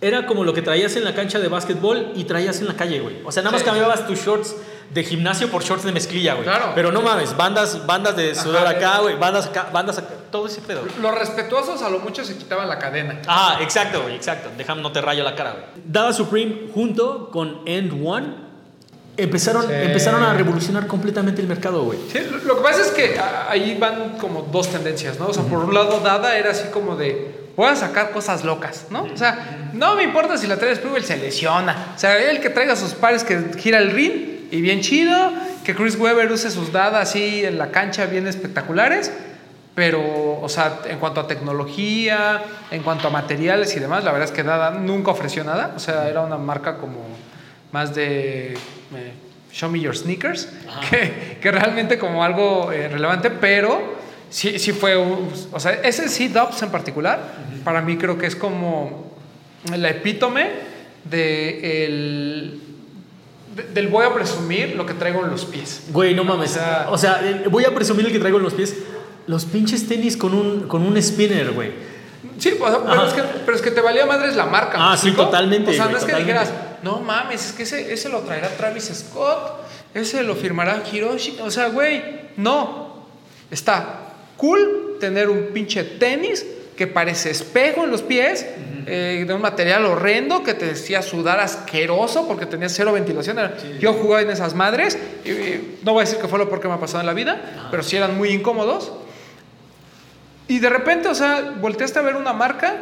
era 0.01 0.27
como 0.27 0.45
lo 0.45 0.53
que 0.53 0.61
traías 0.63 0.95
en 0.97 1.05
la 1.05 1.15
cancha 1.15 1.39
de 1.39 1.49
básquetbol 1.49 2.13
y 2.15 2.25
traías 2.25 2.61
en 2.61 2.67
la 2.69 2.75
calle, 2.75 3.01
güey. 3.01 3.17
O 3.25 3.33
sea, 3.33 3.43
nada 3.43 3.53
más 3.53 3.63
Sí. 3.63 3.67
cambiabas 3.67 4.07
tus 4.07 4.19
shorts 4.21 4.55
de 4.93 5.03
gimnasio 5.03 5.51
por 5.51 5.65
shorts 5.65 5.85
de 5.85 5.91
mezclilla, 5.93 6.35
güey. 6.35 6.45
Claro. 6.45 6.73
Pero 6.75 6.93
no 6.93 7.01
mames, 7.03 7.37
bandas, 7.37 7.87
bandas 7.87 8.15
de 8.15 8.35
sudor 8.35 8.59
Ajá. 8.67 8.71
acá, 8.77 8.99
güey, 9.01 9.17
bandas 9.19 9.47
acá, 9.47 9.69
bandas 9.73 9.99
acá, 9.99 10.11
todo 10.31 10.47
ese 10.47 10.61
pedo. 10.61 10.83
Los 11.01 11.15
respetuosos 11.19 11.83
a 11.83 11.89
lo 11.89 11.99
mucho 11.99 12.25
se 12.25 12.37
quitaban 12.37 12.69
la 12.69 12.79
cadena. 12.79 13.21
Ah, 13.27 13.59
exacto, 13.63 14.03
güey, 14.03 14.15
exacto. 14.15 14.51
Déjame, 14.57 14.83
no 14.83 14.93
te 14.93 15.01
rayo 15.01 15.25
la 15.25 15.35
cara, 15.35 15.53
güey. 15.53 15.65
Dada 15.85 16.13
Supreme 16.13 16.69
junto 16.73 17.31
con 17.31 17.63
End 17.67 17.93
One 18.07 18.46
empezaron, 19.17 19.67
Sí. 19.67 19.73
empezaron 19.73 20.23
a 20.23 20.33
revolucionar 20.35 20.87
completamente 20.87 21.41
el 21.41 21.49
mercado, 21.49 21.85
güey. 21.85 21.99
Sí, 22.13 22.19
lo- 22.45 22.57
que 22.57 22.63
pasa 22.63 22.81
es 22.83 22.89
que 22.89 23.19
ahí 23.49 23.77
van 23.81 24.19
como 24.19 24.43
dos 24.43 24.69
tendencias, 24.69 25.19
¿no? 25.19 25.27
O 25.29 25.35
sea, 25.35 25.43
por 25.45 25.59
un 25.61 25.73
lado, 25.75 26.01
Dada 26.01 26.37
era 26.37 26.51
así 26.51 26.69
como 26.73 26.97
de, 26.97 27.51
voy 27.57 27.69
a 27.69 27.77
sacar 27.77 28.11
cosas 28.11 28.45
locas, 28.45 28.87
¿no? 28.91 29.05
O 29.05 29.17
sea, 29.17 29.71
no 29.73 29.95
me 29.95 30.03
importa 30.03 30.37
si 30.37 30.47
la 30.47 30.57
trae 30.59 30.75
Sprewell 30.77 31.05
se 31.05 31.17
lesiona. 31.17 31.93
O 31.97 31.99
sea, 31.99 32.19
el 32.31 32.41
que 32.41 32.51
traiga 32.51 32.77
sus 32.77 32.93
pares 32.93 33.25
que 33.25 33.39
gira 33.59 33.79
el 33.79 33.91
ring 33.93 34.13
y 34.51 34.61
bien 34.61 34.81
chido, 34.81 35.33
que 35.65 35.75
Chris 35.75 35.97
Webber 35.99 36.31
use 36.31 36.51
sus 36.51 36.73
Dada 36.73 37.01
así 37.01 37.45
en 37.45 37.59
la 37.59 37.71
cancha 37.71 38.07
bien 38.07 38.27
espectaculares. 38.27 39.11
Pero, 39.75 40.01
o 40.41 40.49
sea, 40.49 40.79
en 40.87 40.99
cuanto 40.99 41.21
a 41.21 41.27
tecnología, 41.27 42.43
en 42.71 42.83
cuanto 42.83 43.09
a 43.09 43.11
materiales 43.11 43.77
y 43.77 43.81
demás, 43.81 44.05
la 44.05 44.13
verdad 44.13 44.29
es 44.29 44.33
que 44.35 44.43
Dada 44.43 44.71
nunca 44.71 45.11
ofreció 45.11 45.45
nada. 45.45 45.73
O 45.77 45.79
sea, 45.79 46.09
era 46.09 46.23
una 46.23 46.39
marca 46.39 46.79
como 46.79 46.97
más 47.77 47.95
de 47.95 48.55
eh, 48.55 49.13
show 49.53 49.71
me 49.71 49.79
your 49.81 49.95
sneakers, 49.95 50.49
que, 50.89 51.37
que 51.43 51.53
realmente 51.53 51.99
como 51.99 52.25
algo 52.25 52.73
eh, 52.73 52.89
relevante, 52.89 53.29
pero 53.31 53.97
sí, 54.31 54.59
sí 54.59 54.73
fue, 54.73 54.97
o 54.97 55.61
sea, 55.61 55.73
ese 55.73 56.09
C-Dubs 56.09 56.63
en 56.63 56.71
particular, 56.71 57.35
para 57.65 57.83
mí 57.83 57.99
creo 57.99 58.17
que 58.17 58.25
es 58.27 58.35
como 58.35 59.15
la 59.77 59.91
epítome 59.91 60.49
de 61.05 61.85
el, 61.85 62.61
de- 63.55 63.63
del 63.75 63.89
voy 63.89 64.07
a 64.07 64.15
presumir 64.15 64.75
lo 64.75 64.87
que 64.87 64.95
traigo 64.95 65.23
en 65.23 65.31
los 65.31 65.45
pies. 65.45 65.83
Güey, 65.93 66.15
no 66.15 66.25
mames. 66.25 66.53
O 66.53 66.55
sea- 66.55 66.87
O 66.91 66.97
sea, 66.99 67.43
voy 67.51 67.65
a 67.67 67.75
presumir 67.75 68.07
el 68.07 68.13
que 68.13 68.19
traigo 68.19 68.39
en 68.39 68.45
los 68.45 68.55
pies. 68.55 68.75
Los 69.27 69.45
pinches 69.45 69.87
tenis 69.87 70.17
con 70.17 70.33
un, 70.33 70.67
con 70.67 70.83
un 70.83 70.97
spinner, 71.03 71.51
güey. 71.53 71.73
Sí, 72.39 72.55
o 72.61 72.69
sea, 72.71 72.79
pero, 72.89 73.07
es 73.07 73.13
que, 73.13 73.23
pero 73.45 73.57
es 73.57 73.63
que 73.63 73.71
te 73.71 73.81
valía 73.81 74.07
madres 74.07 74.35
la 74.37 74.47
marca. 74.47 74.77
Ah, 74.79 74.93
¿me 74.93 74.99
sí, 74.99 75.13
totalmente, 75.13 75.71
O 75.71 75.75
sea, 75.75 75.87
no 75.87 75.97
es 75.99 76.05
que 76.05 76.15
dijeras, 76.17 76.53
no 76.87 77.01
mames, 77.01 77.47
es 77.47 77.53
que 77.53 77.65
ese, 77.65 77.93
ese 77.93 78.09
lo 78.09 78.21
traerá 78.21 78.49
Travis 78.51 78.93
Scott, 78.95 79.61
ese 79.93 80.23
lo 80.23 80.37
firmará 80.37 80.85
Hiroshi. 80.91 81.37
O 81.43 81.51
sea, 81.51 81.69
güey, 81.69 82.01
no. 82.37 83.05
Está 83.51 84.13
cool 84.37 84.97
tener 85.01 85.29
un 85.29 85.49
pinche 85.53 85.83
tenis 85.83 86.47
que 86.77 86.87
parece 86.87 87.31
espejo 87.31 87.83
en 87.83 87.91
los 87.91 88.03
pies, 88.03 88.47
eh, 88.87 89.25
de 89.27 89.35
un 89.35 89.41
material 89.41 89.85
horrendo 89.87 90.45
que 90.45 90.55
te 90.55 90.67
decía 90.67 91.03
sudar 91.03 91.41
asqueroso 91.41 92.29
porque 92.29 92.47
tenía 92.47 92.69
cero 92.69 92.93
ventilación. 92.93 93.37
Yo 93.81 93.95
jugaba 93.95 94.23
en 94.23 94.31
esas 94.31 94.55
madres, 94.55 94.97
y, 95.25 95.31
y 95.31 95.79
no 95.83 95.93
voy 95.93 96.03
a 96.03 96.05
decir 96.05 96.21
que 96.21 96.29
fue 96.29 96.39
lo 96.39 96.49
peor 96.49 96.61
que 96.61 96.69
me 96.69 96.75
ha 96.75 96.81
pasado 96.81 97.01
en 97.01 97.07
la 97.07 97.15
vida, 97.15 97.69
pero 97.71 97.83
sí 97.83 97.97
eran 97.97 98.17
muy 98.17 98.29
incómodos. 98.29 98.93
Y 100.47 100.61
de 100.61 100.69
repente, 100.69 101.09
o 101.09 101.15
sea, 101.17 101.55
volteaste 101.61 101.99
a 101.99 102.03
ver 102.03 102.15
una 102.15 102.33
marca 102.33 102.77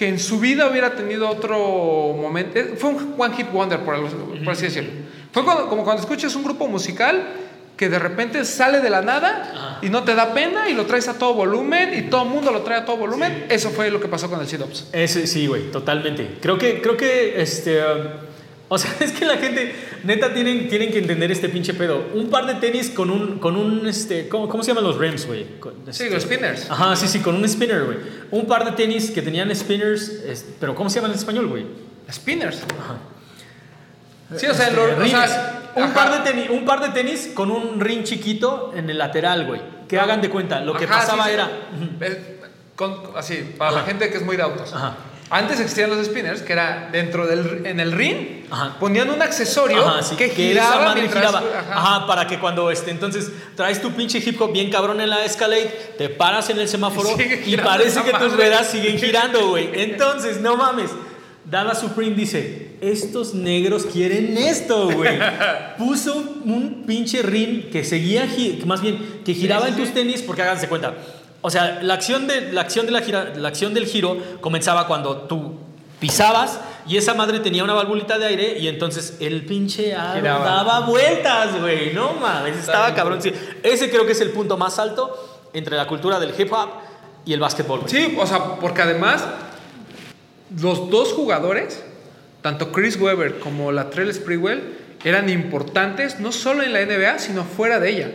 que 0.00 0.08
en 0.08 0.18
su 0.18 0.40
vida 0.40 0.66
hubiera 0.66 0.94
tenido 0.96 1.28
otro 1.28 1.58
momento. 2.18 2.58
eh, 2.58 2.74
Fue 2.78 2.88
un 2.88 3.14
one 3.18 3.36
hit 3.36 3.52
wonder, 3.52 3.80
por, 3.80 3.96
así 4.50 4.62
decirlo. 4.62 4.88
Fue 5.30 5.44
cuando- 5.44 5.68
como 5.68 5.84
cuando 5.84 6.00
escuchas 6.00 6.34
un 6.36 6.42
grupo 6.42 6.66
musical 6.68 7.22
que 7.76 7.90
de 7.90 7.98
repente 7.98 8.46
sale 8.46 8.80
de 8.80 8.88
la 8.88 9.02
nada 9.02 9.78
y 9.82 9.90
no 9.90 10.02
te 10.02 10.14
da 10.14 10.32
pena 10.32 10.70
y 10.70 10.72
lo 10.72 10.86
traes 10.86 11.06
a 11.08 11.18
todo 11.18 11.34
volumen 11.34 11.92
y 11.92 12.02
todo 12.08 12.22
el 12.22 12.30
mundo 12.30 12.50
lo 12.50 12.62
trae 12.62 12.78
a 12.78 12.84
todo 12.86 12.96
volumen. 12.96 13.44
Eso 13.50 13.68
fue 13.68 13.90
lo 13.90 14.00
que 14.00 14.08
pasó 14.08 14.30
con 14.30 14.40
el. 14.40 14.46
Ese, 14.94 15.26
sí, 15.26 15.46
güey, 15.46 15.70
totalmente. 15.70 16.38
Creo 16.40 16.56
que, 16.56 16.80
creo 16.80 16.96
que, 16.96 17.42
este, 17.42 17.78
um, 17.84 17.98
o 18.72 18.78
sea, 18.78 18.94
es 19.00 19.10
que 19.12 19.24
la 19.24 19.36
gente, 19.36 19.74
neta, 20.04 20.32
tienen, 20.32 20.68
tienen 20.68 20.90
que 20.92 20.98
entender 20.98 21.30
este 21.32 21.48
pinche 21.48 21.74
pedo. 21.74 22.06
Un 22.14 22.30
par 22.30 22.46
de 22.46 22.54
tenis 22.54 22.88
con 22.88 23.10
un, 23.10 23.38
con 23.40 23.56
un, 23.56 23.86
este, 23.86 24.28
¿cómo, 24.28 24.48
cómo 24.48 24.62
se 24.62 24.68
llaman 24.68 24.84
los 24.84 24.96
rims, 24.96 25.26
güey? 25.26 25.58
Con- 25.58 25.74
Sí, 25.90 26.04
este- 26.04 26.10
los 26.10 26.22
spinners. 26.22 26.70
Ajá, 26.70 26.94
sí, 26.96 27.08
sí, 27.08 27.18
con 27.18 27.34
un 27.34 27.46
spinner, 27.48 27.84
güey. 27.84 27.98
Un 28.30 28.46
par 28.46 28.64
de 28.64 28.72
tenis 28.72 29.10
que 29.10 29.20
tenían 29.22 29.54
spinners, 29.54 30.08
es- 30.08 30.46
pero 30.60 30.74
¿cómo 30.74 30.88
se 30.88 30.96
llaman 30.96 31.10
en 31.10 31.18
español, 31.18 31.48
güey? 31.48 31.66
Spinners. 32.10 32.60
Sí, 34.36 34.46
o 34.46 34.54
sea, 34.54 34.70
lo- 34.70 34.86
Este, 34.88 35.00
o 35.00 35.04
rines. 35.04 35.30
sea, 35.30 35.72
un, 35.74 35.82
ajá. 35.82 35.94
par 35.94 36.12
de 36.24 36.30
tenis, 36.30 36.50
un 36.50 36.64
par 36.64 36.80
de 36.80 36.88
tenis 36.90 37.30
con 37.34 37.50
un 37.50 37.80
ring 37.80 38.04
chiquito 38.04 38.72
en 38.76 38.88
el 38.88 38.98
lateral, 38.98 39.46
güey. 39.46 39.60
Que 39.88 39.98
hagan 39.98 40.20
de 40.20 40.30
cuenta, 40.30 40.60
lo 40.60 40.74
que 40.74 40.84
Ajá, 40.84 41.00
pasaba 41.00 41.24
sí, 41.24 41.30
sí. 41.30 41.34
era... 41.34 41.50
Con- 42.76 43.00
así, 43.16 43.54
para 43.58 43.72
la 43.72 43.78
Ajá. 43.78 43.86
gente 43.88 44.08
que 44.08 44.16
es 44.18 44.22
muy 44.24 44.36
de 44.36 44.42
autos. 44.42 44.72
Ajá. 44.72 44.96
Antes 45.30 45.60
existían 45.60 45.90
los 45.90 46.04
spinners, 46.04 46.42
que 46.42 46.52
era 46.52 46.88
dentro 46.90 47.26
del 47.26 47.64
en 47.64 47.78
el 47.78 47.92
ring, 47.92 48.44
Ajá. 48.50 48.76
ponían 48.80 49.08
un 49.10 49.22
accesorio 49.22 49.86
Ajá, 49.86 50.02
sí, 50.02 50.16
que 50.16 50.28
giraba 50.30 50.86
madre 50.86 51.02
mientras- 51.02 51.24
giraba. 51.24 51.38
ajá. 51.56 51.72
Ajá. 51.72 52.06
para 52.08 52.26
que 52.26 52.40
cuando 52.40 52.68
este, 52.70 52.90
entonces 52.90 53.30
traes 53.54 53.80
tu 53.80 53.92
pinche 53.92 54.18
hip 54.18 54.40
hop 54.42 54.52
bien 54.52 54.70
cabrón 54.70 55.00
en 55.00 55.08
la 55.08 55.24
Escalade, 55.24 55.94
te 55.96 56.08
paras 56.08 56.50
en 56.50 56.58
el 56.58 56.66
semáforo 56.68 57.10
Y 57.46 57.54
y 57.54 57.56
parece 57.58 58.02
que 58.02 58.10
tus 58.10 58.20
madre. 58.22 58.36
ruedas 58.36 58.66
siguen 58.70 58.98
girando, 58.98 59.50
güey. 59.50 59.70
Entonces, 59.74 60.40
no 60.40 60.56
mames. 60.56 60.90
Dada 61.44 61.74
Supreme 61.74 62.14
dice, 62.14 62.72
estos 62.80 63.34
negros 63.34 63.86
quieren 63.86 64.36
esto, 64.36 64.90
güey. 64.90 65.18
Puso 65.78 66.14
un 66.44 66.84
pinche 66.86 67.22
ring 67.22 67.70
que 67.70 67.82
seguía, 67.84 68.26
que 68.26 68.60
más 68.66 68.80
bien, 68.82 69.20
que 69.24 69.32
giraba 69.34 69.66
en 69.68 69.74
tus 69.76 69.92
tenis, 69.94 70.22
porque 70.22 70.42
háganse 70.42 70.68
cuenta. 70.68 70.94
O 71.42 71.50
sea, 71.50 71.80
la 71.82 71.94
acción 71.94 72.26
de 72.26 72.52
la 72.52 72.60
acción 72.60 72.86
de 72.86 72.92
la 72.92 73.00
gira, 73.00 73.32
la 73.34 73.48
acción 73.48 73.72
del 73.72 73.86
giro 73.86 74.16
comenzaba 74.40 74.86
cuando 74.86 75.22
tú 75.22 75.54
pisabas 75.98 76.60
y 76.86 76.96
esa 76.96 77.14
madre 77.14 77.40
tenía 77.40 77.62
una 77.62 77.74
valvulita 77.74 78.18
de 78.18 78.26
aire 78.26 78.58
y 78.58 78.68
entonces 78.68 79.16
el 79.20 79.44
pinche 79.44 79.94
aro 79.94 80.22
daba 80.22 80.80
vueltas, 80.80 81.60
güey. 81.60 81.92
No 81.94 82.14
mames, 82.14 82.56
estaba 82.56 82.94
cabrón. 82.94 83.22
Sí, 83.22 83.32
ese 83.62 83.90
creo 83.90 84.06
que 84.06 84.12
es 84.12 84.20
el 84.20 84.30
punto 84.30 84.56
más 84.56 84.78
alto 84.78 85.48
entre 85.52 85.76
la 85.76 85.86
cultura 85.86 86.18
del 86.18 86.34
hip 86.38 86.52
hop 86.52 86.70
y 87.24 87.32
el 87.32 87.40
básquetbol. 87.40 87.80
güey. 87.80 87.90
Sí, 87.90 88.16
o 88.18 88.26
sea, 88.26 88.56
porque 88.56 88.82
además 88.82 89.24
los 90.60 90.90
dos 90.90 91.12
jugadores, 91.12 91.82
tanto 92.42 92.72
Chris 92.72 92.96
Webber 93.00 93.38
como 93.38 93.72
Latrell 93.72 94.12
Sprewell, 94.12 94.76
eran 95.02 95.28
importantes 95.30 96.20
no 96.20 96.30
solo 96.30 96.62
en 96.62 96.72
la 96.72 96.84
NBA, 96.84 97.18
sino 97.18 97.44
fuera 97.44 97.80
de 97.80 97.90
ella. 97.90 98.10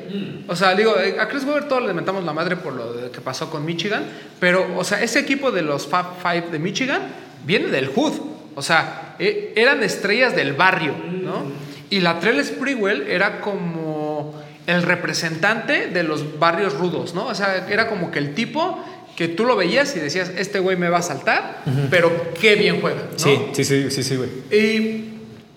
O 0.47 0.55
sea, 0.55 0.75
digo, 0.75 0.97
eh, 0.99 1.15
a 1.19 1.27
Chris 1.27 1.43
Webber 1.43 1.67
todos 1.67 1.83
le 1.85 1.93
mentamos 1.93 2.23
la 2.23 2.33
madre 2.33 2.55
por 2.57 2.73
lo 2.73 3.11
que 3.11 3.21
pasó 3.21 3.49
con 3.49 3.65
Michigan, 3.65 4.03
pero, 4.39 4.77
o 4.77 4.83
sea, 4.83 5.01
ese 5.01 5.19
equipo 5.19 5.51
de 5.51 5.61
los 5.63 5.87
Fab 5.87 6.17
Five 6.21 6.49
de 6.51 6.59
Michigan 6.59 7.01
viene 7.45 7.67
del 7.67 7.87
Hood. 7.87 8.13
O 8.55 8.61
sea, 8.61 9.15
e- 9.19 9.53
eran 9.55 9.81
estrellas 9.83 10.35
del 10.35 10.53
barrio, 10.53 10.93
¿no? 11.23 11.43
Y 11.89 11.99
la 12.01 12.19
Trell 12.19 12.43
Sprewell 12.43 13.03
era 13.07 13.41
como 13.41 14.33
el 14.67 14.81
representante 14.83 15.87
de 15.87 16.03
los 16.03 16.39
barrios 16.39 16.73
rudos, 16.75 17.13
¿no? 17.13 17.27
O 17.27 17.35
sea, 17.35 17.67
era 17.69 17.87
como 17.87 18.11
que 18.11 18.19
el 18.19 18.33
tipo 18.33 18.83
que 19.15 19.27
tú 19.27 19.45
lo 19.45 19.55
veías 19.55 19.95
y 19.95 19.99
decías, 19.99 20.31
este 20.37 20.59
güey 20.59 20.75
me 20.77 20.89
va 20.89 20.97
a 20.99 21.01
saltar, 21.01 21.61
pero 21.89 22.11
qué 22.39 22.55
bien 22.55 22.81
juega, 22.81 23.03
¿no? 23.13 23.17
Sí, 23.19 23.39
sí, 23.53 23.63
sí, 23.63 23.89
sí, 23.91 24.03
sí, 24.03 24.15
güey. 24.17 24.29
Y 24.51 25.11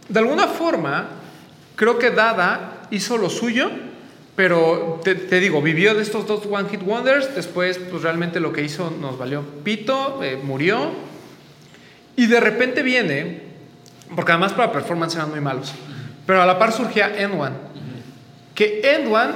de 0.08 0.18
alguna 0.20 0.46
forma, 0.46 1.08
creo 1.78 1.98
que 1.98 2.10
Dada 2.10 2.82
hizo 2.90 3.16
lo 3.16 3.30
suyo, 3.30 3.70
pero 4.34 5.00
te, 5.04 5.14
digo, 5.40 5.62
vivió 5.62 5.94
de 5.94 6.02
estos 6.02 6.26
dos 6.26 6.42
One 6.50 6.68
Hit 6.68 6.82
Wonders, 6.82 7.34
después 7.36 7.78
pues 7.78 8.02
realmente 8.02 8.40
lo 8.40 8.52
que 8.52 8.62
hizo 8.62 8.90
nos 9.00 9.16
valió 9.16 9.42
pito, 9.62 10.22
eh, 10.22 10.38
murió, 10.42 10.90
y 12.16 12.26
de 12.26 12.40
repente 12.40 12.82
viene, 12.82 13.42
porque 14.14 14.32
además 14.32 14.52
para 14.52 14.72
performance 14.72 15.14
eran 15.14 15.30
muy 15.30 15.40
malos, 15.40 15.72
pero 16.26 16.42
a 16.42 16.46
la 16.46 16.58
par 16.58 16.72
surgía 16.72 17.16
N1, 17.16 17.52
que 18.56 18.82
N1, 18.82 19.30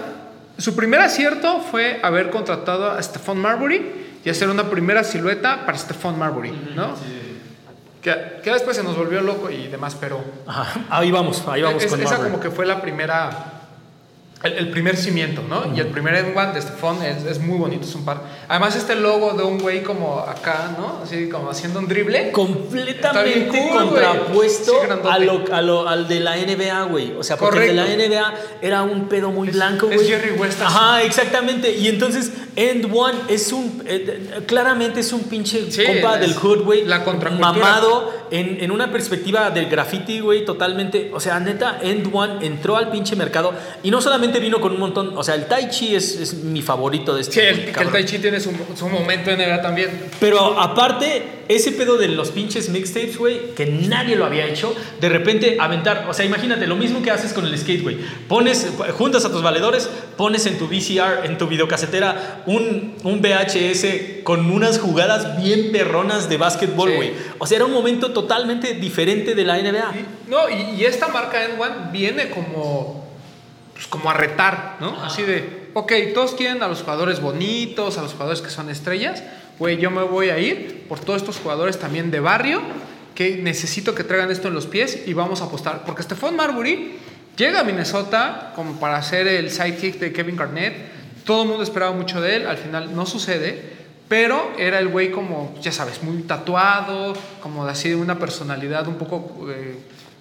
su 0.58 0.74
primer 0.74 1.00
acierto 1.00 1.60
fue 1.60 2.00
haber 2.02 2.30
contratado 2.30 2.90
a 2.90 3.00
Stephon 3.00 3.38
Marbury 3.38 3.82
y 4.24 4.30
hacer 4.30 4.48
una 4.48 4.68
primera 4.68 5.04
silueta 5.04 5.64
para 5.64 5.78
Stephon 5.78 6.18
Marbury, 6.18 6.50
¿no? 6.74 6.96
Que, 8.02 8.40
que 8.42 8.50
después 8.50 8.76
se 8.76 8.82
nos 8.82 8.96
volvió 8.96 9.20
loco 9.20 9.48
y 9.48 9.68
demás, 9.68 9.96
pero 9.98 10.20
Ajá, 10.46 10.80
ahí 10.90 11.10
vamos, 11.12 11.44
ahí 11.46 11.62
vamos 11.62 11.84
es- 11.84 11.90
con 11.90 12.02
esa 12.02 12.16
como 12.18 12.40
que 12.40 12.50
fue 12.50 12.66
la 12.66 12.82
primera, 12.82 13.61
el, 14.42 14.52
el 14.54 14.70
primer 14.70 14.96
cimiento, 14.96 15.42
¿no? 15.48 15.72
Y 15.74 15.80
el 15.80 15.86
primer 15.88 16.14
N1 16.14 16.52
de 16.52 16.62
Stephon 16.62 17.02
es, 17.02 17.24
es 17.24 17.38
muy 17.38 17.58
bonito, 17.58 17.84
es 17.86 17.94
un 17.94 18.04
par. 18.04 18.22
Además 18.48 18.74
este 18.76 18.94
logo 18.96 19.34
de 19.34 19.44
un 19.44 19.58
güey 19.58 19.82
como 19.82 20.18
acá, 20.20 20.74
¿no? 20.78 21.00
Así 21.02 21.28
como 21.28 21.50
haciendo 21.50 21.78
un 21.78 21.86
drible. 21.88 22.32
Completamente 22.32 23.48
cool, 23.70 23.84
contrapuesto. 23.90 24.72
Sí, 24.72 24.88
a 25.08 25.18
lo, 25.18 25.44
a 25.54 25.62
lo- 25.62 25.88
al 25.88 26.08
de 26.08 26.20
la 26.20 26.36
NBA, 26.36 26.82
güey. 26.84 27.12
O 27.18 27.22
sea, 27.22 27.36
porque 27.36 27.70
el 27.70 27.76
de 27.76 27.82
la. 27.96 27.96
NBA 27.96 28.34
era 28.62 28.82
un 28.82 29.08
pedo 29.08 29.30
muy 29.30 29.48
Es- 29.48 29.54
blanco, 29.54 29.88
es 29.90 29.96
güey. 29.96 30.08
Jerry 30.08 30.30
West. 30.38 30.60
Ajá, 30.62 31.02
exactamente. 31.02 31.70
Y 31.76 31.88
entonces, 31.88 32.32
End 32.56 32.86
One 32.92 33.18
es 33.28 33.52
un. 33.52 33.82
eh, 33.86 34.42
claramente 34.46 35.00
es 35.00 35.12
un 35.12 35.24
pinche 35.24 35.70
Sí, 35.70 35.84
compa 35.84 36.14
es 36.14 36.20
del 36.20 36.34
hood, 36.34 36.62
güey. 36.64 36.84
la 36.84 37.04
contracultura. 37.04 37.52
Mamado 37.52 38.12
en, 38.30 38.62
en 38.62 38.70
una 38.70 38.90
perspectiva 38.90 39.50
del 39.50 39.66
graffiti, 39.66 40.20
güey, 40.20 40.44
totalmente. 40.44 41.10
O 41.14 41.20
sea, 41.20 41.38
neta, 41.40 41.78
End 41.82 42.08
One 42.12 42.44
entró 42.44 42.76
al 42.76 42.90
pinche 42.90 43.14
mercado 43.16 43.52
y 43.82 43.90
no 43.90 44.00
solamente 44.00 44.31
vino 44.40 44.60
con 44.60 44.72
un 44.72 44.80
montón. 44.80 45.16
O 45.16 45.22
sea, 45.24 45.34
el 45.34 45.46
Tai 45.46 45.68
Chi 45.70 45.94
es, 45.94 46.16
es 46.20 46.34
mi 46.34 46.62
favorito 46.62 47.14
de 47.14 47.22
este. 47.22 47.32
Sí, 47.34 47.40
el, 47.40 47.72
que 47.72 47.80
el. 47.82 47.90
Tai 47.90 48.04
Chi 48.04 48.18
tiene 48.18 48.40
su, 48.40 48.52
su 48.76 48.88
momento 48.88 49.30
en 49.30 49.38
NBA 49.38 49.62
también. 49.62 49.90
Pero 50.20 50.58
aparte, 50.60 51.22
ese 51.48 51.72
pedo 51.72 51.96
de 51.98 52.08
los 52.08 52.30
pinches 52.30 52.68
mixtapes, 52.68 53.18
güey, 53.18 53.54
que 53.54 53.66
nadie 53.66 54.16
lo 54.16 54.24
había 54.24 54.46
hecho, 54.46 54.74
de 55.00 55.08
repente 55.08 55.56
aventar, 55.60 56.06
o 56.08 56.14
sea, 56.14 56.24
imagínate, 56.24 56.66
lo 56.66 56.76
mismo 56.76 57.02
que 57.02 57.10
haces 57.10 57.32
con 57.32 57.44
el 57.46 57.56
skate, 57.58 57.82
güey. 57.82 57.98
Pones, 58.28 58.66
juntas 58.96 59.24
a 59.24 59.30
tus 59.32 59.42
valedores, 59.42 59.88
pones 60.16 60.46
en 60.46 60.58
tu 60.58 60.66
VCR, 60.66 61.24
en 61.26 61.36
tu 61.38 61.46
videocasetera, 61.46 62.42
un, 62.46 62.94
un 63.02 63.20
VHS 63.20 64.22
con 64.24 64.50
unas 64.50 64.78
jugadas 64.78 65.42
bien 65.42 65.72
perronas 65.72 66.28
de 66.28 66.36
básquetbol, 66.36 66.90
Sí. 66.90 66.96
güey. 66.96 67.12
O 67.38 67.46
sea, 67.46 67.56
era 67.56 67.64
un 67.66 67.72
momento 67.72 68.12
totalmente 68.12 68.74
diferente 68.74 69.34
de 69.34 69.44
la 69.44 69.58
NBA. 69.58 69.92
No, 70.28 70.48
y, 70.48 70.80
y 70.80 70.84
esta 70.84 71.08
marca 71.08 71.38
N1 71.48 71.90
viene 71.92 72.30
como, 72.30 73.01
pues, 73.82 73.88
como 73.88 74.10
a 74.10 74.14
retar, 74.14 74.76
¿no? 74.80 75.02
Así 75.02 75.22
de, 75.22 75.70
ok, 75.74 75.92
todos 76.14 76.34
quieren 76.34 76.62
a 76.62 76.68
los 76.68 76.82
jugadores 76.82 77.20
bonitos, 77.20 77.98
a 77.98 78.02
los 78.02 78.12
jugadores 78.12 78.40
que 78.40 78.50
son 78.50 78.70
estrellas. 78.70 79.22
Güey, 79.58 79.78
yo 79.78 79.90
me 79.90 80.02
voy 80.02 80.30
a 80.30 80.38
ir 80.38 80.86
por 80.88 81.00
todos 81.00 81.20
estos 81.20 81.38
jugadores 81.38 81.78
también 81.78 82.10
de 82.10 82.20
barrio 82.20 82.62
que 83.14 83.36
necesito 83.36 83.94
que 83.94 84.04
traigan 84.04 84.30
esto 84.30 84.48
en 84.48 84.54
los 84.54 84.66
pies 84.66 85.02
y 85.06 85.14
vamos 85.14 85.40
a 85.40 85.44
apostar. 85.46 85.84
Porque 85.84 86.02
Stephon 86.02 86.36
Marbury 86.36 86.92
llega 87.36 87.60
a 87.60 87.64
Minnesota 87.64 88.52
como 88.54 88.78
para 88.78 89.02
ser 89.02 89.26
el 89.26 89.50
sidekick 89.50 89.98
de 89.98 90.12
Kevin 90.12 90.36
Garnett. 90.36 90.74
Todo 91.24 91.42
el 91.42 91.48
mundo 91.48 91.64
esperaba 91.64 91.92
mucho 91.92 92.20
de 92.20 92.36
él, 92.36 92.46
al 92.46 92.58
final 92.58 92.94
no 92.94 93.04
sucede. 93.04 93.82
Pero 94.08 94.52
era 94.58 94.78
el 94.78 94.88
güey 94.88 95.10
como, 95.10 95.54
ya 95.60 95.72
sabes, 95.72 96.02
muy 96.02 96.22
tatuado, 96.22 97.14
como 97.40 97.64
así 97.64 97.88
de 97.88 97.96
una 97.96 98.18
personalidad 98.18 98.86
un 98.86 98.96
poco 98.96 99.48
eh, 99.50 99.76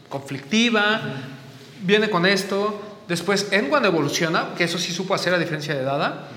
conflictiva. 0.10 1.02
Viene 1.82 2.10
con 2.10 2.26
esto. 2.26 2.91
Después 3.08 3.52
N1 3.52 3.86
evoluciona, 3.86 4.50
que 4.58 4.64
eso 4.64 4.78
sí 4.78 4.92
supo 4.92 5.14
hacer 5.14 5.34
a 5.34 5.40
diferencia 5.40 5.76
de 5.76 5.84
Dada. 5.84 6.30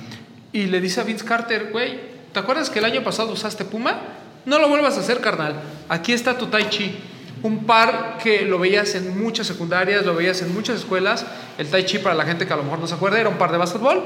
Y 0.53 0.67
le 0.67 0.81
dice 0.81 1.01
a 1.01 1.05
Vince 1.05 1.25
Carter, 1.25 1.71
güey, 1.73 1.99
¿te 2.33 2.39
acuerdas 2.39 2.71
que 2.71 2.79
el 2.79 2.85
año 2.85 3.03
pasado 3.03 3.33
usaste 3.33 3.65
Puma? 3.65 4.01
No 4.45 4.59
lo 4.59 4.69
vuelvas 4.69 4.97
a 4.97 5.01
hacer, 5.01 5.21
carnal. 5.21 5.55
Aquí 5.89 6.13
está 6.13 6.37
tu 6.37 6.47
Tai 6.47 6.69
Chi. 6.69 6.97
Un 7.43 7.65
par 7.65 8.19
que 8.23 8.43
lo 8.43 8.59
veías 8.59 8.95
en 8.95 9.23
muchas 9.23 9.47
secundarias, 9.47 10.05
lo 10.05 10.15
veías 10.15 10.43
en 10.43 10.55
muchas 10.55 10.77
escuelas. 10.81 11.27
El 11.59 11.69
Tai 11.69 11.85
Chi, 11.85 11.99
para 11.99 12.15
la 12.15 12.25
gente 12.25 12.47
que 12.47 12.53
a 12.53 12.57
lo 12.57 12.63
mejor 12.63 12.79
no 12.79 12.87
se 12.87 12.95
acuerda, 12.95 13.21
era 13.21 13.29
un 13.29 13.39
par 13.39 13.53
de 13.53 13.59
básquetbol. 13.59 14.03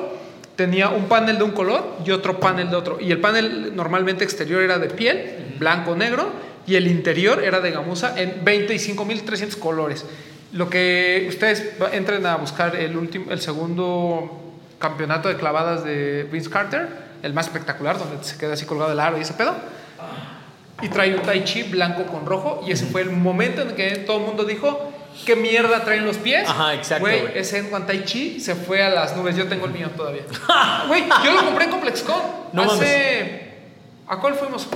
Tenía 0.57 0.89
un 0.89 1.05
panel 1.07 1.39
de 1.39 1.45
un 1.45 1.53
color 1.53 1.99
y 2.05 2.11
otro 2.11 2.41
panel 2.41 2.71
de 2.71 2.77
otro. 2.77 2.99
Y 3.01 3.13
el 3.13 3.21
panel 3.21 3.77
normalmente 3.77 4.25
exterior 4.25 4.63
era 4.63 4.79
de 4.79 4.89
piel, 4.89 5.55
blanco, 5.59 5.95
negro, 5.95 6.33
y 6.67 6.75
el 6.75 6.87
interior 6.87 7.43
era 7.43 7.61
de 7.61 7.71
gamuza 7.71 8.21
en 8.21 8.45
25.300 8.45 9.57
colores. 9.57 10.05
Lo 10.53 10.71
que 10.71 11.27
ustedes 11.29 11.75
entren 11.93 12.25
a 12.27 12.37
buscar 12.37 12.75
el, 12.77 12.97
último, 12.97 13.31
el 13.31 13.41
segundo 13.41 14.55
campeonato 14.79 15.29
de 15.29 15.37
clavadas 15.37 15.85
de 15.85 16.27
Vince 16.31 16.49
Carter, 16.49 16.89
el 17.23 17.35
más 17.35 17.47
espectacular, 17.47 17.99
donde 17.99 18.23
se 18.25 18.39
queda 18.39 18.55
así 18.55 18.65
colgado 18.65 18.93
el 18.93 19.01
aro 19.01 19.19
y 19.19 19.23
ese 19.23 19.35
pedo. 19.35 19.55
Y 20.81 20.89
trae 20.89 21.15
un 21.15 21.23
tai 21.23 21.45
chi 21.45 21.65
blanco 21.65 22.05
con 22.05 22.25
rojo. 22.25 22.63
Y 22.67 22.71
ese 22.71 22.87
fue 22.87 23.03
el 23.03 23.11
momento 23.11 23.63
en 23.63 23.75
que 23.75 23.97
todo 23.97 24.19
el 24.19 24.25
mundo 24.25 24.45
dijo: 24.45 24.93
¿Qué 25.27 25.35
mierda 25.37 25.85
traen 25.85 26.05
los 26.05 26.17
pies? 26.19 26.49
Ajá, 26.49 26.75
exacto, 26.75 27.03
Güey, 27.05 27.21
güey. 27.23 27.39
ese 27.39 27.59
en 27.59 27.87
Tai 27.87 28.05
Chi 28.05 28.41
se 28.41 28.55
fue 28.55 28.83
a 28.83 28.91
las 28.91 29.17
nubes. 29.17 29.37
Yo 29.37 29.49
tengo 29.49 29.67
el 29.67 29.73
mío 29.73 29.91
todavía. 29.97 30.23
Güey, 30.87 31.05
yo 31.25 31.33
lo 31.33 31.45
compré 31.45 31.65
en 31.65 31.71
ComplexCon. 31.71 32.23
No 32.53 32.63
hace. 32.63 33.49
¿A 34.07 34.19
cuál 34.19 34.35
fuimos? 34.35 34.69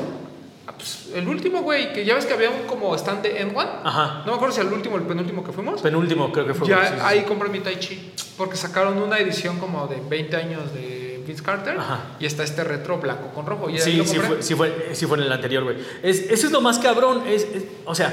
Ah, 0.72 0.78
pues, 0.78 1.10
el 1.14 1.28
último, 1.28 1.62
güey, 1.62 1.92
que 1.92 2.04
ya 2.04 2.14
ves 2.14 2.26
que 2.26 2.32
había 2.34 2.50
un 2.50 2.66
como 2.66 2.94
stand 2.96 3.22
de 3.22 3.44
N1. 3.46 3.66
Ajá. 3.84 4.22
No 4.24 4.32
me 4.32 4.36
acuerdo 4.36 4.54
si 4.54 4.60
el 4.60 4.72
último 4.72 4.96
el 4.96 5.02
penúltimo 5.02 5.44
que 5.44 5.52
fuimos. 5.52 5.80
Penúltimo, 5.82 6.32
creo 6.32 6.46
que 6.46 6.54
fue. 6.54 6.68
Ya 6.68 6.84
sí, 6.86 6.94
sí, 6.94 7.00
ahí 7.02 7.22
compré 7.22 7.48
mi 7.48 7.60
Tai 7.60 7.78
Chi. 7.78 8.12
Porque 8.36 8.56
sacaron 8.56 8.98
una 8.98 9.18
edición 9.18 9.58
como 9.58 9.86
de 9.86 10.00
20 10.08 10.36
años 10.36 10.72
de 10.72 11.22
Vince 11.26 11.42
Carter. 11.42 11.78
Ajá. 11.78 12.00
Y 12.18 12.26
está 12.26 12.42
este 12.42 12.64
retro 12.64 12.98
blanco 12.98 13.28
con 13.34 13.46
rojo. 13.46 13.68
Y 13.70 13.78
Sí, 13.78 14.02
sí 14.04 14.18
fue, 14.18 14.42
sí, 14.42 14.54
fue, 14.54 14.90
sí 14.94 15.06
fue 15.06 15.18
en 15.18 15.24
el 15.24 15.32
anterior, 15.32 15.62
güey. 15.64 15.76
Es, 16.02 16.18
eso 16.30 16.46
es 16.46 16.52
lo 16.52 16.60
más 16.60 16.78
cabrón. 16.78 17.24
Es, 17.26 17.42
es- 17.44 17.64
o 17.84 17.94
sea, 17.94 18.12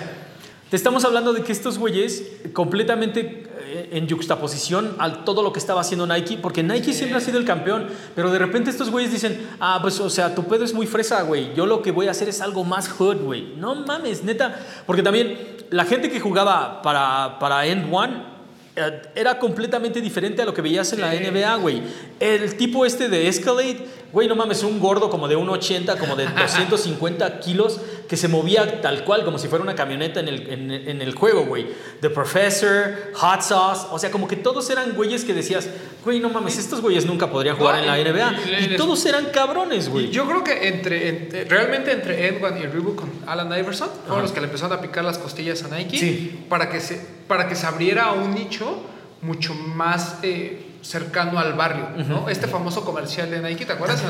te 0.70 0.76
estamos 0.76 1.04
hablando 1.06 1.34
de 1.34 1.44
que 1.44 1.52
estos 1.52 1.78
güeyes 1.78 2.24
completamente 2.54 3.44
eh, 3.72 3.90
en 3.92 4.08
yuxtaposición 4.08 4.96
a 5.00 5.24
todo 5.26 5.44
lo 5.44 5.52
que 5.52 5.60
estaba 5.60 5.82
haciendo 5.82 6.06
Nike, 6.06 6.38
porque 6.42 6.64
Nike 6.64 6.94
siempre 6.94 7.18
ha 7.18 7.22
sido 7.22 7.40
el 7.40 7.46
campeón, 7.46 7.88
pero 8.16 8.32
de 8.32 8.40
repente 8.40 8.70
estos 8.70 8.90
güeyes 8.90 9.12
dicen, 9.12 9.48
ah, 9.60 9.80
pues, 9.82 10.00
o 10.00 10.10
sea, 10.10 10.34
tu 10.34 10.44
pedo 10.46 10.64
es 10.64 10.74
muy 10.74 10.88
fresa, 10.88 11.22
güey. 11.24 11.54
Yo 11.56 11.66
lo 11.66 11.82
que 11.82 11.92
voy 11.92 12.08
a 12.08 12.12
hacer 12.12 12.30
es 12.30 12.42
algo 12.42 12.64
más 12.64 12.88
hood, 12.88 13.18
güey. 13.18 13.54
No 13.58 13.76
mames, 13.76 14.24
neta. 14.24 14.60
Porque 14.86 15.04
también 15.04 15.58
la 15.72 15.86
gente 15.86 16.10
que 16.10 16.20
jugaba 16.20 16.82
para, 16.82 17.38
para 17.40 17.66
End 17.66 17.94
One 17.94 18.30
eh, 18.76 19.02
era 19.16 19.38
completamente 19.38 20.00
diferente 20.02 20.42
a 20.42 20.46
lo 20.46 20.54
que 20.54 20.62
veías 20.62 20.94
en 20.94 21.02
la 21.02 21.14
NBA, 21.14 21.56
güey. 21.58 21.82
El 22.20 22.56
tipo 22.56 22.86
este 22.86 23.10
de 23.10 23.28
Escalade, 23.28 23.86
güey, 24.14 24.28
no 24.28 24.36
mames, 24.36 24.64
un 24.64 24.80
gordo 24.80 25.10
como 25.10 25.28
de 25.28 25.38
1,80, 25.38 25.98
como 25.98 26.16
de 26.16 26.28
250 26.40 27.40
kilos, 27.40 27.82
que 28.10 28.18
se 28.18 28.28
movía 28.28 28.82
tal 28.82 29.04
cual, 29.06 29.24
como 29.24 29.38
si 29.38 29.48
fuera 29.48 29.64
una 29.64 29.76
camioneta 29.76 30.20
en 30.20 30.28
el, 30.30 30.50
en, 30.52 30.72
en 30.72 31.02
el 31.04 31.14
juego, 31.14 31.46
güey. 31.46 31.68
The 32.02 32.10
Professor, 32.10 32.96
Hot 33.14 33.42
Sauce, 33.44 33.86
o 33.92 34.00
sea, 34.00 34.10
como 34.10 34.28
que 34.28 34.36
todos 34.36 34.68
eran 34.72 34.94
güeyes 34.96 35.24
que 35.24 35.34
decías, 35.34 35.70
güey, 36.04 36.20
no 36.20 36.30
mames, 36.30 36.58
estos 36.58 36.82
güeyes 36.82 37.06
nunca 37.06 37.30
podrían 37.30 37.56
jugar 37.56 37.76
No, 37.76 37.82
en 37.82 37.88
la 37.88 37.98
NBA. 38.12 38.34
y- 38.50 38.72
y- 38.72 38.74
Y 38.74 38.78
todos 38.78 39.06
eran 39.06 39.26
cabrones, 39.26 39.90
güey. 39.90 40.10
Yo 40.10 40.26
creo 40.28 40.44
que 40.44 40.68
entre, 40.70 41.08
entre- 41.08 41.46
realmente 41.46 41.92
entre 41.92 42.28
N1 42.40 42.60
y 42.60 42.66
Reebok 42.66 42.96
con 42.96 43.12
Alan 43.28 43.48
Iverson 43.58 43.90
fueron 44.08 44.24
los 44.24 44.32
que 44.32 44.40
le 44.42 44.48
empezaron 44.48 44.76
a 44.78 44.82
picar 44.82 45.06
las 45.06 45.20
costillas 45.20 45.62
a 45.64 45.68
Nike 45.78 45.98
Sí. 46.00 46.46
para, 46.50 46.68
que 46.70 46.80
se, 46.80 47.00
para 47.28 47.48
que 47.48 47.54
se 47.56 47.68
abriera 47.68 48.06
a 48.06 48.14
un 48.14 48.34
nicho 48.34 48.82
mucho 49.22 49.54
más 49.54 50.16
eh, 50.24 50.66
cercano 50.82 51.40
al 51.40 51.54
barrio, 51.54 51.88
¿no? 52.08 52.30
Este 52.30 52.48
famoso 52.48 52.84
comercial 52.86 53.30
de 53.30 53.42
Nike, 53.42 53.66
¿te 53.66 53.74
acuerdas? 53.74 54.02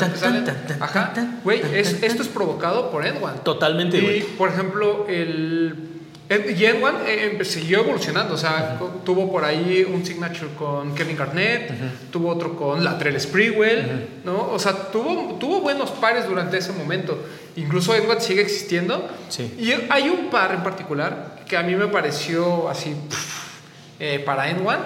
Ajá, 0.80 1.14
güey, 1.44 1.62
es- 1.74 2.02
esto 2.04 2.22
es 2.22 2.28
provocado 2.28 2.92
por 2.92 3.04
N1. 3.06 3.44
Totalmente, 3.44 3.98
Y, 3.98 4.22
por 4.38 4.50
ejemplo, 4.50 5.06
el... 5.10 5.86
Y 6.32 6.64
N1 6.64 6.94
eh, 7.08 7.40
siguió 7.44 7.80
evolucionando, 7.80 8.36
o 8.36 8.38
sea, 8.38 8.80
tuvo 9.04 9.32
por 9.32 9.44
ahí 9.44 9.84
un 9.92 10.06
signature 10.06 10.52
con 10.60 10.94
Kevin 10.94 11.18
Garnett, 11.18 11.72
tuvo 12.12 12.30
otro 12.30 12.56
con 12.56 12.84
Latrell 12.84 13.20
Sprewell, 13.20 14.08
¿no? 14.24 14.50
O 14.52 14.60
sea, 14.60 14.74
tuvo, 14.92 15.38
tuvo 15.40 15.62
buenos 15.62 15.90
pares 15.90 16.28
durante 16.28 16.60
ese 16.60 16.72
momento. 16.74 17.18
Incluso 17.56 17.96
N1 17.96 18.20
sigue 18.20 18.42
existiendo. 18.44 19.10
Sí. 19.30 19.56
Y 19.60 19.74
hay 19.92 20.08
un 20.10 20.30
par 20.30 20.52
en 20.54 20.62
particular 20.62 21.40
que 21.48 21.58
a 21.58 21.64
mí 21.64 21.74
me 21.76 21.88
pareció 21.88 22.70
así 22.70 22.96
pff, 23.10 23.58
eh, 24.00 24.20
para 24.24 24.52
N1, 24.52 24.78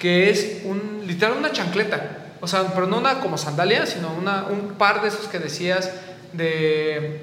que 0.00 0.30
es 0.30 0.62
un, 0.64 1.04
literal 1.06 1.36
una 1.36 1.52
chancleta. 1.52 2.16
O 2.40 2.48
sea, 2.48 2.64
pero 2.74 2.86
no 2.86 2.98
una 2.98 3.20
como 3.20 3.36
sandalia, 3.38 3.86
sino 3.86 4.12
una, 4.14 4.44
un 4.44 4.72
par 4.78 5.02
de 5.02 5.08
esos 5.08 5.28
que 5.28 5.38
decías 5.38 5.92
de 6.32 7.20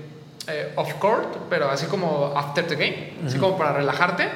eh, 0.47 0.73
off 0.75 0.93
court, 0.93 1.37
pero 1.49 1.69
así 1.69 1.87
como 1.87 2.33
after 2.35 2.65
the 2.67 2.75
game, 2.75 3.13
así 3.25 3.39
como 3.39 3.57
para 3.57 3.73
relajarte. 3.73 4.29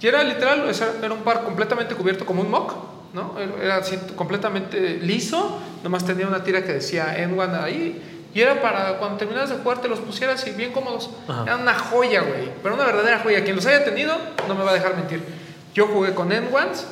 Y 0.00 0.06
era 0.06 0.22
literal, 0.22 0.70
era 1.02 1.12
un 1.12 1.22
par 1.22 1.42
completamente 1.42 1.94
cubierto 1.94 2.24
como 2.24 2.42
un 2.42 2.50
mock, 2.50 2.74
¿no? 3.12 3.34
Era 3.60 3.78
así 3.78 3.98
completamente 4.14 4.98
liso, 4.98 5.60
nomás 5.82 6.06
tenía 6.06 6.28
una 6.28 6.44
tira 6.44 6.62
que 6.64 6.74
decía 6.74 7.16
N1 7.18 7.62
ahí. 7.62 8.28
Y 8.32 8.40
era 8.40 8.62
para 8.62 8.98
cuando 8.98 9.18
terminas 9.18 9.50
de 9.50 9.56
jugar 9.56 9.80
te 9.80 9.88
los 9.88 9.98
pusieras 9.98 10.46
y 10.46 10.52
bien 10.52 10.72
cómodos. 10.72 11.10
Ajá. 11.26 11.42
Era 11.42 11.56
una 11.56 11.74
joya, 11.74 12.20
güey. 12.20 12.48
Pero 12.62 12.76
una 12.76 12.84
verdadera 12.84 13.18
joya. 13.18 13.42
Quien 13.42 13.56
los 13.56 13.66
haya 13.66 13.84
tenido 13.84 14.16
no 14.46 14.54
me 14.54 14.62
va 14.62 14.70
a 14.70 14.74
dejar 14.74 14.94
mentir. 14.94 15.20
Yo 15.74 15.88
jugué 15.88 16.14
con 16.14 16.30
N1s 16.30 16.84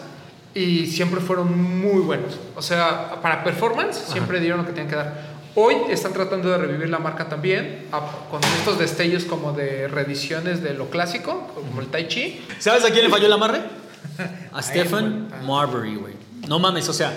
y 0.54 0.86
siempre 0.86 1.20
fueron 1.20 1.80
muy 1.80 2.00
buenos. 2.02 2.36
O 2.56 2.62
sea, 2.62 3.20
para 3.22 3.44
performance 3.44 3.96
siempre 4.10 4.40
dieron 4.40 4.58
lo 4.60 4.64
que 4.66 4.72
tenían 4.72 4.88
que 4.88 4.96
dar. 4.96 5.38
Hoy 5.54 5.74
están 5.90 6.12
tratando 6.12 6.50
de 6.50 6.58
revivir 6.58 6.88
la 6.88 6.98
marca 6.98 7.28
también 7.28 7.86
a- 7.90 8.00
con 8.30 8.40
estos 8.58 8.78
destellos 8.78 9.24
como 9.24 9.52
de 9.52 9.88
reediciones 9.88 10.62
de 10.62 10.74
lo 10.74 10.88
clásico, 10.90 11.48
como 11.54 11.80
el 11.80 11.88
Tai 11.88 12.06
Chi. 12.06 12.40
¿Sabes 12.58 12.84
a 12.84 12.90
quién 12.90 13.04
le 13.04 13.10
falló 13.10 13.26
el 13.26 13.32
amarre? 13.32 13.60
A 14.52 14.62
Stephen. 14.62 15.28
Marbury, 15.44 15.96
güey. 15.96 16.14
No 16.48 16.58
mames, 16.58 16.88
o 16.88 16.92
sea, 16.92 17.12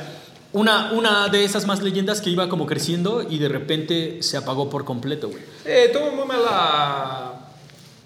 una, 0.54 0.92
una 0.92 1.28
de 1.30 1.44
esas 1.46 1.66
más 1.68 1.82
leyendas 1.82 2.20
que 2.22 2.30
iba 2.32 2.50
como 2.50 2.66
creciendo 2.66 3.26
y 3.28 3.38
de 3.38 3.48
repente 3.48 4.24
se 4.24 4.38
apagó 4.38 4.70
por 4.70 4.86
completo, 4.86 5.30
güey. 5.30 5.42
Eh, 5.66 5.90
tuvo 5.94 6.12
muy 6.12 6.26
mala. 6.26 7.34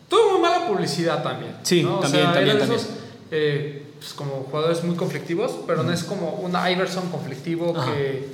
Tuvo 0.10 0.34
muy 0.34 0.41
mala 0.41 0.68
publicidad 0.68 1.23
también. 1.23 1.56
Sí, 1.64 1.81
¿no? 1.84 1.97
O 1.97 1.99
también, 1.99 2.23
sea, 2.26 2.34
también, 2.34 2.60
también. 2.60 2.80
esos, 2.80 2.91
eh, 3.31 3.85
pues, 3.99 4.13
como 4.13 4.45
jugadores 4.49 4.84
muy 4.84 4.95
conflictivos, 4.95 5.57
pero 5.67 5.84
no 5.84 5.91
es 5.91 6.03
como 6.03 6.31
una 6.43 6.69
Iverson 6.69 7.09
conflictivo 7.09 7.73
Ajá. 7.76 7.91
que 7.93 8.27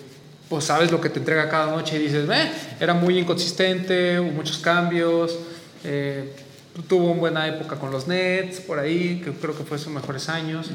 pues 0.50 0.66
sabes 0.66 0.92
lo 0.92 1.00
que 1.00 1.10
te 1.10 1.20
entrega 1.20 1.48
cada 1.50 1.72
noche 1.72 1.96
y 1.96 2.00
dices, 2.00 2.28
eh, 2.30 2.52
era 2.80 2.94
muy 2.94 3.18
inconsistente, 3.18 4.20
hubo 4.20 4.32
muchos 4.32 4.58
cambios. 4.58 5.38
eh, 5.84 6.34
tuvo 6.88 7.12
una 7.12 7.20
buena 7.20 7.48
época 7.48 7.76
con 7.76 7.92
los 7.92 8.08
Nets, 8.08 8.62
por 8.62 8.80
ahí, 8.80 9.22
que 9.24 9.32
creo 9.32 9.56
que 9.56 9.64
fue 9.64 9.78
sus 9.78 9.92
mejores 9.92 10.30
años. 10.30 10.70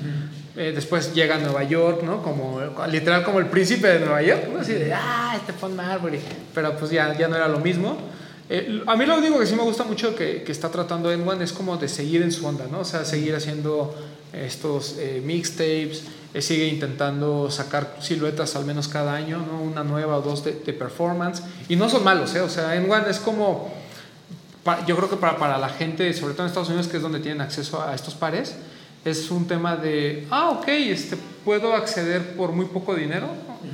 Eh, 0.56 0.72
después 0.74 1.14
llega 1.14 1.36
a 1.36 1.38
Nueva 1.38 1.64
York, 1.64 2.02
¿no? 2.02 2.22
Como, 2.22 2.60
literal 2.90 3.24
como 3.24 3.38
el 3.38 3.46
príncipe 3.46 3.88
de 3.88 4.00
Nueva 4.00 4.22
York, 4.22 4.48
¿no? 4.52 4.60
Así 4.60 4.74
de, 4.74 4.92
ah, 4.92 5.38
Stephon 5.42 5.74
Marbury. 5.74 6.20
Pero 6.54 6.76
pues 6.76 6.90
ya, 6.90 7.16
ya 7.16 7.28
no 7.28 7.36
era 7.36 7.48
lo 7.48 7.60
mismo. 7.60 7.96
Eh, 8.48 8.82
a 8.86 8.94
mí 8.94 9.06
lo 9.06 9.16
único 9.16 9.38
que 9.40 9.46
sí 9.46 9.56
me 9.56 9.62
gusta 9.62 9.84
mucho 9.84 10.14
que, 10.14 10.42
que 10.42 10.52
está 10.52 10.70
tratando 10.70 11.12
N1 11.12 11.40
es 11.42 11.52
como 11.52 11.76
de 11.78 11.88
seguir 11.88 12.22
en 12.22 12.30
su 12.30 12.46
onda, 12.46 12.66
¿no? 12.70 12.80
O 12.80 12.84
sea, 12.84 13.04
seguir 13.04 13.34
haciendo 13.34 13.94
estos 14.44 14.96
eh, 14.98 15.22
mixtapes, 15.24 16.04
eh, 16.34 16.42
sigue 16.42 16.68
intentando 16.68 17.50
sacar 17.50 17.96
siluetas 18.00 18.56
al 18.56 18.64
menos 18.64 18.88
cada 18.88 19.14
año, 19.14 19.38
¿no? 19.38 19.62
Una 19.62 19.84
nueva 19.84 20.18
o 20.18 20.22
dos 20.22 20.44
de, 20.44 20.52
de 20.52 20.72
performance. 20.72 21.42
Y 21.68 21.76
no 21.76 21.88
son 21.88 22.04
malos, 22.04 22.34
¿eh? 22.34 22.40
O 22.40 22.48
sea, 22.48 22.76
N1 22.76 23.08
es 23.08 23.18
como 23.18 23.72
yo 24.86 24.96
creo 24.96 25.08
que 25.08 25.16
para, 25.16 25.36
para 25.38 25.58
la 25.58 25.68
gente, 25.68 26.12
sobre 26.12 26.34
todo 26.34 26.42
en 26.44 26.48
Estados 26.48 26.68
Unidos, 26.68 26.88
que 26.88 26.96
es 26.96 27.02
donde 27.02 27.20
tienen 27.20 27.40
acceso 27.40 27.82
a 27.82 27.94
estos 27.94 28.14
pares, 28.14 28.56
es 29.04 29.30
un 29.30 29.46
tema 29.46 29.76
de, 29.76 30.26
ah, 30.30 30.50
ok, 30.50 30.66
este, 30.68 31.16
puedo 31.44 31.74
acceder 31.74 32.34
por 32.36 32.52
muy 32.52 32.66
poco 32.66 32.94
dinero 32.94 33.28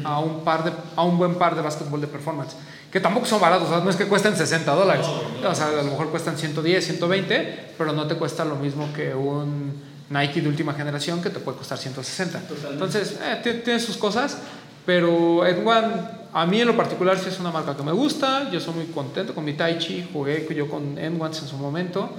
a, 0.04 0.20
un 0.20 0.44
par 0.44 0.64
de, 0.64 0.72
a 0.94 1.02
un 1.02 1.16
buen 1.16 1.36
par 1.36 1.56
de 1.56 1.62
básquetbol 1.62 2.00
de 2.00 2.06
performance, 2.06 2.54
que 2.90 3.00
tampoco 3.00 3.24
son 3.24 3.40
baratos, 3.40 3.68
o 3.68 3.70
sea, 3.70 3.82
no 3.82 3.88
es 3.88 3.96
que 3.96 4.06
cuesten 4.06 4.36
60 4.36 4.74
dólares, 4.74 5.06
o 5.06 5.54
sea, 5.54 5.68
a 5.68 5.82
lo 5.82 5.84
mejor 5.84 6.10
cuestan 6.10 6.36
110, 6.36 6.84
120, 6.84 7.74
pero 7.78 7.92
no 7.92 8.06
te 8.06 8.16
cuesta 8.16 8.44
lo 8.44 8.56
mismo 8.56 8.92
que 8.94 9.14
un 9.14 9.91
Nike 10.12 10.40
de 10.42 10.48
última 10.48 10.74
generación 10.74 11.22
que 11.22 11.30
te 11.30 11.40
puede 11.40 11.58
costar 11.58 11.78
160. 11.78 12.40
Entonces, 12.72 13.18
eh, 13.22 13.40
ti- 13.42 13.60
tiene 13.64 13.80
sus 13.80 13.96
cosas, 13.96 14.38
pero 14.84 15.44
N1 15.46 16.10
a 16.34 16.46
mí 16.46 16.60
en 16.60 16.66
lo 16.68 16.76
particular 16.76 17.18
sí 17.18 17.28
es 17.28 17.38
una 17.40 17.50
marca 17.50 17.76
que 17.76 17.82
me 17.82 17.92
gusta, 17.92 18.50
yo 18.50 18.58
soy 18.60 18.74
muy 18.74 18.86
contento 18.86 19.34
con 19.34 19.44
mi 19.44 19.52
Tai 19.54 19.78
Chi, 19.78 20.06
jugué 20.12 20.46
yo 20.54 20.68
con 20.68 20.96
N1s 20.98 21.42
en 21.42 21.48
su 21.48 21.56
momento. 21.56 22.10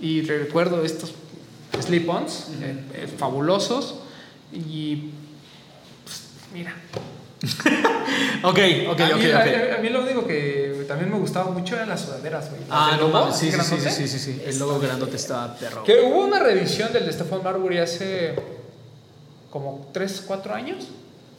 Y 0.00 0.22
recuerdo 0.22 0.84
estos 0.84 1.12
slip-ons 1.80 2.48
eh, 2.60 2.84
eh, 2.94 3.06
fabulosos. 3.18 3.96
Y 4.52 5.10
pues, 6.04 6.22
mira, 6.52 6.74
Ok, 8.44 8.58
ok, 8.88 9.00
a, 9.00 9.04
ok, 9.06 9.16
mí, 9.18 9.26
ok. 9.26 9.34
a- 9.34 9.76
a 9.76 9.78
mí 9.80 9.88
lo 9.88 10.02
único 10.02 10.26
que 10.26 10.84
también 10.88 11.10
me 11.10 11.18
gustaba 11.18 11.50
mucho 11.52 11.76
eran 11.76 11.88
las 11.88 12.00
sudaderas, 12.00 12.50
güey. 12.50 12.62
Ah, 12.70 12.96
no 12.96 13.06
logo, 13.06 13.12
mames, 13.20 13.36
sí, 13.36 13.52
sí, 13.52 13.76
sí, 13.80 14.08
sí, 14.08 14.18
sí. 14.18 14.42
El 14.44 14.58
logo 14.58 14.80
grandote 14.80 15.16
está 15.16 15.54
perro. 15.56 15.84
Que 15.84 16.00
hubo 16.00 16.24
una 16.24 16.40
reedición 16.40 16.92
del 16.92 17.06
de 17.06 17.12
Stephon 17.12 17.42
Marbury 17.44 17.78
hace 17.78 18.34
como 19.50 19.88
3, 19.92 20.24
4 20.26 20.54
años. 20.54 20.88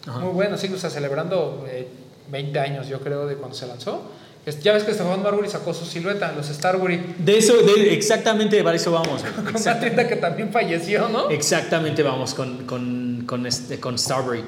Ajá. 0.07 0.19
Muy 0.19 0.33
bueno, 0.33 0.57
sí, 0.57 0.71
o 0.73 0.77
sea, 0.77 0.89
celebrando 0.89 1.65
eh, 1.69 1.87
20 2.31 2.59
años, 2.59 2.87
yo 2.87 2.99
creo, 3.01 3.27
de 3.27 3.35
cuando 3.35 3.55
se 3.55 3.67
lanzó. 3.67 4.01
Ya 4.61 4.73
ves 4.73 4.83
que 4.83 4.93
Stephon 4.93 5.23
Marbury 5.23 5.49
sacó 5.49 5.73
su 5.73 5.85
silueta, 5.85 6.31
los 6.33 6.47
Starbury, 6.47 7.15
De 7.17 7.37
eso, 7.37 7.53
de, 7.61 7.93
exactamente 7.93 8.61
para 8.63 8.75
eso 8.75 8.91
vamos, 8.91 9.23
con 9.35 9.55
una 9.61 9.79
tienda 9.79 10.07
que 10.07 10.17
también 10.17 10.51
falleció, 10.51 11.07
¿no? 11.07 11.29
Exactamente 11.29 12.03
vamos 12.03 12.33
con, 12.33 12.65
con, 12.65 13.23
con, 13.25 13.45
este, 13.45 13.79
con 13.79 13.97
Starbury. 13.97 14.43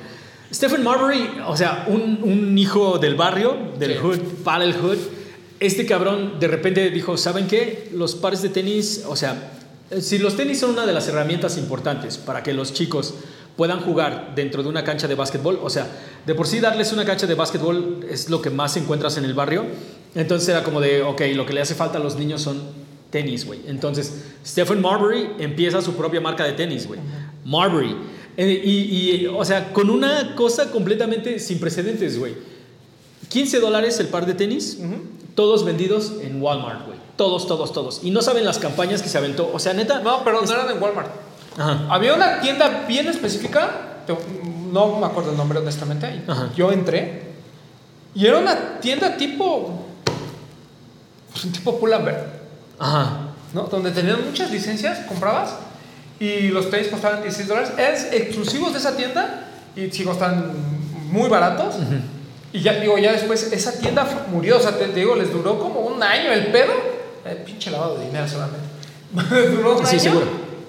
Stephen 0.54 0.84
Marbury, 0.84 1.30
o 1.48 1.58
sea, 1.58 1.86
un, 1.88 2.20
un 2.24 2.58
hijo 2.58 2.98
del 3.00 3.16
barrio, 3.16 3.58
del 3.80 3.94
Sí. 3.94 3.98
hood, 4.02 4.20
para 4.44 4.64
el 4.64 4.74
hood. 4.74 4.98
Este 5.60 5.86
cabrón 5.86 6.40
de 6.40 6.48
repente 6.48 6.90
dijo, 6.92 7.18
¿saben 7.18 7.48
qué? 7.48 7.90
Los 7.94 8.16
pares 8.16 8.42
de 8.42 8.50
tenis, 8.50 9.04
o 9.08 9.16
sea, 9.16 9.52
eh, 9.90 10.02
si 10.02 10.18
los 10.18 10.36
tenis 10.36 10.60
son 10.60 10.72
una 10.72 10.86
de 10.86 10.94
las 10.94 11.08
herramientas 11.08 11.58
importantes 11.58 12.18
para 12.18 12.44
que 12.44 12.54
los 12.54 12.74
chicos 12.74 13.14
puedan 13.56 13.80
jugar 13.80 14.34
dentro 14.36 14.64
de 14.64 14.70
una 14.70 14.84
cancha 14.84 15.08
de 15.08 15.16
básquetbol, 15.16 15.60
o 15.64 15.70
sea, 15.70 15.88
de 16.26 16.36
por 16.36 16.46
sí 16.46 16.60
darles 16.60 16.92
una 16.92 17.06
cancha 17.06 17.26
de 17.26 17.36
básquetbol 17.36 18.06
es 18.10 18.30
lo 18.30 18.42
que 18.42 18.50
más 18.50 18.76
encuentras 18.76 19.18
en 19.18 19.24
el 19.26 19.34
barrio, 19.34 19.66
entonces 20.14 20.50
era 20.50 20.64
como 20.64 20.82
de, 20.82 21.02
ok, 21.04 21.22
lo 21.34 21.46
que 21.46 21.54
le 21.54 21.62
hace 21.62 21.74
falta 21.74 21.98
a 21.98 22.02
los 22.02 22.18
niños 22.18 22.42
son 22.42 22.62
tenis, 23.10 23.46
güey. 23.46 23.62
Entonces, 23.68 24.24
Stephen 24.46 24.82
Marbury 24.82 25.30
empieza 25.40 25.82
su 25.82 25.94
propia 25.96 26.20
marca 26.20 26.44
de 26.44 26.52
tenis, 26.54 26.86
güey. 26.86 27.00
Marbury. 27.46 27.96
Eh, 28.38 28.62
y, 28.64 28.70
y, 28.72 29.28
o 29.28 29.44
sea, 29.46 29.72
con 29.72 29.90
una 29.90 30.36
cosa 30.36 30.72
completamente 30.72 31.40
sin 31.40 31.60
precedentes, 31.60 32.20
güey. 32.20 32.36
15 33.30 33.60
dólares 33.60 34.00
el 34.00 34.08
par 34.08 34.26
de 34.26 34.34
tenis, 34.34 34.80
todos 35.36 35.66
vendidos 35.66 36.14
en 36.22 36.42
Walmart, 36.42 36.86
güey. 36.86 36.98
Todos, 37.18 37.48
todos, 37.48 37.72
todos. 37.74 38.02
Y 38.04 38.12
no 38.12 38.22
saben 38.22 38.46
las 38.46 38.60
campañas 38.60 39.02
que 39.02 39.10
se 39.10 39.18
aventó. 39.18 39.50
O 39.54 39.60
sea, 39.60 39.74
neta. 39.74 40.00
No, 40.00 40.24
pero 40.24 40.42
no 40.42 40.52
eran 40.52 40.70
en 40.70 40.82
Walmart. 40.82 41.10
Ajá. 41.58 41.88
Había 41.90 42.14
una 42.14 42.42
tienda 42.42 42.86
bien 42.88 43.08
específica, 43.08 44.04
no 44.72 45.00
me 45.00 45.06
acuerdo 45.06 45.32
el 45.32 45.38
nombre 45.38 45.60
honestamente, 45.60 46.24
Ajá. 46.28 46.50
yo 46.56 46.72
entré 46.72 47.24
y 48.14 48.26
era 48.26 48.40
una 48.40 48.80
tienda 48.80 49.16
tipo, 49.18 49.86
pues 51.32 51.46
un 51.46 51.52
tipo 51.52 51.80
Pull&Bear, 51.80 52.40
Ajá. 52.80 53.30
¿no? 53.54 53.64
Donde 53.64 53.92
tenían 53.92 54.26
muchas 54.26 54.52
licencias, 54.52 55.00
comprabas 55.08 55.56
y 56.20 56.48
los 56.50 56.70
tenis 56.70 56.88
costaban 56.88 57.22
16 57.22 57.48
dólares, 57.48 57.72
eran 57.78 57.94
exclusivos 58.14 58.72
de 58.74 58.80
esa 58.80 58.96
tienda 58.96 59.48
y 59.76 59.90
sí 59.92 60.04
costaban 60.04 60.52
muy 61.12 61.30
baratos. 61.30 61.76
Y 62.54 62.62
ya 62.62 62.74
digo, 62.80 62.98
ya 62.98 63.12
después 63.12 63.52
esa 63.52 63.78
tienda 63.80 64.08
murió, 64.32 64.58
o 64.58 64.60
sea, 64.62 64.78
te, 64.78 64.86
te 64.86 65.00
digo, 65.02 65.16
les 65.16 65.32
duró 65.32 65.60
como 65.60 65.82
un 65.82 66.02
año 66.02 66.32
el 66.32 66.48
pedo, 66.48 66.72
eh, 67.26 67.44
pinche 67.46 67.70
lavado 67.70 67.98
de 67.98 68.06
dinero 68.06 68.28
solamente. 68.28 68.66
duró 69.56 69.78
un 69.78 69.86
Sí, 69.86 69.96
año 69.96 70.00
seguro. 70.04 70.26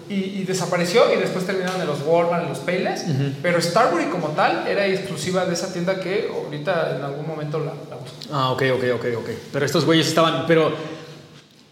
y, 0.09 0.15
y 0.15 0.45
desapareció 0.45 1.13
y 1.13 1.17
después 1.17 1.47
terminaron 1.47 1.81
en 1.81 1.87
los 1.87 1.99
Walmart, 2.05 2.43
en 2.45 2.49
los 2.49 2.59
Payless. 2.59 3.05
Pero 3.41 3.61
Starbury 3.61 4.07
como 4.07 4.29
tal 4.29 4.67
era 4.67 4.85
exclusiva 4.87 5.45
de 5.47 5.55
esa 5.55 5.73
tienda 5.73 6.01
que 6.01 6.29
ahorita 6.35 6.97
en 6.97 7.03
algún 7.05 7.27
momento 7.27 7.59
la, 7.61 7.67
la 7.89 7.97
busco. 7.97 8.17
Ah, 8.33 8.51
ok, 8.51 8.63
ok, 8.75 8.85
ok, 8.97 9.05
ok. 9.19 9.29
Pero 9.53 9.65
estos 9.67 9.85
güeyes 9.85 10.09
estaban, 10.09 10.45
pero, 10.49 10.73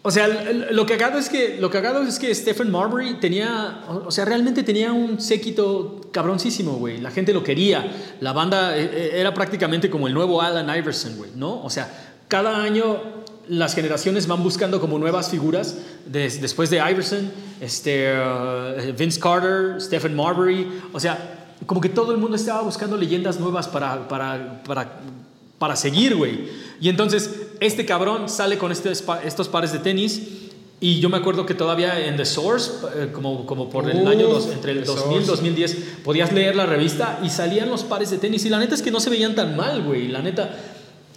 o 0.06 0.10
sea, 0.10 0.28
lo 0.70 0.84
cagado 0.84 1.18
es 1.18 1.30
que, 1.30 1.56
lo 1.58 1.70
cagado 1.70 2.02
es 2.02 2.18
que 2.18 2.34
Stephen 2.34 2.70
Marbury 2.70 3.14
tenía, 3.14 3.80
o 3.88 4.10
sea, 4.10 4.26
realmente 4.26 4.62
tenía 4.62 4.92
un 4.92 5.18
séquito 5.18 6.02
cabroncísimo, 6.12 6.72
güey. 6.74 7.00
La 7.00 7.10
gente 7.10 7.32
lo 7.32 7.42
quería. 7.42 7.90
La 8.20 8.34
banda 8.34 8.76
eh, 8.76 8.90
eh, 8.92 9.10
era 9.14 9.32
prácticamente 9.32 9.88
como 9.88 10.06
el 10.06 10.12
nuevo 10.12 10.42
Allen 10.42 10.68
Iverson, 10.76 11.16
güey, 11.16 11.30
¿no? 11.36 11.64
O 11.64 11.70
sea, 11.70 11.88
cada 12.28 12.62
año 12.62 13.00
las 13.48 13.74
generaciones 13.74 14.26
van 14.26 14.42
buscando 14.42 14.78
como 14.78 14.98
nuevas 14.98 15.30
figuras 15.30 15.76
des- 16.04 16.38
después 16.40 16.68
de 16.68 16.76
Iverson, 16.78 17.30
este, 17.62 18.12
uh, 18.12 18.92
Vince 18.98 19.18
Carter, 19.18 19.80
Stephen 19.80 20.14
Marbury, 20.14 20.82
o 20.92 21.00
sea, 21.00 21.46
como 21.64 21.80
que 21.80 21.88
todo 21.88 22.12
el 22.12 22.18
mundo 22.18 22.36
estaba 22.36 22.60
buscando 22.60 22.98
leyendas 22.98 23.40
nuevas 23.40 23.68
para, 23.68 24.06
para, 24.06 24.62
para, 24.64 25.00
para 25.58 25.76
seguir, 25.76 26.14
güey. 26.14 26.48
Y 26.80 26.90
entonces 26.90 27.43
este 27.60 27.84
cabrón 27.86 28.28
sale 28.28 28.58
con 28.58 28.72
este, 28.72 28.92
estos 29.24 29.48
pares 29.48 29.72
de 29.72 29.78
tenis 29.78 30.20
y 30.80 31.00
yo 31.00 31.08
me 31.08 31.16
acuerdo 31.16 31.46
que 31.46 31.54
todavía 31.54 32.06
en 32.06 32.16
The 32.16 32.24
Source, 32.26 32.70
eh, 32.96 33.08
como, 33.12 33.46
como 33.46 33.70
por 33.70 33.88
el 33.90 34.06
año 34.06 34.28
dos- 34.28 34.48
entre 34.52 34.72
el 34.72 34.80
The 34.80 34.86
2000 34.86 35.04
y 35.22 35.24
Source. 35.24 35.26
2010, 35.42 35.76
podías 36.04 36.32
leer 36.32 36.56
la 36.56 36.66
revista 36.66 37.20
y 37.22 37.30
salían 37.30 37.70
los 37.70 37.84
pares 37.84 38.10
de 38.10 38.18
tenis 38.18 38.44
y 38.44 38.48
la 38.50 38.58
neta 38.58 38.74
es 38.74 38.82
que 38.82 38.90
no 38.90 39.00
se 39.00 39.08
veían 39.10 39.34
tan 39.34 39.56
mal, 39.56 39.82
güey. 39.82 40.08
La 40.08 40.20
neta, 40.20 40.54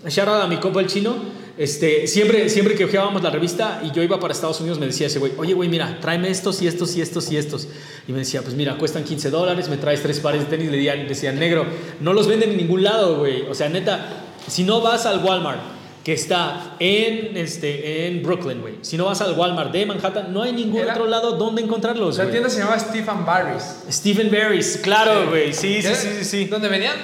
shout 0.07 0.27
out 0.27 0.43
a 0.43 0.47
mi 0.47 0.57
compa 0.57 0.79
el 0.79 0.87
chino, 0.87 1.15
este, 1.57 2.05
siempre, 2.05 2.47
siempre 2.49 2.75
que 2.75 2.85
ojeábamos 2.85 3.23
la 3.23 3.31
revista 3.31 3.81
y 3.83 3.91
yo 3.91 4.03
iba 4.03 4.19
para 4.19 4.31
Estados 4.31 4.61
Unidos 4.61 4.77
me 4.79 4.85
decía 4.85 5.07
ese 5.07 5.17
güey, 5.17 5.33
oye 5.37 5.53
güey, 5.55 5.67
mira, 5.67 5.97
tráeme 5.99 6.29
estos 6.29 6.61
y 6.61 6.67
estos 6.67 6.95
y 6.95 7.01
estos 7.01 7.29
y 7.31 7.37
estos. 7.37 7.67
Y 8.07 8.11
me 8.13 8.19
decía, 8.19 8.43
pues 8.43 8.53
mira, 8.55 8.77
cuestan 8.77 9.03
15 9.03 9.31
dólares, 9.31 9.67
me 9.67 9.77
traes 9.77 10.01
tres 10.03 10.19
pares 10.19 10.41
de 10.41 10.45
tenis, 10.55 10.69
le 10.71 10.77
decían, 10.77 11.07
decían 11.07 11.39
negro, 11.39 11.65
no 11.99 12.13
los 12.13 12.27
venden 12.27 12.51
en 12.51 12.57
ningún 12.57 12.83
lado, 12.83 13.17
güey. 13.17 13.41
O 13.49 13.55
sea, 13.55 13.67
neta, 13.69 14.23
si 14.47 14.63
no 14.63 14.79
vas 14.81 15.05
al 15.07 15.21
Walmart, 15.25 15.59
que 16.07 16.13
está 16.13 16.77
en, 16.79 17.35
este, 17.35 18.07
en 18.07 18.23
Brooklyn, 18.23 18.61
güey. 18.61 18.75
Si 18.81 18.95
no 18.95 19.03
vas 19.03 19.19
al 19.19 19.37
Walmart 19.37 19.73
de 19.73 19.85
Manhattan, 19.85 20.31
no 20.31 20.41
hay 20.41 20.53
ningún 20.53 20.79
Era- 20.79 20.93
otro 20.93 21.05
lado 21.05 21.33
donde 21.35 21.61
encontrarlos, 21.61 22.17
La 22.17 22.31
tienda 22.31 22.49
se 22.49 22.59
llamaba 22.59 22.79
Stephen 22.79 23.25
Barry's. 23.25 23.75
Stephen 23.91 24.31
Barry's, 24.31 24.79
claro, 24.81 25.27
güey. 25.27 25.51
Sí, 25.53 25.81
sí, 25.81 25.93
sí, 25.93 26.07
sí, 26.19 26.23
sí. 26.23 26.45
¿Dónde 26.45 26.69
venían? 26.69 26.95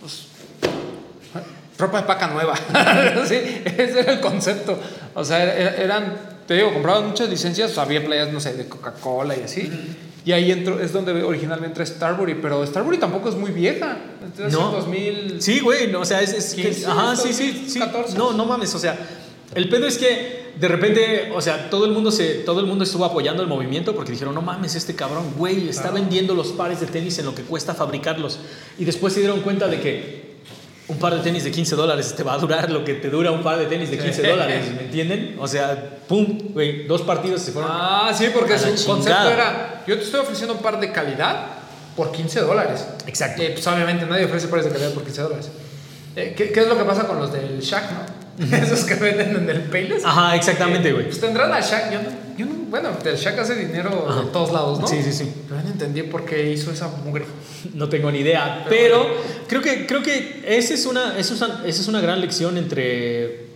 Pues, 0.00 0.26
ropa 1.78 2.00
de 2.00 2.06
paca 2.08 2.26
nueva. 2.26 2.56
sí, 3.28 3.62
ese 3.64 4.00
era 4.00 4.14
el 4.14 4.20
concepto. 4.20 4.76
O 5.14 5.24
sea, 5.24 5.44
era- 5.44 5.76
eran, 5.76 6.16
te 6.48 6.54
digo, 6.54 6.72
compraban 6.72 7.06
muchas 7.06 7.28
licencias, 7.28 7.78
había 7.78 8.04
playas, 8.04 8.32
no 8.32 8.40
sé, 8.40 8.54
de 8.54 8.66
Coca-Cola 8.68 9.36
y 9.36 9.42
así. 9.42 9.70
Y 10.24 10.32
ahí 10.32 10.50
entró, 10.50 10.80
es 10.80 10.92
donde 10.92 11.22
originalmente 11.22 11.68
entra 11.82 11.84
Starbury, 11.86 12.36
pero 12.36 12.66
Starbury 12.66 12.98
tampoco 12.98 13.28
es 13.28 13.34
muy 13.34 13.50
vieja. 13.50 13.98
Entonces, 14.22 14.52
No. 14.58 14.70
en 14.70 14.76
2000. 14.76 15.42
Sí, 15.42 15.60
güey, 15.60 15.88
no, 15.88 16.00
o 16.00 16.04
sea, 16.04 16.22
es, 16.22 16.32
es 16.32 16.54
que- 16.54 16.62
15, 16.62 16.86
ajá, 16.86 17.14
sí, 17.16 17.32
sí, 17.32 17.52
sí. 17.68 17.78
2014. 17.78 18.16
No, 18.18 18.32
no 18.32 18.46
mames, 18.46 18.74
o 18.74 18.78
sea, 18.78 18.98
el 19.54 19.68
pedo 19.68 19.86
es 19.86 19.98
que 19.98 20.44
de 20.58 20.68
repente, 20.68 21.30
o 21.34 21.40
sea, 21.42 21.68
todo 21.68 21.84
el 21.84 21.92
mundo 21.92 22.10
se 22.10 22.34
todo 22.36 22.60
el 22.60 22.66
mundo 22.66 22.84
estuvo 22.84 23.04
apoyando 23.04 23.42
el 23.42 23.48
movimiento 23.48 23.94
porque 23.94 24.12
dijeron, 24.12 24.34
"No 24.34 24.40
mames, 24.40 24.74
este 24.76 24.94
cabrón, 24.94 25.34
güey, 25.36 25.68
está 25.68 25.90
vendiendo 25.90 26.32
los 26.34 26.48
pares 26.52 26.80
de 26.80 26.86
tenis 26.86 27.18
en 27.18 27.26
lo 27.26 27.34
que 27.34 27.42
cuesta 27.42 27.74
fabricarlos." 27.74 28.38
Y 28.78 28.84
después 28.84 29.12
se 29.12 29.20
dieron 29.20 29.40
cuenta 29.40 29.66
de 29.68 29.80
que 29.80 30.33
un 30.86 30.98
par 30.98 31.14
de 31.14 31.20
tenis 31.20 31.44
de 31.44 31.50
15 31.50 31.76
dólares 31.76 32.14
te 32.14 32.22
va 32.22 32.34
a 32.34 32.38
durar 32.38 32.70
lo 32.70 32.84
que 32.84 32.94
te 32.94 33.08
dura 33.08 33.30
un 33.30 33.42
par 33.42 33.58
de 33.58 33.66
tenis 33.66 33.90
de 33.90 33.98
15 33.98 34.28
dólares, 34.28 34.64
¿me 34.76 34.82
entienden? 34.82 35.36
O 35.40 35.48
sea, 35.48 35.98
pum, 36.06 36.38
güey, 36.52 36.86
dos 36.86 37.02
partidos 37.02 37.40
se 37.40 37.52
fueron. 37.52 37.70
Ah, 37.72 38.12
sí, 38.16 38.26
porque 38.34 38.54
A 38.54 38.58
su 38.58 38.66
concepto 38.66 38.98
chingada. 39.00 39.32
era: 39.32 39.84
yo 39.86 39.96
te 39.96 40.04
estoy 40.04 40.20
ofreciendo 40.20 40.54
un 40.54 40.60
par 40.60 40.78
de 40.78 40.92
calidad 40.92 41.46
por 41.96 42.12
15 42.12 42.40
dólares. 42.40 42.86
Exacto. 43.06 43.42
Eh, 43.42 43.50
pues 43.54 43.66
obviamente 43.66 44.04
nadie 44.04 44.26
ofrece 44.26 44.48
pares 44.48 44.66
de 44.66 44.72
calidad 44.72 44.90
por 44.92 45.04
15 45.04 45.22
dólares. 45.22 45.48
Eh, 46.16 46.34
¿qué, 46.36 46.52
qué 46.52 46.60
es 46.60 46.68
lo 46.68 46.76
que 46.76 46.84
pasa 46.84 47.06
con 47.06 47.18
los 47.18 47.32
del 47.32 47.60
Shack, 47.60 47.84
no? 47.92 48.14
Esos 48.56 48.80
que 48.84 48.94
venden 48.96 49.36
en 49.36 49.48
el 49.48 49.62
Payless. 49.62 50.04
Ajá, 50.04 50.34
exactamente, 50.36 50.92
güey. 50.92 51.04
Pues 51.06 51.20
tendrán 51.20 51.52
al 51.52 51.62
Shack. 51.62 51.92
Yo 51.92 51.98
no, 52.02 52.08
yo 52.36 52.46
no- 52.46 52.54
bueno, 52.70 52.90
el 53.04 53.16
Shack 53.16 53.38
hace 53.38 53.54
dinero 53.54 54.06
Ajá. 54.08 54.22
de 54.22 54.26
todos 54.28 54.52
lados, 54.52 54.80
¿no? 54.80 54.86
Sí, 54.86 55.02
sí, 55.02 55.12
sí. 55.12 55.30
Pero 55.48 55.62
no 55.62 55.68
entendí 55.68 56.02
por 56.02 56.24
qué 56.24 56.52
hizo 56.52 56.70
esa 56.72 56.88
mugre. 57.04 57.24
No 57.74 57.88
tengo 57.88 58.10
ni 58.12 58.18
idea, 58.18 58.66
pero 58.68 59.06
creo 59.48 59.62
que, 59.62 59.86
creo 59.86 60.02
que 60.02 60.42
esa, 60.46 60.74
es 60.74 60.84
una, 60.84 61.18
esa, 61.18 61.32
es 61.34 61.40
una, 61.40 61.62
esa 61.66 61.80
es 61.80 61.88
una 61.88 62.00
gran 62.02 62.20
lección 62.20 62.58
entre 62.58 63.46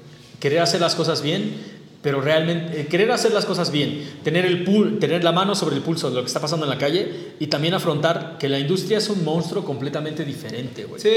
querer 0.40 0.60
hacer 0.60 0.80
las 0.80 0.94
cosas 0.94 1.20
bien, 1.20 1.76
pero 2.00 2.20
realmente 2.22 2.80
eh, 2.80 2.86
querer 2.86 3.10
hacer 3.12 3.32
las 3.34 3.44
cosas 3.44 3.70
bien, 3.70 4.08
tener, 4.24 4.46
el 4.46 4.64
pul- 4.66 4.98
tener 4.98 5.24
la 5.24 5.32
mano 5.32 5.54
sobre 5.54 5.76
el 5.76 5.82
pulso 5.82 6.08
de 6.08 6.14
lo 6.16 6.22
que 6.22 6.28
está 6.28 6.40
pasando 6.40 6.64
en 6.64 6.70
la 6.70 6.78
calle 6.78 7.34
y 7.38 7.48
también 7.48 7.74
afrontar 7.74 8.36
que 8.38 8.48
la 8.48 8.58
industria 8.58 8.96
es 8.98 9.10
un 9.10 9.22
monstruo 9.24 9.62
completamente 9.64 10.24
diferente, 10.24 10.84
güey. 10.84 11.00
Sí, 11.02 11.08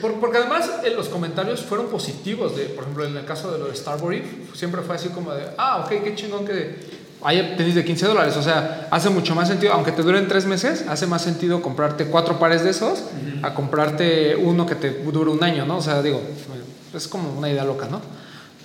por- 0.00 0.14
porque 0.20 0.38
además 0.38 0.70
eh, 0.84 0.90
los 0.96 1.08
comentarios 1.08 1.60
fueron 1.60 1.88
positivos. 1.88 2.56
De, 2.56 2.64
por 2.64 2.84
ejemplo, 2.84 3.04
en 3.04 3.14
el 3.16 3.24
caso 3.26 3.52
de 3.52 3.58
lo 3.58 3.66
de 3.66 3.74
Starbury, 3.76 4.22
siempre 4.54 4.80
fue 4.82 4.94
así 4.94 5.08
como 5.10 5.34
de, 5.34 5.42
ah, 5.58 5.84
ok, 5.84 6.02
qué 6.02 6.14
chingón 6.14 6.46
que 6.46 6.76
haya 7.22 7.56
tenis 7.56 7.74
de 7.74 7.84
15 7.84 8.06
dólares. 8.06 8.36
O 8.36 8.42
sea, 8.42 8.86
hace 8.90 9.10
mucho 9.10 9.34
más 9.34 9.48
sentido, 9.48 9.72
aunque 9.72 9.92
te 9.92 10.02
duren 10.02 10.28
tres 10.28 10.46
meses, 10.46 10.84
hace 10.88 11.06
más 11.06 11.22
sentido 11.22 11.60
comprarte 11.62 12.06
cuatro 12.06 12.38
pares 12.38 12.62
de 12.64 12.70
esos 12.70 13.02
a 13.42 13.54
comprarte 13.54 14.36
uno 14.36 14.66
que 14.66 14.74
te 14.74 14.90
dure 15.02 15.30
un 15.30 15.42
año, 15.42 15.64
¿no? 15.66 15.78
O 15.78 15.82
sea, 15.82 16.02
digo, 16.02 16.20
es 16.94 17.08
como 17.08 17.30
una 17.38 17.48
idea 17.50 17.64
loca, 17.64 17.86
¿no? 17.90 18.00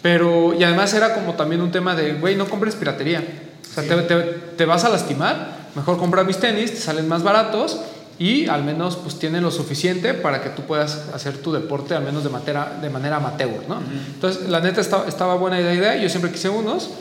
Pero, 0.02 0.54
y 0.54 0.64
además 0.64 0.94
era 0.94 1.14
como 1.14 1.34
también 1.34 1.62
un 1.62 1.72
tema 1.72 1.96
de, 1.96 2.14
güey, 2.16 2.36
no 2.36 2.46
compres 2.48 2.76
piratería. 2.76 3.24
O 3.70 3.74
sea, 3.74 3.84
te, 3.84 3.96
te- 4.04 4.24
te 4.58 4.66
vas 4.66 4.84
a 4.84 4.90
lastimar, 4.90 5.70
mejor 5.76 5.98
compra 5.98 6.24
mis 6.24 6.38
tenis, 6.38 6.72
te 6.72 6.78
salen 6.78 7.08
más 7.08 7.24
baratos 7.24 7.80
y 8.20 8.48
al 8.48 8.64
menos 8.64 8.98
pues 8.98 9.18
tienen 9.18 9.42
lo 9.42 9.50
suficiente 9.50 10.14
para 10.14 10.44
que 10.44 10.50
tú 10.50 10.62
puedas 10.64 11.06
hacer 11.14 11.38
tu 11.38 11.52
deporte 11.52 11.96
al 11.96 12.04
menos 12.04 12.24
de 12.24 12.30
manera, 12.30 12.78
de 12.82 12.90
manera 12.90 13.16
amateur, 13.16 13.50
¿no? 13.68 13.80
Entonces, 14.14 14.48
la 14.50 14.60
neta 14.60 14.82
estaba, 14.82 15.08
estaba 15.08 15.36
buena 15.36 15.60
la 15.60 15.74
idea, 15.74 15.96
yo 15.96 16.08
siempre 16.10 16.32
quise 16.32 16.50
unos, 16.50 16.92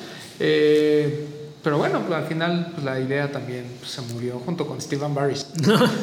eh, 0.41 1.27
pero 1.63 1.79
bueno, 1.79 2.01
pues, 2.07 2.19
al 2.19 2.27
final 2.27 2.71
pues, 2.73 2.85
la 2.85 2.99
idea 2.99 3.31
también 3.31 3.65
pues, 3.79 3.93
se 3.93 4.03
murió 4.03 4.41
junto 4.45 4.67
con 4.67 4.81
Steven 4.81 5.15
Barris. 5.15 5.47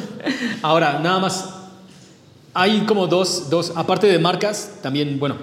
Ahora, 0.62 0.98
nada 1.00 1.18
más, 1.18 1.50
hay 2.54 2.80
como 2.86 3.06
dos, 3.06 3.50
dos, 3.50 3.72
aparte 3.76 4.06
de 4.06 4.18
marcas, 4.18 4.78
también, 4.82 5.18
bueno, 5.18 5.36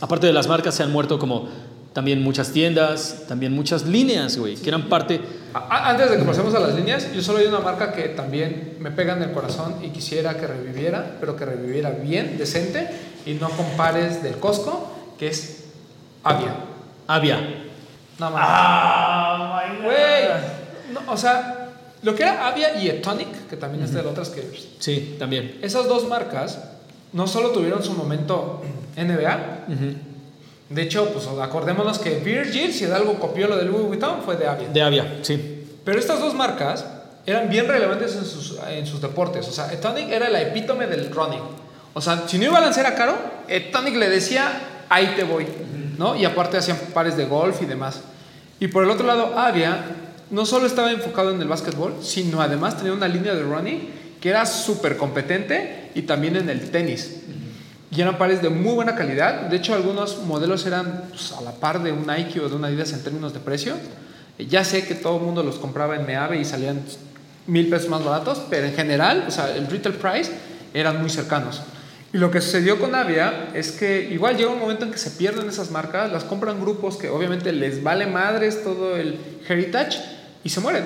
aparte 0.00 0.26
de 0.26 0.32
las 0.32 0.46
marcas 0.46 0.74
se 0.74 0.82
han 0.82 0.92
muerto 0.92 1.18
como 1.18 1.48
también 1.94 2.22
muchas 2.22 2.50
tiendas, 2.50 3.24
también 3.28 3.52
muchas 3.52 3.86
líneas, 3.86 4.36
güey, 4.36 4.56
que 4.56 4.68
eran 4.68 4.88
parte... 4.88 5.20
Antes 5.54 6.10
de 6.10 6.18
que 6.18 6.24
pasemos 6.24 6.52
a 6.54 6.58
las 6.58 6.74
líneas, 6.74 7.12
yo 7.14 7.22
solo 7.22 7.38
hay 7.38 7.46
una 7.46 7.60
marca 7.60 7.92
que 7.92 8.08
también 8.08 8.76
me 8.80 8.90
pega 8.90 9.16
en 9.16 9.22
el 9.22 9.32
corazón 9.32 9.76
y 9.80 9.90
quisiera 9.90 10.36
que 10.36 10.48
reviviera, 10.48 11.16
pero 11.20 11.36
que 11.36 11.44
reviviera 11.44 11.90
bien, 11.90 12.36
decente, 12.36 12.90
y 13.24 13.34
no 13.34 13.48
compares 13.50 14.22
del 14.24 14.34
Costco, 14.38 14.92
que 15.18 15.28
es 15.28 15.66
Avia. 16.24 16.56
Avia. 17.06 17.64
No 18.18 18.30
mames. 18.30 18.48
Ah, 18.50 19.64
Güey. 19.82 20.28
No, 20.92 21.12
o 21.12 21.16
sea, 21.16 21.68
lo 22.02 22.14
que 22.14 22.22
era 22.22 22.46
Avia 22.46 22.76
y 22.80 22.88
Etonic, 22.88 23.48
que 23.48 23.56
también 23.56 23.84
es 23.84 23.92
de 23.92 24.02
las 24.02 24.12
otras 24.12 24.28
que. 24.30 24.48
Sí, 24.78 25.16
también. 25.18 25.58
Esas 25.62 25.88
dos 25.88 26.06
marcas 26.08 26.58
no 27.12 27.26
solo 27.26 27.50
tuvieron 27.50 27.82
su 27.82 27.92
momento 27.92 28.62
NBA, 28.96 29.66
de 30.68 30.82
hecho, 30.82 31.10
pues 31.12 31.26
acordémonos 31.26 31.98
que 31.98 32.16
Virgil, 32.16 32.72
si 32.72 32.86
de 32.86 32.94
algo 32.94 33.14
copió 33.18 33.46
lo 33.46 33.56
de 33.56 33.64
Louis 33.64 33.86
Vuitton, 33.86 34.22
fue 34.24 34.36
de 34.36 34.46
Avia. 34.46 34.68
De 34.68 34.82
Avia, 34.82 35.18
sí. 35.22 35.66
Pero 35.84 35.98
estas 35.98 36.20
dos 36.20 36.34
marcas 36.34 36.84
eran 37.26 37.48
bien 37.48 37.68
relevantes 37.68 38.16
en 38.16 38.24
sus, 38.24 38.58
en 38.68 38.86
sus 38.86 39.00
deportes. 39.00 39.46
O 39.46 39.52
sea, 39.52 39.72
Etonic 39.72 40.10
era 40.10 40.28
la 40.30 40.40
epítome 40.40 40.86
del 40.86 41.10
running. 41.10 41.42
O 41.92 42.00
sea, 42.00 42.26
si 42.26 42.38
no 42.38 42.44
iba 42.46 42.58
a 42.58 42.62
lanzar 42.62 42.86
a 42.86 42.94
caro, 42.94 43.14
Etonic 43.46 43.94
le 43.96 44.08
decía, 44.08 44.50
ahí 44.88 45.12
te 45.14 45.22
voy. 45.24 45.46
¿No? 45.98 46.16
Y 46.16 46.24
aparte 46.24 46.56
hacían 46.56 46.78
pares 46.92 47.16
de 47.16 47.24
golf 47.24 47.62
y 47.62 47.66
demás. 47.66 48.00
Y 48.60 48.68
por 48.68 48.84
el 48.84 48.90
otro 48.90 49.06
lado, 49.06 49.38
Avia 49.38 49.84
no 50.30 50.46
solo 50.46 50.66
estaba 50.66 50.90
enfocado 50.90 51.32
en 51.32 51.40
el 51.40 51.48
básquetbol, 51.48 51.96
sino 52.02 52.40
además 52.40 52.76
tenía 52.76 52.92
una 52.92 53.08
línea 53.08 53.34
de 53.34 53.42
running 53.42 53.90
que 54.20 54.30
era 54.30 54.46
súper 54.46 54.96
competente 54.96 55.90
y 55.94 56.02
también 56.02 56.36
en 56.36 56.48
el 56.48 56.70
tenis. 56.70 57.20
Y 57.90 58.00
eran 58.00 58.18
pares 58.18 58.42
de 58.42 58.48
muy 58.48 58.74
buena 58.74 58.94
calidad. 58.94 59.42
De 59.42 59.56
hecho, 59.56 59.74
algunos 59.74 60.22
modelos 60.22 60.66
eran 60.66 61.04
pues, 61.10 61.32
a 61.32 61.42
la 61.42 61.52
par 61.52 61.82
de 61.82 61.92
un 61.92 62.06
Nike 62.06 62.40
o 62.40 62.48
de 62.48 62.56
una 62.56 62.68
Adidas 62.68 62.92
en 62.92 63.04
términos 63.04 63.32
de 63.32 63.40
precio. 63.40 63.74
Ya 64.38 64.64
sé 64.64 64.84
que 64.84 64.94
todo 64.94 65.18
el 65.18 65.22
mundo 65.22 65.42
los 65.42 65.58
compraba 65.58 65.94
en 65.94 66.06
Meave 66.06 66.40
y 66.40 66.44
salían 66.44 66.80
mil 67.46 67.68
pesos 67.68 67.88
más 67.88 68.02
baratos, 68.04 68.42
pero 68.50 68.66
en 68.66 68.74
general, 68.74 69.26
o 69.28 69.30
sea, 69.30 69.54
el 69.54 69.66
retail 69.68 69.94
price 69.94 70.32
eran 70.72 71.00
muy 71.00 71.10
cercanos. 71.10 71.62
Y 72.14 72.18
lo 72.18 72.30
que 72.30 72.40
sucedió 72.40 72.78
con 72.78 72.94
Avia 72.94 73.48
es 73.54 73.72
que 73.72 74.08
igual 74.08 74.36
llega 74.36 74.48
un 74.48 74.60
momento 74.60 74.84
en 74.84 74.92
que 74.92 74.98
se 74.98 75.10
pierden 75.10 75.48
esas 75.48 75.72
marcas, 75.72 76.12
las 76.12 76.22
compran 76.22 76.60
grupos 76.60 76.96
que 76.96 77.08
obviamente 77.08 77.50
les 77.50 77.82
vale 77.82 78.06
madres 78.06 78.62
todo 78.62 78.96
el 78.96 79.18
heritage 79.48 79.98
y 80.44 80.48
se 80.48 80.60
mueren. 80.60 80.84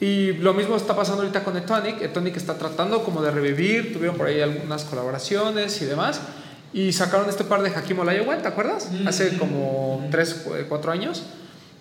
Y 0.00 0.34
lo 0.34 0.52
mismo 0.52 0.76
está 0.76 0.94
pasando 0.94 1.22
ahorita 1.22 1.42
con 1.44 1.56
Etonic. 1.56 2.02
Etonic 2.02 2.36
está 2.36 2.58
tratando 2.58 3.02
como 3.04 3.22
de 3.22 3.30
revivir, 3.30 3.94
tuvieron 3.94 4.18
por 4.18 4.26
ahí 4.26 4.42
algunas 4.42 4.84
colaboraciones 4.84 5.80
y 5.80 5.86
demás. 5.86 6.20
Y 6.74 6.92
sacaron 6.92 7.26
este 7.30 7.44
par 7.44 7.62
de 7.62 7.70
Hakim 7.70 8.00
Olajuwon, 8.00 8.42
¿te 8.42 8.48
acuerdas? 8.48 8.90
Hace 9.06 9.38
como 9.38 10.06
3, 10.10 10.46
4 10.68 10.92
años. 10.92 11.22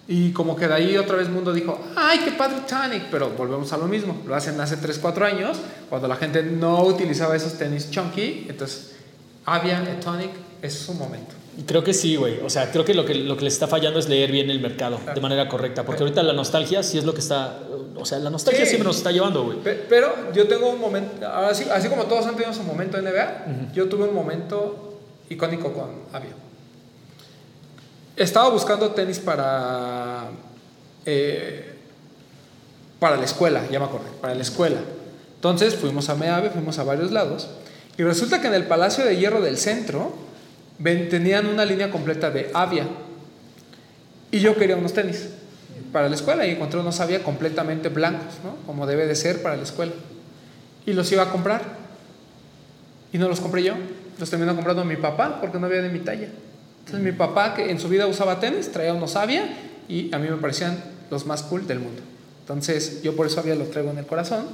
Y 0.08 0.32
como 0.34 0.56
que 0.58 0.68
de 0.68 0.74
ahí 0.74 0.98
otra 0.98 1.16
vez 1.16 1.30
mundo 1.30 1.54
dijo, 1.54 1.80
ay, 1.96 2.20
qué 2.26 2.32
padre 2.34 2.58
Tonic, 2.68 3.04
pero 3.10 3.30
volvemos 3.30 3.72
a 3.72 3.78
lo 3.78 3.86
mismo. 3.88 4.22
Lo 4.28 4.36
hacen 4.36 4.60
hace 4.60 4.76
3, 4.78 5.00
4 5.00 5.26
años, 5.26 5.58
cuando 5.90 6.08
la 6.10 6.18
gente 6.18 6.44
no 6.44 6.84
utilizaba 6.84 7.36
esos 7.36 7.54
tenis 7.54 7.90
chunky. 7.90 8.46
Entonces, 8.50 8.96
Avia, 9.46 9.82
Etonic, 9.90 10.32
es 10.62 10.74
su 10.74 10.94
momento. 10.94 11.34
Creo 11.66 11.84
que 11.84 11.94
sí, 11.94 12.16
güey. 12.18 12.40
O 12.44 12.50
sea, 12.50 12.70
creo 12.72 12.84
que 12.84 12.94
lo 12.94 13.06
que, 13.06 13.14
lo 13.16 13.38
que 13.38 13.44
le 13.44 13.48
está 13.48 13.68
fallando 13.68 14.00
es 14.00 14.10
leer 14.10 14.32
bien 14.32 14.50
el 14.50 14.60
mercado 14.60 15.00
de 15.14 15.22
manera 15.22 15.48
correcta. 15.48 15.84
Porque 15.86 16.02
ahorita 16.04 16.22
la 16.24 16.34
nostalgia 16.34 16.82
sí 16.84 16.98
es 16.98 17.06
lo 17.06 17.14
que 17.14 17.20
está. 17.22 17.60
O 17.96 18.06
sea, 18.06 18.18
la 18.20 18.30
nostalgia 18.32 18.66
Sí. 18.66 18.70
siempre 18.72 18.88
nos 18.88 18.98
está 18.98 19.12
llevando, 19.12 19.44
güey. 19.46 19.60
Pe- 19.60 19.86
Pero 19.88 20.34
yo 20.34 20.48
tengo 20.48 20.70
un 20.70 20.80
momento, 20.82 21.26
así, 21.28 21.66
así 21.72 21.88
como 21.90 22.06
todos 22.06 22.26
han 22.26 22.36
tenido 22.36 22.54
su 22.54 22.64
momento 22.64 22.98
en 22.98 23.06
NBA, 23.06 23.72
yo 23.74 23.88
tuve 23.88 24.06
un 24.06 24.16
momento 24.16 25.00
icónico 25.30 25.72
con 25.72 25.92
Avia. 26.12 26.32
Estaba 28.16 28.50
buscando 28.50 28.92
tenis 28.92 29.20
para, 29.20 30.26
eh, 31.06 31.76
para 33.00 33.18
la 33.18 33.26
escuela, 33.26 33.64
ya 33.72 33.80
me 33.80 33.86
acordé, 33.86 34.10
para 34.22 34.36
la 34.36 34.42
escuela. 34.42 34.80
Entonces 35.36 35.76
fuimos 35.76 36.10
a 36.10 36.16
Meave, 36.16 36.50
fuimos 36.52 36.78
a 36.80 36.84
varios 36.84 37.12
lados, 37.12 37.50
y 37.98 38.04
resulta 38.04 38.40
que 38.42 38.48
en 38.48 38.54
el 38.54 38.66
Palacio 38.66 39.04
de 39.04 39.18
Hierro 39.18 39.42
del 39.42 39.58
centro 39.58 40.14
ven- 40.80 41.10
tenían 41.10 41.48
una 41.48 41.66
línea 41.66 41.90
completa 41.92 42.30
de 42.32 42.50
Avia. 42.54 42.88
Y 44.32 44.40
yo 44.40 44.56
quería 44.56 44.78
unos 44.78 44.94
tenis 44.94 45.30
para 45.92 46.08
la 46.10 46.16
escuela 46.16 46.46
y 46.46 46.52
encontré 46.52 46.80
unos 46.80 47.00
Avia 47.00 47.24
completamente 47.24 47.90
blancos, 47.90 48.36
¿no? 48.44 48.56
Como 48.66 48.88
debe 48.88 49.06
de 49.06 49.16
ser 49.16 49.44
para 49.44 49.56
la 49.58 49.64
escuela. 49.64 49.92
Y 50.86 50.94
los 50.94 51.12
iba 51.12 51.24
a 51.24 51.30
comprar. 51.30 51.62
Y 53.12 53.18
no 53.20 53.28
los 53.30 53.40
compré 53.40 53.64
yo. 53.64 53.74
Los 54.18 54.30
terminó 54.30 54.56
comprando 54.56 54.84
mi 54.86 54.96
papá 54.96 55.40
porque 55.40 55.60
no 55.60 55.68
había 55.68 55.82
de 55.84 55.90
mi 55.90 56.00
talla. 56.00 56.30
Entonces 56.86 57.04
mi 57.04 57.12
papá, 57.12 57.54
que 57.54 57.72
en 57.72 57.80
su 57.80 57.88
vida 57.90 58.08
usaba 58.08 58.40
tenis, 58.40 58.72
traía 58.72 58.94
unos 58.94 59.16
Avia 59.16 59.46
y 59.88 60.14
a 60.14 60.20
mí 60.20 60.28
me 60.30 60.38
parecían 60.38 60.78
los 61.10 61.26
más 61.26 61.44
cool 61.44 61.66
del 61.66 61.80
mundo. 61.80 62.02
Entonces 62.42 63.02
yo 63.02 63.16
por 63.16 63.26
eso 63.28 63.40
Avia 63.40 63.56
lo 63.56 63.66
traigo 63.66 63.92
en 63.92 63.98
el 63.98 64.06
corazón. 64.06 64.46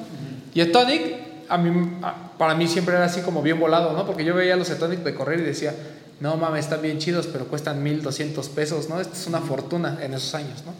Y 0.54 0.62
Etonic, 0.62 1.02
a 1.50 1.58
mí, 1.58 1.98
para 2.38 2.56
mí 2.56 2.68
siempre 2.68 2.96
era 2.96 3.06
así 3.06 3.22
como 3.22 3.42
bien 3.42 3.60
volado, 3.60 3.94
¿no? 3.94 4.06
Porque 4.06 4.24
yo 4.24 4.36
veía 4.36 4.56
los 4.56 4.70
Etonic 4.70 5.00
de 5.00 5.16
correr 5.16 5.40
y 5.40 5.44
decía, 5.44 5.74
no 6.20 6.38
mames, 6.38 6.66
están 6.66 6.82
bien 6.82 7.00
chidos, 7.00 7.28
pero 7.28 7.46
cuestan 7.46 7.82
1200 7.82 8.50
pesos, 8.50 8.90
¿no? 8.90 9.00
Esto 9.00 9.14
es 9.14 9.28
una 9.28 9.40
fortuna 9.40 10.00
en 10.02 10.14
esos 10.14 10.36
años, 10.36 10.64
¿no? 10.66 10.74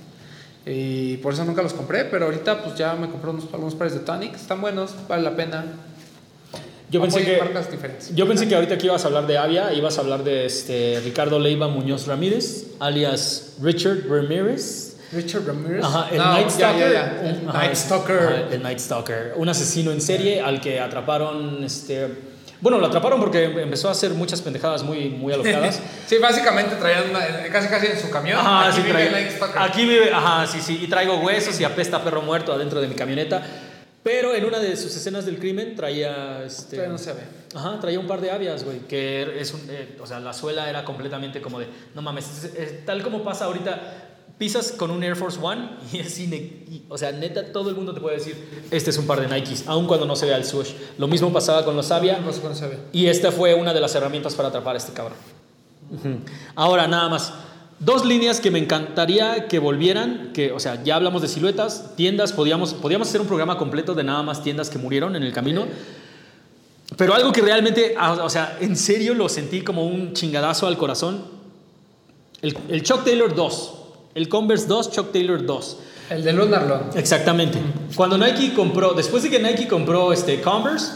Y 0.66 1.18
por 1.18 1.34
eso 1.34 1.46
nunca 1.46 1.62
los 1.62 1.74
compré, 1.74 2.06
pero 2.06 2.26
ahorita 2.26 2.64
pues 2.64 2.76
ya 2.76 2.94
me 2.94 3.10
compré 3.10 3.32
unos, 3.32 3.46
algunos 3.52 3.76
pares 3.76 3.94
de 3.94 4.02
Tonic, 4.02 4.36
están 4.36 4.62
buenos, 4.62 4.94
vale 5.08 5.24
la 5.24 5.36
pena. 5.36 5.66
Yo 6.90 7.02
pensé, 7.02 7.24
que, 7.24 7.38
marcas 7.38 7.70
diferentes. 7.72 8.16
yo 8.16 8.28
pensé 8.28 8.48
que 8.48 8.56
ahorita 8.56 8.78
que 8.78 8.88
ibas 8.88 9.04
a 9.04 9.08
hablar 9.08 9.28
de 9.28 9.38
Avia, 9.38 9.72
ibas 9.74 9.98
a 9.98 10.02
hablar 10.02 10.24
de 10.24 10.46
este 10.46 11.00
Ricardo 11.04 11.40
Leiva 11.40 11.68
Muñoz 11.68 12.08
Ramírez, 12.08 12.66
alias 12.80 13.54
Richard 13.62 14.08
Ramírez. 14.10 14.98
Richard 15.12 15.46
Ramirez. 15.46 15.84
Ajá, 15.84 16.08
el 16.12 16.18
No, 16.18 16.34
Night 16.34 16.48
ya, 16.48 16.52
Stalker. 16.54 16.92
ya, 16.92 17.22
ya, 17.24 17.30
El 17.30 17.50
Ajá, 17.50 17.58
Night 17.60 17.76
Stalker. 17.76 18.18
ajá, 18.20 18.44
el 18.54 18.64
Night 18.64 18.80
Stalker. 18.80 19.34
Un 19.38 19.50
asesino 19.50 19.92
en 19.92 20.02
serie 20.02 20.42
al 20.42 20.62
que 20.62 20.80
atraparon. 20.80 21.64
Este, 21.64 22.08
bueno, 22.62 22.78
lo 22.78 22.88
atraparon 22.88 23.20
porque 23.20 23.44
empezó 23.46 23.88
a 23.88 23.92
hacer 23.92 24.12
muchas 24.12 24.42
pendejadas 24.42 24.84
muy, 24.84 25.10
muy 25.10 25.34
alocadas. 25.34 25.80
Sí, 26.08 26.18
básicamente 26.18 26.76
traían 26.76 27.10
una- 27.12 27.26
casi 27.52 27.68
casi 27.70 27.86
en 27.88 28.00
su 28.00 28.10
camión. 28.10 28.40
Ajá, 28.40 28.68
Aquí 28.70 28.78
sí, 28.82 28.88
vive 28.88 29.06
el 29.08 29.12
Night 29.12 29.32
Stalker. 29.36 29.62
Aquí 29.62 29.86
vive, 29.86 30.12
ajá, 30.14 30.48
sí, 30.48 30.60
sí. 30.60 30.80
Y 30.84 30.88
traigo 30.88 31.18
huesos 31.20 31.60
y 31.60 31.64
apesta 31.64 32.04
perro 32.04 32.22
muerto 32.24 32.52
adentro 32.54 32.82
de 32.82 32.88
mi 32.88 32.96
camioneta. 32.96 33.42
Pero 34.02 34.34
en 34.34 34.46
una 34.46 34.60
de 34.60 34.78
sus 34.78 34.96
escenas 34.96 35.26
del 35.26 35.40
crimen 35.40 35.76
traía. 35.76 36.44
Este, 36.46 36.88
no 36.88 36.98
se 36.98 37.14
ve. 37.14 37.22
Ajá, 37.54 37.80
traía 37.82 38.00
un 38.00 38.08
par 38.08 38.22
de 38.22 38.32
avias, 38.32 38.64
güey, 38.64 38.80
que 38.88 39.40
es 39.42 39.54
un, 39.54 39.62
eh, 39.70 39.98
o 40.02 40.06
sea, 40.08 40.20
la 40.20 40.34
suela 40.34 40.70
era 40.70 40.86
completamente 40.86 41.42
como 41.42 41.60
de, 41.60 41.68
no 41.96 42.02
mames, 42.02 42.46
es- 42.46 42.54
es 42.56 42.86
tal 42.86 43.02
como 43.04 43.24
pasa 43.24 43.46
ahorita, 43.46 44.06
pisas 44.38 44.72
con 44.72 44.90
un 44.92 45.04
Air 45.04 45.16
Force 45.18 45.38
One 45.42 45.70
y 45.92 46.00
es 46.00 46.18
y, 46.20 46.86
o 46.88 46.98
sea, 46.98 47.12
neta, 47.12 47.52
todo 47.52 47.70
el 47.70 47.76
mundo 47.76 47.94
te 47.94 48.00
puede 48.00 48.18
decir, 48.18 48.38
este 48.72 48.92
es 48.92 48.98
un 48.98 49.06
par 49.08 49.20
de 49.20 49.28
Nikes, 49.28 49.64
aun 49.68 49.86
cuando 49.88 50.06
no 50.06 50.16
se 50.16 50.28
vea 50.28 50.38
el 50.38 50.46
swoosh. 50.46 50.72
Lo 50.98 51.08
mismo 51.08 51.34
pasaba 51.34 51.66
con 51.66 51.76
los 51.76 51.92
Avia 51.92 52.20
No 52.20 52.32
y 52.94 53.08
esta 53.08 53.32
fue 53.34 53.54
una 53.54 53.74
de 53.74 53.82
las 53.82 53.94
herramientas 53.96 54.34
para 54.36 54.48
atrapar 54.50 54.76
a 54.76 54.78
este 54.78 54.94
cabrón. 54.94 55.18
Ahora, 56.56 56.88
nada 56.88 57.10
más. 57.10 57.34
Dos 57.80 58.06
líneas 58.06 58.42
que 58.42 58.52
me 58.52 58.60
encantaría 58.60 59.48
que 59.48 59.58
volvieran, 59.58 60.32
que, 60.34 60.52
o 60.52 60.60
sea, 60.60 60.84
ya 60.84 60.96
hablamos 60.98 61.22
de 61.22 61.30
siluetas, 61.30 61.96
tiendas, 61.96 62.34
podíamos, 62.34 62.74
podíamos 62.74 63.08
hacer 63.08 63.22
un 63.22 63.28
programa 63.28 63.58
completo 63.58 63.96
de 63.96 64.04
nada 64.04 64.22
más 64.22 64.44
tiendas 64.44 64.70
que 64.70 64.78
murieron 64.78 65.16
en 65.16 65.24
el 65.24 65.32
camino. 65.32 65.66
Pero 66.98 67.14
algo 67.14 67.32
que 67.32 67.42
realmente, 67.42 67.96
ah, 67.98 68.18
o 68.22 68.30
sea, 68.30 68.58
en 68.60 68.76
serio 68.76 69.14
lo 69.14 69.30
sentí 69.30 69.62
como 69.62 69.86
un 69.86 70.14
chingadazo 70.14 70.68
al 70.68 70.78
corazón. 70.78 71.24
El, 72.42 72.58
el 72.68 72.84
Chuck 72.84 73.06
Taylor 73.06 73.34
2. 73.34 73.74
El 74.16 74.28
Converse 74.28 74.68
2, 74.68 74.92
Chuck 74.92 75.12
Taylor 75.14 75.46
2. 75.46 75.78
El 76.10 76.24
de 76.24 76.34
Lunarlon. 76.34 76.82
Exactamente. 76.96 77.60
Cuando 77.96 78.18
Nike 78.18 78.54
compró, 78.54 78.94
después 78.94 79.24
de 79.24 79.30
que 79.30 79.40
Nike 79.40 79.68
compró 79.68 80.12
este 80.12 80.42
Converse, 80.42 80.92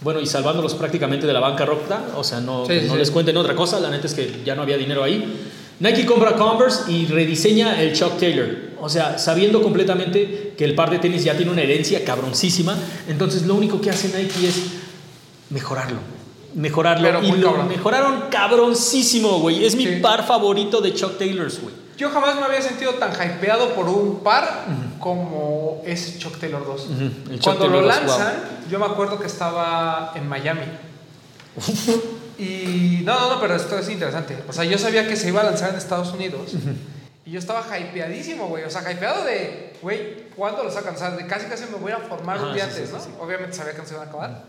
bueno, 0.00 0.20
y 0.20 0.26
salvándolos 0.26 0.74
prácticamente 0.74 1.26
de 1.26 1.32
la 1.32 1.40
bancarrota, 1.40 2.06
o 2.16 2.24
sea, 2.24 2.40
no, 2.40 2.64
Sí, 2.66 2.80
no 2.86 2.92
sí. 2.94 2.98
les 2.98 3.10
cuenten 3.10 3.36
otra 3.36 3.54
cosa, 3.54 3.78
la 3.80 3.90
neta 3.90 4.06
es 4.06 4.14
que 4.14 4.42
ya 4.44 4.54
no 4.54 4.62
había 4.62 4.78
dinero 4.78 5.02
ahí. 5.02 5.48
Nike 5.82 6.06
compra 6.06 6.36
Converse 6.36 6.92
y 6.92 7.06
rediseña 7.06 7.82
el 7.82 7.92
Chuck 7.92 8.16
Taylor. 8.16 8.46
O 8.80 8.88
sea, 8.88 9.18
sabiendo 9.18 9.60
completamente 9.60 10.54
que 10.56 10.64
el 10.64 10.76
par 10.76 10.90
de 10.90 11.00
tenis 11.00 11.24
ya 11.24 11.36
tiene 11.36 11.50
una 11.50 11.62
herencia 11.62 12.04
cabroncísima, 12.04 12.78
entonces 13.08 13.42
lo 13.46 13.56
único 13.56 13.80
que 13.80 13.90
hace 13.90 14.16
Nike 14.16 14.46
es 14.46 14.62
mejorarlo. 15.50 15.98
Mejorarlo. 16.54 17.02
Pero 17.04 17.24
y 17.24 17.32
lo 17.32 17.48
cabrón. 17.48 17.68
mejoraron 17.68 18.24
cabroncísimo, 18.30 19.40
güey. 19.40 19.64
Es 19.64 19.74
mi 19.74 19.86
par 19.96 20.24
favorito 20.24 20.80
de 20.80 20.94
Chuck 20.94 21.18
Taylors, 21.18 21.60
güey. 21.60 21.74
Yo 21.98 22.10
jamás 22.10 22.36
me 22.36 22.42
había 22.42 22.62
sentido 22.62 22.92
tan 22.94 23.10
hypeado 23.12 23.74
por 23.74 23.88
un 23.88 24.20
par 24.20 24.66
como 25.00 25.82
ese 25.84 26.16
Chuck 26.16 26.38
Taylor 26.38 26.64
2. 26.64 26.80
Ujú, 26.80 27.02
el 27.02 27.40
Chuck 27.40 27.42
Cuando 27.42 27.64
Taylor 27.64 27.82
lo 27.82 27.88
2, 27.88 27.96
wow. 27.98 28.06
lanzan, 28.08 28.34
yo 28.70 28.78
me 28.78 28.86
acuerdo 28.86 29.18
que 29.18 29.26
estaba 29.26 30.12
en 30.14 30.28
Miami. 30.28 30.62
y 32.38 33.02
no, 33.04 33.18
no, 33.18 33.34
no, 33.34 33.40
pero 33.40 33.56
esto 33.56 33.78
es 33.78 33.88
interesante. 33.88 34.36
O 34.48 34.52
sea, 34.52 34.64
yo 34.64 34.78
sabía 34.78 35.06
que 35.06 35.16
se 35.16 35.28
iba 35.28 35.40
a 35.40 35.44
lanzar 35.44 35.70
en 35.70 35.76
Estados 35.76 36.12
Unidos. 36.12 36.52
Y 37.24 37.30
yo 37.30 37.38
estaba 37.38 37.64
hypeadísimo, 37.78 38.48
güey. 38.48 38.64
O 38.64 38.70
sea, 38.70 38.90
hypeado 38.90 39.24
de, 39.24 39.74
güey, 39.80 40.28
¿cuándo 40.34 40.64
los 40.64 40.74
sacan? 40.74 40.96
O 40.96 40.98
sea, 40.98 41.10
de 41.10 41.26
casi 41.26 41.46
casi 41.46 41.66
me 41.66 41.76
voy 41.76 41.92
a 41.92 41.98
formar 41.98 42.36
Ajá, 42.36 42.46
un 42.48 42.54
día 42.54 42.64
sí, 42.64 42.70
antes, 42.70 42.88
sí, 42.88 42.94
¿no? 42.94 43.00
sí. 43.00 43.10
Obviamente 43.20 43.56
sabía 43.56 43.72
que 43.74 43.78
no 43.78 43.86
se 43.86 43.94
iban 43.94 44.06
a 44.06 44.10
acabar. 44.10 44.44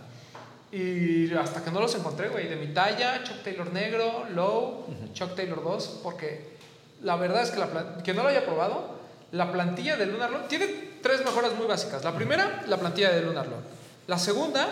Y 0.71 1.31
hasta 1.35 1.63
que 1.63 1.69
no 1.69 1.79
los 1.79 1.93
encontré, 1.93 2.29
güey, 2.29 2.47
de 2.47 2.55
mi 2.55 2.73
talla, 2.73 3.23
Chuck 3.23 3.43
Taylor 3.43 3.71
negro, 3.71 4.25
low, 4.33 4.87
Chuck 5.13 5.35
Taylor 5.35 5.63
2, 5.63 5.99
porque 6.01 6.57
la 7.03 7.15
verdad 7.15 7.43
es 7.43 7.51
que 7.51 7.59
la 7.59 7.97
que 8.03 8.13
no 8.15 8.23
lo 8.23 8.29
haya 8.29 8.43
probado, 8.43 8.95
la 9.33 9.51
plantilla 9.51 9.95
de 9.95 10.07
Lunarlon 10.07 10.47
tiene 10.47 10.93
tres 11.03 11.23
mejoras 11.23 11.53
muy 11.53 11.67
básicas. 11.67 12.03
La 12.03 12.15
primera, 12.15 12.63
la 12.67 12.77
plantilla 12.77 13.11
de 13.11 13.21
Lunarlon. 13.21 13.59
La 14.07 14.17
segunda, 14.17 14.67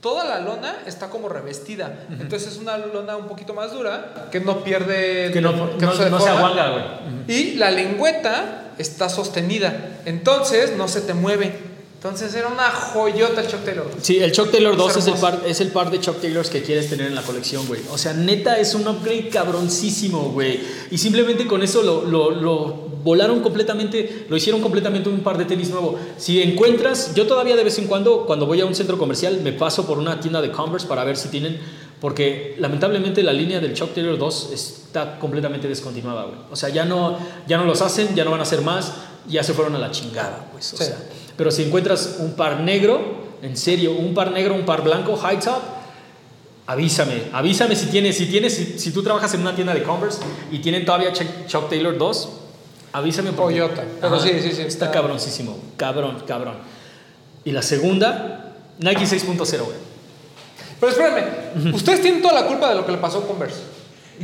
toda 0.00 0.24
la 0.24 0.40
lona 0.40 0.78
está 0.86 1.10
como 1.10 1.28
revestida. 1.28 2.06
Entonces 2.10 2.52
es 2.52 2.58
una 2.58 2.78
lona 2.78 3.16
un 3.16 3.28
poquito 3.28 3.54
más 3.54 3.72
dura, 3.72 4.28
que 4.30 4.40
no 4.40 4.64
pierde... 4.64 5.30
Que 5.32 5.40
no, 5.40 5.76
que 5.76 5.84
no, 5.84 5.92
se 5.92 6.10
no 6.10 6.18
se 6.20 6.30
deforma. 6.30 6.50
aguanga, 6.50 6.70
güey. 6.70 6.84
Y 7.28 7.54
la 7.56 7.70
lengüeta 7.70 8.72
está 8.78 9.08
sostenida. 9.08 10.00
Entonces 10.06 10.76
no 10.76 10.88
se 10.88 11.02
te 11.02 11.14
mueve. 11.14 11.70
Entonces 11.96 12.34
era 12.34 12.48
una 12.48 12.70
joyota 12.70 13.42
el 13.42 13.48
Chuck 13.48 13.62
Taylor. 13.62 13.86
Sí, 14.00 14.18
el 14.20 14.32
Chuck 14.32 14.50
Taylor 14.50 14.74
2 14.74 14.96
es 14.96 15.06
el, 15.06 15.12
hermoso. 15.12 15.20
par, 15.20 15.40
es 15.46 15.60
el 15.60 15.68
par 15.68 15.90
de 15.90 16.00
Chuck 16.00 16.18
Taylors 16.18 16.48
que 16.48 16.62
quieres 16.62 16.88
tener 16.88 17.08
en 17.08 17.14
la 17.14 17.20
colección, 17.20 17.66
güey. 17.66 17.82
O 17.90 17.98
sea, 17.98 18.14
neta 18.14 18.58
es 18.58 18.74
un 18.74 18.88
upgrade 18.88 19.28
cabroncísimo, 19.28 20.30
güey. 20.30 20.60
Y 20.90 20.96
simplemente 20.96 21.46
con 21.46 21.62
eso 21.62 21.82
lo, 21.82 22.06
lo, 22.06 22.30
lo 22.30 22.89
volaron 23.02 23.40
completamente, 23.40 24.26
lo 24.28 24.36
hicieron 24.36 24.60
completamente 24.60 25.08
un 25.08 25.20
par 25.20 25.38
de 25.38 25.44
tenis 25.44 25.70
nuevo. 25.70 25.98
Si 26.16 26.40
encuentras, 26.42 27.14
yo 27.14 27.26
todavía 27.26 27.56
de 27.56 27.64
vez 27.64 27.78
en 27.78 27.86
cuando, 27.86 28.26
cuando 28.26 28.46
voy 28.46 28.60
a 28.60 28.66
un 28.66 28.74
centro 28.74 28.98
comercial, 28.98 29.40
me 29.42 29.52
paso 29.52 29.86
por 29.86 29.98
una 29.98 30.20
tienda 30.20 30.40
de 30.42 30.50
Converse 30.50 30.86
para 30.86 31.04
ver 31.04 31.16
si 31.16 31.28
tienen, 31.28 31.58
porque 32.00 32.56
lamentablemente 32.58 33.22
la 33.22 33.32
línea 33.32 33.60
del 33.60 33.74
Chuck 33.74 33.92
Taylor 33.94 34.16
2 34.18 34.50
está 34.52 35.18
completamente 35.18 35.68
descontinuada, 35.68 36.24
güey. 36.24 36.38
O 36.50 36.56
sea, 36.56 36.68
ya 36.70 36.84
no, 36.84 37.18
ya 37.46 37.58
no 37.58 37.64
los 37.64 37.82
hacen, 37.82 38.14
ya 38.14 38.24
no 38.24 38.30
van 38.30 38.40
a 38.40 38.44
hacer 38.44 38.62
más, 38.62 38.92
ya 39.28 39.42
se 39.42 39.52
fueron 39.52 39.74
a 39.76 39.78
la 39.78 39.90
chingada, 39.90 40.48
pues. 40.52 40.72
O 40.72 40.76
Sí. 40.78 40.84
sea, 40.84 40.96
pero 41.36 41.50
si 41.50 41.62
encuentras 41.64 42.16
un 42.20 42.32
par 42.32 42.60
negro, 42.60 43.00
en 43.42 43.56
serio, 43.56 43.92
un 43.92 44.12
par 44.14 44.30
negro, 44.32 44.54
un 44.54 44.64
par 44.66 44.82
blanco, 44.82 45.16
high 45.16 45.38
top, 45.40 45.60
avísame. 46.66 47.22
Avísame 47.32 47.74
si 47.76 47.86
tienes, 47.86 48.16
si 48.16 48.26
tienes, 48.26 48.54
si, 48.54 48.78
si 48.78 48.92
tú 48.92 49.02
trabajas 49.02 49.32
en 49.34 49.40
una 49.40 49.54
tienda 49.54 49.74
de 49.74 49.82
Converse 49.82 50.20
y 50.50 50.58
tienen 50.58 50.84
todavía 50.84 51.12
Chuck, 51.12 51.26
Chuck 51.46 51.68
Taylor 51.68 51.96
2, 51.96 52.28
avísame. 52.92 53.32
porque- 53.32 53.58
Toyota. 53.60 53.84
Pero 54.00 54.18
sí, 54.20 54.28
sí, 54.40 54.40
sí, 54.42 54.48
Está 54.48 54.62
está- 54.86 54.90
cabroncísimo. 54.90 55.58
Cabrón, 55.76 56.22
cabrón. 56.26 56.54
Y 57.44 57.52
la 57.52 57.62
segunda, 57.62 58.52
Nike 58.78 59.06
6.0, 59.06 59.64
güey. 59.64 59.76
Pero 60.78 60.92
espérame, 60.92 61.74
ustedes 61.74 62.00
tienen 62.02 62.22
toda 62.22 62.34
la 62.40 62.46
culpa 62.46 62.70
de 62.70 62.76
lo 62.76 62.86
que 62.86 62.92
le 62.92 62.98
pasó 62.98 63.18
a 63.18 63.26
Converse. 63.26 63.60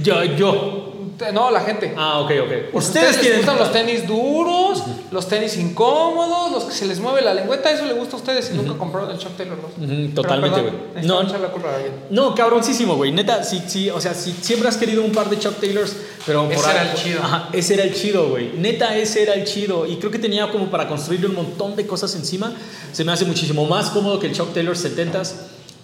Yo, 0.02 0.22
yo. 0.24 0.92
No, 1.32 1.50
la 1.50 1.60
gente. 1.60 1.94
Ah, 1.96 2.20
ok, 2.20 2.30
ok. 2.42 2.52
Ustedes 2.74 3.16
ustedes 3.16 3.22
les 3.24 3.36
gustan 3.38 3.58
los 3.58 3.72
tenis 3.72 4.06
duros, 4.06 4.82
los 5.10 5.28
tenis 5.28 5.56
incómodos, 5.56 6.52
los 6.52 6.64
que 6.64 6.72
se 6.72 6.86
les 6.86 7.00
mueve 7.00 7.22
la 7.22 7.32
lengüeta, 7.34 7.70
eso 7.70 7.84
le 7.86 7.94
gusta 7.94 8.16
a 8.16 8.18
ustedes 8.18 8.50
y 8.52 8.54
nunca 8.56 8.76
compraron 8.78 9.10
el 9.10 9.18
Chuck 9.18 9.36
Taylor 9.36 9.56
2. 9.60 9.70
Ujú, 9.70 9.86
Pero, 9.86 10.14
totalmente, 10.14 10.60
güey. 10.60 10.72
No. 11.06 11.22
la 11.22 11.48
culpa 11.48 11.70
a 11.70 11.74
alguien. 11.76 11.92
No, 12.10 12.34
cabroncísimo, 12.34 12.96
güey. 12.96 13.12
Neta, 13.12 13.42
sí, 13.44 13.62
sí, 13.66 13.88
o 13.90 14.00
sea, 14.00 14.14
si 14.14 14.32
siempre 14.32 14.68
has 14.68 14.76
querido 14.76 15.02
un 15.02 15.12
par 15.12 15.30
de 15.30 15.38
Chuck 15.38 15.56
Taylors, 15.60 15.96
pero 16.26 16.44
Ese 16.50 16.54
por 16.62 16.70
era 16.70 16.80
algo- 16.82 16.92
el 16.92 17.02
chido. 17.02 17.22
Ajá, 17.22 17.48
ese 17.52 17.74
era 17.74 17.82
el 17.84 17.94
chido, 17.94 18.28
güey. 18.28 18.52
Neta, 18.56 18.96
ese 18.96 19.22
era 19.22 19.34
el 19.34 19.44
chido. 19.44 19.86
Y 19.86 19.96
creo 19.96 20.10
que 20.10 20.18
tenía 20.18 20.50
como 20.50 20.70
para 20.70 20.86
construirle 20.88 21.28
un 21.28 21.34
montón 21.34 21.76
de 21.76 21.86
cosas 21.86 22.14
encima. 22.14 22.52
Se 22.92 23.04
me 23.04 23.12
hace 23.12 23.24
muchísimo 23.24 23.64
más 23.66 23.90
cómodo 23.90 24.18
que 24.18 24.26
el 24.26 24.34
Chuck 24.34 24.52
Taylor 24.52 24.76
70s. 24.76 25.32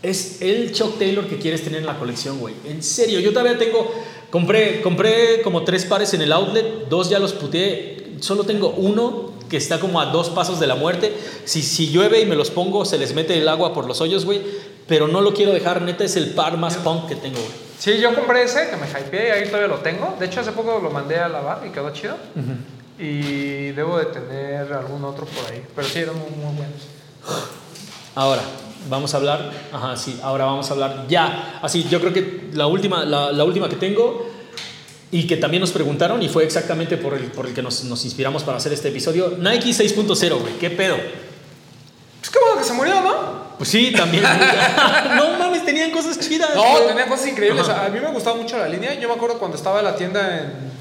Es 0.02 0.42
el 0.42 0.72
Chuck 0.72 0.98
Taylor 0.98 1.28
que 1.28 1.38
quieres 1.38 1.62
tener 1.62 1.78
en 1.78 1.86
la 1.86 1.96
colección, 1.96 2.40
güey. 2.40 2.54
En 2.66 2.82
serio, 2.82 3.20
yo 3.20 3.30
todavía 3.32 3.56
tengo. 3.56 3.88
Compré, 4.32 4.80
compré 4.80 5.42
como 5.42 5.62
tres 5.62 5.84
pares 5.84 6.14
en 6.14 6.22
el 6.22 6.32
outlet, 6.32 6.88
dos 6.88 7.10
ya 7.10 7.18
los 7.18 7.34
puteé. 7.34 8.16
Solo 8.20 8.44
tengo 8.44 8.70
uno 8.70 9.30
que 9.50 9.58
está 9.58 9.78
como 9.78 10.00
a 10.00 10.06
dos 10.06 10.30
pasos 10.30 10.58
de 10.58 10.66
la 10.66 10.74
muerte. 10.74 11.12
Si, 11.44 11.60
si 11.60 11.90
llueve 11.90 12.18
y 12.18 12.24
me 12.24 12.34
los 12.34 12.50
pongo, 12.50 12.86
se 12.86 12.96
les 12.96 13.14
mete 13.14 13.36
el 13.36 13.46
agua 13.46 13.74
por 13.74 13.84
los 13.84 14.00
hoyos, 14.00 14.24
güey. 14.24 14.40
Pero 14.88 15.06
no 15.06 15.20
lo 15.20 15.34
quiero 15.34 15.52
dejar, 15.52 15.82
neta, 15.82 16.04
es 16.04 16.16
el 16.16 16.30
par 16.30 16.56
más 16.56 16.78
punk 16.78 17.08
que 17.08 17.16
tengo, 17.16 17.36
güey. 17.36 17.52
Sí, 17.78 17.98
yo 17.98 18.14
compré 18.14 18.44
ese 18.44 18.70
que 18.70 18.76
me 18.76 18.86
hypeé 18.88 19.28
y 19.28 19.30
ahí 19.32 19.46
todavía 19.48 19.68
lo 19.68 19.82
tengo. 19.82 20.16
De 20.18 20.24
hecho, 20.24 20.40
hace 20.40 20.52
poco 20.52 20.80
lo 20.82 20.90
mandé 20.90 21.18
a 21.18 21.28
lavar 21.28 21.62
y 21.66 21.70
quedó 21.70 21.90
chido. 21.90 22.16
Y 22.98 23.72
debo 23.72 23.98
de 23.98 24.06
tener 24.06 24.72
algún 24.72 25.04
otro 25.04 25.26
por 25.26 25.52
ahí. 25.52 25.62
Pero 25.76 25.86
sí, 25.86 25.98
eran 25.98 26.14
muy, 26.18 26.30
muy 26.30 26.56
buenos. 26.56 26.80
Ahora, 28.14 28.40
vamos 28.88 29.14
a 29.14 29.16
hablar. 29.16 29.50
Ajá, 29.72 29.96
sí, 29.96 30.18
ahora 30.22 30.44
vamos 30.44 30.70
a 30.70 30.74
hablar 30.74 31.06
ya. 31.08 31.60
Así, 31.62 31.86
yo 31.88 32.00
creo 32.00 32.12
que 32.12 32.48
la 32.52 32.66
última, 32.66 33.04
la, 33.04 33.32
la 33.32 33.44
última 33.44 33.68
que 33.68 33.76
tengo 33.76 34.26
y 35.10 35.26
que 35.26 35.36
también 35.36 35.60
nos 35.60 35.70
preguntaron 35.70 36.22
y 36.22 36.28
fue 36.28 36.44
exactamente 36.44 36.96
por 36.96 37.14
el, 37.14 37.24
por 37.24 37.46
el 37.46 37.54
que 37.54 37.62
nos, 37.62 37.84
nos 37.84 38.04
inspiramos 38.04 38.42
para 38.44 38.56
hacer 38.56 38.72
este 38.72 38.88
episodio. 38.88 39.36
Nike 39.38 39.70
6.0, 39.70 40.40
güey, 40.40 40.54
¿qué 40.58 40.70
pedo? 40.70 40.96
Pues 42.18 42.30
qué 42.30 42.38
bueno 42.40 42.58
que 42.58 42.64
se 42.64 42.72
murió, 42.72 43.00
¿no? 43.02 43.42
Pues 43.58 43.68
sí, 43.68 43.92
también. 43.92 44.24
no 45.16 45.38
mames, 45.38 45.64
tenían 45.64 45.90
cosas 45.90 46.18
chidas. 46.18 46.54
No, 46.54 46.62
güey. 46.62 46.88
tenía 46.88 47.06
cosas 47.06 47.28
increíbles. 47.28 47.68
Ajá. 47.68 47.86
A 47.86 47.88
mí 47.90 48.00
me 48.00 48.08
gustaba 48.08 48.36
mucho 48.36 48.56
la 48.56 48.68
línea. 48.68 48.94
Yo 48.94 49.08
me 49.08 49.14
acuerdo 49.14 49.38
cuando 49.38 49.56
estaba 49.56 49.80
en 49.80 49.84
la 49.84 49.96
tienda 49.96 50.38
en. 50.38 50.72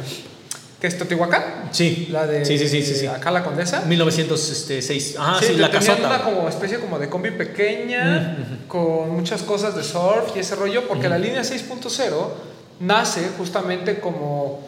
¿Qué 0.82 0.88
es 0.88 0.98
Teotihuacán? 0.98 1.70
Sí, 1.70 2.08
La 2.12 2.26
de. 2.26 2.44
Sí, 2.44 2.58
sí, 2.58 2.68
sí, 2.68 2.82
sí. 2.82 2.96
sí. 2.96 3.06
Acá 3.06 3.30
la 3.30 3.44
Condesa. 3.44 3.82
1906. 3.86 5.16
Ajá, 5.20 5.40
sí, 5.40 5.46
sí, 5.46 5.56
la 5.58 5.70
casota. 5.70 6.08
una 6.08 6.24
como 6.24 6.50
especie 6.50 6.80
como 6.80 6.98
de 6.98 7.08
combi 7.08 7.30
pequeña, 7.30 8.36
con 8.68 9.12
muchas 9.12 9.44
cosas 9.44 9.76
de 9.76 9.84
surf 9.84 10.36
y 10.36 10.40
ese 10.40 10.56
rollo, 10.56 10.88
porque 10.88 11.08
la 11.08 11.20
línea 11.20 11.44
6.0 11.44 12.12
nace 12.80 13.22
justamente 13.38 14.00
como... 14.00 14.60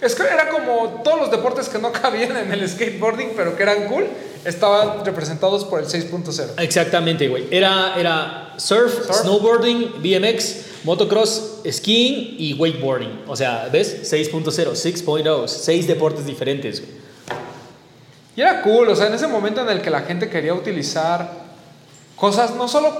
Es 0.00 0.14
que 0.16 0.22
era 0.24 0.48
como 0.48 1.02
todos 1.04 1.20
los 1.20 1.30
deportes 1.30 1.68
que 1.68 1.78
no 1.78 1.92
cabían 2.02 2.36
en 2.36 2.52
el 2.52 2.68
skateboarding, 2.68 3.30
pero 3.36 3.56
que 3.56 3.62
eran 3.62 3.86
cool, 3.86 4.06
estaban 4.44 5.04
representados 5.04 5.64
por 5.64 5.78
el 5.80 5.86
6.0. 5.86 6.60
Exactamente, 6.60 7.28
güey. 7.28 7.46
Era, 7.52 7.94
era 7.96 8.54
surf, 8.56 9.06
Surf. 9.06 9.16
snowboarding, 9.22 10.02
BMX, 10.02 10.67
motocross, 10.84 11.60
skiing 11.70 12.36
y 12.38 12.54
wakeboarding. 12.54 13.22
O 13.26 13.36
sea, 13.36 13.68
¿ves? 13.72 14.10
6.0, 14.12 14.44
6.0, 14.72 15.48
seis 15.48 15.86
deportes 15.86 16.26
diferentes, 16.26 16.80
güey. 16.80 16.92
Y 18.36 18.40
era 18.40 18.62
cool, 18.62 18.88
o 18.88 18.94
sea, 18.94 19.08
en 19.08 19.14
ese 19.14 19.26
momento 19.26 19.60
en 19.62 19.68
el 19.68 19.80
que 19.82 19.90
la 19.90 20.02
gente 20.02 20.28
quería 20.30 20.54
utilizar 20.54 21.28
cosas 22.14 22.54
no 22.54 22.68
solo 22.68 22.92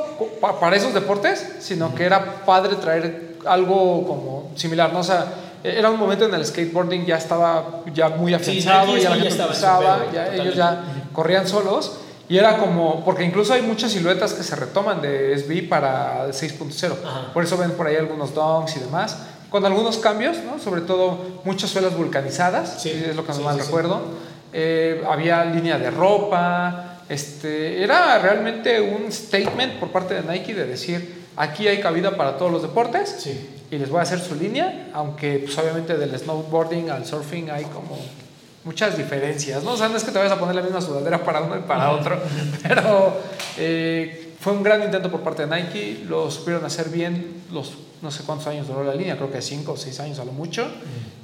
para 0.60 0.76
esos 0.76 0.92
deportes, 0.92 1.46
sino 1.60 1.94
que 1.94 2.05
era 2.05 2.44
padre 2.44 2.74
traer 2.76 3.36
algo 3.46 4.05
como 4.06 4.50
similar, 4.56 4.92
¿no? 4.92 4.98
O 5.00 5.05
sea, 5.05 5.26
e- 5.62 5.78
era 5.78 5.90
un 5.90 5.98
momento 5.98 6.24
en 6.26 6.34
el 6.34 6.44
skateboarding 6.44 7.06
ya 7.06 7.16
estaba 7.18 7.82
ya 7.94 8.09
muy 8.09 8.34
afianzado, 8.34 8.96
ya 8.96 9.10
la 9.10 9.16
ya 9.16 9.28
estaba 9.52 10.06
ya 10.12 10.34
ellos 10.34 10.55
ya 10.56 10.84
corrían 11.12 11.46
solos 11.46 11.98
y 12.28 12.36
era 12.36 12.59
como, 12.59 13.05
porque 13.05 13.24
incluso 13.24 13.55
hay 13.55 13.62
muchas 13.62 13.92
siluetas 13.92 14.34
que 14.34 14.42
se 14.42 14.55
retoman 14.56 15.00
de 15.00 15.36
SB 15.38 15.68
para 15.68 16.24
el 16.26 16.32
6.0, 16.32 16.92
Ajá. 17.05 17.32
por 17.32 17.44
eso 17.44 17.56
ven 17.56 17.70
por 17.72 17.86
ahí 17.86 17.96
algunos 17.96 18.34
donks 18.34 18.76
y 18.76 18.80
demás, 18.80 19.16
con 19.50 19.64
algunos 19.64 19.96
cambios, 19.98 20.36
¿no? 20.44 20.59
Sobre 20.59 20.82
todo 20.82 21.40
muchas 21.44 21.70
suelas 21.70 21.96
vulcanizadas, 21.96 22.82
Sí, 22.82 22.90
es 22.90 23.16
lo 23.16 23.24
que 23.24 23.32
sí, 23.32 23.42
más 23.42 23.56
sí, 23.56 23.62
recuerdo. 23.62 24.02
Eh, 24.52 25.02
había 25.09 25.44
línea 25.44 25.78
de 25.78 25.90
ropa, 25.90 27.00
este, 27.09 27.82
era 27.82 28.18
realmente 28.18 28.80
un 28.80 29.10
statement 29.10 29.74
por 29.80 29.90
parte 29.90 30.14
de 30.14 30.22
Nike 30.22 30.55
de 30.55 30.66
decir, 30.66 31.24
aquí 31.36 31.66
hay 31.66 31.80
cabida 31.80 32.16
para 32.16 32.36
todos 32.36 32.52
los 32.52 32.62
deportes 32.62 33.26
y 33.70 33.78
les 33.78 33.88
voy 33.88 34.00
a 34.00 34.02
hacer 34.02 34.20
su 34.20 34.34
línea, 34.34 34.88
aunque 34.92 35.38
pues, 35.44 35.56
obviamente 35.56 35.96
del 35.96 36.18
snowboarding 36.18 36.90
al 36.90 37.06
surfing 37.06 37.50
hay 37.50 37.64
como 37.64 37.98
muchas 38.68 38.96
diferencias, 38.98 39.64
¿no? 39.64 39.72
O 39.72 39.76
sea, 39.76 39.88
no 39.88 39.96
es 39.96 40.04
que 40.04 40.10
te 40.12 40.18
vayas 40.18 40.32
a 40.32 40.38
poner 40.38 40.54
la 40.54 40.62
misma 40.62 40.80
sudadera 40.82 41.24
para 41.24 41.40
uno 41.40 41.56
y 41.56 41.60
para 41.60 41.90
otro, 41.92 42.20
pero 42.62 43.16
eh, 43.56 44.34
fue 44.40 44.52
un 44.52 44.62
gran 44.62 44.82
intento 44.82 45.10
por 45.10 45.20
parte 45.22 45.46
de 45.46 45.56
Nike, 45.56 46.04
lo 46.06 46.30
supieron 46.30 46.64
hacer 46.64 46.90
bien, 46.90 47.42
los 47.50 47.72
no 48.02 48.10
sé 48.10 48.22
cuántos 48.24 48.46
años 48.48 48.68
duró 48.68 48.84
la 48.84 48.94
línea, 48.94 49.16
creo 49.16 49.30
que 49.32 49.40
5 49.42 49.72
o 49.72 49.76
6 49.76 50.00
años 50.00 50.18
a 50.18 50.24
lo 50.24 50.32
mucho, 50.32 50.66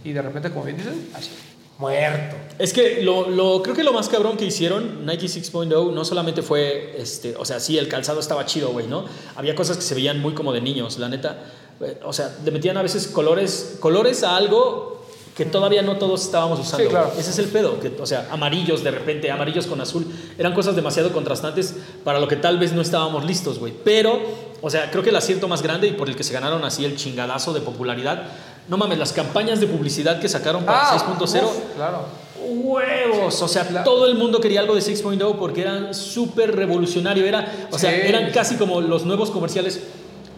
y 0.02 0.12
de 0.12 0.22
repente, 0.22 0.50
como 0.50 0.64
bien 0.64 0.76
dicen, 0.78 1.08
así, 1.14 1.30
muerto. 1.78 2.34
Es 2.58 2.72
que 2.72 3.02
lo, 3.02 3.28
lo- 3.28 3.62
creo 3.62 3.76
que 3.76 3.84
lo 3.84 3.92
más 3.92 4.08
cabrón 4.08 4.36
que 4.36 4.44
hicieron 4.46 5.04
Nike 5.06 5.26
6.0 5.26 5.92
no 5.92 6.04
solamente 6.04 6.42
fue, 6.42 6.96
este, 6.98 7.36
o 7.36 7.44
sea, 7.44 7.60
sí, 7.60 7.78
el 7.78 7.88
calzado 7.88 8.20
estaba 8.20 8.44
chido, 8.46 8.70
güey, 8.70 8.86
¿no? 8.88 9.04
Había 9.36 9.54
cosas 9.54 9.76
que 9.76 9.82
se 9.84 9.94
veían 9.94 10.20
muy 10.20 10.34
como 10.34 10.52
de 10.52 10.60
niños, 10.60 10.98
la 10.98 11.08
neta. 11.08 11.44
Eh, 11.80 12.00
O 12.04 12.12
sea, 12.12 12.32
le 12.44 12.50
metían 12.52 12.76
a 12.76 12.82
veces 12.82 13.06
colores, 13.08 13.76
colores 13.80 14.22
a 14.24 14.36
algo 14.36 15.03
que 15.36 15.44
todavía 15.44 15.82
no 15.82 15.96
todos 15.96 16.22
estábamos 16.24 16.60
usando. 16.60 16.84
Sí, 16.84 16.90
claro. 16.90 17.12
Ese 17.18 17.30
es 17.30 17.38
el 17.38 17.46
pedo, 17.46 17.80
que, 17.80 17.92
o 18.00 18.06
sea, 18.06 18.28
amarillos 18.30 18.84
de 18.84 18.90
repente, 18.92 19.30
amarillos 19.30 19.66
con 19.66 19.80
azul, 19.80 20.06
eran 20.38 20.54
cosas 20.54 20.76
demasiado 20.76 21.12
contrastantes 21.12 21.74
para 22.04 22.20
lo 22.20 22.28
que 22.28 22.36
tal 22.36 22.58
vez 22.58 22.72
no 22.72 22.80
estábamos 22.80 23.24
listos, 23.24 23.58
güey. 23.58 23.72
Pero, 23.84 24.20
o 24.62 24.70
sea, 24.70 24.90
creo 24.92 25.02
que 25.02 25.10
el 25.10 25.16
acierto 25.16 25.48
más 25.48 25.60
grande 25.62 25.88
y 25.88 25.92
por 25.92 26.08
el 26.08 26.14
que 26.14 26.22
se 26.22 26.32
ganaron 26.32 26.64
así 26.64 26.84
el 26.84 26.96
chingadazo 26.96 27.52
de 27.52 27.60
popularidad, 27.60 28.22
no 28.68 28.76
mames, 28.76 28.96
las 28.98 29.12
campañas 29.12 29.58
de 29.60 29.66
publicidad 29.66 30.20
que 30.20 30.28
sacaron 30.28 30.64
para 30.64 30.90
6.0 30.98 31.42
uf, 31.44 31.52
claro. 31.76 32.06
huevos. 32.40 33.42
O 33.42 33.48
sea, 33.48 33.66
Claro. 33.66 33.84
todo 33.84 34.06
el 34.06 34.14
mundo 34.14 34.40
quería 34.40 34.60
algo 34.60 34.74
de 34.74 34.80
6.0 34.82 35.36
porque 35.38 35.62
eran 35.62 35.94
súper 35.94 36.54
revolucionario. 36.54 37.24
Era, 37.26 37.66
o 37.70 37.78
sea, 37.78 37.90
Sí. 37.90 37.96
eran 38.04 38.30
casi 38.30 38.56
como 38.56 38.80
los 38.80 39.04
nuevos 39.04 39.30
comerciales. 39.30 39.80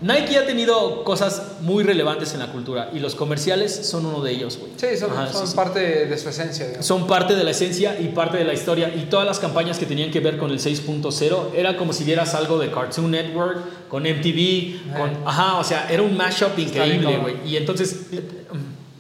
Nike 0.07 0.37
ha 0.39 0.47
tenido 0.47 1.03
cosas 1.05 1.43
muy 1.63 1.83
relevantes 1.83 2.33
en 2.35 2.39
la 2.41 2.53
cultura 2.53 2.91
y 2.95 3.01
los 3.01 3.15
comerciales 3.15 3.75
son 3.75 4.07
uno 4.07 4.21
de 4.23 4.31
ellos, 4.33 4.59
güey. 4.59 4.73
Sí, 4.77 4.97
son, 4.99 5.11
Ajá, 5.11 5.33
son 5.33 5.43
sí, 5.47 5.51
sí. 5.51 5.57
parte 5.57 6.07
de 6.07 6.19
su 6.19 6.29
esencia. 6.29 6.65
digamos. 6.67 6.87
Son 6.87 7.07
parte 7.07 7.35
de 7.35 7.43
la 7.43 7.51
esencia 7.51 7.99
y 8.01 8.09
parte 8.09 8.37
de 8.37 8.45
la 8.45 8.55
historia. 8.55 8.93
Y 8.95 9.07
todas 9.11 9.27
las 9.27 9.39
campañas 9.39 9.79
que 9.79 9.87
tenían 9.87 10.11
que 10.11 10.21
ver 10.21 10.39
con 10.39 10.51
el 10.51 10.59
6.0 10.61 11.55
era 11.57 11.77
como 11.77 11.93
si 11.93 12.05
vieras 12.05 12.35
algo 12.35 12.59
de 12.59 12.71
Cartoon 12.71 13.11
Network, 13.11 13.89
con 13.89 14.05
MTV, 14.05 14.95
con. 14.97 15.11
Ajá, 15.27 15.59
o 15.59 15.65
sea, 15.65 15.89
era 15.91 16.03
un 16.03 16.17
mashup 16.17 16.59
increíble, 16.59 17.17
güey. 17.19 17.35
Y 17.45 17.57
entonces. 17.57 18.07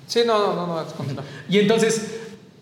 Sí, 0.06 0.20
no, 0.26 0.38
no, 0.38 0.54
no, 0.54 0.66
no, 0.82 0.86
continúa. 0.96 1.24
Y 1.48 1.58
entonces, 1.58 2.00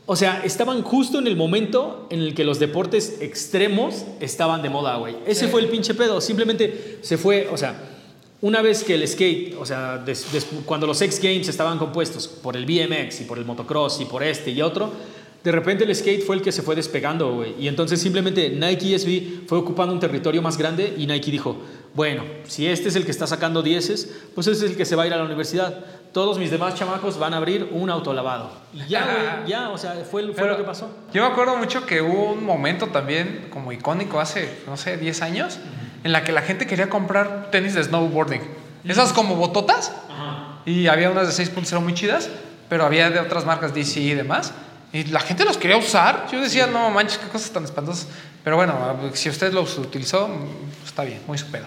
o 0.06 0.16
sea, 0.16 0.42
estaban 0.44 0.82
justo 0.82 1.18
en 1.18 1.26
el 1.26 1.36
momento 1.36 2.06
en 2.10 2.20
el 2.20 2.34
que 2.34 2.44
los 2.44 2.58
deportes 2.58 3.16
extremos 3.20 4.04
estaban 4.20 4.62
de 4.62 4.70
moda, 4.70 4.96
güey. 4.96 5.16
Ese 5.26 5.46
Sí. 5.46 5.50
fue 5.50 5.60
el 5.60 5.68
pinche 5.68 5.94
pedo. 5.94 6.20
Simplemente 6.20 6.98
se 7.02 7.16
fue, 7.18 7.48
o 7.52 7.56
sea, 7.56 7.74
una 8.44 8.60
vez 8.60 8.84
que 8.84 8.94
el 8.94 9.08
skate, 9.08 9.54
o 9.58 9.64
sea, 9.64 9.96
des- 9.96 10.30
des- 10.30 10.46
cuando 10.66 10.86
los 10.86 11.00
X 11.00 11.18
Games 11.22 11.48
estaban 11.48 11.78
compuestos 11.78 12.28
por 12.28 12.56
el 12.56 12.66
BMX 12.66 13.22
y 13.22 13.24
por 13.24 13.38
el 13.38 13.44
motocross 13.46 14.00
y 14.00 14.04
por 14.04 14.22
este 14.22 14.50
y 14.50 14.60
otro, 14.60 14.92
de 15.42 15.50
repente 15.52 15.84
el 15.84 15.94
skate 15.94 16.22
fue 16.24 16.36
el 16.36 16.42
que 16.42 16.52
se 16.52 16.62
fue 16.62 16.74
despegando, 16.74 17.32
güey. 17.34 17.54
Y 17.58 17.68
entonces 17.68 18.00
simplemente 18.00 18.50
Nike 18.50 18.98
SB 18.98 19.46
fue 19.46 19.58
ocupando 19.58 19.92
un 19.94 20.00
territorio 20.00 20.42
más 20.42 20.56
grande 20.58 20.94
y 20.96 21.06
Nike 21.06 21.30
dijo, 21.30 21.56
bueno, 21.94 22.22
si 22.46 22.66
este 22.66 22.88
es 22.88 22.96
el 22.96 23.04
que 23.04 23.10
está 23.10 23.26
sacando 23.26 23.62
dieces, 23.62 24.10
pues 24.34 24.46
ese 24.46 24.64
es 24.66 24.70
el 24.72 24.76
que 24.76 24.84
se 24.84 24.94
va 24.96 25.04
a 25.04 25.06
ir 25.06 25.12
a 25.14 25.16
la 25.16 25.24
universidad. 25.24 25.84
Todos 26.12 26.38
mis 26.38 26.50
demás 26.50 26.74
chamacos 26.74 27.18
van 27.18 27.32
a 27.34 27.38
abrir 27.38 27.68
un 27.72 27.88
autolavado. 27.90 28.50
Y 28.74 28.88
ya, 28.90 29.04
güey, 29.04 29.50
ya, 29.50 29.70
o 29.70 29.78
sea, 29.78 29.92
fue, 30.10 30.22
fue 30.24 30.32
Pero 30.34 30.48
lo 30.52 30.56
que 30.58 30.64
pasó. 30.64 30.88
Yo 31.12 31.22
me 31.26 31.28
acuerdo 31.28 31.56
mucho 31.56 31.84
que 31.86 32.00
hubo 32.02 32.32
un 32.32 32.44
momento 32.44 32.86
también 32.88 33.48
como 33.50 33.72
icónico 33.72 34.20
hace, 34.20 34.48
no 34.66 34.76
sé, 34.76 34.96
10 34.96 35.22
años, 35.22 35.58
en 36.05 36.12
la 36.12 36.22
que 36.22 36.32
la 36.32 36.43
gente 36.43 36.66
quería 36.66 36.89
comprar 36.89 37.51
tenis 37.51 37.74
de 37.74 37.82
snowboarding. 37.82 38.43
Esas 38.85 39.12
como 39.12 39.35
bototas. 39.35 39.90
Y 40.66 40.86
había 40.86 41.10
unas 41.10 41.36
de 41.36 41.44
6.0 41.44 41.81
muy 41.81 41.94
chidas, 41.94 42.31
pero 42.68 42.85
había 42.85 43.10
de 43.10 43.18
otras 43.18 43.44
marcas 43.44 43.74
DC 43.74 44.01
y 44.01 44.14
demás. 44.14 44.52
Y 44.93 45.05
la 45.05 45.20
gente 45.20 45.44
los 45.44 45.56
quería 45.56 45.76
usar. 45.76 46.26
Yo 46.31 46.40
decía, 46.40 46.66
no 46.66 46.90
manches, 46.90 47.18
qué 47.18 47.28
cosas 47.28 47.51
tan 47.51 47.64
espantosas. 47.64 48.09
Pero 48.44 48.56
bueno, 48.56 48.74
si 49.14 49.31
usted 49.31 49.52
los 49.52 49.76
utilizó, 49.78 50.28
está 50.85 51.05
bien, 51.05 51.20
muy 51.26 51.39
su 51.39 51.47
pedo. 51.47 51.66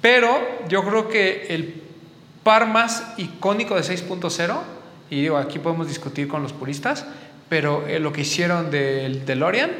Pero 0.00 0.38
yo 0.68 0.84
creo 0.84 1.08
que 1.08 1.46
el 1.50 1.82
par 2.44 2.66
más 2.66 3.14
icónico 3.16 3.74
de 3.74 3.82
6.0, 3.82 4.56
y 5.10 5.22
digo, 5.22 5.36
aquí 5.36 5.58
podemos 5.58 5.88
discutir 5.88 6.28
con 6.28 6.42
los 6.42 6.52
puristas, 6.52 7.06
pero 7.48 7.86
eh, 7.86 7.98
lo 7.98 8.12
que 8.12 8.20
hicieron 8.20 8.70
del 8.70 9.26
DeLorean 9.26 9.70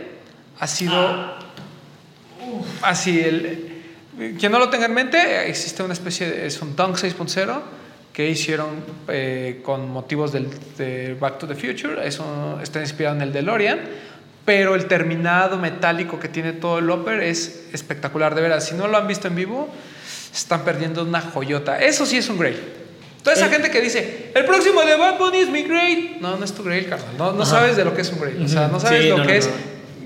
ha 0.59 0.66
sido 0.66 1.37
así. 2.83 3.21
El, 3.21 3.74
quien 4.39 4.53
no 4.53 4.59
lo 4.59 4.69
tenga 4.70 4.86
en 4.86 4.95
mente, 4.95 5.49
existe 5.49 5.82
una 5.82 5.93
especie 5.93 6.28
de. 6.31 6.47
Es 6.47 6.61
un 6.62 6.74
Dunk 6.77 6.97
6.0 6.97 7.61
que 8.12 8.28
hicieron 8.28 8.69
eh, 9.09 9.61
con 9.65 9.89
motivos 9.91 10.32
del, 10.32 10.49
de 10.78 11.15
Back 11.19 11.39
to 11.39 11.47
the 11.49 11.55
Future. 11.55 12.07
Eso 12.07 12.59
está 12.62 12.81
inspirado 12.81 13.16
en 13.16 13.23
el 13.23 13.32
DeLorean. 13.32 13.81
Pero 14.45 14.74
el 14.74 14.86
terminado 14.86 15.57
metálico 15.57 16.20
que 16.20 16.28
tiene 16.28 16.53
todo 16.53 16.78
el 16.78 16.91
upper 16.91 17.23
es 17.23 17.65
espectacular, 17.73 18.35
de 18.35 18.43
veras. 18.43 18.66
Si 18.69 18.74
no 18.74 18.86
lo 18.89 18.99
han 18.99 19.07
visto 19.09 19.27
en 19.27 19.35
vivo, 19.36 19.69
están 20.35 20.65
perdiendo 20.65 21.03
una 21.03 21.23
joyota. 21.23 21.81
Eso 21.81 22.05
sí 22.05 22.19
es 22.19 22.28
un 22.28 22.39
grail. 22.39 22.59
Toda 23.23 23.35
esa 23.35 23.47
Eh. 23.47 23.49
gente 23.49 23.70
que 23.70 23.81
dice, 23.81 24.32
el 24.35 24.45
próximo 24.45 24.82
de 24.82 24.97
Bad 24.97 25.19
Bunny 25.19 25.39
es 25.39 25.49
mi 25.49 25.62
grail. 25.62 26.19
No, 26.20 26.36
no 26.36 26.45
es 26.45 26.53
tu 26.53 26.62
grail, 26.62 26.86
carnal. 26.86 27.16
No, 27.16 27.32
no 27.32 27.47
sabes 27.47 27.74
de 27.77 27.86
lo 27.86 27.95
que 27.97 28.03
es 28.03 28.11
un 28.12 28.20
grail. 28.20 28.43
O 28.45 28.49
sea, 28.49 28.69
no 28.69 28.78
sabes 28.78 29.03
Sí, 29.05 29.09
lo 29.09 29.16
no, 29.16 29.27
que 29.27 29.32
no, 29.32 29.39
es 29.39 29.49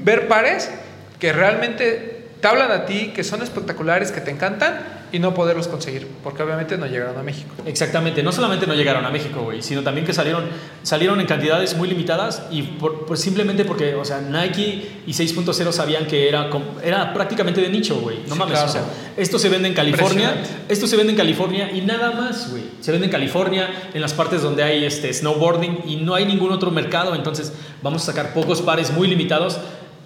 ver 0.05 0.29
pares 0.29 0.71
que 1.19 1.33
realmente 1.33 2.18
te 2.41 2.49
hablan 2.49 2.71
a 2.71 2.87
ti, 2.87 3.13
que 3.15 3.25
son 3.25 3.43
espectaculares, 3.43 4.13
que 4.13 4.21
te 4.21 4.31
encantan 4.31 4.99
y 5.11 5.19
no 5.19 5.33
poderlos 5.35 5.69
conseguir, 5.69 6.07
porque 6.23 6.43
obviamente 6.43 6.77
no 6.77 6.87
llegaron 6.87 7.17
a 7.19 7.23
México. 7.23 7.55
Exactamente, 7.65 8.23
no 8.23 8.31
solamente 8.31 8.67
no 8.67 8.75
llegaron 8.75 9.05
a 9.07 9.11
México, 9.11 9.43
güey, 9.43 9.63
sino 9.63 9.83
también 9.83 10.07
que 10.07 10.13
salieron, 10.13 10.45
salieron 10.83 11.21
en 11.21 11.27
cantidades 11.27 11.77
muy 11.77 11.89
limitadas 11.89 12.43
y 12.51 12.63
por, 12.63 13.07
por 13.07 13.17
simplemente 13.17 13.65
porque, 13.65 13.95
o 13.95 14.05
sea, 14.05 14.21
Nike 14.21 15.03
y 15.07 15.13
6.0 15.13 15.73
sabían 15.73 16.07
que 16.07 16.29
era, 16.29 16.51
era 16.85 17.15
prácticamente 17.15 17.61
de 17.61 17.71
nicho, 17.71 17.97
güey. 18.01 18.19
No 18.29 18.35
Sí, 18.35 18.39
mames, 18.39 18.53
claro. 18.53 18.69
o 18.69 18.73
sea, 18.73 18.83
esto 19.17 19.39
se 19.39 19.49
vende 19.49 19.69
en 19.69 19.75
California, 19.75 20.35
esto 20.69 20.87
se 20.87 20.97
vende 20.97 21.13
en 21.13 21.17
California 21.17 21.73
y 21.73 21.81
nada 21.81 22.13
más, 22.13 22.51
güey. 22.51 22.65
Se 22.81 22.93
vende 22.93 23.07
en 23.07 23.13
California, 23.13 23.91
en 23.95 24.01
las 24.01 24.13
partes 24.13 24.43
donde 24.43 24.63
hay 24.63 24.85
este 24.85 25.13
snowboarding 25.13 25.85
y 25.87 25.97
no 25.97 26.15
hay 26.15 26.27
ningún 26.27 26.53
otro 26.53 26.71
mercado, 26.71 27.15
entonces 27.15 27.53
vamos 27.83 28.03
a 28.03 28.07
sacar 28.13 28.35
pocos 28.35 28.61
pares 28.61 28.93
muy 28.93 29.09
limitados 29.09 29.59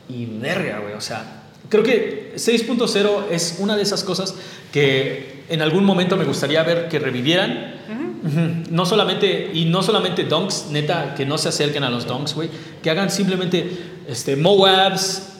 y 0.08 0.26
verga, 0.26 0.78
güey, 0.78 0.94
o 0.94 1.00
sea, 1.00 1.41
Creo 1.72 1.82
que 1.82 2.34
6.0 2.36 3.30
es 3.30 3.56
una 3.60 3.76
de 3.76 3.82
esas 3.82 4.04
cosas 4.04 4.34
que 4.70 5.44
en 5.48 5.62
algún 5.62 5.84
momento 5.86 6.18
me 6.18 6.24
gustaría 6.26 6.62
ver 6.64 6.88
que 6.90 6.98
revivieran. 6.98 7.76
Ujú. 8.24 8.70
No 8.74 8.84
solamente, 8.84 9.50
y 9.54 9.64
no 9.64 9.82
solamente 9.82 10.24
donks, 10.24 10.66
neta, 10.70 11.14
que 11.16 11.24
no 11.24 11.38
se 11.38 11.48
acerquen 11.48 11.82
a 11.82 11.88
los 11.88 12.06
donks, 12.06 12.34
güey. 12.34 12.50
Que 12.82 12.90
hagan 12.90 13.10
simplemente 13.10 13.70
este, 14.06 14.36
Moabs, 14.36 15.30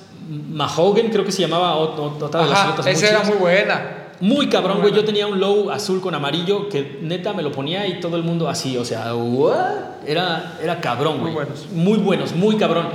Mahogan, 0.50 1.08
creo 1.10 1.22
que 1.24 1.32
se 1.32 1.42
llamaba 1.42 1.76
ot- 1.76 1.96
ot- 1.96 2.22
otra 2.22 2.42
de 2.44 2.48
las 2.50 2.78
muy 2.78 2.90
esa 2.90 3.08
era 3.10 3.22
muy 3.24 3.36
buena. 3.36 3.98
Muy 4.20 4.48
cabrón, 4.48 4.78
Muy 4.80 4.90
güey. 4.90 4.94
Yo 4.94 5.04
tenía 5.04 5.26
un 5.26 5.38
low 5.38 5.70
azul 5.70 6.00
con 6.00 6.14
amarillo 6.14 6.68
que 6.70 6.98
neta 7.02 7.34
me 7.34 7.42
lo 7.42 7.52
ponía 7.52 7.86
y 7.86 8.00
todo 8.00 8.16
el 8.16 8.22
mundo 8.22 8.48
así, 8.48 8.76
o 8.78 8.84
sea, 8.86 9.14
¿what? 9.14 10.06
Era, 10.06 10.58
era 10.62 10.80
cabrón, 10.80 11.20
Muy 11.20 11.32
güey. 11.32 11.34
buenos. 11.34 11.66
Muy 11.72 11.98
buenos, 11.98 12.32
muy 12.34 12.56
cabrón. 12.56 12.86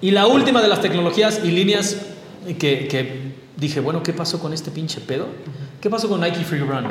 Y 0.00 0.10
la 0.10 0.26
última 0.26 0.60
de 0.62 0.68
las 0.68 0.80
tecnologías 0.80 1.40
y 1.44 1.50
líneas 1.50 1.96
que, 2.54 2.88
que 2.88 3.32
dije, 3.56 3.80
bueno, 3.80 4.02
¿qué 4.02 4.12
pasó 4.12 4.38
con 4.40 4.52
este 4.52 4.70
pinche 4.70 5.00
pedo? 5.00 5.26
¿Qué 5.80 5.88
pasó 5.90 6.08
con 6.08 6.20
Nike 6.20 6.44
Free 6.44 6.60
Run? 6.60 6.86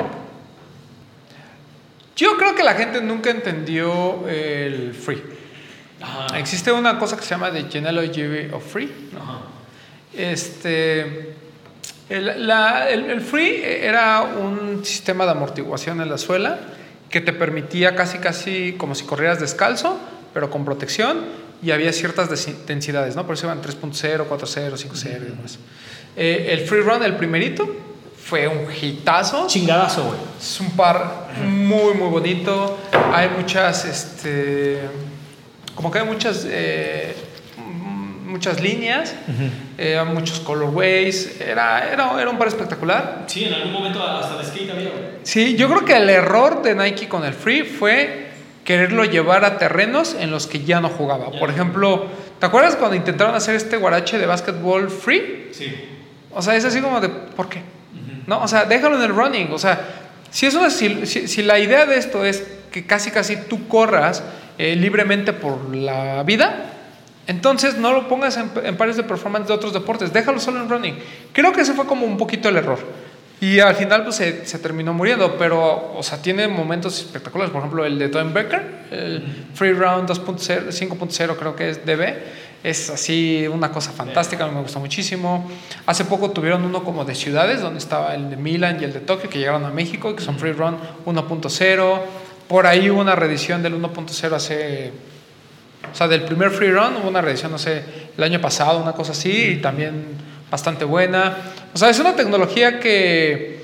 Yo 2.16 2.36
creo 2.36 2.54
que 2.54 2.62
la 2.62 2.74
gente 2.74 3.00
nunca 3.00 3.30
entendió 3.30 4.28
el 4.28 4.92
free. 4.94 5.22
Ajá. 6.02 6.38
Existe 6.38 6.70
una 6.72 6.98
cosa 6.98 7.16
que 7.16 7.22
se 7.22 7.30
llama 7.30 7.50
The 7.50 7.64
Genealogy 7.70 8.50
of 8.52 8.64
Free. 8.72 8.90
Ajá. 9.16 9.40
Este, 10.14 11.34
el, 12.08 12.46
la- 12.46 12.90
el- 12.90 13.10
el 13.10 13.20
free 13.20 13.62
era 13.62 14.22
un 14.22 14.84
sistema 14.84 15.24
de 15.24 15.30
amortiguación 15.32 16.00
en 16.00 16.08
la 16.10 16.18
suela 16.18 16.58
que 17.08 17.20
te 17.20 17.32
permitía 17.32 17.94
casi 17.94 18.18
casi 18.18 18.74
como 18.76 18.94
si 18.94 19.04
corrieras 19.04 19.40
descalzo, 19.40 19.98
pero 20.34 20.50
con 20.50 20.64
protección 20.64 21.18
y 21.62 21.70
había 21.70 21.92
ciertas 21.92 22.28
densidades, 22.66 23.16
¿no? 23.16 23.26
Por 23.26 23.34
eso 23.34 23.46
iban 23.46 23.60
3.0, 23.60 24.26
4.0, 24.26 24.72
5.0 24.72 25.06
y 25.06 25.24
demás. 25.24 25.58
Eh, 26.16 26.48
el 26.50 26.60
free 26.60 26.80
run, 26.80 27.02
el 27.02 27.16
primerito, 27.16 27.68
fue 28.22 28.48
un 28.48 28.66
hitazo. 28.70 29.46
Chingadazo, 29.46 30.04
güey. 30.04 30.18
Es 30.40 30.60
un 30.60 30.70
par 30.70 31.28
muy, 31.44 31.94
muy 31.94 32.08
bonito. 32.08 32.78
Hay 33.12 33.28
muchas, 33.30 33.84
este, 33.84 34.80
como 35.74 35.90
que 35.90 35.98
hay 35.98 36.06
muchas, 36.06 36.46
eh, 36.48 37.14
muchas 38.24 38.60
líneas, 38.60 39.14
eh, 39.76 39.98
hay 39.98 40.14
muchos 40.14 40.40
colorways. 40.40 41.40
Era, 41.40 41.92
era, 41.92 42.20
era 42.20 42.30
un 42.30 42.38
par 42.38 42.48
espectacular. 42.48 43.24
Sí, 43.26 43.44
en 43.44 43.54
algún 43.54 43.72
momento 43.72 44.02
hasta 44.02 44.38
de 44.38 44.44
skate 44.44 44.70
había. 44.70 44.90
Sí, 45.24 45.56
yo 45.56 45.68
creo 45.68 45.84
que 45.84 45.96
el 45.96 46.08
error 46.08 46.62
de 46.62 46.74
Nike 46.74 47.08
con 47.08 47.24
el 47.24 47.34
Free 47.34 47.64
fue 47.64 48.29
quererlo 48.64 49.04
llevar 49.04 49.44
a 49.44 49.58
terrenos 49.58 50.14
en 50.18 50.30
los 50.30 50.46
que 50.46 50.64
ya 50.64 50.80
no 50.80 50.88
jugaba. 50.88 51.30
Por 51.30 51.50
ejemplo, 51.50 52.06
¿te 52.38 52.46
acuerdas 52.46 52.76
cuando 52.76 52.96
intentaron 52.96 53.34
hacer 53.34 53.54
este 53.56 53.76
guarache 53.76 54.18
de 54.18 54.26
básquetbol 54.26 54.90
free? 54.90 55.48
Sí. 55.52 55.72
O 56.32 56.42
sea, 56.42 56.54
es 56.56 56.64
así 56.64 56.80
como 56.80 57.00
de, 57.00 57.08
¿por 57.08 57.48
qué? 57.48 57.62
¿No? 58.26 58.42
O 58.42 58.48
sea, 58.48 58.64
déjalo 58.64 58.96
en 58.96 59.02
el 59.02 59.14
running. 59.14 59.48
O 59.52 59.58
sea, 59.58 59.80
si, 60.30 60.46
es 60.46 60.54
una, 60.54 60.70
si, 60.70 61.06
si- 61.06 61.26
si 61.26 61.42
la 61.42 61.58
idea 61.58 61.86
de 61.86 61.96
esto 61.96 62.24
es 62.24 62.44
que 62.70 62.86
casi 62.86 63.10
casi 63.10 63.36
tú 63.48 63.66
corras 63.66 64.22
eh, 64.58 64.76
libremente 64.76 65.32
por 65.32 65.74
la 65.74 66.22
vida, 66.22 66.66
entonces 67.26 67.76
no 67.78 67.92
lo 67.92 68.08
pongas 68.08 68.36
en, 68.36 68.50
en 68.64 68.76
pares 68.76 68.96
de 68.96 69.02
performance 69.02 69.48
de 69.48 69.54
otros 69.54 69.72
deportes, 69.72 70.12
déjalo 70.12 70.38
solo 70.38 70.60
en 70.60 70.68
running. 70.68 70.98
Creo 71.32 71.52
que 71.52 71.62
ese 71.62 71.72
fue 71.74 71.86
como 71.86 72.06
un 72.06 72.16
poquito 72.16 72.48
el 72.48 72.56
error. 72.58 72.78
Y 73.40 73.58
al 73.58 73.74
final 73.74 74.04
pues 74.04 74.16
se, 74.16 74.44
se 74.44 74.58
terminó 74.58 74.92
muriendo, 74.92 75.38
pero, 75.38 75.94
o 75.96 76.02
sea, 76.02 76.20
tiene 76.20 76.46
momentos 76.46 76.98
espectaculares. 76.98 77.50
Por 77.50 77.60
ejemplo, 77.60 77.86
el 77.86 77.98
de 77.98 78.08
Tom 78.08 78.34
Becker, 78.34 78.62
el 78.90 79.46
Free 79.54 79.72
Round 79.72 80.08
2.0, 80.08 80.68
5.0 80.68 81.36
creo 81.36 81.56
que 81.56 81.70
es 81.70 81.86
DB. 81.86 82.18
Es 82.62 82.90
así 82.90 83.46
una 83.50 83.72
cosa 83.72 83.92
fantástica, 83.92 84.46
me 84.46 84.60
gusta 84.60 84.78
muchísimo. 84.78 85.50
Hace 85.86 86.04
poco 86.04 86.30
tuvieron 86.30 86.62
uno 86.64 86.84
como 86.84 87.06
de 87.06 87.14
ciudades, 87.14 87.62
donde 87.62 87.78
estaba 87.78 88.14
el 88.14 88.28
de 88.28 88.36
Milan 88.36 88.78
y 88.78 88.84
el 88.84 88.92
de 88.92 89.00
Tokio, 89.00 89.30
que 89.30 89.38
llegaron 89.38 89.64
a 89.64 89.70
México, 89.70 90.14
que 90.14 90.22
son 90.22 90.38
Free 90.38 90.52
Run 90.52 90.76
1.0. 91.06 92.00
Por 92.46 92.66
ahí 92.66 92.90
hubo 92.90 93.00
una 93.00 93.16
reedición 93.16 93.62
del 93.62 93.80
1.0 93.80 94.32
hace 94.32 94.92
o 95.90 95.94
sea, 95.94 96.06
del 96.08 96.22
primer 96.22 96.50
free 96.50 96.70
run 96.70 96.96
hubo 97.00 97.08
una 97.08 97.20
reedición, 97.20 97.50
no 97.50 97.58
sé, 97.58 97.82
el 98.16 98.22
año 98.22 98.40
pasado, 98.40 98.80
una 98.80 98.92
cosa 98.92 99.12
así, 99.12 99.30
y 99.30 99.56
también 99.56 100.04
bastante 100.50 100.84
buena. 100.84 101.36
O 101.72 101.78
sea, 101.78 101.90
es 101.90 101.98
una 101.98 102.16
tecnología 102.16 102.80
que. 102.80 103.60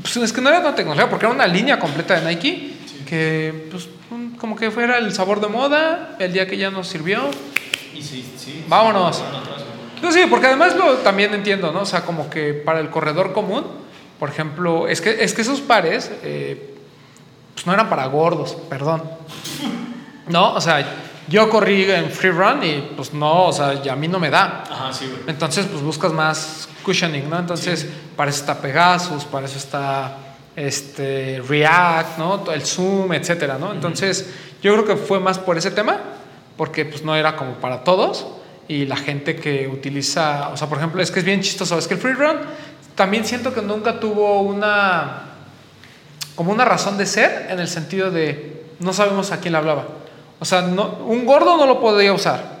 Pues 0.00 0.16
es 0.18 0.32
que 0.32 0.40
no 0.40 0.50
era 0.50 0.60
una 0.60 0.74
tecnología, 0.74 1.08
porque 1.08 1.24
era 1.24 1.34
una 1.34 1.46
línea 1.46 1.78
completa 1.78 2.20
de 2.20 2.26
Nike, 2.26 2.74
que, 3.08 3.68
pues, 3.70 3.88
como 4.38 4.54
que 4.54 4.70
fuera 4.70 4.98
el 4.98 5.12
sabor 5.12 5.40
de 5.40 5.48
moda, 5.48 6.16
el 6.18 6.32
día 6.32 6.46
que 6.46 6.58
ya 6.58 6.70
nos 6.70 6.88
sirvió. 6.88 7.30
Y 7.94 8.02
sí, 8.02 8.24
sí. 8.36 8.64
Vámonos. 8.68 9.22
No, 10.02 10.12
sí, 10.12 10.20
porque 10.28 10.48
además 10.48 10.76
lo 10.76 10.96
también 10.98 11.32
entiendo, 11.32 11.72
¿no? 11.72 11.80
O 11.80 11.86
sea, 11.86 12.02
como 12.02 12.28
que 12.28 12.52
para 12.52 12.80
el 12.80 12.90
corredor 12.90 13.32
común, 13.32 13.64
por 14.18 14.28
ejemplo, 14.28 14.86
es 14.86 15.00
que, 15.00 15.24
es 15.24 15.32
que 15.32 15.42
esos 15.42 15.60
pares, 15.60 16.10
eh, 16.22 16.74
pues 17.54 17.66
no 17.66 17.72
eran 17.72 17.88
para 17.88 18.06
gordos, 18.06 18.56
perdón. 18.68 19.02
No, 20.28 20.54
o 20.54 20.60
sea, 20.60 20.84
yo 21.28 21.48
corrí 21.48 21.90
en 21.90 22.10
free 22.10 22.30
run 22.30 22.62
y 22.62 22.92
pues 22.96 23.12
no, 23.12 23.46
o 23.46 23.52
sea, 23.52 23.82
ya 23.82 23.94
a 23.94 23.96
mí 23.96 24.08
no 24.08 24.18
me 24.18 24.30
da. 24.30 24.64
Ajá, 24.70 24.92
sí, 24.92 25.06
güey. 25.06 25.22
Entonces, 25.26 25.66
pues 25.66 25.82
buscas 25.82 26.12
más 26.12 26.68
cushioning, 26.84 27.28
¿no? 27.28 27.38
Entonces, 27.38 27.86
para 28.16 28.30
eso 28.30 28.40
está 28.40 28.60
Pegasus, 28.60 29.24
para 29.24 29.46
eso 29.46 29.58
está 29.58 30.16
este, 30.54 31.42
React, 31.46 32.18
¿no? 32.18 32.52
El 32.52 32.62
Zoom, 32.64 33.12
etcétera, 33.12 33.58
¿no? 33.58 33.72
Entonces, 33.72 34.28
yo 34.62 34.72
creo 34.72 34.84
que 34.84 34.96
fue 34.96 35.20
más 35.20 35.38
por 35.38 35.58
ese 35.58 35.70
tema, 35.70 35.98
porque 36.56 36.84
pues 36.84 37.02
no 37.02 37.14
era 37.14 37.36
como 37.36 37.54
para 37.54 37.84
todos 37.84 38.26
y 38.68 38.86
la 38.86 38.96
gente 38.96 39.36
que 39.36 39.68
utiliza, 39.68 40.48
o 40.48 40.56
sea, 40.56 40.68
por 40.68 40.78
ejemplo, 40.78 41.02
es 41.02 41.10
que 41.10 41.20
es 41.20 41.24
bien 41.24 41.40
chistoso, 41.40 41.78
es 41.78 41.86
que 41.86 41.94
el 41.94 42.00
free 42.00 42.14
run 42.14 42.38
también 42.94 43.24
siento 43.24 43.52
que 43.52 43.62
nunca 43.62 44.00
tuvo 44.00 44.40
una 44.40 45.22
como 46.34 46.52
una 46.52 46.64
razón 46.64 46.98
de 46.98 47.06
ser 47.06 47.48
en 47.50 47.58
el 47.60 47.68
sentido 47.68 48.10
de 48.10 48.64
no 48.78 48.92
sabemos 48.92 49.32
a 49.32 49.40
quién 49.40 49.52
le 49.52 49.58
hablaba. 49.58 49.86
O 50.38 50.44
sea, 50.44 50.62
no, 50.62 50.98
un 51.06 51.24
gordo 51.24 51.56
no 51.56 51.66
lo 51.66 51.80
podía 51.80 52.12
usar, 52.12 52.56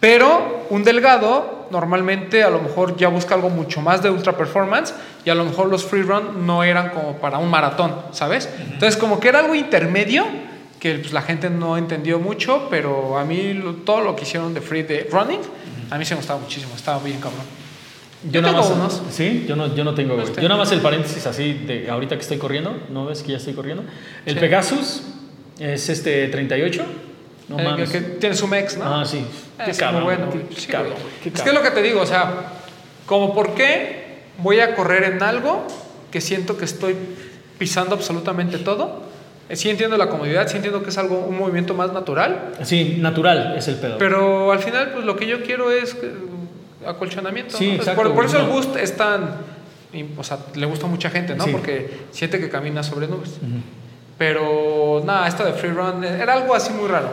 pero 0.00 0.66
un 0.70 0.84
delgado 0.84 1.66
normalmente 1.70 2.42
a 2.42 2.50
lo 2.50 2.60
mejor 2.60 2.96
ya 2.96 3.08
busca 3.08 3.34
algo 3.34 3.50
mucho 3.50 3.80
más 3.80 4.02
de 4.02 4.10
ultra 4.10 4.36
performance 4.36 4.94
y 5.24 5.30
a 5.30 5.34
lo 5.34 5.44
mejor 5.44 5.68
los 5.68 5.84
free 5.84 6.02
run 6.02 6.46
no 6.46 6.62
eran 6.62 6.90
como 6.90 7.16
para 7.16 7.38
un 7.38 7.50
maratón, 7.50 7.94
¿sabes? 8.12 8.48
Entonces 8.72 8.96
como 8.96 9.18
que 9.20 9.28
era 9.28 9.40
algo 9.40 9.54
intermedio 9.54 10.24
que 10.78 10.96
pues, 10.96 11.12
la 11.12 11.22
gente 11.22 11.48
no 11.50 11.76
entendió 11.78 12.18
mucho, 12.18 12.68
pero 12.70 13.18
a 13.18 13.24
mí 13.24 13.54
lo- 13.54 13.72
todo 13.76 14.00
lo 14.02 14.14
que 14.14 14.22
hicieron 14.24 14.52
de 14.54 14.60
free 14.60 14.82
de 14.82 15.08
running, 15.10 15.40
a 15.90 15.96
mí 15.98 16.04
se 16.04 16.14
me 16.14 16.18
gustaba 16.20 16.38
muchísimo, 16.40 16.74
estaba 16.76 16.98
bien 17.02 17.18
cabrón. 17.20 17.40
Yo 18.24 18.30
Yo 18.32 18.42
nada 18.42 18.62
tengo 18.62 18.76
más. 18.76 18.94
unos. 19.00 19.14
Sí, 19.14 19.44
yo 19.48 19.54
no, 19.56 19.74
yo 19.74 19.84
no 19.84 19.94
tengo. 19.94 20.18
Este. 20.20 20.40
Yo 20.40 20.48
nada 20.48 20.58
más 20.60 20.72
el 20.72 20.80
paréntesis 20.80 21.26
así 21.26 21.52
de 21.52 21.90
ahorita 21.90 22.14
que 22.16 22.22
estoy 22.22 22.38
corriendo. 22.38 22.74
¿No 22.90 23.04
ves 23.06 23.22
que 23.22 23.32
ya 23.32 23.36
estoy 23.36 23.52
corriendo? 23.52 23.84
El 24.24 24.34
Sí. 24.34 24.40
Pegasus 24.40 25.02
es 25.58 25.88
este 25.88 26.28
38. 26.28 26.84
No 27.48 27.56
El- 27.58 27.64
el 27.66 27.70
mames. 27.72 27.90
que 27.90 28.00
tiene 28.00 28.34
su 28.34 28.46
mex, 28.48 28.76
¿no? 28.78 28.84
Ah, 29.00 29.04
sí. 29.04 29.24
Qué 29.64 29.70
Es 29.70 29.78
cabrón. 29.78 30.04
muy 30.04 30.14
bueno. 30.14 30.30
Güey. 30.32 30.44
Sí, 30.56 30.66
cabrón, 30.66 30.94
güey. 30.94 31.04
qué 31.22 31.28
Es 31.28 31.32
que 31.34 31.38
es 31.40 31.42
cabrón. 31.44 31.54
lo 31.56 31.62
que 31.62 31.70
te 31.70 31.82
digo, 31.82 32.00
o 32.00 32.06
sea, 32.06 32.32
como 33.06 33.34
por 33.34 33.54
qué 33.54 34.04
voy 34.38 34.60
a 34.60 34.74
correr 34.74 35.04
en 35.04 35.22
algo 35.22 35.66
que 36.10 36.20
siento 36.20 36.56
que 36.56 36.64
estoy 36.64 36.96
pisando 37.58 37.94
absolutamente 37.94 38.58
todo. 38.58 39.02
Eh, 39.48 39.56
Sí 39.56 39.68
entiendo 39.68 39.96
la 39.98 40.08
comodidad, 40.08 40.48
sí 40.48 40.56
entiendo 40.56 40.82
que 40.82 40.88
es 40.88 40.96
algo, 40.96 41.18
un 41.18 41.36
movimiento 41.38 41.74
más 41.74 41.92
natural, 41.92 42.52
Sí, 42.62 42.96
natural 42.98 43.54
es 43.58 43.68
el 43.68 43.74
pedo. 43.76 43.98
pero 43.98 44.50
al 44.50 44.58
final 44.60 44.92
pues 44.94 45.04
lo 45.04 45.16
que 45.16 45.26
yo 45.26 45.42
quiero 45.42 45.70
es 45.70 45.94
eh, 46.02 46.12
acolchonamiento. 46.86 47.56
Sí, 47.58 47.68
¿no? 47.68 47.74
exacto, 47.74 48.02
por, 48.02 48.14
por 48.14 48.24
eso 48.24 48.38
el 48.38 48.46
no. 48.46 48.52
boost 48.54 48.74
es 48.76 48.96
tan, 48.96 49.36
o 50.16 50.24
sea, 50.24 50.38
le 50.54 50.64
gusta 50.66 50.86
a 50.86 50.88
mucha 50.88 51.10
gente, 51.10 51.34
¿no? 51.36 51.44
Sí. 51.44 51.50
Porque 51.52 51.90
siente 52.10 52.40
que 52.40 52.48
camina 52.48 52.82
sobre 52.82 53.06
nubes. 53.06 53.32
Pero 54.26 55.02
nada, 55.04 55.28
esto 55.28 55.44
de 55.44 55.52
free 55.52 55.72
run 55.72 56.02
eh, 56.02 56.18
era 56.22 56.32
algo 56.32 56.54
así 56.54 56.72
muy 56.72 56.88
raro. 56.88 57.10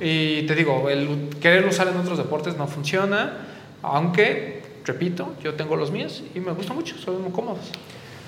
Y 0.00 0.44
te 0.46 0.54
digo, 0.54 0.88
el 0.88 1.28
querer 1.38 1.66
usar 1.66 1.88
en 1.88 1.96
otros 1.98 2.16
deportes 2.16 2.56
no 2.56 2.66
funciona, 2.66 3.34
aunque, 3.82 4.62
repito, 4.82 5.34
yo 5.42 5.52
tengo 5.52 5.76
los 5.76 5.90
míos 5.90 6.22
y 6.34 6.40
me 6.40 6.52
gusta 6.52 6.72
mucho, 6.72 6.96
son 6.96 7.20
muy 7.20 7.32
cómodos. 7.32 7.70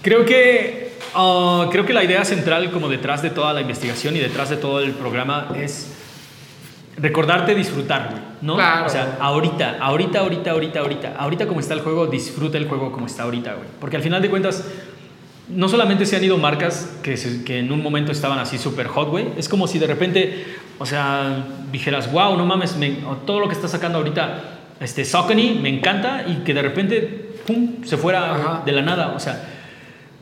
Creo 0.02 0.26
que, 0.26 0.92
ah, 1.14 1.66
creo 1.72 1.86
que 1.86 1.94
la 1.94 2.04
idea 2.04 2.26
central 2.26 2.70
como 2.70 2.90
detrás 2.90 3.22
de 3.22 3.30
toda 3.30 3.54
la 3.54 3.62
investigación 3.62 4.14
y 4.16 4.18
detrás 4.18 4.50
de 4.50 4.58
todo 4.58 4.80
el 4.80 4.92
programa 4.92 5.54
es 5.56 5.94
recordarte 6.98 7.54
disfrutar, 7.54 8.10
güey, 8.10 8.22
¿no? 8.42 8.56
Claro. 8.56 8.84
O 8.84 8.88
sea, 8.90 9.16
ahorita, 9.18 9.78
ahorita, 9.80 10.20
ahorita, 10.20 10.50
ahorita, 10.50 10.80
ahorita, 10.80 11.14
ahorita 11.16 11.46
como 11.46 11.60
está 11.60 11.72
el 11.72 11.80
juego, 11.80 12.06
disfruta 12.06 12.58
el 12.58 12.68
juego 12.68 12.92
como 12.92 13.06
está 13.06 13.22
ahorita, 13.22 13.54
güey. 13.54 13.68
Porque 13.80 13.96
al 13.96 14.02
final 14.02 14.20
de 14.20 14.28
cuentas, 14.28 14.62
no 15.48 15.68
solamente 15.68 16.06
se 16.06 16.16
han 16.16 16.24
ido 16.24 16.38
marcas 16.38 16.96
que, 17.02 17.16
se- 17.16 17.44
que 17.44 17.58
en 17.60 17.70
un 17.72 17.82
momento 17.82 18.10
estaban 18.12 18.38
así 18.38 18.58
súper 18.58 18.86
hot, 18.88 19.08
güey. 19.08 19.26
Es 19.38 19.48
como 19.48 19.66
si 19.68 19.78
de 19.78 19.86
repente, 19.86 20.44
o 20.78 20.86
sea, 20.86 21.44
dijeras, 21.70 22.10
wow, 22.12 22.36
no 22.36 22.44
mames, 22.46 22.76
me- 22.76 22.96
todo 23.26 23.40
lo 23.40 23.48
que 23.48 23.54
está 23.54 23.68
sacando 23.68 23.98
ahorita, 23.98 24.42
este, 24.80 25.04
Saucony, 25.04 25.58
me 25.60 25.68
encanta, 25.68 26.24
y 26.26 26.42
que 26.44 26.52
de 26.52 26.62
repente, 26.62 27.30
pum, 27.46 27.84
se 27.84 27.96
fuera 27.96 28.34
Ajá. 28.34 28.62
de 28.66 28.72
la 28.72 28.82
nada. 28.82 29.12
O 29.14 29.20
sea, 29.20 29.42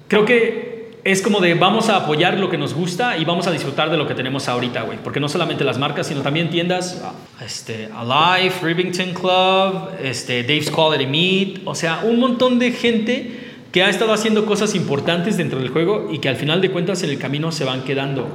creo 0.08 0.24
que 0.24 0.74
es 1.04 1.20
como 1.20 1.40
de 1.40 1.52
vamos 1.54 1.88
a 1.90 1.96
apoyar 1.96 2.38
lo 2.38 2.48
que 2.48 2.56
nos 2.56 2.72
gusta 2.72 3.18
y 3.18 3.24
vamos 3.26 3.46
a 3.46 3.50
disfrutar 3.50 3.90
de 3.90 3.96
lo 3.98 4.06
que 4.06 4.14
tenemos 4.14 4.48
ahorita, 4.48 4.82
güey. 4.82 4.98
Porque 5.02 5.20
no 5.20 5.28
solamente 5.28 5.62
las 5.64 5.78
marcas, 5.78 6.06
sino 6.06 6.22
también 6.22 6.48
tiendas, 6.50 7.02
este, 7.44 7.88
Alive, 7.94 8.54
Rivington 8.62 9.12
Club, 9.12 9.88
este, 10.02 10.42
Dave's 10.44 10.70
Quality 10.70 11.06
Meat, 11.06 11.60
o 11.66 11.74
sea, 11.74 12.00
un 12.04 12.18
montón 12.18 12.58
de 12.58 12.72
gente 12.72 13.43
que 13.74 13.82
ha 13.82 13.90
estado 13.90 14.12
haciendo 14.12 14.46
cosas 14.46 14.76
importantes 14.76 15.36
dentro 15.36 15.58
del 15.58 15.68
juego 15.70 16.08
y 16.12 16.20
que 16.20 16.28
al 16.28 16.36
final 16.36 16.60
de 16.60 16.70
cuentas 16.70 17.02
en 17.02 17.10
el 17.10 17.18
camino 17.18 17.50
se 17.50 17.64
van 17.64 17.82
quedando. 17.82 18.28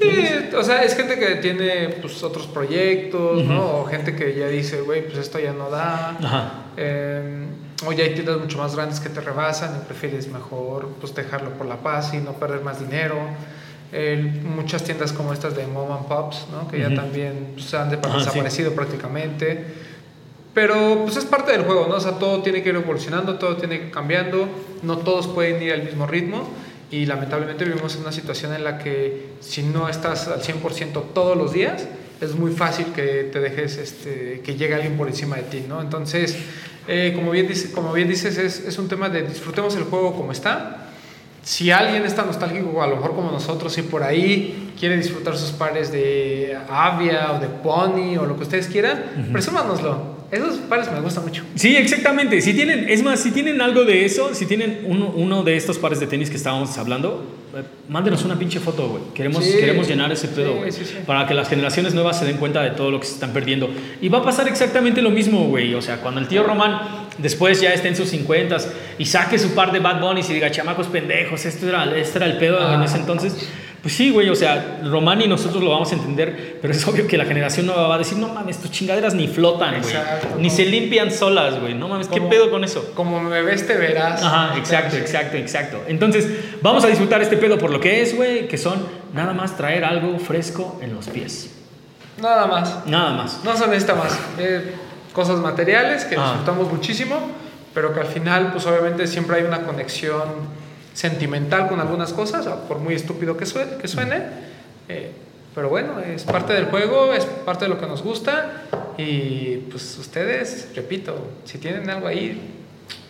Sí, 0.00 0.08
o 0.56 0.62
sea, 0.62 0.84
es 0.84 0.94
gente 0.94 1.18
que 1.18 1.34
tiene 1.42 1.88
pues, 2.00 2.22
otros 2.22 2.46
proyectos, 2.46 3.42
¿no? 3.44 3.78
O 3.80 3.84
gente 3.86 4.14
que 4.14 4.36
ya 4.38 4.46
dice, 4.46 4.82
güey, 4.82 5.04
pues 5.04 5.18
esto 5.18 5.40
ya 5.40 5.52
no 5.52 5.70
da. 5.70 6.16
Ajá. 6.22 6.52
Eh, 6.76 7.46
o 7.84 7.90
ya 7.90 8.04
hay 8.04 8.14
tiendas 8.14 8.38
mucho 8.38 8.58
más 8.58 8.76
grandes 8.76 9.00
que 9.00 9.08
te 9.08 9.20
rebasan 9.20 9.74
y 9.76 9.84
prefieres 9.86 10.28
mejor 10.28 10.88
pues 11.00 11.12
dejarlo 11.16 11.50
por 11.54 11.66
la 11.66 11.78
paz 11.78 12.14
y 12.14 12.18
no 12.18 12.34
perder 12.34 12.60
más 12.60 12.78
dinero. 12.78 13.16
Muchas 14.54 14.84
tiendas 14.84 15.12
como 15.12 15.32
estas 15.32 15.56
de 15.56 15.66
mom 15.66 15.90
and 15.90 16.06
pops, 16.06 16.46
¿no? 16.52 16.68
que 16.68 16.78
ya 16.78 16.94
también 16.94 17.54
pues, 17.54 17.74
han 17.74 17.90
de- 17.90 17.96
Ajá, 17.96 18.20
sí. 18.20 18.26
desaparecido 18.26 18.70
prácticamente. 18.72 19.64
Pero 20.56 21.02
pues 21.04 21.18
es 21.18 21.26
parte 21.26 21.52
del 21.52 21.64
juego, 21.64 21.86
¿no? 21.86 21.96
O 21.96 22.00
sea, 22.00 22.12
todo 22.12 22.40
tiene 22.40 22.62
que 22.62 22.70
ir 22.70 22.76
evolucionando, 22.76 23.36
todo 23.36 23.58
tiene 23.58 23.78
que 23.78 23.84
ir 23.88 23.90
cambiando, 23.90 24.48
no 24.82 24.96
todos 24.96 25.26
pueden 25.26 25.62
ir 25.62 25.70
al 25.74 25.82
mismo 25.82 26.06
ritmo 26.06 26.48
Y 26.90 27.04
lamentablemente 27.04 27.66
vivimos 27.66 27.94
en 27.96 28.00
una 28.00 28.12
situación 28.12 28.54
en 28.54 28.64
la 28.64 28.78
que 28.78 29.32
si 29.40 29.62
no 29.62 29.86
estás 29.86 30.28
al 30.28 30.40
100% 30.40 31.12
todos 31.12 31.36
los 31.36 31.52
días, 31.52 31.86
es 32.22 32.34
muy 32.36 32.52
fácil 32.52 32.86
que 32.94 33.28
te 33.30 33.38
dejes, 33.38 33.76
este, 33.76 34.40
que 34.42 34.56
llegue 34.56 34.74
alguien 34.74 34.96
por 34.96 35.08
encima 35.08 35.36
de 35.36 35.42
ti, 35.42 35.64
¿no? 35.68 35.82
Entonces, 35.82 36.38
eh, 36.88 37.12
como, 37.14 37.32
bien 37.32 37.48
dice, 37.48 37.70
como 37.72 37.92
bien 37.92 38.08
dices, 38.08 38.38
es, 38.38 38.60
es 38.60 38.78
un 38.78 38.88
tema 38.88 39.10
de 39.10 39.24
disfrutemos 39.24 39.76
el 39.76 39.84
juego 39.84 40.16
como 40.16 40.32
está. 40.32 40.88
Si 41.42 41.70
alguien 41.70 42.06
está 42.06 42.24
nostálgico, 42.24 42.82
a 42.82 42.86
lo 42.86 42.96
mejor 42.96 43.14
como 43.14 43.30
nosotros, 43.30 43.76
y 43.76 43.82
por 43.82 44.02
ahí 44.02 44.72
quiere 44.80 44.96
disfrutar 44.96 45.36
sus 45.36 45.50
pares 45.50 45.92
de 45.92 46.56
Avia 46.70 47.32
o 47.32 47.40
de 47.40 47.48
Pony 47.48 48.16
o 48.16 48.24
lo 48.24 48.38
que 48.38 48.44
ustedes 48.44 48.68
quieran, 48.68 49.28
presúmanoslo. 49.32 50.15
Esos 50.30 50.56
pares 50.68 50.90
me 50.90 51.00
gustan 51.00 51.24
mucho. 51.24 51.42
Sí, 51.54 51.76
exactamente. 51.76 52.40
Si 52.40 52.52
tienen, 52.52 52.88
es 52.88 53.02
más, 53.02 53.20
si 53.20 53.30
tienen 53.30 53.60
algo 53.60 53.84
de 53.84 54.04
eso, 54.04 54.34
si 54.34 54.44
tienen 54.46 54.80
uno, 54.86 55.12
uno 55.14 55.42
de 55.44 55.56
estos 55.56 55.78
pares 55.78 56.00
de 56.00 56.06
tenis 56.08 56.30
que 56.30 56.36
estábamos 56.36 56.76
hablando, 56.78 57.24
eh, 57.56 57.62
mándenos 57.88 58.24
una 58.24 58.36
pinche 58.36 58.58
foto, 58.58 58.88
güey. 58.88 59.02
Queremos, 59.14 59.44
Sí. 59.44 59.56
queremos 59.58 59.86
llenar 59.88 60.10
ese 60.10 60.26
pedo, 60.28 60.56
güey. 60.56 60.72
sí, 60.72 60.84
sí. 60.84 60.96
Para 61.06 61.26
que 61.28 61.34
las 61.34 61.48
generaciones 61.48 61.94
nuevas 61.94 62.18
se 62.18 62.24
den 62.24 62.38
cuenta 62.38 62.60
de 62.62 62.70
todo 62.70 62.90
lo 62.90 62.98
que 62.98 63.06
se 63.06 63.14
están 63.14 63.32
perdiendo. 63.32 63.70
Y 64.00 64.08
va 64.08 64.18
a 64.18 64.22
pasar 64.24 64.48
exactamente 64.48 65.00
lo 65.00 65.10
mismo, 65.10 65.46
güey. 65.46 65.72
O 65.74 65.80
sea, 65.82 65.98
cuando 65.98 66.20
el 66.20 66.26
tío 66.26 66.42
Román 66.42 66.80
después 67.18 67.60
ya 67.60 67.72
esté 67.72 67.88
en 67.88 67.96
sus 67.96 68.08
50 68.10 68.56
y 68.98 69.04
saque 69.06 69.38
su 69.38 69.54
par 69.54 69.70
de 69.72 69.78
Bad 69.78 70.00
Bunnies 70.00 70.28
y 70.30 70.34
diga, 70.34 70.50
chamacos 70.50 70.88
pendejos, 70.88 71.46
esto 71.46 71.68
era, 71.68 71.96
este 71.96 72.18
era 72.18 72.26
el 72.26 72.36
pedo 72.38 72.58
en 72.58 72.80
Ah. 72.80 72.84
ese 72.84 72.96
entonces. 72.98 73.48
Pues 73.86 73.94
sí, 73.94 74.10
güey, 74.10 74.28
o 74.30 74.34
sea, 74.34 74.80
Román 74.82 75.20
y 75.20 75.28
nosotros 75.28 75.62
lo 75.62 75.70
vamos 75.70 75.92
a 75.92 75.94
entender, 75.94 76.58
pero 76.60 76.74
es 76.74 76.88
obvio 76.88 77.06
que 77.06 77.16
la 77.16 77.24
generación 77.24 77.66
nueva 77.66 77.86
va 77.86 77.94
a 77.94 77.98
decir, 77.98 78.18
no 78.18 78.26
mames, 78.26 78.58
tus 78.58 78.72
chingaderas 78.72 79.14
ni 79.14 79.28
flotan, 79.28 79.80
güey. 79.80 79.94
Exacto. 79.94 80.26
Ni 80.40 80.50
se 80.50 80.64
limpian 80.64 81.12
solas, 81.12 81.60
güey. 81.60 81.72
No 81.74 81.86
mames, 81.86 82.08
¿qué 82.08 82.18
Como- 82.18 82.28
pedo 82.28 82.50
con 82.50 82.64
eso? 82.64 82.90
Como 82.96 83.20
me 83.22 83.42
ves, 83.42 83.64
te 83.64 83.76
verás. 83.76 84.24
Ajá, 84.24 84.58
exacto, 84.58 84.96
exacto, 84.96 85.36
exacto. 85.36 85.84
Entonces, 85.86 86.26
vamos 86.62 86.82
a 86.84 86.88
disfrutar 86.88 87.22
este 87.22 87.36
pedo 87.36 87.58
por 87.58 87.70
lo 87.70 87.78
que 87.78 88.02
es, 88.02 88.16
güey, 88.16 88.48
que 88.48 88.58
son 88.58 88.84
nada 89.14 89.32
más 89.34 89.56
traer 89.56 89.84
algo 89.84 90.18
fresco 90.18 90.80
en 90.82 90.92
los 90.92 91.06
pies. 91.06 91.54
Nada 92.20 92.48
más. 92.48 92.84
Nada 92.86 93.12
más. 93.12 93.44
No 93.44 93.56
se 93.56 93.68
necesita 93.68 93.94
más. 93.94 94.18
Eh, 94.40 94.74
cosas 95.12 95.38
materiales 95.38 96.04
que 96.06 96.16
Ah. 96.16 96.22
disfrutamos 96.32 96.72
muchísimo, 96.72 97.14
pero 97.72 97.94
que 97.94 98.00
al 98.00 98.08
final, 98.08 98.50
pues 98.50 98.66
obviamente 98.66 99.06
siempre 99.06 99.36
hay 99.36 99.44
una 99.44 99.62
conexión 99.62 100.65
sentimental 100.96 101.68
con 101.68 101.78
algunas 101.78 102.12
cosas, 102.14 102.46
por 102.66 102.78
muy 102.78 102.94
estúpido 102.94 103.36
que 103.36 103.44
suene. 103.44 103.76
Que 103.76 103.86
suene 103.86 104.22
eh, 104.88 105.12
pero 105.54 105.68
bueno, 105.68 106.00
es 106.00 106.24
parte 106.24 106.52
del 106.52 106.66
juego, 106.66 107.12
es 107.14 107.24
parte 107.24 107.64
de 107.64 107.68
lo 107.70 107.80
que 107.80 107.86
nos 107.86 108.02
gusta. 108.02 108.64
Y 108.98 109.56
pues 109.70 109.96
ustedes, 109.98 110.68
repito, 110.74 111.32
si 111.44 111.58
tienen 111.58 111.88
algo 111.88 112.06
ahí, 112.06 112.40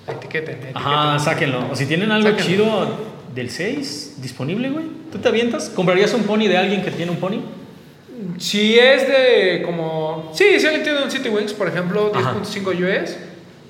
etiqueten. 0.07 0.59
Ajá, 0.75 1.17
etiqueten. 1.17 1.21
sáquenlo. 1.25 1.73
O 1.73 1.77
si 1.77 1.87
tienen 1.87 2.11
algo 2.13 2.29
Sáquenlo. 2.31 2.47
chido 2.47 2.89
del 3.35 3.51
6 3.51 4.19
disponible, 4.19 4.71
güey, 4.71 4.87
¿tú 5.11 5.19
te 5.19 5.29
avientas? 5.29 5.69
¿Comprarías 5.71 6.13
un 6.15 6.23
pony 6.23 6.47
de 6.49 6.57
alguien 6.57 6.83
que 6.83 6.91
tiene 6.93 7.11
un 7.11 7.19
pony? 7.19 7.41
Si 8.39 8.79
es 8.79 9.09
de 9.09 9.63
como. 9.65 10.31
Sí, 10.35 10.59
si 10.59 10.67
alguien 10.67 10.85
tiene 10.85 11.03
un 11.03 11.11
City 11.11 11.29
Wings, 11.29 11.53
por 11.53 11.69
ejemplo, 11.69 12.13
Ajá. 12.15 12.35
10.5 12.35 13.03
US, 13.05 13.17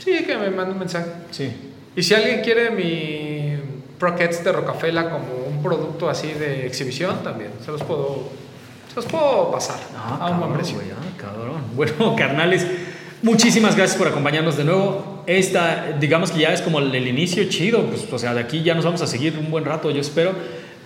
sí, 0.04 0.22
que 0.24 0.36
me 0.36 0.50
mande 0.50 0.72
un 0.72 0.78
mensaje. 0.78 1.10
Sí. 1.30 1.50
Y 1.96 2.02
si 2.02 2.12
alguien 2.14 2.42
quiere 2.42 2.70
mi 2.70 3.35
Prockets 3.98 4.44
de 4.44 4.52
Rocafela 4.52 5.10
como 5.10 5.26
un 5.48 5.62
producto 5.62 6.08
así 6.08 6.28
de 6.28 6.66
exhibición, 6.66 7.22
también 7.22 7.50
se 7.64 7.70
los 7.70 7.82
puedo, 7.82 8.28
se 8.88 8.96
los 8.96 9.06
puedo 9.06 9.50
pasar 9.50 9.78
a 10.20 10.30
un 10.30 10.40
buen 10.40 10.52
precio. 10.52 10.76
güey, 10.76 10.88
ah, 10.90 11.16
cabrón. 11.16 11.62
Bueno, 11.76 12.16
carnales, 12.16 12.66
muchísimas 13.22 13.76
gracias 13.76 13.98
por 13.98 14.08
acompañarnos 14.08 14.56
de 14.56 14.64
nuevo. 14.64 15.22
Esta, 15.26 15.96
digamos 15.98 16.30
que 16.30 16.40
ya 16.40 16.52
es 16.52 16.60
como 16.60 16.78
el, 16.78 16.94
el 16.94 17.08
inicio 17.08 17.44
chido, 17.48 17.84
pues, 17.86 18.06
o 18.12 18.18
sea, 18.18 18.34
de 18.34 18.40
aquí 18.40 18.62
ya 18.62 18.74
nos 18.74 18.84
vamos 18.84 19.02
a 19.02 19.06
seguir 19.06 19.36
un 19.38 19.50
buen 19.50 19.64
rato, 19.64 19.90
yo 19.90 20.00
espero. 20.00 20.32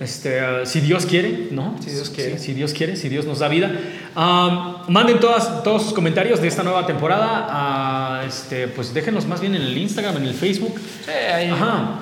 Este, 0.01 0.39
ah, 0.39 0.65
si 0.65 0.81
Dios 0.81 1.05
quiere, 1.05 1.49
¿no? 1.51 1.75
Si 1.79 1.91
Dios 1.91 2.09
quiere. 2.09 2.39
Sí, 2.39 2.45
si 2.45 2.53
Dios 2.53 2.73
quiere, 2.73 2.95
si 2.95 3.07
Dios 3.07 3.25
nos 3.25 3.37
da 3.37 3.47
vida. 3.47 3.71
Ah, 4.15 4.83
manden 4.87 5.19
todas, 5.19 5.63
todos 5.63 5.83
sus 5.83 5.93
comentarios 5.93 6.41
de 6.41 6.47
esta 6.47 6.63
nueva 6.63 6.87
temporada. 6.87 7.45
ah, 7.47 8.23
este, 8.27 8.67
pues 8.67 8.93
déjenlos 8.95 9.27
más 9.27 9.41
bien 9.41 9.53
en 9.53 9.61
el 9.61 9.77
Instagram, 9.77 10.17
en 10.17 10.25
el 10.25 10.33
Facebook. 10.33 10.73
Sí, 11.05 11.11
ahí. 11.11 11.49
Ajá. 11.49 11.99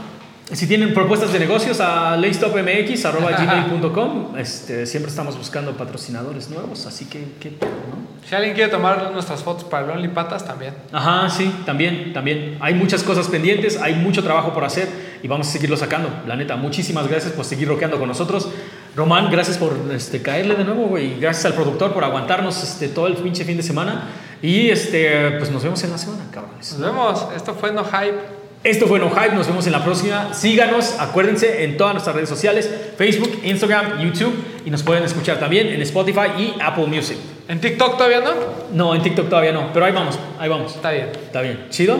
Si 0.51 0.65
tienen 0.65 0.95
propuestas 0.95 1.31
de 1.31 1.37
negocios 1.37 1.79
a 1.79 2.17
laystopmx.gmail.com 2.17 4.35
este, 4.37 4.87
Siempre 4.87 5.11
estamos 5.11 5.37
buscando 5.37 5.77
patrocinadores 5.77 6.49
nuevos, 6.49 6.87
así 6.87 7.05
que 7.05 7.33
qué 7.39 7.51
pedo, 7.51 7.69
¿no? 7.69 8.09
Si 8.27 8.33
alguien 8.35 8.55
quiere 8.55 8.71
tomar 8.71 9.11
nuestras 9.11 9.43
fotos 9.43 9.63
para 9.63 9.85
el 9.85 9.91
Only 9.91 10.07
Patas, 10.09 10.45
también. 10.45 10.73
Ajá, 10.91 11.29
sí, 11.29 11.53
también, 11.65 12.13
también. 12.13 12.57
Hay 12.59 12.73
muchas 12.73 13.03
cosas 13.03 13.27
pendientes, 13.27 13.79
hay 13.81 13.95
mucho 13.95 14.23
trabajo 14.23 14.53
por 14.53 14.63
hacer 14.63 14.87
y 15.23 15.27
vamos 15.27 15.47
a 15.47 15.51
seguirlo 15.51 15.77
sacando. 15.77 16.09
La 16.27 16.35
neta, 16.35 16.55
muchísimas 16.55 17.07
gracias 17.07 17.33
por 17.33 17.45
seguir 17.45 17.67
roqueando 17.67 17.97
con 17.97 18.07
nosotros. 18.07 18.49
Román, 18.95 19.31
gracias 19.31 19.57
por 19.57 19.73
este, 19.93 20.21
caerle 20.21 20.55
de 20.55 20.63
nuevo, 20.63 20.87
güey. 20.87 21.19
Gracias 21.19 21.45
al 21.45 21.53
productor 21.53 21.93
por 21.93 22.03
aguantarnos 22.03 22.61
este, 22.63 22.87
todo 22.87 23.07
el 23.07 23.15
pinche 23.15 23.45
fin 23.45 23.57
de 23.57 23.63
semana. 23.63 24.09
Y 24.41 24.69
este, 24.69 25.31
pues 25.31 25.51
nos 25.51 25.63
vemos 25.63 25.83
en 25.83 25.91
la 25.91 25.97
semana, 25.97 26.23
cabrones. 26.31 26.71
Nos 26.73 26.81
vemos. 26.81 27.27
Esto 27.35 27.53
fue 27.53 27.71
No 27.71 27.83
Hype. 27.83 28.38
Esto 28.63 28.87
fue 28.87 28.99
No 28.99 29.09
Hype, 29.09 29.35
nos 29.35 29.47
vemos 29.47 29.65
en 29.67 29.71
la 29.71 29.83
próxima. 29.83 30.33
Síganos, 30.33 30.95
acuérdense, 30.99 31.63
en 31.63 31.77
todas 31.77 31.93
nuestras 31.93 32.13
redes 32.13 32.27
sociales, 32.27 32.69
Facebook, 32.97 33.39
Instagram, 33.43 34.01
YouTube, 34.01 34.33
y 34.65 34.69
nos 34.69 34.83
pueden 34.83 35.03
escuchar 35.03 35.39
también 35.39 35.67
en 35.67 35.81
Spotify 35.81 36.31
y 36.37 36.55
Apple 36.61 36.87
Music. 36.87 37.17
¿En 37.47 37.61
TikTok 37.61 37.97
todavía 37.97 38.19
no? 38.19 38.33
No, 38.73 38.95
en 38.95 39.01
TikTok 39.01 39.29
todavía 39.29 39.53
no, 39.53 39.71
pero 39.71 39.85
ahí 39.85 39.93
vamos, 39.93 40.19
ahí 40.37 40.49
vamos. 40.49 40.75
Está 40.75 40.91
bien. 40.91 41.07
Está 41.13 41.41
bien. 41.41 41.67
¿Chido? 41.69 41.97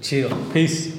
Chido. 0.00 0.30
Peace. 0.52 0.93